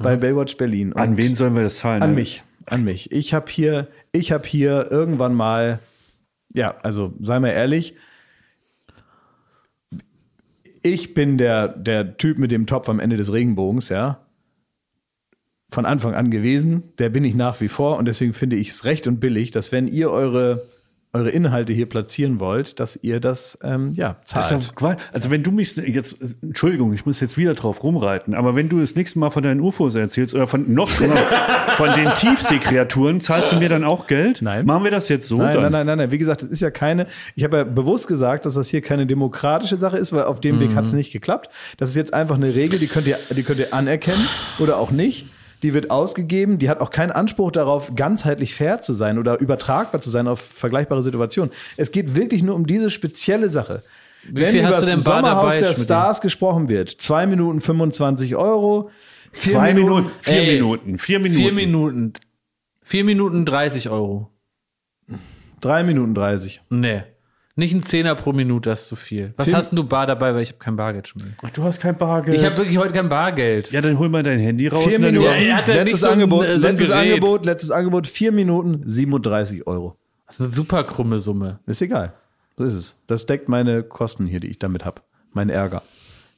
bei 0.00 0.16
Baywatch 0.16 0.56
Berlin. 0.56 0.92
An 0.94 1.10
Und 1.10 1.16
wen 1.16 1.36
sollen 1.36 1.54
wir 1.54 1.62
das 1.62 1.78
zahlen? 1.78 2.02
An 2.02 2.14
mich. 2.14 2.44
An 2.66 2.84
mich. 2.84 3.12
Ich 3.12 3.34
habe 3.34 3.50
hier, 3.50 3.88
ich 4.12 4.32
habe 4.32 4.46
hier 4.46 4.90
irgendwann 4.90 5.34
mal, 5.34 5.78
ja, 6.52 6.76
also 6.82 7.14
sei 7.20 7.38
mal 7.40 7.50
ehrlich, 7.50 7.94
ich 10.82 11.14
bin 11.14 11.38
der, 11.38 11.68
der 11.68 12.16
Typ 12.18 12.38
mit 12.38 12.50
dem 12.50 12.66
Topf 12.66 12.88
am 12.88 13.00
Ende 13.00 13.16
des 13.16 13.32
Regenbogens, 13.32 13.88
ja. 13.88 14.24
Von 15.70 15.84
Anfang 15.84 16.14
an 16.14 16.30
gewesen. 16.30 16.94
Der 16.98 17.10
bin 17.10 17.24
ich 17.24 17.34
nach 17.34 17.60
wie 17.60 17.68
vor 17.68 17.98
und 17.98 18.06
deswegen 18.06 18.32
finde 18.32 18.56
ich 18.56 18.70
es 18.70 18.84
recht 18.84 19.06
und 19.06 19.20
billig, 19.20 19.50
dass 19.50 19.70
wenn 19.70 19.86
ihr 19.86 20.10
eure, 20.10 20.62
eure 21.14 21.30
Inhalte 21.30 21.72
hier 21.72 21.88
platzieren 21.88 22.38
wollt, 22.38 22.80
dass 22.80 22.98
ihr 23.02 23.18
das, 23.18 23.58
ähm, 23.62 23.92
ja, 23.94 24.16
Das 24.30 24.48
zahlt. 24.50 24.76
Quatsch. 24.76 25.00
Also 25.12 25.30
wenn 25.30 25.42
du 25.42 25.50
mich 25.50 25.74
jetzt, 25.76 26.18
Entschuldigung, 26.42 26.92
ich 26.92 27.06
muss 27.06 27.20
jetzt 27.20 27.38
wieder 27.38 27.54
drauf 27.54 27.82
rumreiten, 27.82 28.34
aber 28.34 28.54
wenn 28.54 28.68
du 28.68 28.80
das 28.80 28.94
nächste 28.94 29.18
Mal 29.18 29.30
von 29.30 29.42
deinen 29.42 29.60
UFOs 29.60 29.94
erzählst 29.94 30.34
oder 30.34 30.46
von 30.46 30.72
noch 30.72 30.88
von 31.76 31.94
den 31.94 32.14
Tiefseekreaturen, 32.14 33.20
zahlst 33.22 33.52
du 33.52 33.56
mir 33.56 33.70
dann 33.70 33.84
auch 33.84 34.06
Geld? 34.06 34.42
Nein. 34.42 34.66
Machen 34.66 34.84
wir 34.84 34.90
das 34.90 35.08
jetzt 35.08 35.28
so? 35.28 35.38
Nein, 35.38 35.54
dann? 35.54 35.62
nein, 35.62 35.72
nein, 35.72 35.86
nein, 35.86 35.98
nein. 35.98 36.12
Wie 36.12 36.18
gesagt, 36.18 36.42
es 36.42 36.48
ist 36.48 36.60
ja 36.60 36.70
keine. 36.70 37.06
Ich 37.34 37.44
habe 37.44 37.56
ja 37.56 37.64
bewusst 37.64 38.06
gesagt, 38.06 38.44
dass 38.44 38.54
das 38.54 38.68
hier 38.68 38.82
keine 38.82 39.06
demokratische 39.06 39.76
Sache 39.76 39.96
ist, 39.96 40.12
weil 40.12 40.24
auf 40.24 40.40
dem 40.40 40.60
Weg 40.60 40.74
hat 40.74 40.84
es 40.84 40.92
nicht 40.92 41.12
geklappt. 41.12 41.48
Das 41.78 41.88
ist 41.88 41.96
jetzt 41.96 42.12
einfach 42.12 42.34
eine 42.36 42.54
Regel, 42.54 42.78
die 42.78 42.86
könnt 42.86 43.06
ihr, 43.06 43.18
die 43.30 43.42
könnt 43.42 43.60
ihr 43.60 43.72
anerkennen 43.72 44.28
oder 44.58 44.78
auch 44.78 44.90
nicht. 44.90 45.26
Die 45.62 45.74
wird 45.74 45.90
ausgegeben, 45.90 46.58
die 46.58 46.68
hat 46.68 46.80
auch 46.80 46.90
keinen 46.90 47.10
Anspruch 47.10 47.50
darauf, 47.50 47.94
ganzheitlich 47.96 48.54
fair 48.54 48.80
zu 48.80 48.92
sein 48.92 49.18
oder 49.18 49.40
übertragbar 49.40 50.00
zu 50.00 50.10
sein 50.10 50.28
auf 50.28 50.40
vergleichbare 50.40 51.02
Situationen. 51.02 51.52
Es 51.76 51.90
geht 51.90 52.14
wirklich 52.14 52.42
nur 52.42 52.54
um 52.54 52.66
diese 52.66 52.90
spezielle 52.90 53.50
Sache. 53.50 53.82
Wenn 54.24 54.52
viel 54.52 54.60
über 54.60 54.68
hast 54.68 54.86
du 54.86 54.90
das 54.92 55.04
Sommerhaus 55.04 55.54
dabei, 55.54 55.68
der? 55.68 55.74
Stars 55.74 56.20
gesprochen 56.20 56.68
wird, 56.68 56.90
zwei 56.90 57.26
Minuten 57.26 57.60
25 57.60 58.36
Euro. 58.36 58.90
Vier 59.32 59.52
Zwei 59.52 59.74
Minuten. 59.74 59.94
Minuten. 59.94 60.14
Vier 60.20 60.34
Ey, 60.34 60.54
Minuten. 60.54 60.98
Vier 60.98 61.18
Minuten. 61.20 61.38
Vier 61.42 61.52
Minuten. 61.52 62.12
Vier 62.82 63.04
Minuten 63.04 63.44
30 63.44 63.90
Euro. 63.90 64.30
Drei 65.60 65.82
Minuten 65.82 66.14
30. 66.14 66.62
Nee. 66.70 67.02
Nicht 67.58 67.74
ein 67.74 67.82
Zehner 67.82 68.14
pro 68.14 68.32
Minute, 68.32 68.70
das 68.70 68.82
ist 68.82 68.88
zu 68.88 68.94
viel. 68.96 69.34
Was 69.36 69.48
Vier- 69.48 69.56
hast 69.56 69.70
denn 69.70 69.76
du 69.76 69.82
bar 69.84 70.06
dabei, 70.06 70.32
weil 70.32 70.42
ich 70.42 70.50
habe 70.50 70.58
kein 70.60 70.76
Bargeld 70.76 71.08
schon 71.08 71.22
mehr. 71.22 71.32
Ach, 71.42 71.50
du 71.50 71.64
hast 71.64 71.80
kein 71.80 71.98
Bargeld. 71.98 72.38
Ich 72.38 72.44
habe 72.44 72.56
wirklich 72.56 72.78
heute 72.78 72.92
kein 72.94 73.08
Bargeld. 73.08 73.72
ja, 73.72 73.80
dann 73.80 73.98
hol 73.98 74.08
mal 74.08 74.22
dein 74.22 74.38
Handy 74.38 74.68
raus. 74.68 74.84
Vier 74.84 74.96
und 74.98 75.02
dann- 75.02 75.12
Minuten. 75.14 75.26
Ja, 75.32 75.36
er 75.40 75.56
hat 75.56 75.66
ja 75.68 75.74
letztes 75.74 76.00
so 76.02 76.06
ein, 76.06 76.12
Angebot, 76.14 76.46
äh, 76.46 76.58
so 76.58 76.68
ein 76.68 76.74
letztes 76.74 76.88
Gerät. 76.90 77.12
Angebot, 77.14 77.44
letztes 77.44 77.70
Angebot, 77.72 78.06
vier 78.06 78.30
Minuten, 78.30 78.82
37 78.88 79.66
Euro. 79.66 79.96
Das 80.26 80.36
ist 80.36 80.40
eine 80.46 80.50
super 80.54 80.84
krumme 80.84 81.18
Summe. 81.18 81.58
Ist 81.66 81.82
egal. 81.82 82.12
So 82.56 82.62
ist 82.64 82.74
es. 82.74 82.96
Das 83.08 83.26
deckt 83.26 83.48
meine 83.48 83.82
Kosten 83.82 84.26
hier, 84.26 84.38
die 84.40 84.48
ich 84.48 84.58
damit 84.60 84.84
habe. 84.84 85.00
Mein 85.32 85.48
Ärger. 85.50 85.82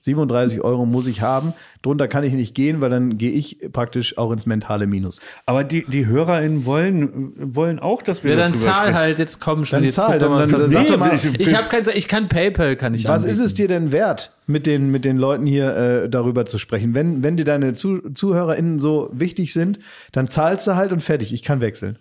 37 0.01 0.63
Euro 0.63 0.87
muss 0.87 1.07
ich 1.07 1.21
haben. 1.21 1.53
Drunter 1.83 2.09
kann 2.09 2.25
ich 2.25 2.33
nicht 2.33 2.55
gehen, 2.55 2.81
weil 2.81 2.91
dann 2.91 3.19
gehe 3.19 3.31
ich 3.31 3.59
praktisch 3.73 4.17
auch 4.19 4.33
ins 4.33 4.47
mentale 4.47 4.87
Minus. 4.87 5.21
Aber 5.47 5.63
die, 5.63 5.85
die 5.87 6.07
HörerInnen 6.07 6.65
wollen, 6.65 7.33
wollen 7.55 7.79
auch, 7.79 8.03
dass 8.03 8.25
wir 8.25 8.31
Ja, 8.33 8.37
dann 8.39 8.55
zahl 8.55 8.75
sprechen. 8.75 8.95
halt, 8.95 9.19
jetzt 9.19 9.41
komm 9.41 9.65
schon. 9.65 9.79
Dann 9.79 9.85
jetzt 9.85 9.95
zahl, 9.97 10.19
dann- 10.19 10.51
dann- 10.51 10.73
dann 10.73 10.87
doch 10.87 10.99
mal, 10.99 11.15
ich- 11.15 11.39
ich 11.41 11.55
habe 11.55 11.69
kein, 11.69 11.85
ich 11.95 12.09
kann 12.09 12.29
PayPal, 12.29 12.77
kann 12.77 12.95
ich 12.95 13.05
Was 13.05 13.23
anbieten. 13.25 13.35
ist 13.35 13.41
es 13.41 13.55
dir 13.55 13.69
denn 13.69 13.93
wert, 13.93 14.33
mit 14.47 14.67
den, 14.67 14.91
mit 14.91 15.05
den 15.05 15.17
Leuten 15.19 15.47
hier 15.47 15.77
äh, 15.77 16.09
darüber 16.09 16.47
zu 16.47 16.59
sprechen? 16.59 16.95
Wenn, 16.95 17.23
wenn 17.23 17.37
dir 17.37 17.45
deine 17.45 17.73
Zu 17.75 18.01
ZuhörerInnen 18.13 18.79
so 18.79 19.11
wichtig 19.13 19.53
sind, 19.53 19.79
dann 20.13 20.29
zahlst 20.29 20.67
du 20.67 20.77
halt 20.77 20.93
und 20.93 21.03
fertig. 21.03 21.33
Ich 21.33 21.43
kann 21.43 21.61
wechseln. 21.61 21.99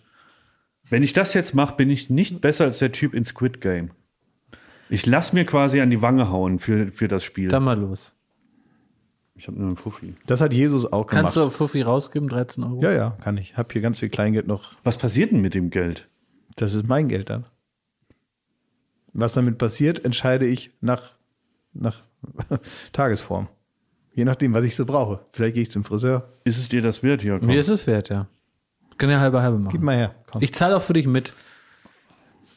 Wenn 0.90 1.04
ich 1.04 1.14
das 1.14 1.34
jetzt 1.34 1.54
mache, 1.54 1.76
bin 1.76 1.90
ich 1.90 2.10
nicht 2.10 2.42
besser 2.42 2.64
als 2.66 2.80
der 2.80 2.92
Typ 2.92 3.14
in 3.14 3.24
Squid 3.26 3.62
Game. 3.62 3.92
Ich 4.90 5.06
lass 5.06 5.34
mir 5.34 5.46
quasi 5.46 5.82
an 5.82 5.90
die 5.90 6.02
Wange 6.02 6.30
hauen 6.32 6.60
für, 6.60 6.92
für 6.92 7.08
das 7.08 7.24
Spiel. 7.24 7.48
Dann 7.50 7.64
mal 7.64 7.80
los. 7.80 8.14
Ich 9.36 9.48
habe 9.48 9.58
nur 9.58 9.68
einen 9.68 9.78
Fuffi. 9.78 10.16
Das 10.26 10.42
hat 10.42 10.52
Jesus 10.54 10.86
auch 10.92 11.08
gemacht. 11.08 11.24
Kannst 11.24 11.38
du 11.38 11.50
Fuffi 11.50 11.82
rausgeben, 11.82 12.28
13 12.28 12.64
Euro? 12.64 12.82
ja, 12.82 12.92
ja, 12.92 13.10
kann 13.22 13.38
ich. 13.38 13.56
Hab 13.56 13.72
hier 13.72 13.82
ganz 13.82 14.00
viel 14.00 14.10
Kleingeld 14.10 14.48
noch. 14.48 14.74
Was 14.84 14.98
passiert 14.98 15.32
denn 15.32 15.40
mit 15.42 15.54
dem 15.54 15.70
Geld? 15.70 16.08
Das 16.56 16.74
ist 16.74 16.88
mein 16.88 17.08
Geld 17.08 17.30
dann. 17.30 17.46
Was 19.14 19.34
damit 19.34 19.58
passiert, 19.58 20.04
entscheide 20.04 20.46
ich 20.46 20.72
nach, 20.82 21.14
nach 21.74 22.04
Tagesform. 22.92 23.48
Je 24.14 24.26
nachdem, 24.26 24.54
was 24.54 24.66
ich 24.66 24.76
so 24.76 24.86
brauche. 24.86 25.22
Vielleicht 25.30 25.54
gehe 25.54 25.64
ich 25.64 25.72
zum 25.72 25.84
Friseur. 25.86 26.34
Ist 26.44 26.58
es 26.58 26.68
dir 26.68 26.82
das 26.82 27.02
wert, 27.04 27.24
Jakob? 27.24 27.44
Mir 27.48 27.60
ist 27.62 27.70
es 27.70 27.88
wert, 27.88 28.10
ja. 28.10 28.28
Können 28.98 29.14
ja 29.14 29.20
halbe 29.22 29.42
halbe 29.42 29.58
Gib 29.58 29.66
machen. 29.66 29.84
mal 29.86 29.96
her. 29.96 30.16
Komm, 30.30 30.42
Ich 30.42 30.54
zahle 30.54 30.76
auch 30.76 30.82
für 30.82 30.94
dich 30.94 31.08
mit. 31.08 31.34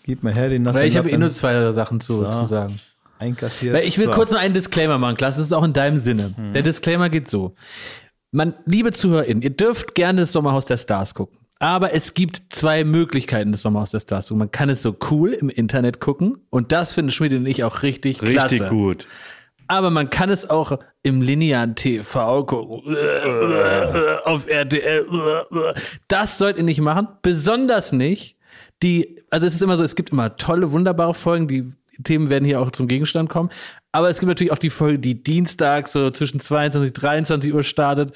Gib 0.05 0.23
mal 0.23 0.33
her 0.35 0.49
den 0.49 0.62
nassen 0.62 0.81
Weil 0.81 0.89
ich 0.89 0.97
habe 0.97 1.11
eh 1.11 1.16
nur 1.16 1.31
zwei 1.31 1.55
drei 1.55 1.70
Sachen 1.73 2.01
zu, 2.01 2.24
zu 2.24 2.45
sagen. 2.45 2.79
einkassiert. 3.19 3.74
Weil 3.74 3.85
ich 3.87 3.99
will 3.99 4.07
So. 4.07 4.11
kurz 4.12 4.33
noch 4.33 4.41
einen 4.41 4.55
Disclaimer 4.55 4.99
machen, 4.99 5.16
Klaas, 5.16 5.37
das 5.37 5.47
ist 5.47 5.53
auch 5.53 5.65
in 5.65 5.73
deinem 5.73 5.99
Sinne. 5.99 6.35
Mhm. 6.37 6.53
Der 6.53 6.62
Disclaimer 6.62 7.09
geht 7.09 7.29
so. 7.29 7.55
Man, 8.31 8.55
liebe 8.65 8.93
ZuhörerInnen, 8.93 9.43
ihr 9.43 9.51
dürft 9.51 9.95
gerne 9.95 10.20
das 10.20 10.33
Sommerhaus 10.33 10.66
der 10.66 10.79
Stars 10.79 11.15
gucken. 11.15 11.39
Aber 11.59 11.95
es 11.95 12.15
gibt 12.15 12.43
zwei 12.49 12.83
Möglichkeiten, 12.83 13.53
das 13.53 13.62
Sommerhaus 13.62 13.91
der 13.93 14.01
Stars 14.01 14.27
zu 14.27 14.35
gucken. 14.35 14.39
Man 14.41 14.51
kann 14.51 14.69
es 14.69 14.83
so 14.83 14.97
cool 15.11 15.31
im 15.31 15.49
Internet 15.51 16.01
gucken 16.01 16.39
und 16.51 16.73
das 16.73 16.95
finden 16.95 17.11
Schmidt 17.12 17.33
und 17.35 17.47
ich 17.47 17.62
auch 17.62 17.83
richtig, 17.85 18.20
Richtig 18.23 18.35
klasse. 18.39 18.69
gut. 18.69 19.07
Aber 19.69 19.91
man 19.91 20.11
kann 20.11 20.29
es 20.29 20.51
auch 20.51 20.79
im 21.05 21.23
linearen 21.23 21.77
TV 21.77 22.45
gucken. 22.45 22.83
Auf 24.24 24.49
RTL. 24.49 25.07
Das 26.09 26.39
sollt 26.39 26.57
ihr 26.57 26.65
nicht 26.65 26.81
machen. 26.81 27.07
Besonders 27.23 27.93
nicht 27.93 28.37
die, 28.82 29.22
also 29.30 29.46
es 29.46 29.54
ist 29.54 29.62
immer 29.62 29.76
so, 29.76 29.84
es 29.84 29.94
gibt 29.94 30.10
immer 30.10 30.36
tolle, 30.36 30.72
wunderbare 30.72 31.14
Folgen, 31.14 31.48
die 31.48 31.72
Themen 32.02 32.30
werden 32.30 32.44
hier 32.44 32.60
auch 32.60 32.70
zum 32.70 32.88
Gegenstand 32.88 33.28
kommen. 33.28 33.50
Aber 33.93 34.09
es 34.09 34.19
gibt 34.20 34.28
natürlich 34.28 34.52
auch 34.52 34.59
die 34.59 34.70
Folge, 34.70 34.98
die 34.98 35.23
Dienstag 35.23 35.86
so 35.86 36.10
zwischen 36.10 36.40
22 36.40 36.89
und 36.94 37.02
23 37.02 37.55
Uhr 37.55 37.62
startet. 37.62 38.14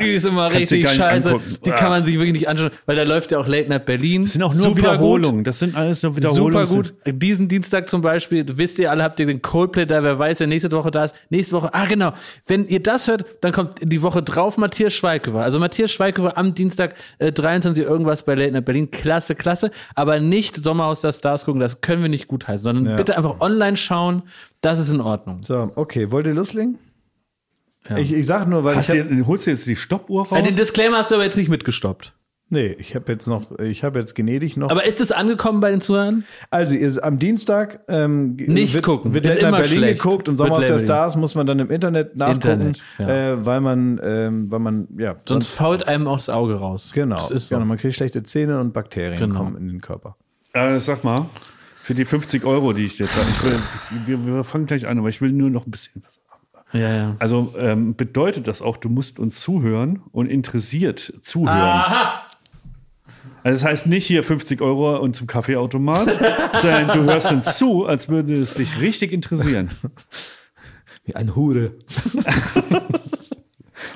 Die 0.00 0.10
ist 0.10 0.26
immer 0.26 0.52
richtig 0.52 0.82
nicht 0.84 0.94
scheiße. 0.94 1.28
angucken. 1.30 1.56
Die 1.64 1.70
kann 1.70 1.88
man 1.88 2.04
sich 2.04 2.14
wirklich 2.16 2.32
nicht 2.34 2.48
anschauen, 2.48 2.70
weil 2.86 2.96
da 2.96 3.02
läuft 3.04 3.32
ja 3.32 3.38
auch 3.38 3.46
Late 3.46 3.68
Night 3.68 3.86
Berlin. 3.86 4.22
Das 4.24 4.32
sind 4.34 4.42
auch 4.42 4.52
nur 4.54 4.62
Super 4.62 4.74
gut. 4.74 4.82
Wiederholungen. 4.84 5.44
Das 5.44 5.58
sind 5.60 5.74
alles 5.76 6.02
nur 6.02 6.16
Wiederholungen. 6.16 6.66
Super 6.66 6.82
gut. 6.82 6.94
Diesen 7.22 7.48
Dienstag 7.48 7.88
zum 7.88 8.02
Beispiel, 8.02 8.44
wisst 8.56 8.78
ihr 8.78 8.90
alle, 8.90 9.02
habt 9.02 9.18
ihr 9.20 9.26
den 9.26 9.40
Coldplay 9.40 9.86
da, 9.86 10.02
wer 10.02 10.18
weiß, 10.18 10.40
wer 10.40 10.46
nächste 10.46 10.70
Woche 10.72 10.90
da 10.90 11.04
ist. 11.04 11.14
Nächste 11.30 11.56
Woche, 11.56 11.72
ah 11.72 11.86
genau, 11.86 12.12
wenn 12.46 12.66
ihr 12.66 12.82
das 12.82 13.08
hört, 13.08 13.24
dann 13.40 13.52
kommt 13.52 13.78
die 13.82 14.02
Woche 14.02 14.22
drauf 14.22 14.58
Matthias 14.58 14.92
Schweighöfer. 14.92 15.40
Also 15.40 15.58
Matthias 15.58 15.90
Schweighöfer 15.92 16.36
am 16.36 16.54
Dienstag 16.54 16.94
äh, 17.18 17.32
23 17.32 17.84
irgendwas 17.84 18.24
bei 18.24 18.34
Late 18.34 18.52
Night 18.52 18.64
Berlin. 18.66 18.90
Klasse, 18.90 19.34
klasse. 19.34 19.70
Aber 19.94 20.20
nicht 20.20 20.56
Sommerhaus 20.56 21.00
der 21.00 21.12
Stars 21.12 21.44
gucken, 21.46 21.60
das 21.60 21.80
können 21.80 22.02
wir 22.02 22.10
nicht 22.10 22.28
gutheißen, 22.28 22.62
sondern 22.64 22.86
Ja. 22.86 22.96
bitte 22.96 23.16
einfach 23.16 23.40
online 23.40 23.76
schauen, 23.76 24.03
das 24.60 24.78
ist 24.78 24.90
in 24.92 25.00
Ordnung. 25.00 25.42
So, 25.44 25.70
okay. 25.74 26.10
Wollt 26.10 26.26
ihr 26.26 26.34
loslegen? 26.34 26.78
Ja. 27.88 27.98
Ich, 27.98 28.12
ich 28.14 28.24
sag 28.26 28.48
nur, 28.48 28.64
weil 28.64 28.76
Hast 28.76 28.88
ich 28.88 28.94
du 29.02 29.04
hab, 29.04 29.10
jetzt, 29.10 29.26
holst 29.26 29.46
du 29.46 29.50
jetzt 29.50 29.66
die 29.66 29.76
Stoppuhr 29.76 30.26
raus? 30.26 30.42
Den 30.42 30.56
Disclaimer 30.56 30.98
hast 30.98 31.10
du 31.10 31.16
aber 31.16 31.24
jetzt 31.24 31.36
nicht 31.36 31.48
mitgestoppt. 31.50 32.14
Nee, 32.50 32.76
ich 32.78 32.94
habe 32.94 33.10
jetzt 33.10 33.26
noch, 33.26 33.58
ich 33.58 33.82
habe 33.84 33.98
jetzt 33.98 34.14
Gnädig 34.14 34.56
noch. 34.56 34.70
Aber 34.70 34.84
ist 34.86 35.00
es 35.00 35.10
angekommen 35.12 35.60
bei 35.60 35.70
den 35.70 35.80
Zuhörern? 35.80 36.24
also 36.50 36.74
ihr, 36.74 36.92
am 37.02 37.18
Dienstag 37.18 37.80
ähm, 37.88 38.36
Nicht 38.36 38.74
wird, 38.74 38.84
gucken. 38.84 39.14
wird 39.14 39.24
Ist 39.24 39.36
immer 39.38 39.58
Berlin 39.58 39.78
schlecht. 39.78 40.02
geguckt 40.02 40.28
und 40.28 40.38
Wird 40.38 40.48
Sommerhaus 40.48 40.66
der. 40.66 40.78
Stars 40.78 41.16
muss 41.16 41.34
man 41.34 41.46
dann 41.46 41.58
im 41.58 41.70
Internet 41.70 42.16
nachgucken, 42.16 42.36
Internet, 42.74 42.82
ja. 42.98 43.32
äh, 43.32 43.44
weil 43.46 43.60
man, 43.60 43.98
ähm, 44.04 44.50
weil 44.50 44.58
man, 44.60 44.88
ja, 44.98 45.16
Sonst 45.26 45.48
fault 45.48 45.88
einem 45.88 46.06
auch 46.06 46.18
das 46.18 46.28
Auge 46.28 46.54
raus. 46.56 46.92
genau, 46.94 47.16
Das 47.16 47.30
ist 47.30 47.48
so. 47.48 47.54
genau, 47.56 47.66
man 47.66 47.78
kriegt 47.78 47.94
schlechte 47.94 48.22
Zähne 48.22 48.60
und 48.60 48.72
Bakterien 48.72 49.18
Genau. 49.20 49.36
kommen 49.38 49.56
in 49.56 49.66
den 49.66 49.80
Körper. 49.80 50.16
Äh, 50.52 50.78
sag 50.80 51.02
mal, 51.02 51.26
für 51.84 51.94
die 51.94 52.06
50 52.06 52.46
Euro, 52.46 52.72
die 52.72 52.84
ich 52.84 52.98
jetzt 52.98 53.14
habe, 53.14 53.28
ich 53.28 53.44
will, 53.44 53.60
wir, 54.06 54.36
wir 54.36 54.42
fangen 54.44 54.64
gleich 54.64 54.86
an, 54.86 54.98
aber 54.98 55.10
ich 55.10 55.20
will 55.20 55.32
nur 55.32 55.50
noch 55.50 55.66
ein 55.66 55.70
bisschen 55.70 56.02
was. 56.02 56.18
Ja, 56.80 56.96
ja. 56.96 57.16
Also 57.18 57.54
ähm, 57.58 57.94
bedeutet 57.94 58.48
das 58.48 58.62
auch, 58.62 58.78
du 58.78 58.88
musst 58.88 59.18
uns 59.18 59.38
zuhören 59.42 60.00
und 60.10 60.30
interessiert 60.30 61.12
zuhören. 61.20 61.58
Aha! 61.58 62.22
Also 63.42 63.58
das 63.58 63.64
heißt 63.64 63.86
nicht 63.86 64.06
hier 64.06 64.24
50 64.24 64.62
Euro 64.62 64.96
und 64.96 65.14
zum 65.14 65.26
Kaffeeautomat, 65.26 66.08
sondern 66.54 66.86
du 66.88 67.04
hörst 67.04 67.30
uns 67.30 67.58
zu, 67.58 67.84
als 67.84 68.08
würde 68.08 68.32
es 68.32 68.54
dich 68.54 68.80
richtig 68.80 69.12
interessieren. 69.12 69.70
Wie 71.04 71.14
ein 71.14 71.36
Hure. 71.36 71.72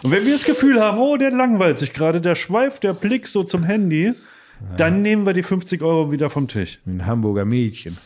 Und 0.02 0.10
wenn 0.12 0.26
wir 0.26 0.32
das 0.32 0.44
Gefühl 0.44 0.78
haben, 0.78 0.98
oh, 0.98 1.16
der 1.16 1.30
langweilt 1.30 1.78
sich 1.78 1.94
gerade, 1.94 2.20
der 2.20 2.34
schweift 2.34 2.84
der 2.84 2.92
Blick 2.92 3.26
so 3.26 3.42
zum 3.42 3.64
Handy, 3.64 4.14
dann 4.76 5.02
nehmen 5.02 5.26
wir 5.26 5.32
die 5.32 5.42
50 5.42 5.82
Euro 5.82 6.10
wieder 6.10 6.30
vom 6.30 6.48
Tisch. 6.48 6.80
Ein 6.86 7.06
Hamburger 7.06 7.44
Mädchen. 7.44 7.96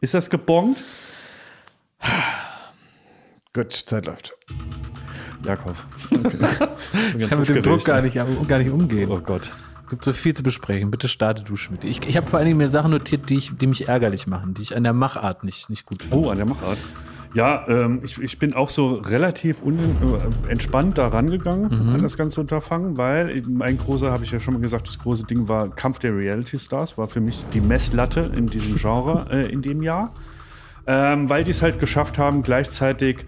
Ist 0.00 0.14
das 0.14 0.30
gebongt? 0.30 0.78
Gut, 3.52 3.72
Zeit 3.72 4.06
läuft. 4.06 4.34
Jakob. 5.44 5.76
Ich 7.18 7.28
kann 7.28 7.40
mit 7.40 7.48
dem 7.48 7.62
Druck 7.62 7.84
gar 7.84 8.02
nicht, 8.02 8.14
gar 8.14 8.58
nicht 8.58 8.70
umgehen. 8.70 9.10
Oh 9.10 9.20
Gott. 9.20 9.50
Es 9.84 9.90
gibt 9.90 10.04
so 10.04 10.12
viel 10.12 10.34
zu 10.34 10.42
besprechen. 10.42 10.90
Bitte 10.90 11.06
starte 11.06 11.44
du, 11.44 11.56
Schmidt. 11.56 11.84
Ich, 11.84 12.04
ich 12.06 12.16
habe 12.16 12.26
vor 12.26 12.38
allen 12.38 12.46
Dingen 12.46 12.58
mir 12.58 12.68
Sachen 12.68 12.90
notiert, 12.90 13.30
die, 13.30 13.36
ich, 13.36 13.56
die 13.56 13.68
mich 13.68 13.86
ärgerlich 13.86 14.26
machen, 14.26 14.52
die 14.52 14.62
ich 14.62 14.76
an 14.76 14.82
der 14.82 14.92
Machart 14.92 15.44
nicht, 15.44 15.70
nicht 15.70 15.86
gut 15.86 16.02
finde. 16.02 16.16
Oh, 16.16 16.28
an 16.28 16.38
der 16.38 16.46
Machart. 16.46 16.78
Ja, 17.34 17.64
ähm, 17.68 18.00
ich, 18.02 18.20
ich 18.20 18.38
bin 18.38 18.54
auch 18.54 18.70
so 18.70 18.94
relativ 18.94 19.62
äh, 19.62 20.50
entspannt 20.50 20.98
da 20.98 21.08
rangegangen 21.08 21.70
an 21.94 22.02
das 22.02 22.16
ganze 22.16 22.40
Unterfangen, 22.40 22.96
weil 22.96 23.30
eben 23.30 23.62
ein 23.62 23.78
großer, 23.78 24.10
habe 24.10 24.24
ich 24.24 24.30
ja 24.30 24.40
schon 24.40 24.54
mal 24.54 24.60
gesagt, 24.60 24.88
das 24.88 24.98
große 24.98 25.24
Ding 25.24 25.48
war 25.48 25.68
Kampf 25.68 25.98
der 25.98 26.16
Reality 26.16 26.58
Stars, 26.58 26.96
war 26.96 27.08
für 27.08 27.20
mich 27.20 27.44
die 27.52 27.60
Messlatte 27.60 28.32
in 28.34 28.46
diesem 28.46 28.76
Genre 28.76 29.26
äh, 29.30 29.50
in 29.50 29.62
dem 29.62 29.82
Jahr, 29.82 30.12
ähm, 30.86 31.28
weil 31.28 31.44
die 31.44 31.50
es 31.50 31.62
halt 31.62 31.78
geschafft 31.78 32.18
haben, 32.18 32.42
gleichzeitig 32.42 33.26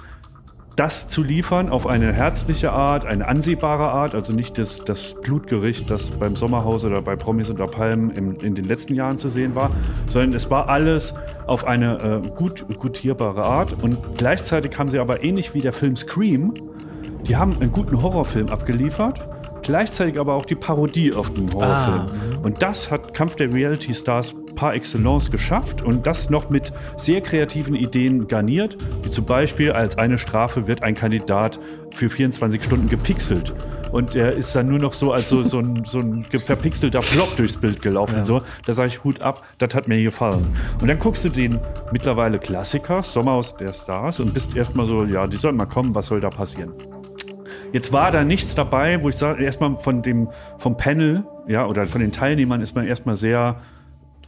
das 0.78 1.09
zu 1.09 1.24
liefern 1.24 1.70
auf 1.70 1.88
eine 1.88 2.12
herzliche 2.12 2.70
Art, 2.72 3.05
eine 3.05 3.26
ansehbare 3.26 3.90
Art, 3.90 4.14
also 4.14 4.32
nicht 4.32 4.59
das, 4.59 4.84
das 4.84 5.14
Blutgericht, 5.20 5.90
das 5.90 6.12
beim 6.12 6.36
Sommerhaus 6.36 6.84
oder 6.84 7.02
bei 7.02 7.16
Promis 7.16 7.50
unter 7.50 7.66
Palmen 7.66 8.10
in, 8.12 8.36
in 8.36 8.55
den 8.55 8.64
letzten 8.64 8.94
Jahren 8.94 9.18
zu 9.18 9.28
sehen 9.28 9.56
war, 9.56 9.72
sondern 10.09 10.34
es 10.34 10.50
war 10.50 10.68
alles 10.68 11.14
auf 11.48 11.66
eine 11.66 12.22
äh, 12.24 12.28
gut 12.28 12.64
gutierbare 12.78 13.42
Art 13.42 13.74
und 13.82 13.98
gleichzeitig 14.16 14.78
haben 14.78 14.88
sie 14.88 15.00
aber 15.00 15.24
ähnlich 15.24 15.52
wie 15.52 15.60
der 15.60 15.72
Film 15.72 15.96
Scream, 15.96 16.55
die 17.26 17.34
haben 17.34 17.56
einen 17.60 17.72
guten 17.72 18.00
Horrorfilm 18.00 18.48
abgeliefert, 18.48 19.26
gleichzeitig 19.62 20.20
aber 20.20 20.34
auch 20.34 20.46
die 20.46 20.55
Parodie 20.55 21.12
auf 21.12 21.34
den 21.34 21.52
Horrorfilm. 21.52 22.42
Und 22.44 22.62
das 22.62 22.88
hat 22.92 23.14
Kampf 23.14 23.34
der 23.34 23.52
Reality 23.52 23.94
Stars 23.94 24.32
par 24.59 24.74
excellence 24.74 25.30
geschafft 25.30 25.82
und 25.82 26.05
das 26.05 26.30
noch 26.30 26.51
mit 26.51 26.72
sehr 26.97 27.20
kreativen 27.20 27.76
Ideen 27.76 28.26
garniert, 28.26 28.76
wie 29.05 29.10
zum 29.10 29.24
Beispiel 29.24 29.70
als 29.70 29.97
eine 29.98 30.18
Strafe 30.18 30.66
wird 30.66 30.82
ein 30.82 30.97
Kandidat 30.97 31.60
für 31.94 32.10
24 32.10 32.64
Stunden 32.64 32.89
gepixelt. 32.89 33.55
Und 33.93 34.16
er 34.16 34.32
ist 34.32 34.56
dann 34.56 34.68
nur 34.68 34.80
noch 34.80 34.94
so 34.94 35.12
als 35.12 35.28
so, 35.28 35.44
so, 35.44 35.60
ein, 35.60 35.85
so 35.85 35.98
ein 35.98 36.24
verpixelter 36.24 36.98
Plop 36.98 37.36
durchs 37.36 37.56
Bild 37.56 37.80
gelaufen. 37.80 38.24
So, 38.24 38.43
da 38.66 38.72
sage 38.72 38.90
ich 38.90 39.05
Hut 39.05 39.20
ab, 39.22 39.44
das 39.59 39.72
hat 39.76 39.86
mir 39.86 40.02
gefallen. 40.02 40.48
Und 40.82 40.89
dann 40.89 40.98
guckst 40.98 41.24
du 41.24 41.28
den 41.28 41.60
mittlerweile 41.93 42.40
Klassiker, 42.40 43.05
Sommerhaus 43.05 43.56
der 43.56 43.72
Stars, 43.72 44.18
und 44.18 44.35
bist 44.35 44.56
erstmal 44.56 44.86
so, 44.86 45.05
ja, 45.05 45.28
die 45.28 45.36
sollen 45.36 45.56
mal 45.56 45.66
kommen, 45.66 45.94
was 45.94 46.06
soll 46.06 46.20
da 46.20 46.30
passieren? 46.30 46.72
Jetzt 47.72 47.93
war 47.93 48.10
da 48.10 48.24
nichts 48.24 48.56
dabei, 48.56 49.01
wo 49.01 49.09
ich 49.09 49.16
sage, 49.16 49.44
erstmal 49.44 49.78
von 49.78 50.02
dem, 50.02 50.28
vom 50.59 50.76
Panel, 50.76 51.22
ja, 51.47 51.64
oder 51.64 51.86
von 51.86 52.01
den 52.01 52.10
Teilnehmern 52.10 52.60
ist 52.60 52.74
man 52.74 52.89
erstmal 52.89 53.14
sehr 53.14 53.60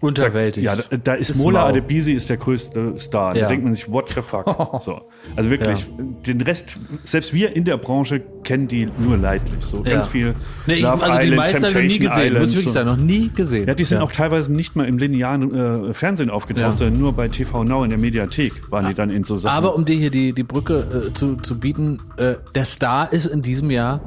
Unterwältigt. 0.01 0.65
Ja, 0.65 0.77
da, 0.77 0.97
da 0.97 1.15
ist, 1.15 1.31
Ist 1.31 1.37
Mola 1.43 1.61
mau. 1.61 1.67
Adebisi 1.67 2.13
ist 2.13 2.31
der 2.31 2.39
größte 2.39 2.95
Star. 2.99 3.35
Da 3.35 3.41
Ja. 3.41 3.49
denkt 3.49 3.65
man 3.65 3.75
sich, 3.75 3.91
what 3.91 4.09
the 4.09 4.23
fuck? 4.23 4.47
so. 4.83 5.03
Also 5.37 5.51
wirklich, 5.51 5.85
den 6.27 6.41
Rest, 6.41 6.79
selbst 7.05 7.35
wir 7.35 7.55
in 7.55 7.65
der 7.67 7.77
Branche 7.77 8.23
kennen 8.43 8.67
die 8.67 8.89
nur 8.99 9.19
leidlich. 9.19 9.63
So 9.63 9.83
ganz 9.83 10.07
Ja. 10.07 10.11
viel. 10.11 10.35
Nee, 10.67 10.75
ich, 10.75 10.83
Love 10.83 11.03
also 11.03 11.19
die 11.19 11.25
Island, 11.27 11.37
meisten 11.37 11.65
habe 11.67 11.83
ich 11.83 12.01
nie 12.01 12.07
gesehen, 12.07 12.09
muss 12.09 12.17
Island, 12.25 12.35
ich 12.47 12.53
wirklich 12.53 12.65
so. 12.65 12.71
sagen, 12.71 12.87
noch 12.89 12.97
nie 12.97 13.31
gesehen. 13.35 13.69
Ja, 13.69 13.75
die 13.75 13.85
sind 13.85 13.99
auch 13.99 14.13
teilweise 14.13 14.53
nicht 14.53 14.75
mal 14.75 14.87
im 14.89 14.97
linearen 14.97 15.91
äh, 15.91 15.93
Fernsehen 15.93 16.31
aufgetaucht, 16.31 16.63
Ja. 16.63 16.71
sondern 16.73 16.99
nur 16.99 17.13
bei 17.13 17.29
TV 17.29 17.65
Now 17.65 17.85
in 17.85 17.91
der 17.91 17.99
Mediathek 17.99 18.71
waren 18.71 18.87
die 18.89 18.95
dann 18.95 19.11
in 19.11 19.25
so 19.25 19.37
Sachen. 19.37 19.55
Aber 19.57 19.75
um 19.75 19.85
dir 19.85 19.97
hier 19.97 20.11
die, 20.11 20.33
die 20.33 20.43
Brücke 20.45 21.09
äh, 21.11 21.15
zu, 21.15 21.37
zu 21.37 21.59
bieten, 21.61 21.99
äh, 22.17 22.37
der 22.55 22.65
Star 22.65 23.13
ist 23.13 23.27
in 23.27 23.43
diesem 23.43 23.71
Jahr 23.71 24.01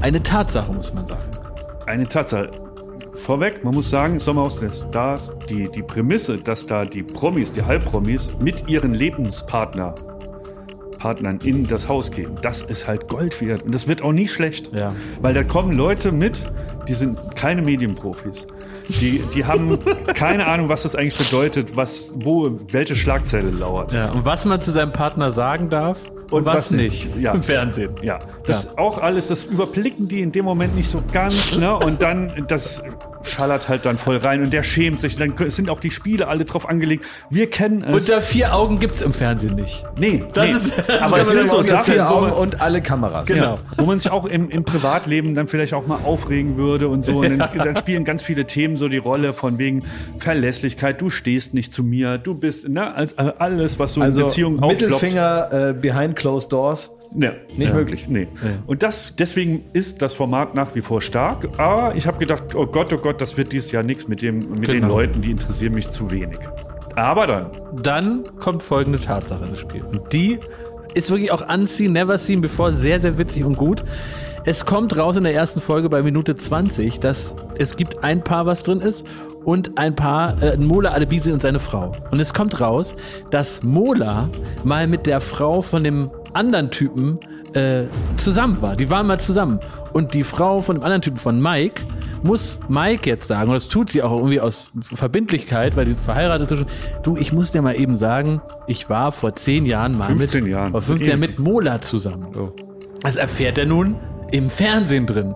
eine 0.00 0.22
Tatsache, 0.22 0.72
muss 0.72 0.94
man 0.94 1.06
sagen. 1.08 1.22
Eine 1.86 2.06
Tatsache. 2.06 2.50
Vorweg, 3.20 3.62
man 3.64 3.74
muss 3.74 3.90
sagen, 3.90 4.18
Sommerhaus 4.18 4.60
der 4.60 4.70
Stars, 4.70 5.32
die, 5.48 5.68
die 5.70 5.82
Prämisse, 5.82 6.38
dass 6.38 6.66
da 6.66 6.84
die 6.84 7.02
Promis, 7.02 7.52
die 7.52 7.62
Halbpromis 7.62 8.30
mit 8.40 8.68
ihren 8.68 8.94
Lebenspartner 8.94 9.94
Partnern 10.98 11.38
in 11.44 11.66
das 11.66 11.88
Haus 11.88 12.10
gehen, 12.10 12.34
das 12.42 12.60
ist 12.62 12.86
halt 12.86 13.08
Gold 13.08 13.40
wert. 13.40 13.62
Und 13.62 13.74
das 13.74 13.88
wird 13.88 14.02
auch 14.02 14.12
nie 14.12 14.28
schlecht. 14.28 14.70
Ja. 14.78 14.94
Weil 15.20 15.32
da 15.32 15.42
kommen 15.42 15.72
Leute 15.72 16.12
mit, 16.12 16.40
die 16.88 16.94
sind 16.94 17.18
keine 17.36 17.62
Medienprofis. 17.62 18.46
Die, 19.00 19.22
die 19.34 19.44
haben 19.44 19.78
keine 20.14 20.46
Ahnung, 20.46 20.68
was 20.68 20.82
das 20.82 20.94
eigentlich 20.96 21.16
bedeutet, 21.16 21.76
was, 21.76 22.12
wo, 22.16 22.46
welche 22.70 22.96
Schlagzeile 22.96 23.50
lauert. 23.50 23.92
Ja, 23.92 24.10
und 24.10 24.24
was 24.26 24.44
man 24.44 24.60
zu 24.60 24.72
seinem 24.72 24.92
Partner 24.92 25.30
sagen 25.30 25.70
darf 25.70 25.98
und, 26.32 26.44
was, 26.44 26.70
nicht 26.70 27.08
Ja. 27.16 27.32
im 27.32 27.42
Fernsehen. 27.42 27.94
Ja, 28.02 28.18
das 28.44 28.76
auch 28.76 28.98
alles, 28.98 29.28
das 29.28 29.44
überblicken 29.44 30.06
die 30.08 30.20
in 30.20 30.32
dem 30.32 30.44
Moment 30.44 30.74
nicht 30.74 30.90
so 30.90 31.02
ganz, 31.12 31.56
ne? 31.56 31.74
Und 31.76 32.02
dann, 32.02 32.44
das 32.48 32.82
schallert 33.22 33.68
halt 33.68 33.84
dann 33.86 33.96
voll 33.96 34.16
rein 34.16 34.42
und 34.42 34.52
der 34.52 34.62
schämt 34.62 35.00
sich. 35.00 35.16
Dann 35.16 35.34
sind 35.50 35.68
auch 35.70 35.80
die 35.80 35.90
Spiele 35.90 36.28
alle 36.28 36.44
drauf 36.44 36.68
angelegt. 36.68 37.04
Wir 37.28 37.50
kennen 37.50 37.78
es. 37.78 37.86
Unter 37.92 38.22
vier 38.22 38.54
Augen 38.54 38.78
gibt's 38.80 39.00
im 39.02 39.12
Fernsehen 39.12 39.54
nicht. 39.56 39.84
nee, 39.98 40.22
Das 40.32 40.46
nee. 40.46 40.52
ist- 40.52 40.74
das 40.88 41.02
aber 41.02 41.20
es 41.20 41.28
sind 41.32 41.50
so 41.50 41.58
unter 41.58 41.68
Sachen, 41.68 41.92
vier 41.94 42.10
Augen 42.10 42.28
man, 42.28 42.32
und 42.38 42.62
alle 42.62 42.80
Kameras. 42.80 43.28
Genau. 43.28 43.54
Wo 43.76 43.84
man 43.86 43.98
sich 44.00 44.10
auch 44.10 44.24
im, 44.24 44.48
im 44.50 44.64
Privatleben 44.64 45.34
dann 45.34 45.48
vielleicht 45.48 45.74
auch 45.74 45.86
mal 45.86 45.98
aufregen 46.04 46.56
würde 46.56 46.88
und 46.88 47.04
so. 47.04 47.18
Und 47.18 47.38
dann, 47.38 47.58
dann 47.58 47.76
spielen 47.76 48.04
ganz 48.04 48.22
viele 48.22 48.46
Themen 48.46 48.76
so 48.76 48.88
die 48.88 48.98
Rolle 48.98 49.32
von 49.32 49.58
wegen 49.58 49.82
Verlässlichkeit, 50.18 51.00
du 51.00 51.10
stehst 51.10 51.54
nicht 51.54 51.72
zu 51.74 51.82
mir, 51.84 52.18
du 52.18 52.34
bist, 52.34 52.68
ne, 52.68 52.94
äh, 53.16 53.32
alles, 53.38 53.78
was 53.78 53.94
so 53.94 54.00
Also 54.00 54.22
in 54.22 54.26
Beziehungen 54.28 54.60
aufploppt. 54.60 54.82
Mittelfinger 54.82 55.48
äh, 55.68 55.72
behind 55.72 56.16
closed 56.16 56.52
doors. 56.52 56.96
Ja. 57.16 57.32
Nicht 57.56 57.74
möglich. 57.74 58.06
Nee. 58.08 58.28
Und 58.66 58.82
das, 58.82 59.16
deswegen 59.16 59.64
ist 59.72 60.00
das 60.00 60.14
Format 60.14 60.54
nach 60.54 60.74
wie 60.74 60.80
vor 60.80 61.02
stark. 61.02 61.48
Aber 61.58 61.94
ich 61.96 62.06
habe 62.06 62.18
gedacht, 62.18 62.54
oh 62.54 62.66
Gott, 62.66 62.92
oh 62.92 62.98
Gott, 62.98 63.20
das 63.20 63.36
wird 63.36 63.52
dieses 63.52 63.72
Jahr 63.72 63.82
nichts 63.82 64.06
mit, 64.06 64.22
dem, 64.22 64.36
mit 64.38 64.68
den 64.68 64.82
Genau. 64.82 64.88
Leuten, 64.88 65.20
die 65.22 65.32
interessieren 65.32 65.74
mich 65.74 65.90
zu 65.90 66.10
wenig. 66.10 66.38
Aber 66.96 67.26
dann, 67.26 67.50
Dann 67.82 68.22
kommt 68.38 68.62
folgende 68.62 69.00
Tatsache 69.00 69.44
ins 69.44 69.58
Spiel. 69.60 69.82
Und 69.82 70.12
die 70.12 70.38
ist 70.94 71.10
wirklich 71.10 71.30
auch 71.32 71.48
unseen, 71.52 71.92
never 71.92 72.18
seen 72.18 72.40
before, 72.40 72.72
sehr, 72.72 73.00
sehr 73.00 73.16
witzig 73.18 73.44
und 73.44 73.56
gut. 73.56 73.84
Es 74.44 74.64
kommt 74.64 74.98
raus 74.98 75.16
in 75.16 75.22
der 75.24 75.34
ersten 75.34 75.60
Folge 75.60 75.88
bei 75.90 76.02
Minute 76.02 76.36
20, 76.36 76.98
dass 77.00 77.34
es 77.58 77.76
gibt 77.76 78.02
ein 78.02 78.24
Paar, 78.24 78.46
was 78.46 78.62
drin 78.62 78.78
ist 78.80 79.04
und 79.44 79.78
ein 79.78 79.94
Paar, 79.94 80.42
äh, 80.42 80.56
Mola 80.56 80.92
Adebisi 80.92 81.30
und 81.30 81.42
seine 81.42 81.58
Frau. 81.60 81.92
Und 82.10 82.20
es 82.20 82.32
kommt 82.32 82.60
raus, 82.60 82.96
dass 83.30 83.62
Mola 83.64 84.28
mal 84.64 84.86
mit 84.86 85.06
der 85.06 85.20
Frau 85.20 85.60
von 85.62 85.84
dem 85.84 86.10
anderen 86.34 86.70
Typen 86.70 87.18
äh, 87.54 87.84
zusammen 88.16 88.60
war. 88.62 88.76
Die 88.76 88.90
waren 88.90 89.06
mal 89.06 89.18
zusammen. 89.18 89.60
Und 89.92 90.14
die 90.14 90.22
Frau 90.22 90.62
von 90.62 90.76
dem 90.76 90.82
anderen 90.82 91.02
Typen, 91.02 91.16
von 91.16 91.40
Mike, 91.40 91.82
muss 92.22 92.60
Mike 92.68 93.08
jetzt 93.08 93.26
sagen, 93.26 93.48
und 93.48 93.54
das 93.54 93.68
tut 93.68 93.90
sie 93.90 94.02
auch 94.02 94.16
irgendwie 94.16 94.40
aus 94.40 94.72
Verbindlichkeit, 94.82 95.76
weil 95.76 95.86
die 95.86 95.94
verheiratet 95.94 96.52
ist. 96.52 96.64
Du, 97.02 97.16
ich 97.16 97.32
muss 97.32 97.50
dir 97.50 97.62
mal 97.62 97.78
eben 97.78 97.96
sagen, 97.96 98.40
ich 98.66 98.90
war 98.90 99.10
vor 99.12 99.34
zehn 99.34 99.66
Jahren 99.66 99.96
mal 99.96 100.08
15 100.08 100.44
mit, 100.44 100.52
Jahren. 100.52 100.70
vor 100.72 100.82
15 100.82 101.08
Jahren 101.08 101.20
mit 101.20 101.38
Mola 101.38 101.80
zusammen. 101.80 102.28
Das 103.02 103.16
erfährt 103.16 103.58
er 103.58 103.66
nun 103.66 103.96
im 104.30 104.50
Fernsehen 104.50 105.06
drin. 105.06 105.34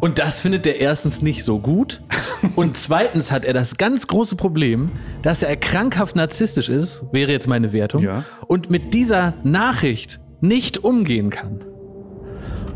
Und 0.00 0.18
das 0.18 0.40
findet 0.42 0.66
er 0.66 0.76
erstens 0.80 1.22
nicht 1.22 1.44
so 1.44 1.58
gut. 1.58 2.02
Und 2.56 2.76
zweitens 2.76 3.30
hat 3.30 3.44
er 3.44 3.52
das 3.54 3.76
ganz 3.76 4.06
große 4.06 4.36
Problem, 4.36 4.90
dass 5.22 5.42
er 5.42 5.56
krankhaft 5.56 6.16
narzisstisch 6.16 6.68
ist, 6.68 7.04
wäre 7.12 7.30
jetzt 7.32 7.48
meine 7.48 7.72
Wertung, 7.72 8.02
Ja. 8.02 8.24
und 8.46 8.70
mit 8.70 8.94
dieser 8.94 9.34
Nachricht 9.44 10.20
nicht 10.40 10.84
umgehen 10.84 11.30
kann. 11.30 11.60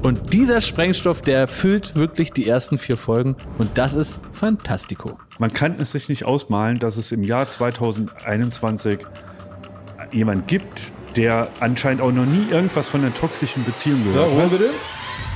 Und 0.03 0.35
dieser 0.35 0.61
Sprengstoff, 0.61 1.23
der 1.23 1.49
füllt 1.49 1.97
wirklich 1.97 2.31
die 2.31 2.47
ersten 2.47 2.77
vier 2.77 2.99
Folgen. 2.99 3.37
Und 3.57 3.71
das 3.79 3.95
ist 3.95 4.21
Fantastico. 4.33 5.17
man 5.39 5.51
kann 5.53 5.77
es 5.79 5.93
sich 5.93 6.11
nicht 6.11 6.25
ausmalen, 6.27 6.79
dass 6.79 6.99
es 6.99 7.11
im 7.11 7.23
Jahr 7.23 7.49
2021 7.49 8.99
jemand 10.13 10.47
gibt, 10.47 10.93
der 11.17 11.49
anscheinend 11.61 12.03
auch 12.03 12.13
noch 12.13 12.27
nie 12.27 12.47
irgendwas 12.51 12.89
von 12.89 13.01
einer 13.01 13.15
toxischen 13.15 13.65
Beziehung 13.65 14.01
So, 14.13 14.19
gehört 14.25 14.43
hat. 14.43 14.51
bitte. 14.51 14.71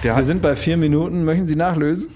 Der 0.02 0.12
Wir 0.12 0.16
hat 0.16 0.26
sind 0.26 0.42
bei 0.42 0.54
vier 0.56 0.76
Minuten. 0.76 1.24
Möchten 1.24 1.46
Sie 1.46 1.56
nachlösen? 1.56 2.08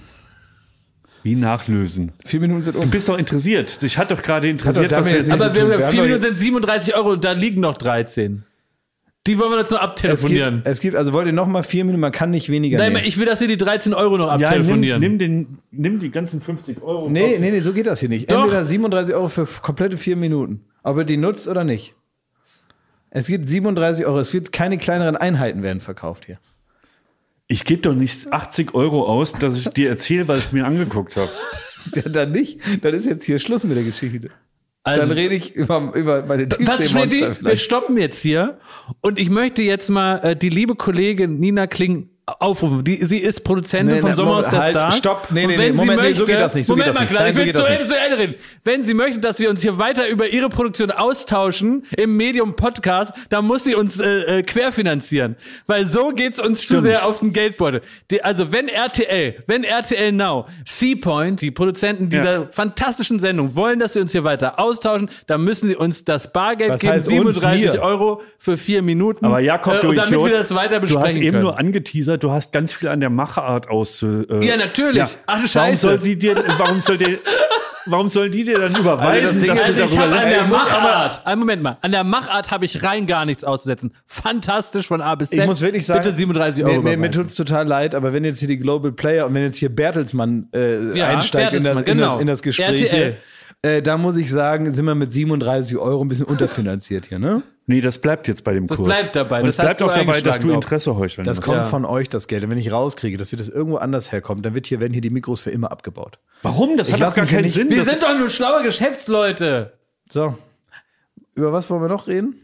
wie 1.22 1.36
nachlösen. 1.36 2.12
Vier 2.24 2.40
Minuten 2.40 2.62
sind 2.62 2.76
um. 2.76 2.82
Du 2.82 2.90
bist 2.90 3.08
doch 3.08 3.18
interessiert. 3.18 3.82
Ich 3.82 3.98
hatte 3.98 4.14
doch 4.14 4.22
gerade 4.22 4.48
interessiert, 4.48 4.90
damit 4.90 5.06
was 5.06 5.12
wir 5.12 5.20
jetzt 5.20 5.32
Aber 5.32 5.54
wir 5.54 5.78
Wir 5.78 5.86
vier 5.86 6.02
Minuten 6.02 6.22
sind 6.22 6.38
37 6.38 6.96
Euro 6.96 7.12
und 7.12 7.24
da 7.24 7.32
liegen 7.32 7.60
noch 7.60 7.78
13. 7.78 8.44
Die 9.28 9.38
wollen 9.38 9.52
wir 9.52 9.58
jetzt 9.58 9.70
noch 9.70 9.78
es, 9.78 9.84
abtelefonieren. 9.84 10.56
gibt, 10.56 10.66
es 10.66 10.80
gibt, 10.80 10.96
also 10.96 11.12
wollt 11.12 11.26
ihr 11.26 11.32
noch 11.32 11.46
mal 11.46 11.62
vier 11.62 11.84
Minuten, 11.84 12.00
man 12.00 12.10
kann 12.10 12.32
nicht 12.32 12.48
weniger 12.48 12.78
Nein, 12.78 12.94
nehmen. 12.94 13.04
ich 13.06 13.18
will, 13.18 13.26
dass 13.26 13.40
wir 13.40 13.46
die 13.46 13.56
13 13.56 13.94
Euro 13.94 14.18
noch 14.18 14.26
ja, 14.26 14.36
nimm, 14.36 14.46
abtelefonieren. 14.46 15.00
nimm, 15.00 15.18
den, 15.18 15.58
nimm 15.70 16.00
die 16.00 16.10
ganzen 16.10 16.40
50 16.40 16.82
Euro. 16.82 17.08
Nee, 17.08 17.38
nee, 17.38 17.52
nee, 17.52 17.60
so 17.60 17.72
geht 17.72 17.86
das 17.86 18.00
hier 18.00 18.08
nicht. 18.08 18.32
Doch. 18.32 18.42
Entweder 18.42 18.64
37 18.64 19.14
Euro 19.14 19.28
für 19.28 19.46
komplette 19.46 19.96
vier 19.96 20.16
Minuten. 20.16 20.64
Ob 20.82 20.96
ihr 20.96 21.04
die 21.04 21.18
nutzt 21.18 21.46
oder 21.46 21.62
nicht. 21.62 21.94
Es 23.10 23.28
gibt 23.28 23.48
37 23.48 24.06
Euro. 24.06 24.18
Es 24.18 24.34
wird 24.34 24.50
keine 24.50 24.76
kleineren 24.76 25.16
Einheiten 25.16 25.62
werden 25.62 25.80
verkauft 25.80 26.24
hier. 26.24 26.38
Ich 27.52 27.66
gebe 27.66 27.82
doch 27.82 27.94
nicht 27.94 28.32
80 28.32 28.74
Euro 28.74 29.04
aus, 29.04 29.32
dass 29.32 29.58
ich 29.58 29.68
dir 29.68 29.90
erzähle, 29.90 30.26
was 30.26 30.46
ich 30.46 30.52
mir 30.52 30.64
angeguckt 30.64 31.16
habe. 31.16 31.30
Ja, 31.96 32.02
dann 32.02 32.30
nicht. 32.30 32.60
Dann 32.82 32.94
ist 32.94 33.06
jetzt 33.06 33.24
hier 33.24 33.40
Schluss 33.40 33.64
mit 33.64 33.76
der 33.76 33.82
Geschichte. 33.82 34.30
also, 34.84 35.08
dann 35.08 35.18
rede 35.18 35.34
ich 35.34 35.52
über, 35.56 35.92
über 35.96 36.24
meine 36.24 36.48
Tiefseemonster 36.48 37.38
wir 37.40 37.56
stoppen 37.56 37.98
jetzt 37.98 38.22
hier 38.22 38.60
und 39.00 39.18
ich 39.18 39.30
möchte 39.30 39.62
jetzt 39.62 39.90
mal 39.90 40.18
äh, 40.18 40.36
die 40.36 40.48
liebe 40.48 40.76
Kollegin 40.76 41.40
Nina 41.40 41.66
Kling 41.66 42.08
aufrufen. 42.26 42.84
Die, 42.84 42.96
sie 43.04 43.18
ist 43.18 43.40
Produzentin 43.42 43.94
Nee, 43.96 44.00
von 44.00 44.10
nee, 44.10 44.16
Sommerhaus 44.16 44.48
der 44.48 44.60
halt, 44.60 44.76
Stars. 44.76 44.98
stopp. 44.98 45.26
Nee, 45.30 45.46
nee, 45.46 45.58
wenn 45.58 45.58
nee, 45.58 45.66
sie 45.66 45.72
Moment, 45.72 46.00
nee, 46.00 46.08
möchte, 46.08 46.18
so 46.20 46.24
geht 46.26 46.38
das 46.40 46.54
nicht, 46.54 46.66
so 46.66 46.76
Moment 46.76 46.94
mal, 46.94 47.06
klar, 47.06 47.28
ich 47.28 47.34
so 47.34 47.40
will 47.44 47.52
zu. 47.54 47.62
Ende, 47.64 47.86
zu 47.88 47.98
Ende 47.98 48.18
reden. 48.18 48.34
Wenn 48.64 48.84
sie 48.84 48.94
möchte, 48.94 49.18
dass 49.18 49.40
wir 49.40 49.50
uns 49.50 49.60
hier 49.60 49.76
weiter 49.78 50.08
über 50.08 50.28
ihre 50.28 50.48
Produktion 50.48 50.90
austauschen 50.92 51.84
im 51.96 52.16
Medium 52.16 52.54
Podcast, 52.56 53.12
dann 53.28 53.44
muss 53.44 53.64
sie 53.64 53.74
uns 53.74 53.98
äh, 54.00 54.38
äh, 54.38 54.42
querfinanzieren. 54.44 55.36
Weil 55.66 55.86
so 55.86 56.10
geht's 56.10 56.38
uns 56.40 56.64
zu 56.66 56.80
sehr 56.80 57.06
auf 57.06 57.18
den 57.20 57.32
Geldbeutel. 57.32 57.82
Die, 58.10 58.22
also 58.22 58.52
wenn 58.52 58.68
RTL, 58.68 59.42
wenn 59.46 59.64
RTL 59.64 60.12
Now, 60.12 60.46
Seapoint, 60.64 61.40
die 61.40 61.50
Produzenten 61.50 62.08
dieser 62.08 62.32
Ja. 62.42 62.48
fantastischen 62.50 63.18
Sendung, 63.18 63.56
wollen, 63.56 63.78
dass 63.80 63.94
wir 63.94 64.02
uns 64.02 64.12
hier 64.12 64.24
weiter 64.24 64.58
austauschen, 64.58 65.10
dann 65.26 65.42
müssen 65.42 65.68
sie 65.68 65.76
uns 65.76 66.04
das 66.04 66.32
Bargeld 66.32 66.72
Was 66.74 66.80
geben, 66.80 66.92
heißt 66.94 67.08
uns, 67.08 67.16
37 67.40 67.72
mir? 67.74 67.82
Euro 67.82 68.22
für 68.38 68.56
vier 68.56 68.82
Minuten. 68.82 69.24
Aber 69.24 69.40
Jakob, 69.40 69.74
äh, 69.74 69.80
du 69.80 69.88
und 69.88 69.96
damit 69.96 70.12
Idiot, 70.12 70.30
wir 70.30 70.38
das 70.38 70.54
weiter 70.54 70.76
du 70.76 70.82
besprechen 70.82 71.04
hast 71.08 71.16
eben 71.16 71.30
können. 71.32 71.42
nur 71.42 71.58
angeteasert, 71.58 72.21
du 72.22 72.30
hast 72.32 72.52
ganz 72.52 72.72
viel 72.72 72.88
an 72.88 73.00
der 73.00 73.10
Machart 73.10 73.68
aus. 73.68 74.02
Äh, 74.02 74.26
Ja, 74.44 74.56
natürlich. 74.56 75.02
Ach 75.26 75.36
du 75.36 75.42
Warum 75.42 75.46
Scheiße. 75.48 75.76
soll 75.86 76.00
sie 76.00 76.18
dir, 76.18 76.36
warum 76.58 76.80
soll 76.80 76.98
dir, 76.98 77.18
warum 77.86 78.08
soll 78.08 78.30
die 78.30 78.44
dir 78.44 78.58
dann 78.60 78.74
überweisen, 78.76 79.40
Ding 79.40 79.48
dass 79.48 79.68
ist, 79.68 79.78
du 79.78 79.82
Also 79.82 79.96
darüber 79.96 80.16
an 80.20 80.28
der 80.28 80.46
Machart, 80.46 81.26
einen 81.26 81.40
Moment 81.40 81.62
mal, 81.62 81.78
an 81.80 81.90
der 81.90 82.04
Machart 82.04 82.50
habe 82.50 82.64
ich 82.64 82.82
rein 82.82 83.06
gar 83.06 83.24
nichts 83.24 83.44
auszusetzen. 83.44 83.92
Fantastisch 84.06 84.86
von 84.86 85.00
A 85.00 85.14
bis 85.14 85.30
Z. 85.30 85.40
Ich 85.40 85.46
muss 85.46 85.60
wirklich 85.60 85.84
sagen, 85.86 86.02
bitte 86.04 86.14
37 86.16 86.64
Euro 86.64 86.74
mir, 86.82 86.90
mir, 86.90 86.96
mir 86.96 87.10
tut's 87.10 87.34
total 87.34 87.66
leid, 87.66 87.94
aber 87.94 88.12
wenn 88.12 88.24
jetzt 88.24 88.38
hier 88.38 88.48
die 88.48 88.58
Global 88.58 88.92
Player 88.92 89.26
und 89.26 89.34
wenn 89.34 89.42
jetzt 89.42 89.56
hier 89.58 89.74
Bertelsmann 89.74 90.48
äh, 90.54 90.96
Ja, 90.96 91.08
einsteigt 91.08 91.54
in, 91.54 91.64
das, 91.64 91.74
Bertelsmann, 91.74 91.92
in, 91.92 91.98
das, 91.98 92.08
genau. 92.10 92.20
in 92.20 92.26
das 92.26 92.42
Gespräch, 92.42 92.82
RTL. 92.82 93.16
hier, 93.64 93.70
äh, 93.70 93.82
da 93.82 93.96
muss 93.96 94.16
ich 94.16 94.30
sagen, 94.30 94.72
sind 94.72 94.84
wir 94.84 94.94
mit 94.94 95.12
37 95.12 95.76
Euro 95.78 96.02
ein 96.04 96.08
bisschen 96.08 96.26
unterfinanziert 96.26 97.06
hier, 97.06 97.18
ne? 97.18 97.42
Nee, 97.66 97.80
das 97.80 98.00
bleibt 98.00 98.26
jetzt 98.26 98.42
bei 98.42 98.54
dem 98.54 98.66
Das 98.66 98.76
Kurs. 98.76 98.88
bleibt 98.88 99.14
dabei, 99.14 99.40
Und 99.40 99.46
das 99.46 99.56
bleibt 99.56 99.82
auch 99.82 99.92
dabei, 99.94 100.20
dass 100.20 100.40
du. 100.40 100.50
Interesse 100.50 100.96
heucheln 100.96 101.24
Das 101.24 101.36
musst. 101.38 101.46
kommt 101.46 101.58
Ja. 101.58 101.64
von 101.64 101.84
euch, 101.84 102.08
das 102.08 102.26
Geld. 102.26 102.42
Und 102.42 102.50
wenn 102.50 102.58
ich 102.58 102.72
rauskriege, 102.72 103.16
dass 103.16 103.32
ihr 103.32 103.38
das 103.38 103.48
irgendwo 103.48 103.76
anders 103.76 104.10
herkommt, 104.10 104.44
dann 104.44 104.54
wird 104.54 104.66
hier, 104.66 104.80
werden 104.80 104.92
hier 104.92 105.00
die 105.00 105.10
Mikros 105.10 105.40
für 105.40 105.50
immer 105.50 105.70
abgebaut. 105.70 106.18
Warum? 106.42 106.76
Das 106.76 106.88
Ich 106.88 106.94
hat 106.94 107.02
doch 107.02 107.14
gar 107.14 107.26
keinen 107.26 107.48
Sinn. 107.48 107.70
Wir 107.70 107.78
Das- 107.78 107.86
sind 107.88 108.02
doch 108.02 108.18
nur 108.18 108.28
schlaue 108.28 108.62
Geschäftsleute. 108.64 109.74
So. 110.10 110.36
Über 111.34 111.52
was 111.52 111.70
wollen 111.70 111.82
wir 111.82 111.88
noch 111.88 112.08
reden? 112.08 112.34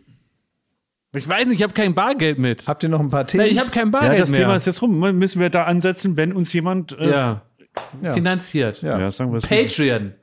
Ich 1.14 1.28
weiß 1.28 1.46
nicht, 1.46 1.56
ich 1.56 1.62
habe 1.62 1.72
kein 1.72 1.94
Bargeld 1.94 2.38
mit. 2.38 2.68
Habt 2.68 2.82
ihr 2.82 2.88
noch 2.88 3.00
ein 3.00 3.10
paar 3.10 3.26
Themen? 3.26 3.44
Nee, 3.44 3.50
ich 3.50 3.58
habe 3.58 3.70
kein 3.70 3.86
ja, 3.86 3.90
Bargeld 3.98 4.20
das 4.20 4.30
mehr. 4.30 4.40
Thema 4.40 4.56
ist 4.56 4.66
jetzt 4.66 4.82
rum. 4.82 4.98
Müssen 5.18 5.40
wir 5.40 5.50
da 5.50 5.64
ansetzen, 5.64 6.16
wenn 6.16 6.32
uns 6.32 6.52
jemand. 6.52 6.92
Äh, 6.98 7.10
ja. 7.10 7.42
Ja. 8.02 8.12
finanziert. 8.12 8.82
Ja. 8.82 8.98
ja, 8.98 9.10
sagen 9.10 9.32
wir 9.32 9.38
es. 9.38 9.46
Patreon. 9.46 10.14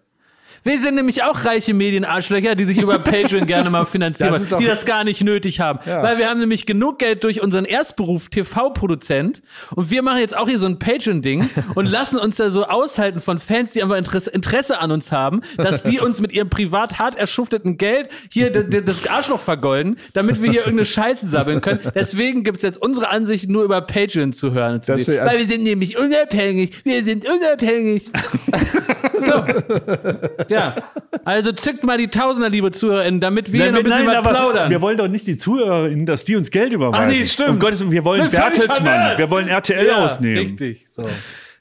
Wir 0.66 0.80
sind 0.80 0.96
nämlich 0.96 1.22
auch 1.22 1.46
reiche 1.46 1.76
Medienarschlöcher, 1.76 2.56
die 2.56 2.64
sich 2.64 2.80
über 2.80 2.98
Patreon 3.04 3.46
gerne 3.46 3.70
mal 3.70 3.86
finanzieren, 3.86 4.34
Das 4.34 4.58
die 4.58 4.66
das 4.66 4.86
gar 4.86 5.04
nicht 5.04 5.24
nötig 5.24 5.60
haben. 5.60 5.78
Ja. 5.86 6.02
Weil 6.02 6.18
wir 6.18 6.28
haben 6.28 6.40
nämlich 6.40 6.66
genug 6.66 6.98
Geld 6.98 7.24
durch 7.24 7.44
unseren 7.44 7.66
Erstberuf 7.66 8.30
TV-Produzent 8.30 9.44
und 9.76 9.92
wir 9.92 10.02
machen 10.02 10.18
jetzt 10.18 10.36
auch 10.36 10.50
hier 10.50 10.58
so 10.58 10.66
ein 10.66 10.80
Patreon-Ding 10.80 11.48
und 11.76 11.86
lassen 11.86 12.18
uns 12.18 12.38
da 12.38 12.50
so 12.50 12.66
aushalten 12.66 13.22
von 13.22 13.38
Fans, 13.38 13.74
die 13.74 13.84
einfach 13.84 13.96
Interesse, 13.96 14.32
Interesse 14.32 14.80
an 14.80 14.90
uns 14.90 15.12
haben, 15.12 15.42
dass 15.58 15.84
die 15.84 16.00
uns 16.00 16.20
mit 16.20 16.32
ihrem 16.32 16.50
privat 16.50 16.98
hart 16.98 17.16
erschufteten 17.16 17.78
Geld 17.78 18.10
hier 18.32 18.50
das 18.50 19.06
Arschloch 19.08 19.42
vergolden, 19.42 19.98
damit 20.14 20.42
wir 20.42 20.50
hier 20.50 20.62
irgendeine 20.62 20.86
Scheiße 20.88 21.28
sabbeln 21.28 21.62
können. 21.62 21.80
Deswegen 21.94 22.44
gibt's 22.44 22.64
jetzt 22.64 22.82
unsere 22.82 23.10
Ansicht 23.10 23.52
nur 23.52 23.64
über 23.64 23.82
Patreon 23.82 24.34
zu 24.34 24.52
hören. 24.52 24.82
Zu 24.82 24.94
Weil 24.94 25.38
wir 25.38 25.46
sind 25.46 25.62
nämlich 25.62 25.96
unabhängig. 26.00 26.84
Wir 26.84 27.04
sind 27.04 27.24
unabhängig. 27.30 28.06
so. 29.26 29.44
Ja. 30.56 30.76
Also 31.24 31.52
zückt 31.52 31.84
mal 31.84 31.98
die 31.98 32.08
Tausender, 32.08 32.50
liebe 32.50 32.72
ZuhörerInnen, 32.72 33.20
damit 33.20 33.52
wir 33.52 33.64
hier 33.64 33.72
noch 33.72 33.80
ein 33.80 33.84
bisschen 33.84 34.08
was 34.08 34.16
aber 34.16 34.30
plaudern. 34.32 34.70
wir 34.70 34.82
wollen 34.82 34.98
doch 34.98 35.08
nicht 35.08 35.28
die 35.28 35.38
ZuhörerInnen, 35.38 36.06
dass 36.06 36.24
die 36.24 36.36
uns 36.36 36.52
Geld 36.52 36.74
überweisen. 36.74 37.08
Ach 37.08 37.12
nee, 37.12 37.26
stimmt. 37.26 37.50
Um 37.50 37.60
Gottes 37.60 37.80
Willen, 37.80 37.92
wir 37.92 38.06
wollen 38.06 38.30
Bertelsmann, 38.30 39.18
wir 39.18 39.32
wollen 39.32 39.48
RTL 39.48 39.88
ja, 39.88 40.04
ausnehmen. 40.04 40.38
Richtig. 40.38 40.86
So. 40.90 41.08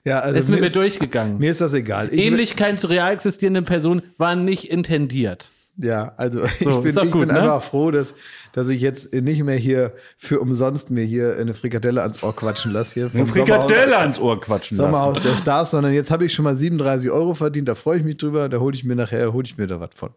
Ja, 0.05 0.21
also 0.21 0.39
ist 0.39 0.49
mit 0.49 0.57
mir, 0.57 0.61
mir 0.61 0.67
ist, 0.67 0.77
durchgegangen. 0.77 1.39
mir 1.39 1.51
ist 1.51 1.61
das 1.61 1.73
egal. 1.73 2.09
Ich, 2.13 2.25
Ähnlichkeiten 2.25 2.77
zu 2.77 2.89
real 2.89 3.13
existierenden 3.13 3.65
Personen 3.65 4.03
waren 4.19 4.45
nicht 4.45 4.71
intendiert. 4.71 5.51
Ja, 5.77 6.13
also 6.17 6.41
So, 6.61 6.85
ich 6.85 6.95
bin, 6.95 7.05
ich 7.05 7.11
gut, 7.11 7.21
bin 7.21 7.29
ne? 7.29 7.43
einfach 7.43 7.63
froh, 7.63 7.91
dass, 7.91 8.15
dass 8.53 8.69
ich 8.69 8.81
jetzt 8.81 9.13
nicht 9.13 9.43
mehr 9.43 9.57
hier 9.57 9.93
für 10.17 10.41
umsonst 10.41 10.91
mir 10.91 11.05
hier 11.05 11.37
eine 11.39 11.55
Frikadelle 11.55 12.03
ans 12.03 12.23
Ohr 12.23 12.35
quatschen 12.35 12.73
lasse. 12.73 12.95
Hier 12.95 13.11
Eine 13.13 13.27
Frikadelle 13.27 13.99
ans 13.99 14.19
Ohr 14.19 14.41
quatschen 14.41 14.77
lassen. 14.77 14.93
Sommerhaus 14.93 15.23
der 15.23 15.37
Stars, 15.37 15.73
sondern 15.73 15.93
jetzt 15.93 16.11
habe 16.11 16.25
ich 16.25 16.33
schon 16.33 16.45
mal 16.45 16.55
37 16.55 17.11
Euro 17.11 17.35
verdient, 17.35 17.69
da 17.69 17.75
freue 17.75 17.99
ich 17.99 18.05
mich 18.05 18.17
drüber, 18.17 18.49
da 18.49 18.59
hole 18.59 18.75
ich 18.75 18.85
mir 18.85 18.95
nachher, 18.97 19.33
hole 19.33 19.45
ich 19.45 19.57
mir 19.59 19.67
da 19.67 19.81
was 19.81 19.91
von. 19.95 20.11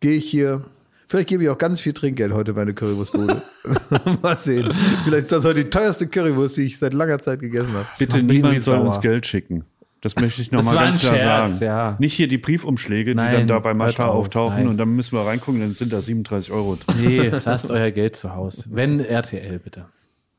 Gehe 0.00 0.16
ich 0.16 0.30
hier, 0.30 0.64
vielleicht 1.06 1.28
gebe 1.28 1.42
ich 1.42 1.48
auch 1.50 1.58
ganz 1.58 1.80
viel 1.80 1.92
Trinkgeld 1.92 2.32
heute 2.32 2.54
bei 2.54 2.62
einer 2.62 2.72
Currywurstbude. 2.72 3.42
mal 4.22 4.38
sehen. 4.38 4.72
Vielleicht 5.04 5.24
ist 5.24 5.32
das 5.32 5.44
heute 5.44 5.64
die 5.64 5.70
teuerste 5.70 6.06
Currywurst, 6.06 6.56
die 6.56 6.62
ich 6.62 6.78
seit 6.78 6.94
langer 6.94 7.20
Zeit 7.20 7.40
gegessen 7.40 7.74
habe. 7.74 7.86
Bitte 7.98 8.22
niemand 8.22 8.62
soll 8.62 8.78
uns. 8.78 9.00
Geld 9.00 9.26
schicken. 9.26 9.64
Das 10.00 10.14
möchte 10.16 10.40
ich 10.42 10.52
nochmal 10.52 10.76
ganz 10.76 11.00
klar 11.00 11.18
Scherz, 11.18 11.52
sagen. 11.58 11.64
ja. 11.64 11.96
Nicht 11.98 12.14
hier 12.14 12.28
die 12.28 12.38
Briefumschläge, 12.38 13.10
die 13.12 13.16
Nein, 13.16 13.32
dann 13.32 13.48
da 13.48 13.58
bei 13.58 13.74
Mascha 13.74 14.04
auf, 14.06 14.14
auftauchen 14.26 14.58
nein. 14.58 14.68
und 14.68 14.76
dann 14.76 14.94
müssen 14.94 15.16
wir 15.16 15.26
reingucken, 15.26 15.60
dann 15.60 15.74
sind 15.74 15.92
da 15.92 16.00
37 16.00 16.52
Euro 16.52 16.76
drin. 16.76 16.96
Nee, 17.04 17.32
lasst 17.44 17.70
euer 17.70 17.90
Geld 17.90 18.14
zu 18.14 18.34
Hause. 18.34 18.66
Wenn 18.70 19.00
RTL, 19.00 19.58
bitte. 19.58 19.86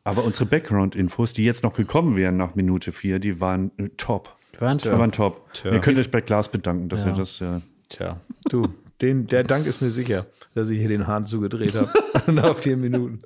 Aber 0.05 0.23
unsere 0.23 0.45
Background-Infos, 0.45 1.33
die 1.33 1.43
jetzt 1.43 1.63
noch 1.63 1.75
gekommen 1.75 2.15
wären 2.15 2.37
nach 2.37 2.55
Minute 2.55 2.91
4, 2.93 3.19
die 3.19 3.41
waren 3.41 3.71
äh, 3.77 3.89
top. 3.97 4.35
Waren 4.59 4.77
Die 4.77 4.89
waren 4.89 5.11
top. 5.11 5.51
Tja. 5.53 5.71
Ihr 5.73 5.79
könnt 5.79 5.97
euch 5.99 6.09
bei 6.09 6.21
Glas 6.21 6.49
bedanken, 6.49 6.87
dass 6.89 7.03
Ja. 7.03 7.11
ihr 7.11 7.15
das 7.17 7.41
äh, 7.41 7.59
Tja, 7.89 8.17
du, 8.49 8.69
den, 9.01 9.27
der 9.27 9.43
Dank 9.43 9.65
ist 9.65 9.81
mir 9.81 9.91
sicher, 9.91 10.25
dass 10.55 10.69
ich 10.69 10.79
hier 10.79 10.89
den 10.89 11.07
Hahn 11.07 11.25
zugedreht 11.25 11.75
habe. 11.75 11.91
Nach 12.31 12.55
vier 12.55 12.77
Minuten. 12.77 13.19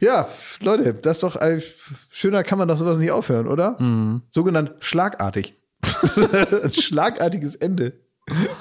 Ja, 0.00 0.28
Leute, 0.60 0.94
das 0.94 1.18
ist 1.18 1.22
doch, 1.22 1.36
äh, 1.36 1.60
schöner 2.10 2.42
kann 2.42 2.58
man 2.58 2.68
doch 2.68 2.76
sowas 2.76 2.98
nicht 2.98 3.10
aufhören, 3.10 3.46
oder? 3.46 3.76
Sogenannt 4.30 4.72
schlagartig. 4.80 5.54
Ein 6.62 6.72
schlagartiges 6.72 7.54
Ende 7.54 7.92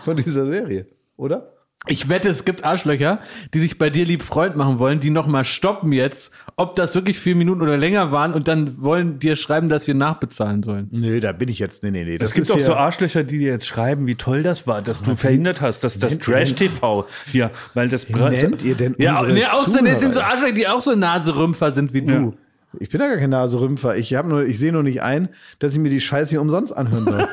von 0.01 0.17
dieser 0.17 0.45
Serie, 0.45 0.87
oder? 1.17 1.53
Ich 1.87 2.09
wette, 2.09 2.27
es 2.27 2.43
gibt 2.43 2.65
Arschlöcher, 2.65 3.19
die 3.53 3.61
sich 3.61 3.77
bei 3.77 3.89
dir 3.89 4.05
lieb 4.05 4.23
Freund 4.23 4.57
machen 4.57 4.79
wollen, 4.79 4.99
die 4.99 5.09
nochmal 5.11 5.45
stoppen 5.45 5.93
jetzt, 5.93 6.31
ob 6.57 6.75
das 6.75 6.93
wirklich 6.93 7.17
vier 7.17 7.35
Minuten 7.35 7.61
oder 7.61 7.77
länger 7.77 8.11
waren 8.11 8.33
und 8.33 8.49
dann 8.49 8.83
wollen 8.83 9.17
dir 9.17 9.37
schreiben, 9.37 9.69
dass 9.69 9.87
wir 9.87 9.95
nachbezahlen 9.95 10.61
sollen. 10.61 10.89
Nee, 10.91 11.21
da 11.21 11.31
bin 11.31 11.47
ich 11.47 11.57
jetzt. 11.57 11.81
Nee, 11.83 11.91
nee, 11.91 12.03
nee. 12.03 12.17
Es 12.19 12.33
gibt 12.33 12.51
auch 12.51 12.59
so 12.59 12.75
Arschlöcher, 12.75 13.23
die 13.23 13.39
dir 13.39 13.51
jetzt 13.51 13.65
schreiben, 13.65 14.07
wie 14.07 14.15
toll 14.15 14.43
das 14.43 14.67
war, 14.67 14.81
dass 14.81 15.03
du 15.03 15.15
verhindert 15.15 15.61
hast, 15.61 15.85
dass 15.85 15.97
das 15.97 16.19
Trash-TV 16.19 17.07
hier, 17.31 17.49
weil 17.73 17.87
das 17.87 18.09
Nennt 18.09 18.61
ihr 18.61 18.75
denn 18.75 18.95
Ja, 18.97 19.13
unsere 19.13 19.31
nee, 19.31 19.45
auch 19.45 19.65
so, 19.65 19.81
das 19.81 20.01
sind 20.01 20.13
so? 20.13 20.21
Arschlöcher, 20.21 20.53
die 20.53 20.67
auch 20.67 20.81
so 20.81 20.95
Naserümpfer 20.95 21.71
sind 21.71 21.93
wie 21.93 22.01
du. 22.01 22.35
Ich 22.77 22.89
bin 22.89 22.99
ja 23.01 23.07
gar 23.07 23.17
kein 23.17 23.31
Naserümpfer. 23.31 23.95
Ich, 23.97 24.13
hab 24.13 24.27
nur, 24.27 24.45
ich 24.45 24.59
sehe 24.59 24.71
nur 24.71 24.83
nicht 24.83 25.01
ein, 25.01 25.29
dass 25.59 25.73
ich 25.73 25.79
mir 25.79 25.89
die 25.89 26.01
Scheiße 26.01 26.31
hier 26.31 26.41
umsonst 26.41 26.75
anhören 26.75 27.05
soll. 27.05 27.27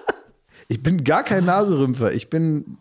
ich 0.68 0.82
bin 0.82 1.02
gar 1.04 1.24
kein 1.24 1.46
Naserümpfer. 1.46 2.12
Ich 2.12 2.30
bin 2.30 2.76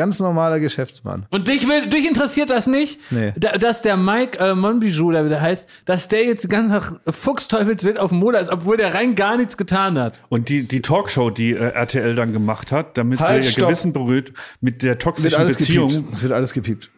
ganz 0.00 0.18
normaler 0.18 0.60
Geschäftsmann. 0.60 1.26
Und 1.28 1.46
dich, 1.48 1.68
will, 1.68 1.86
dich 1.90 2.06
interessiert 2.08 2.48
das 2.48 2.66
nicht, 2.66 2.98
Nee. 3.10 3.34
da, 3.36 3.58
dass 3.58 3.82
der 3.82 3.98
Mike 3.98 4.38
äh, 4.38 4.54
Monbijou, 4.54 5.12
der 5.12 5.40
heißt, 5.42 5.68
dass 5.84 6.08
der 6.08 6.24
jetzt 6.24 6.48
ganz 6.48 6.70
nach 6.70 6.92
Fuchsteufelswild 7.06 7.98
auf 7.98 8.08
dem 8.08 8.18
Moder 8.20 8.40
ist, 8.40 8.48
obwohl 8.50 8.78
der 8.78 8.94
rein 8.94 9.14
gar 9.14 9.36
nichts 9.36 9.58
getan 9.58 9.98
hat. 9.98 10.18
Und 10.30 10.48
die, 10.48 10.66
die 10.66 10.80
Talkshow, 10.80 11.28
die 11.28 11.50
äh, 11.52 11.56
RTL 11.74 12.14
dann 12.14 12.32
gemacht 12.32 12.72
hat, 12.72 12.96
damit 12.96 13.20
Halt, 13.20 13.44
sie 13.44 13.48
ihr 13.50 13.52
stopp. 13.52 13.68
Gewissen 13.68 13.92
berührt 13.92 14.32
mit 14.62 14.82
der 14.82 14.92
Wird 14.92 15.02
toxischen 15.02 15.38
alles 15.38 15.58
Beziehung. 15.58 15.88
gepiept. 15.90 16.14
Es 16.14 16.22
wird 16.22 16.32
alles 16.32 16.52
gepiept. 16.54 16.90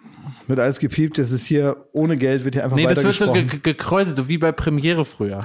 Wird 0.47 0.61
alles 0.61 0.79
gepiept. 0.79 1.19
Das 1.19 1.33
ist 1.33 1.45
hier 1.47 1.77
ohne 1.93 2.17
Geld, 2.17 2.45
wird 2.45 2.55
hier 2.55 2.63
einfach 2.63 2.77
Nee, 2.77 2.87
das 2.87 3.03
wird 3.03 3.17
so 3.17 3.33
ge 3.33 3.43
ge 3.45 3.59
gekräuselt, 3.63 4.17
so 4.17 4.29
wie 4.29 4.39
bei 4.39 4.53
Premiere 4.53 5.05
früher. 5.05 5.41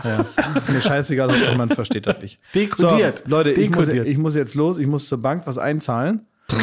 ist 0.55 0.69
mir 0.69 0.81
scheißegal, 0.81 1.31
Hauptsache 1.31 1.57
man 1.57 1.69
versteht 1.69 2.05
das 2.05 2.21
nicht. 2.21 2.39
Dekodiert. 2.53 3.23
So, 3.25 3.29
Leute, 3.31 3.49
ich 3.51 3.69
muss, 3.71 3.85
Dekodiert. 3.87 4.05
ich 4.07 4.17
muss 4.19 4.35
jetzt 4.35 4.53
los. 4.53 4.77
Ich 4.77 4.85
muss 4.85 5.07
zur 5.07 5.19
Bank 5.23 5.43
was 5.47 5.57
einzahlen. 5.57 6.21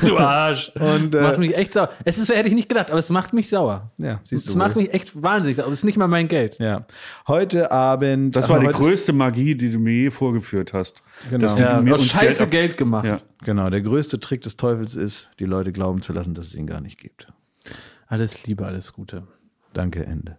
Du 0.06 0.16
Arsch. 0.18 0.70
Und, 0.74 1.12
das 1.12 1.20
äh, 1.20 1.24
macht 1.24 1.38
mich 1.38 1.56
echt 1.56 1.72
sauer. 1.74 1.90
Es 2.04 2.18
ist, 2.18 2.28
hätte 2.34 2.48
ich 2.48 2.54
nicht 2.54 2.68
gedacht, 2.68 2.90
aber 2.90 2.98
es 2.98 3.10
macht 3.10 3.32
mich 3.32 3.48
sauer. 3.48 3.90
Ja, 3.98 4.20
siehst 4.24 4.46
du 4.46 4.50
Es 4.50 4.56
macht 4.56 4.76
wohl. 4.76 4.82
mich 4.82 4.94
echt 4.94 5.20
wahnsinnig 5.22 5.56
sauer. 5.56 5.66
Es 5.68 5.78
ist 5.78 5.84
nicht 5.84 5.96
mal 5.98 6.08
mein 6.08 6.28
Geld. 6.28 6.58
Ja. 6.58 6.86
Heute 7.26 7.70
Abend. 7.72 8.34
Das 8.36 8.48
war 8.48 8.60
die 8.60 8.66
größte 8.66 9.12
Magie, 9.12 9.54
die 9.54 9.70
du 9.70 9.78
mir 9.78 9.92
je 9.94 10.10
vorgeführt 10.10 10.72
hast. 10.72 11.02
Genau. 11.30 11.42
Dass 11.42 11.56
du 11.56 11.62
Ja, 11.62 11.80
mir 11.80 11.98
Scheiße 11.98 12.44
ab- 12.44 12.50
Geld, 12.50 12.76
gemacht. 12.76 13.06
Ja. 13.06 13.16
Genau, 13.44 13.70
der 13.70 13.80
größte 13.80 14.20
Trick 14.20 14.42
des 14.42 14.56
Teufels 14.56 14.94
ist, 14.96 15.30
die 15.38 15.44
Leute 15.44 15.72
glauben 15.72 16.02
zu 16.02 16.12
lassen, 16.12 16.34
dass 16.34 16.46
es 16.46 16.54
ihn 16.54 16.66
gar 16.66 16.80
nicht 16.80 16.98
gibt. 16.98 17.28
Alles 18.06 18.46
Liebe, 18.46 18.64
alles 18.66 18.92
Gute. 18.92 19.24
Danke, 19.74 20.04
Ende. 20.04 20.38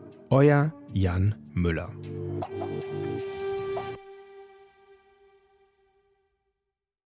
Euer 0.31 0.71
Jan 0.93 1.35
Müller. 1.53 1.89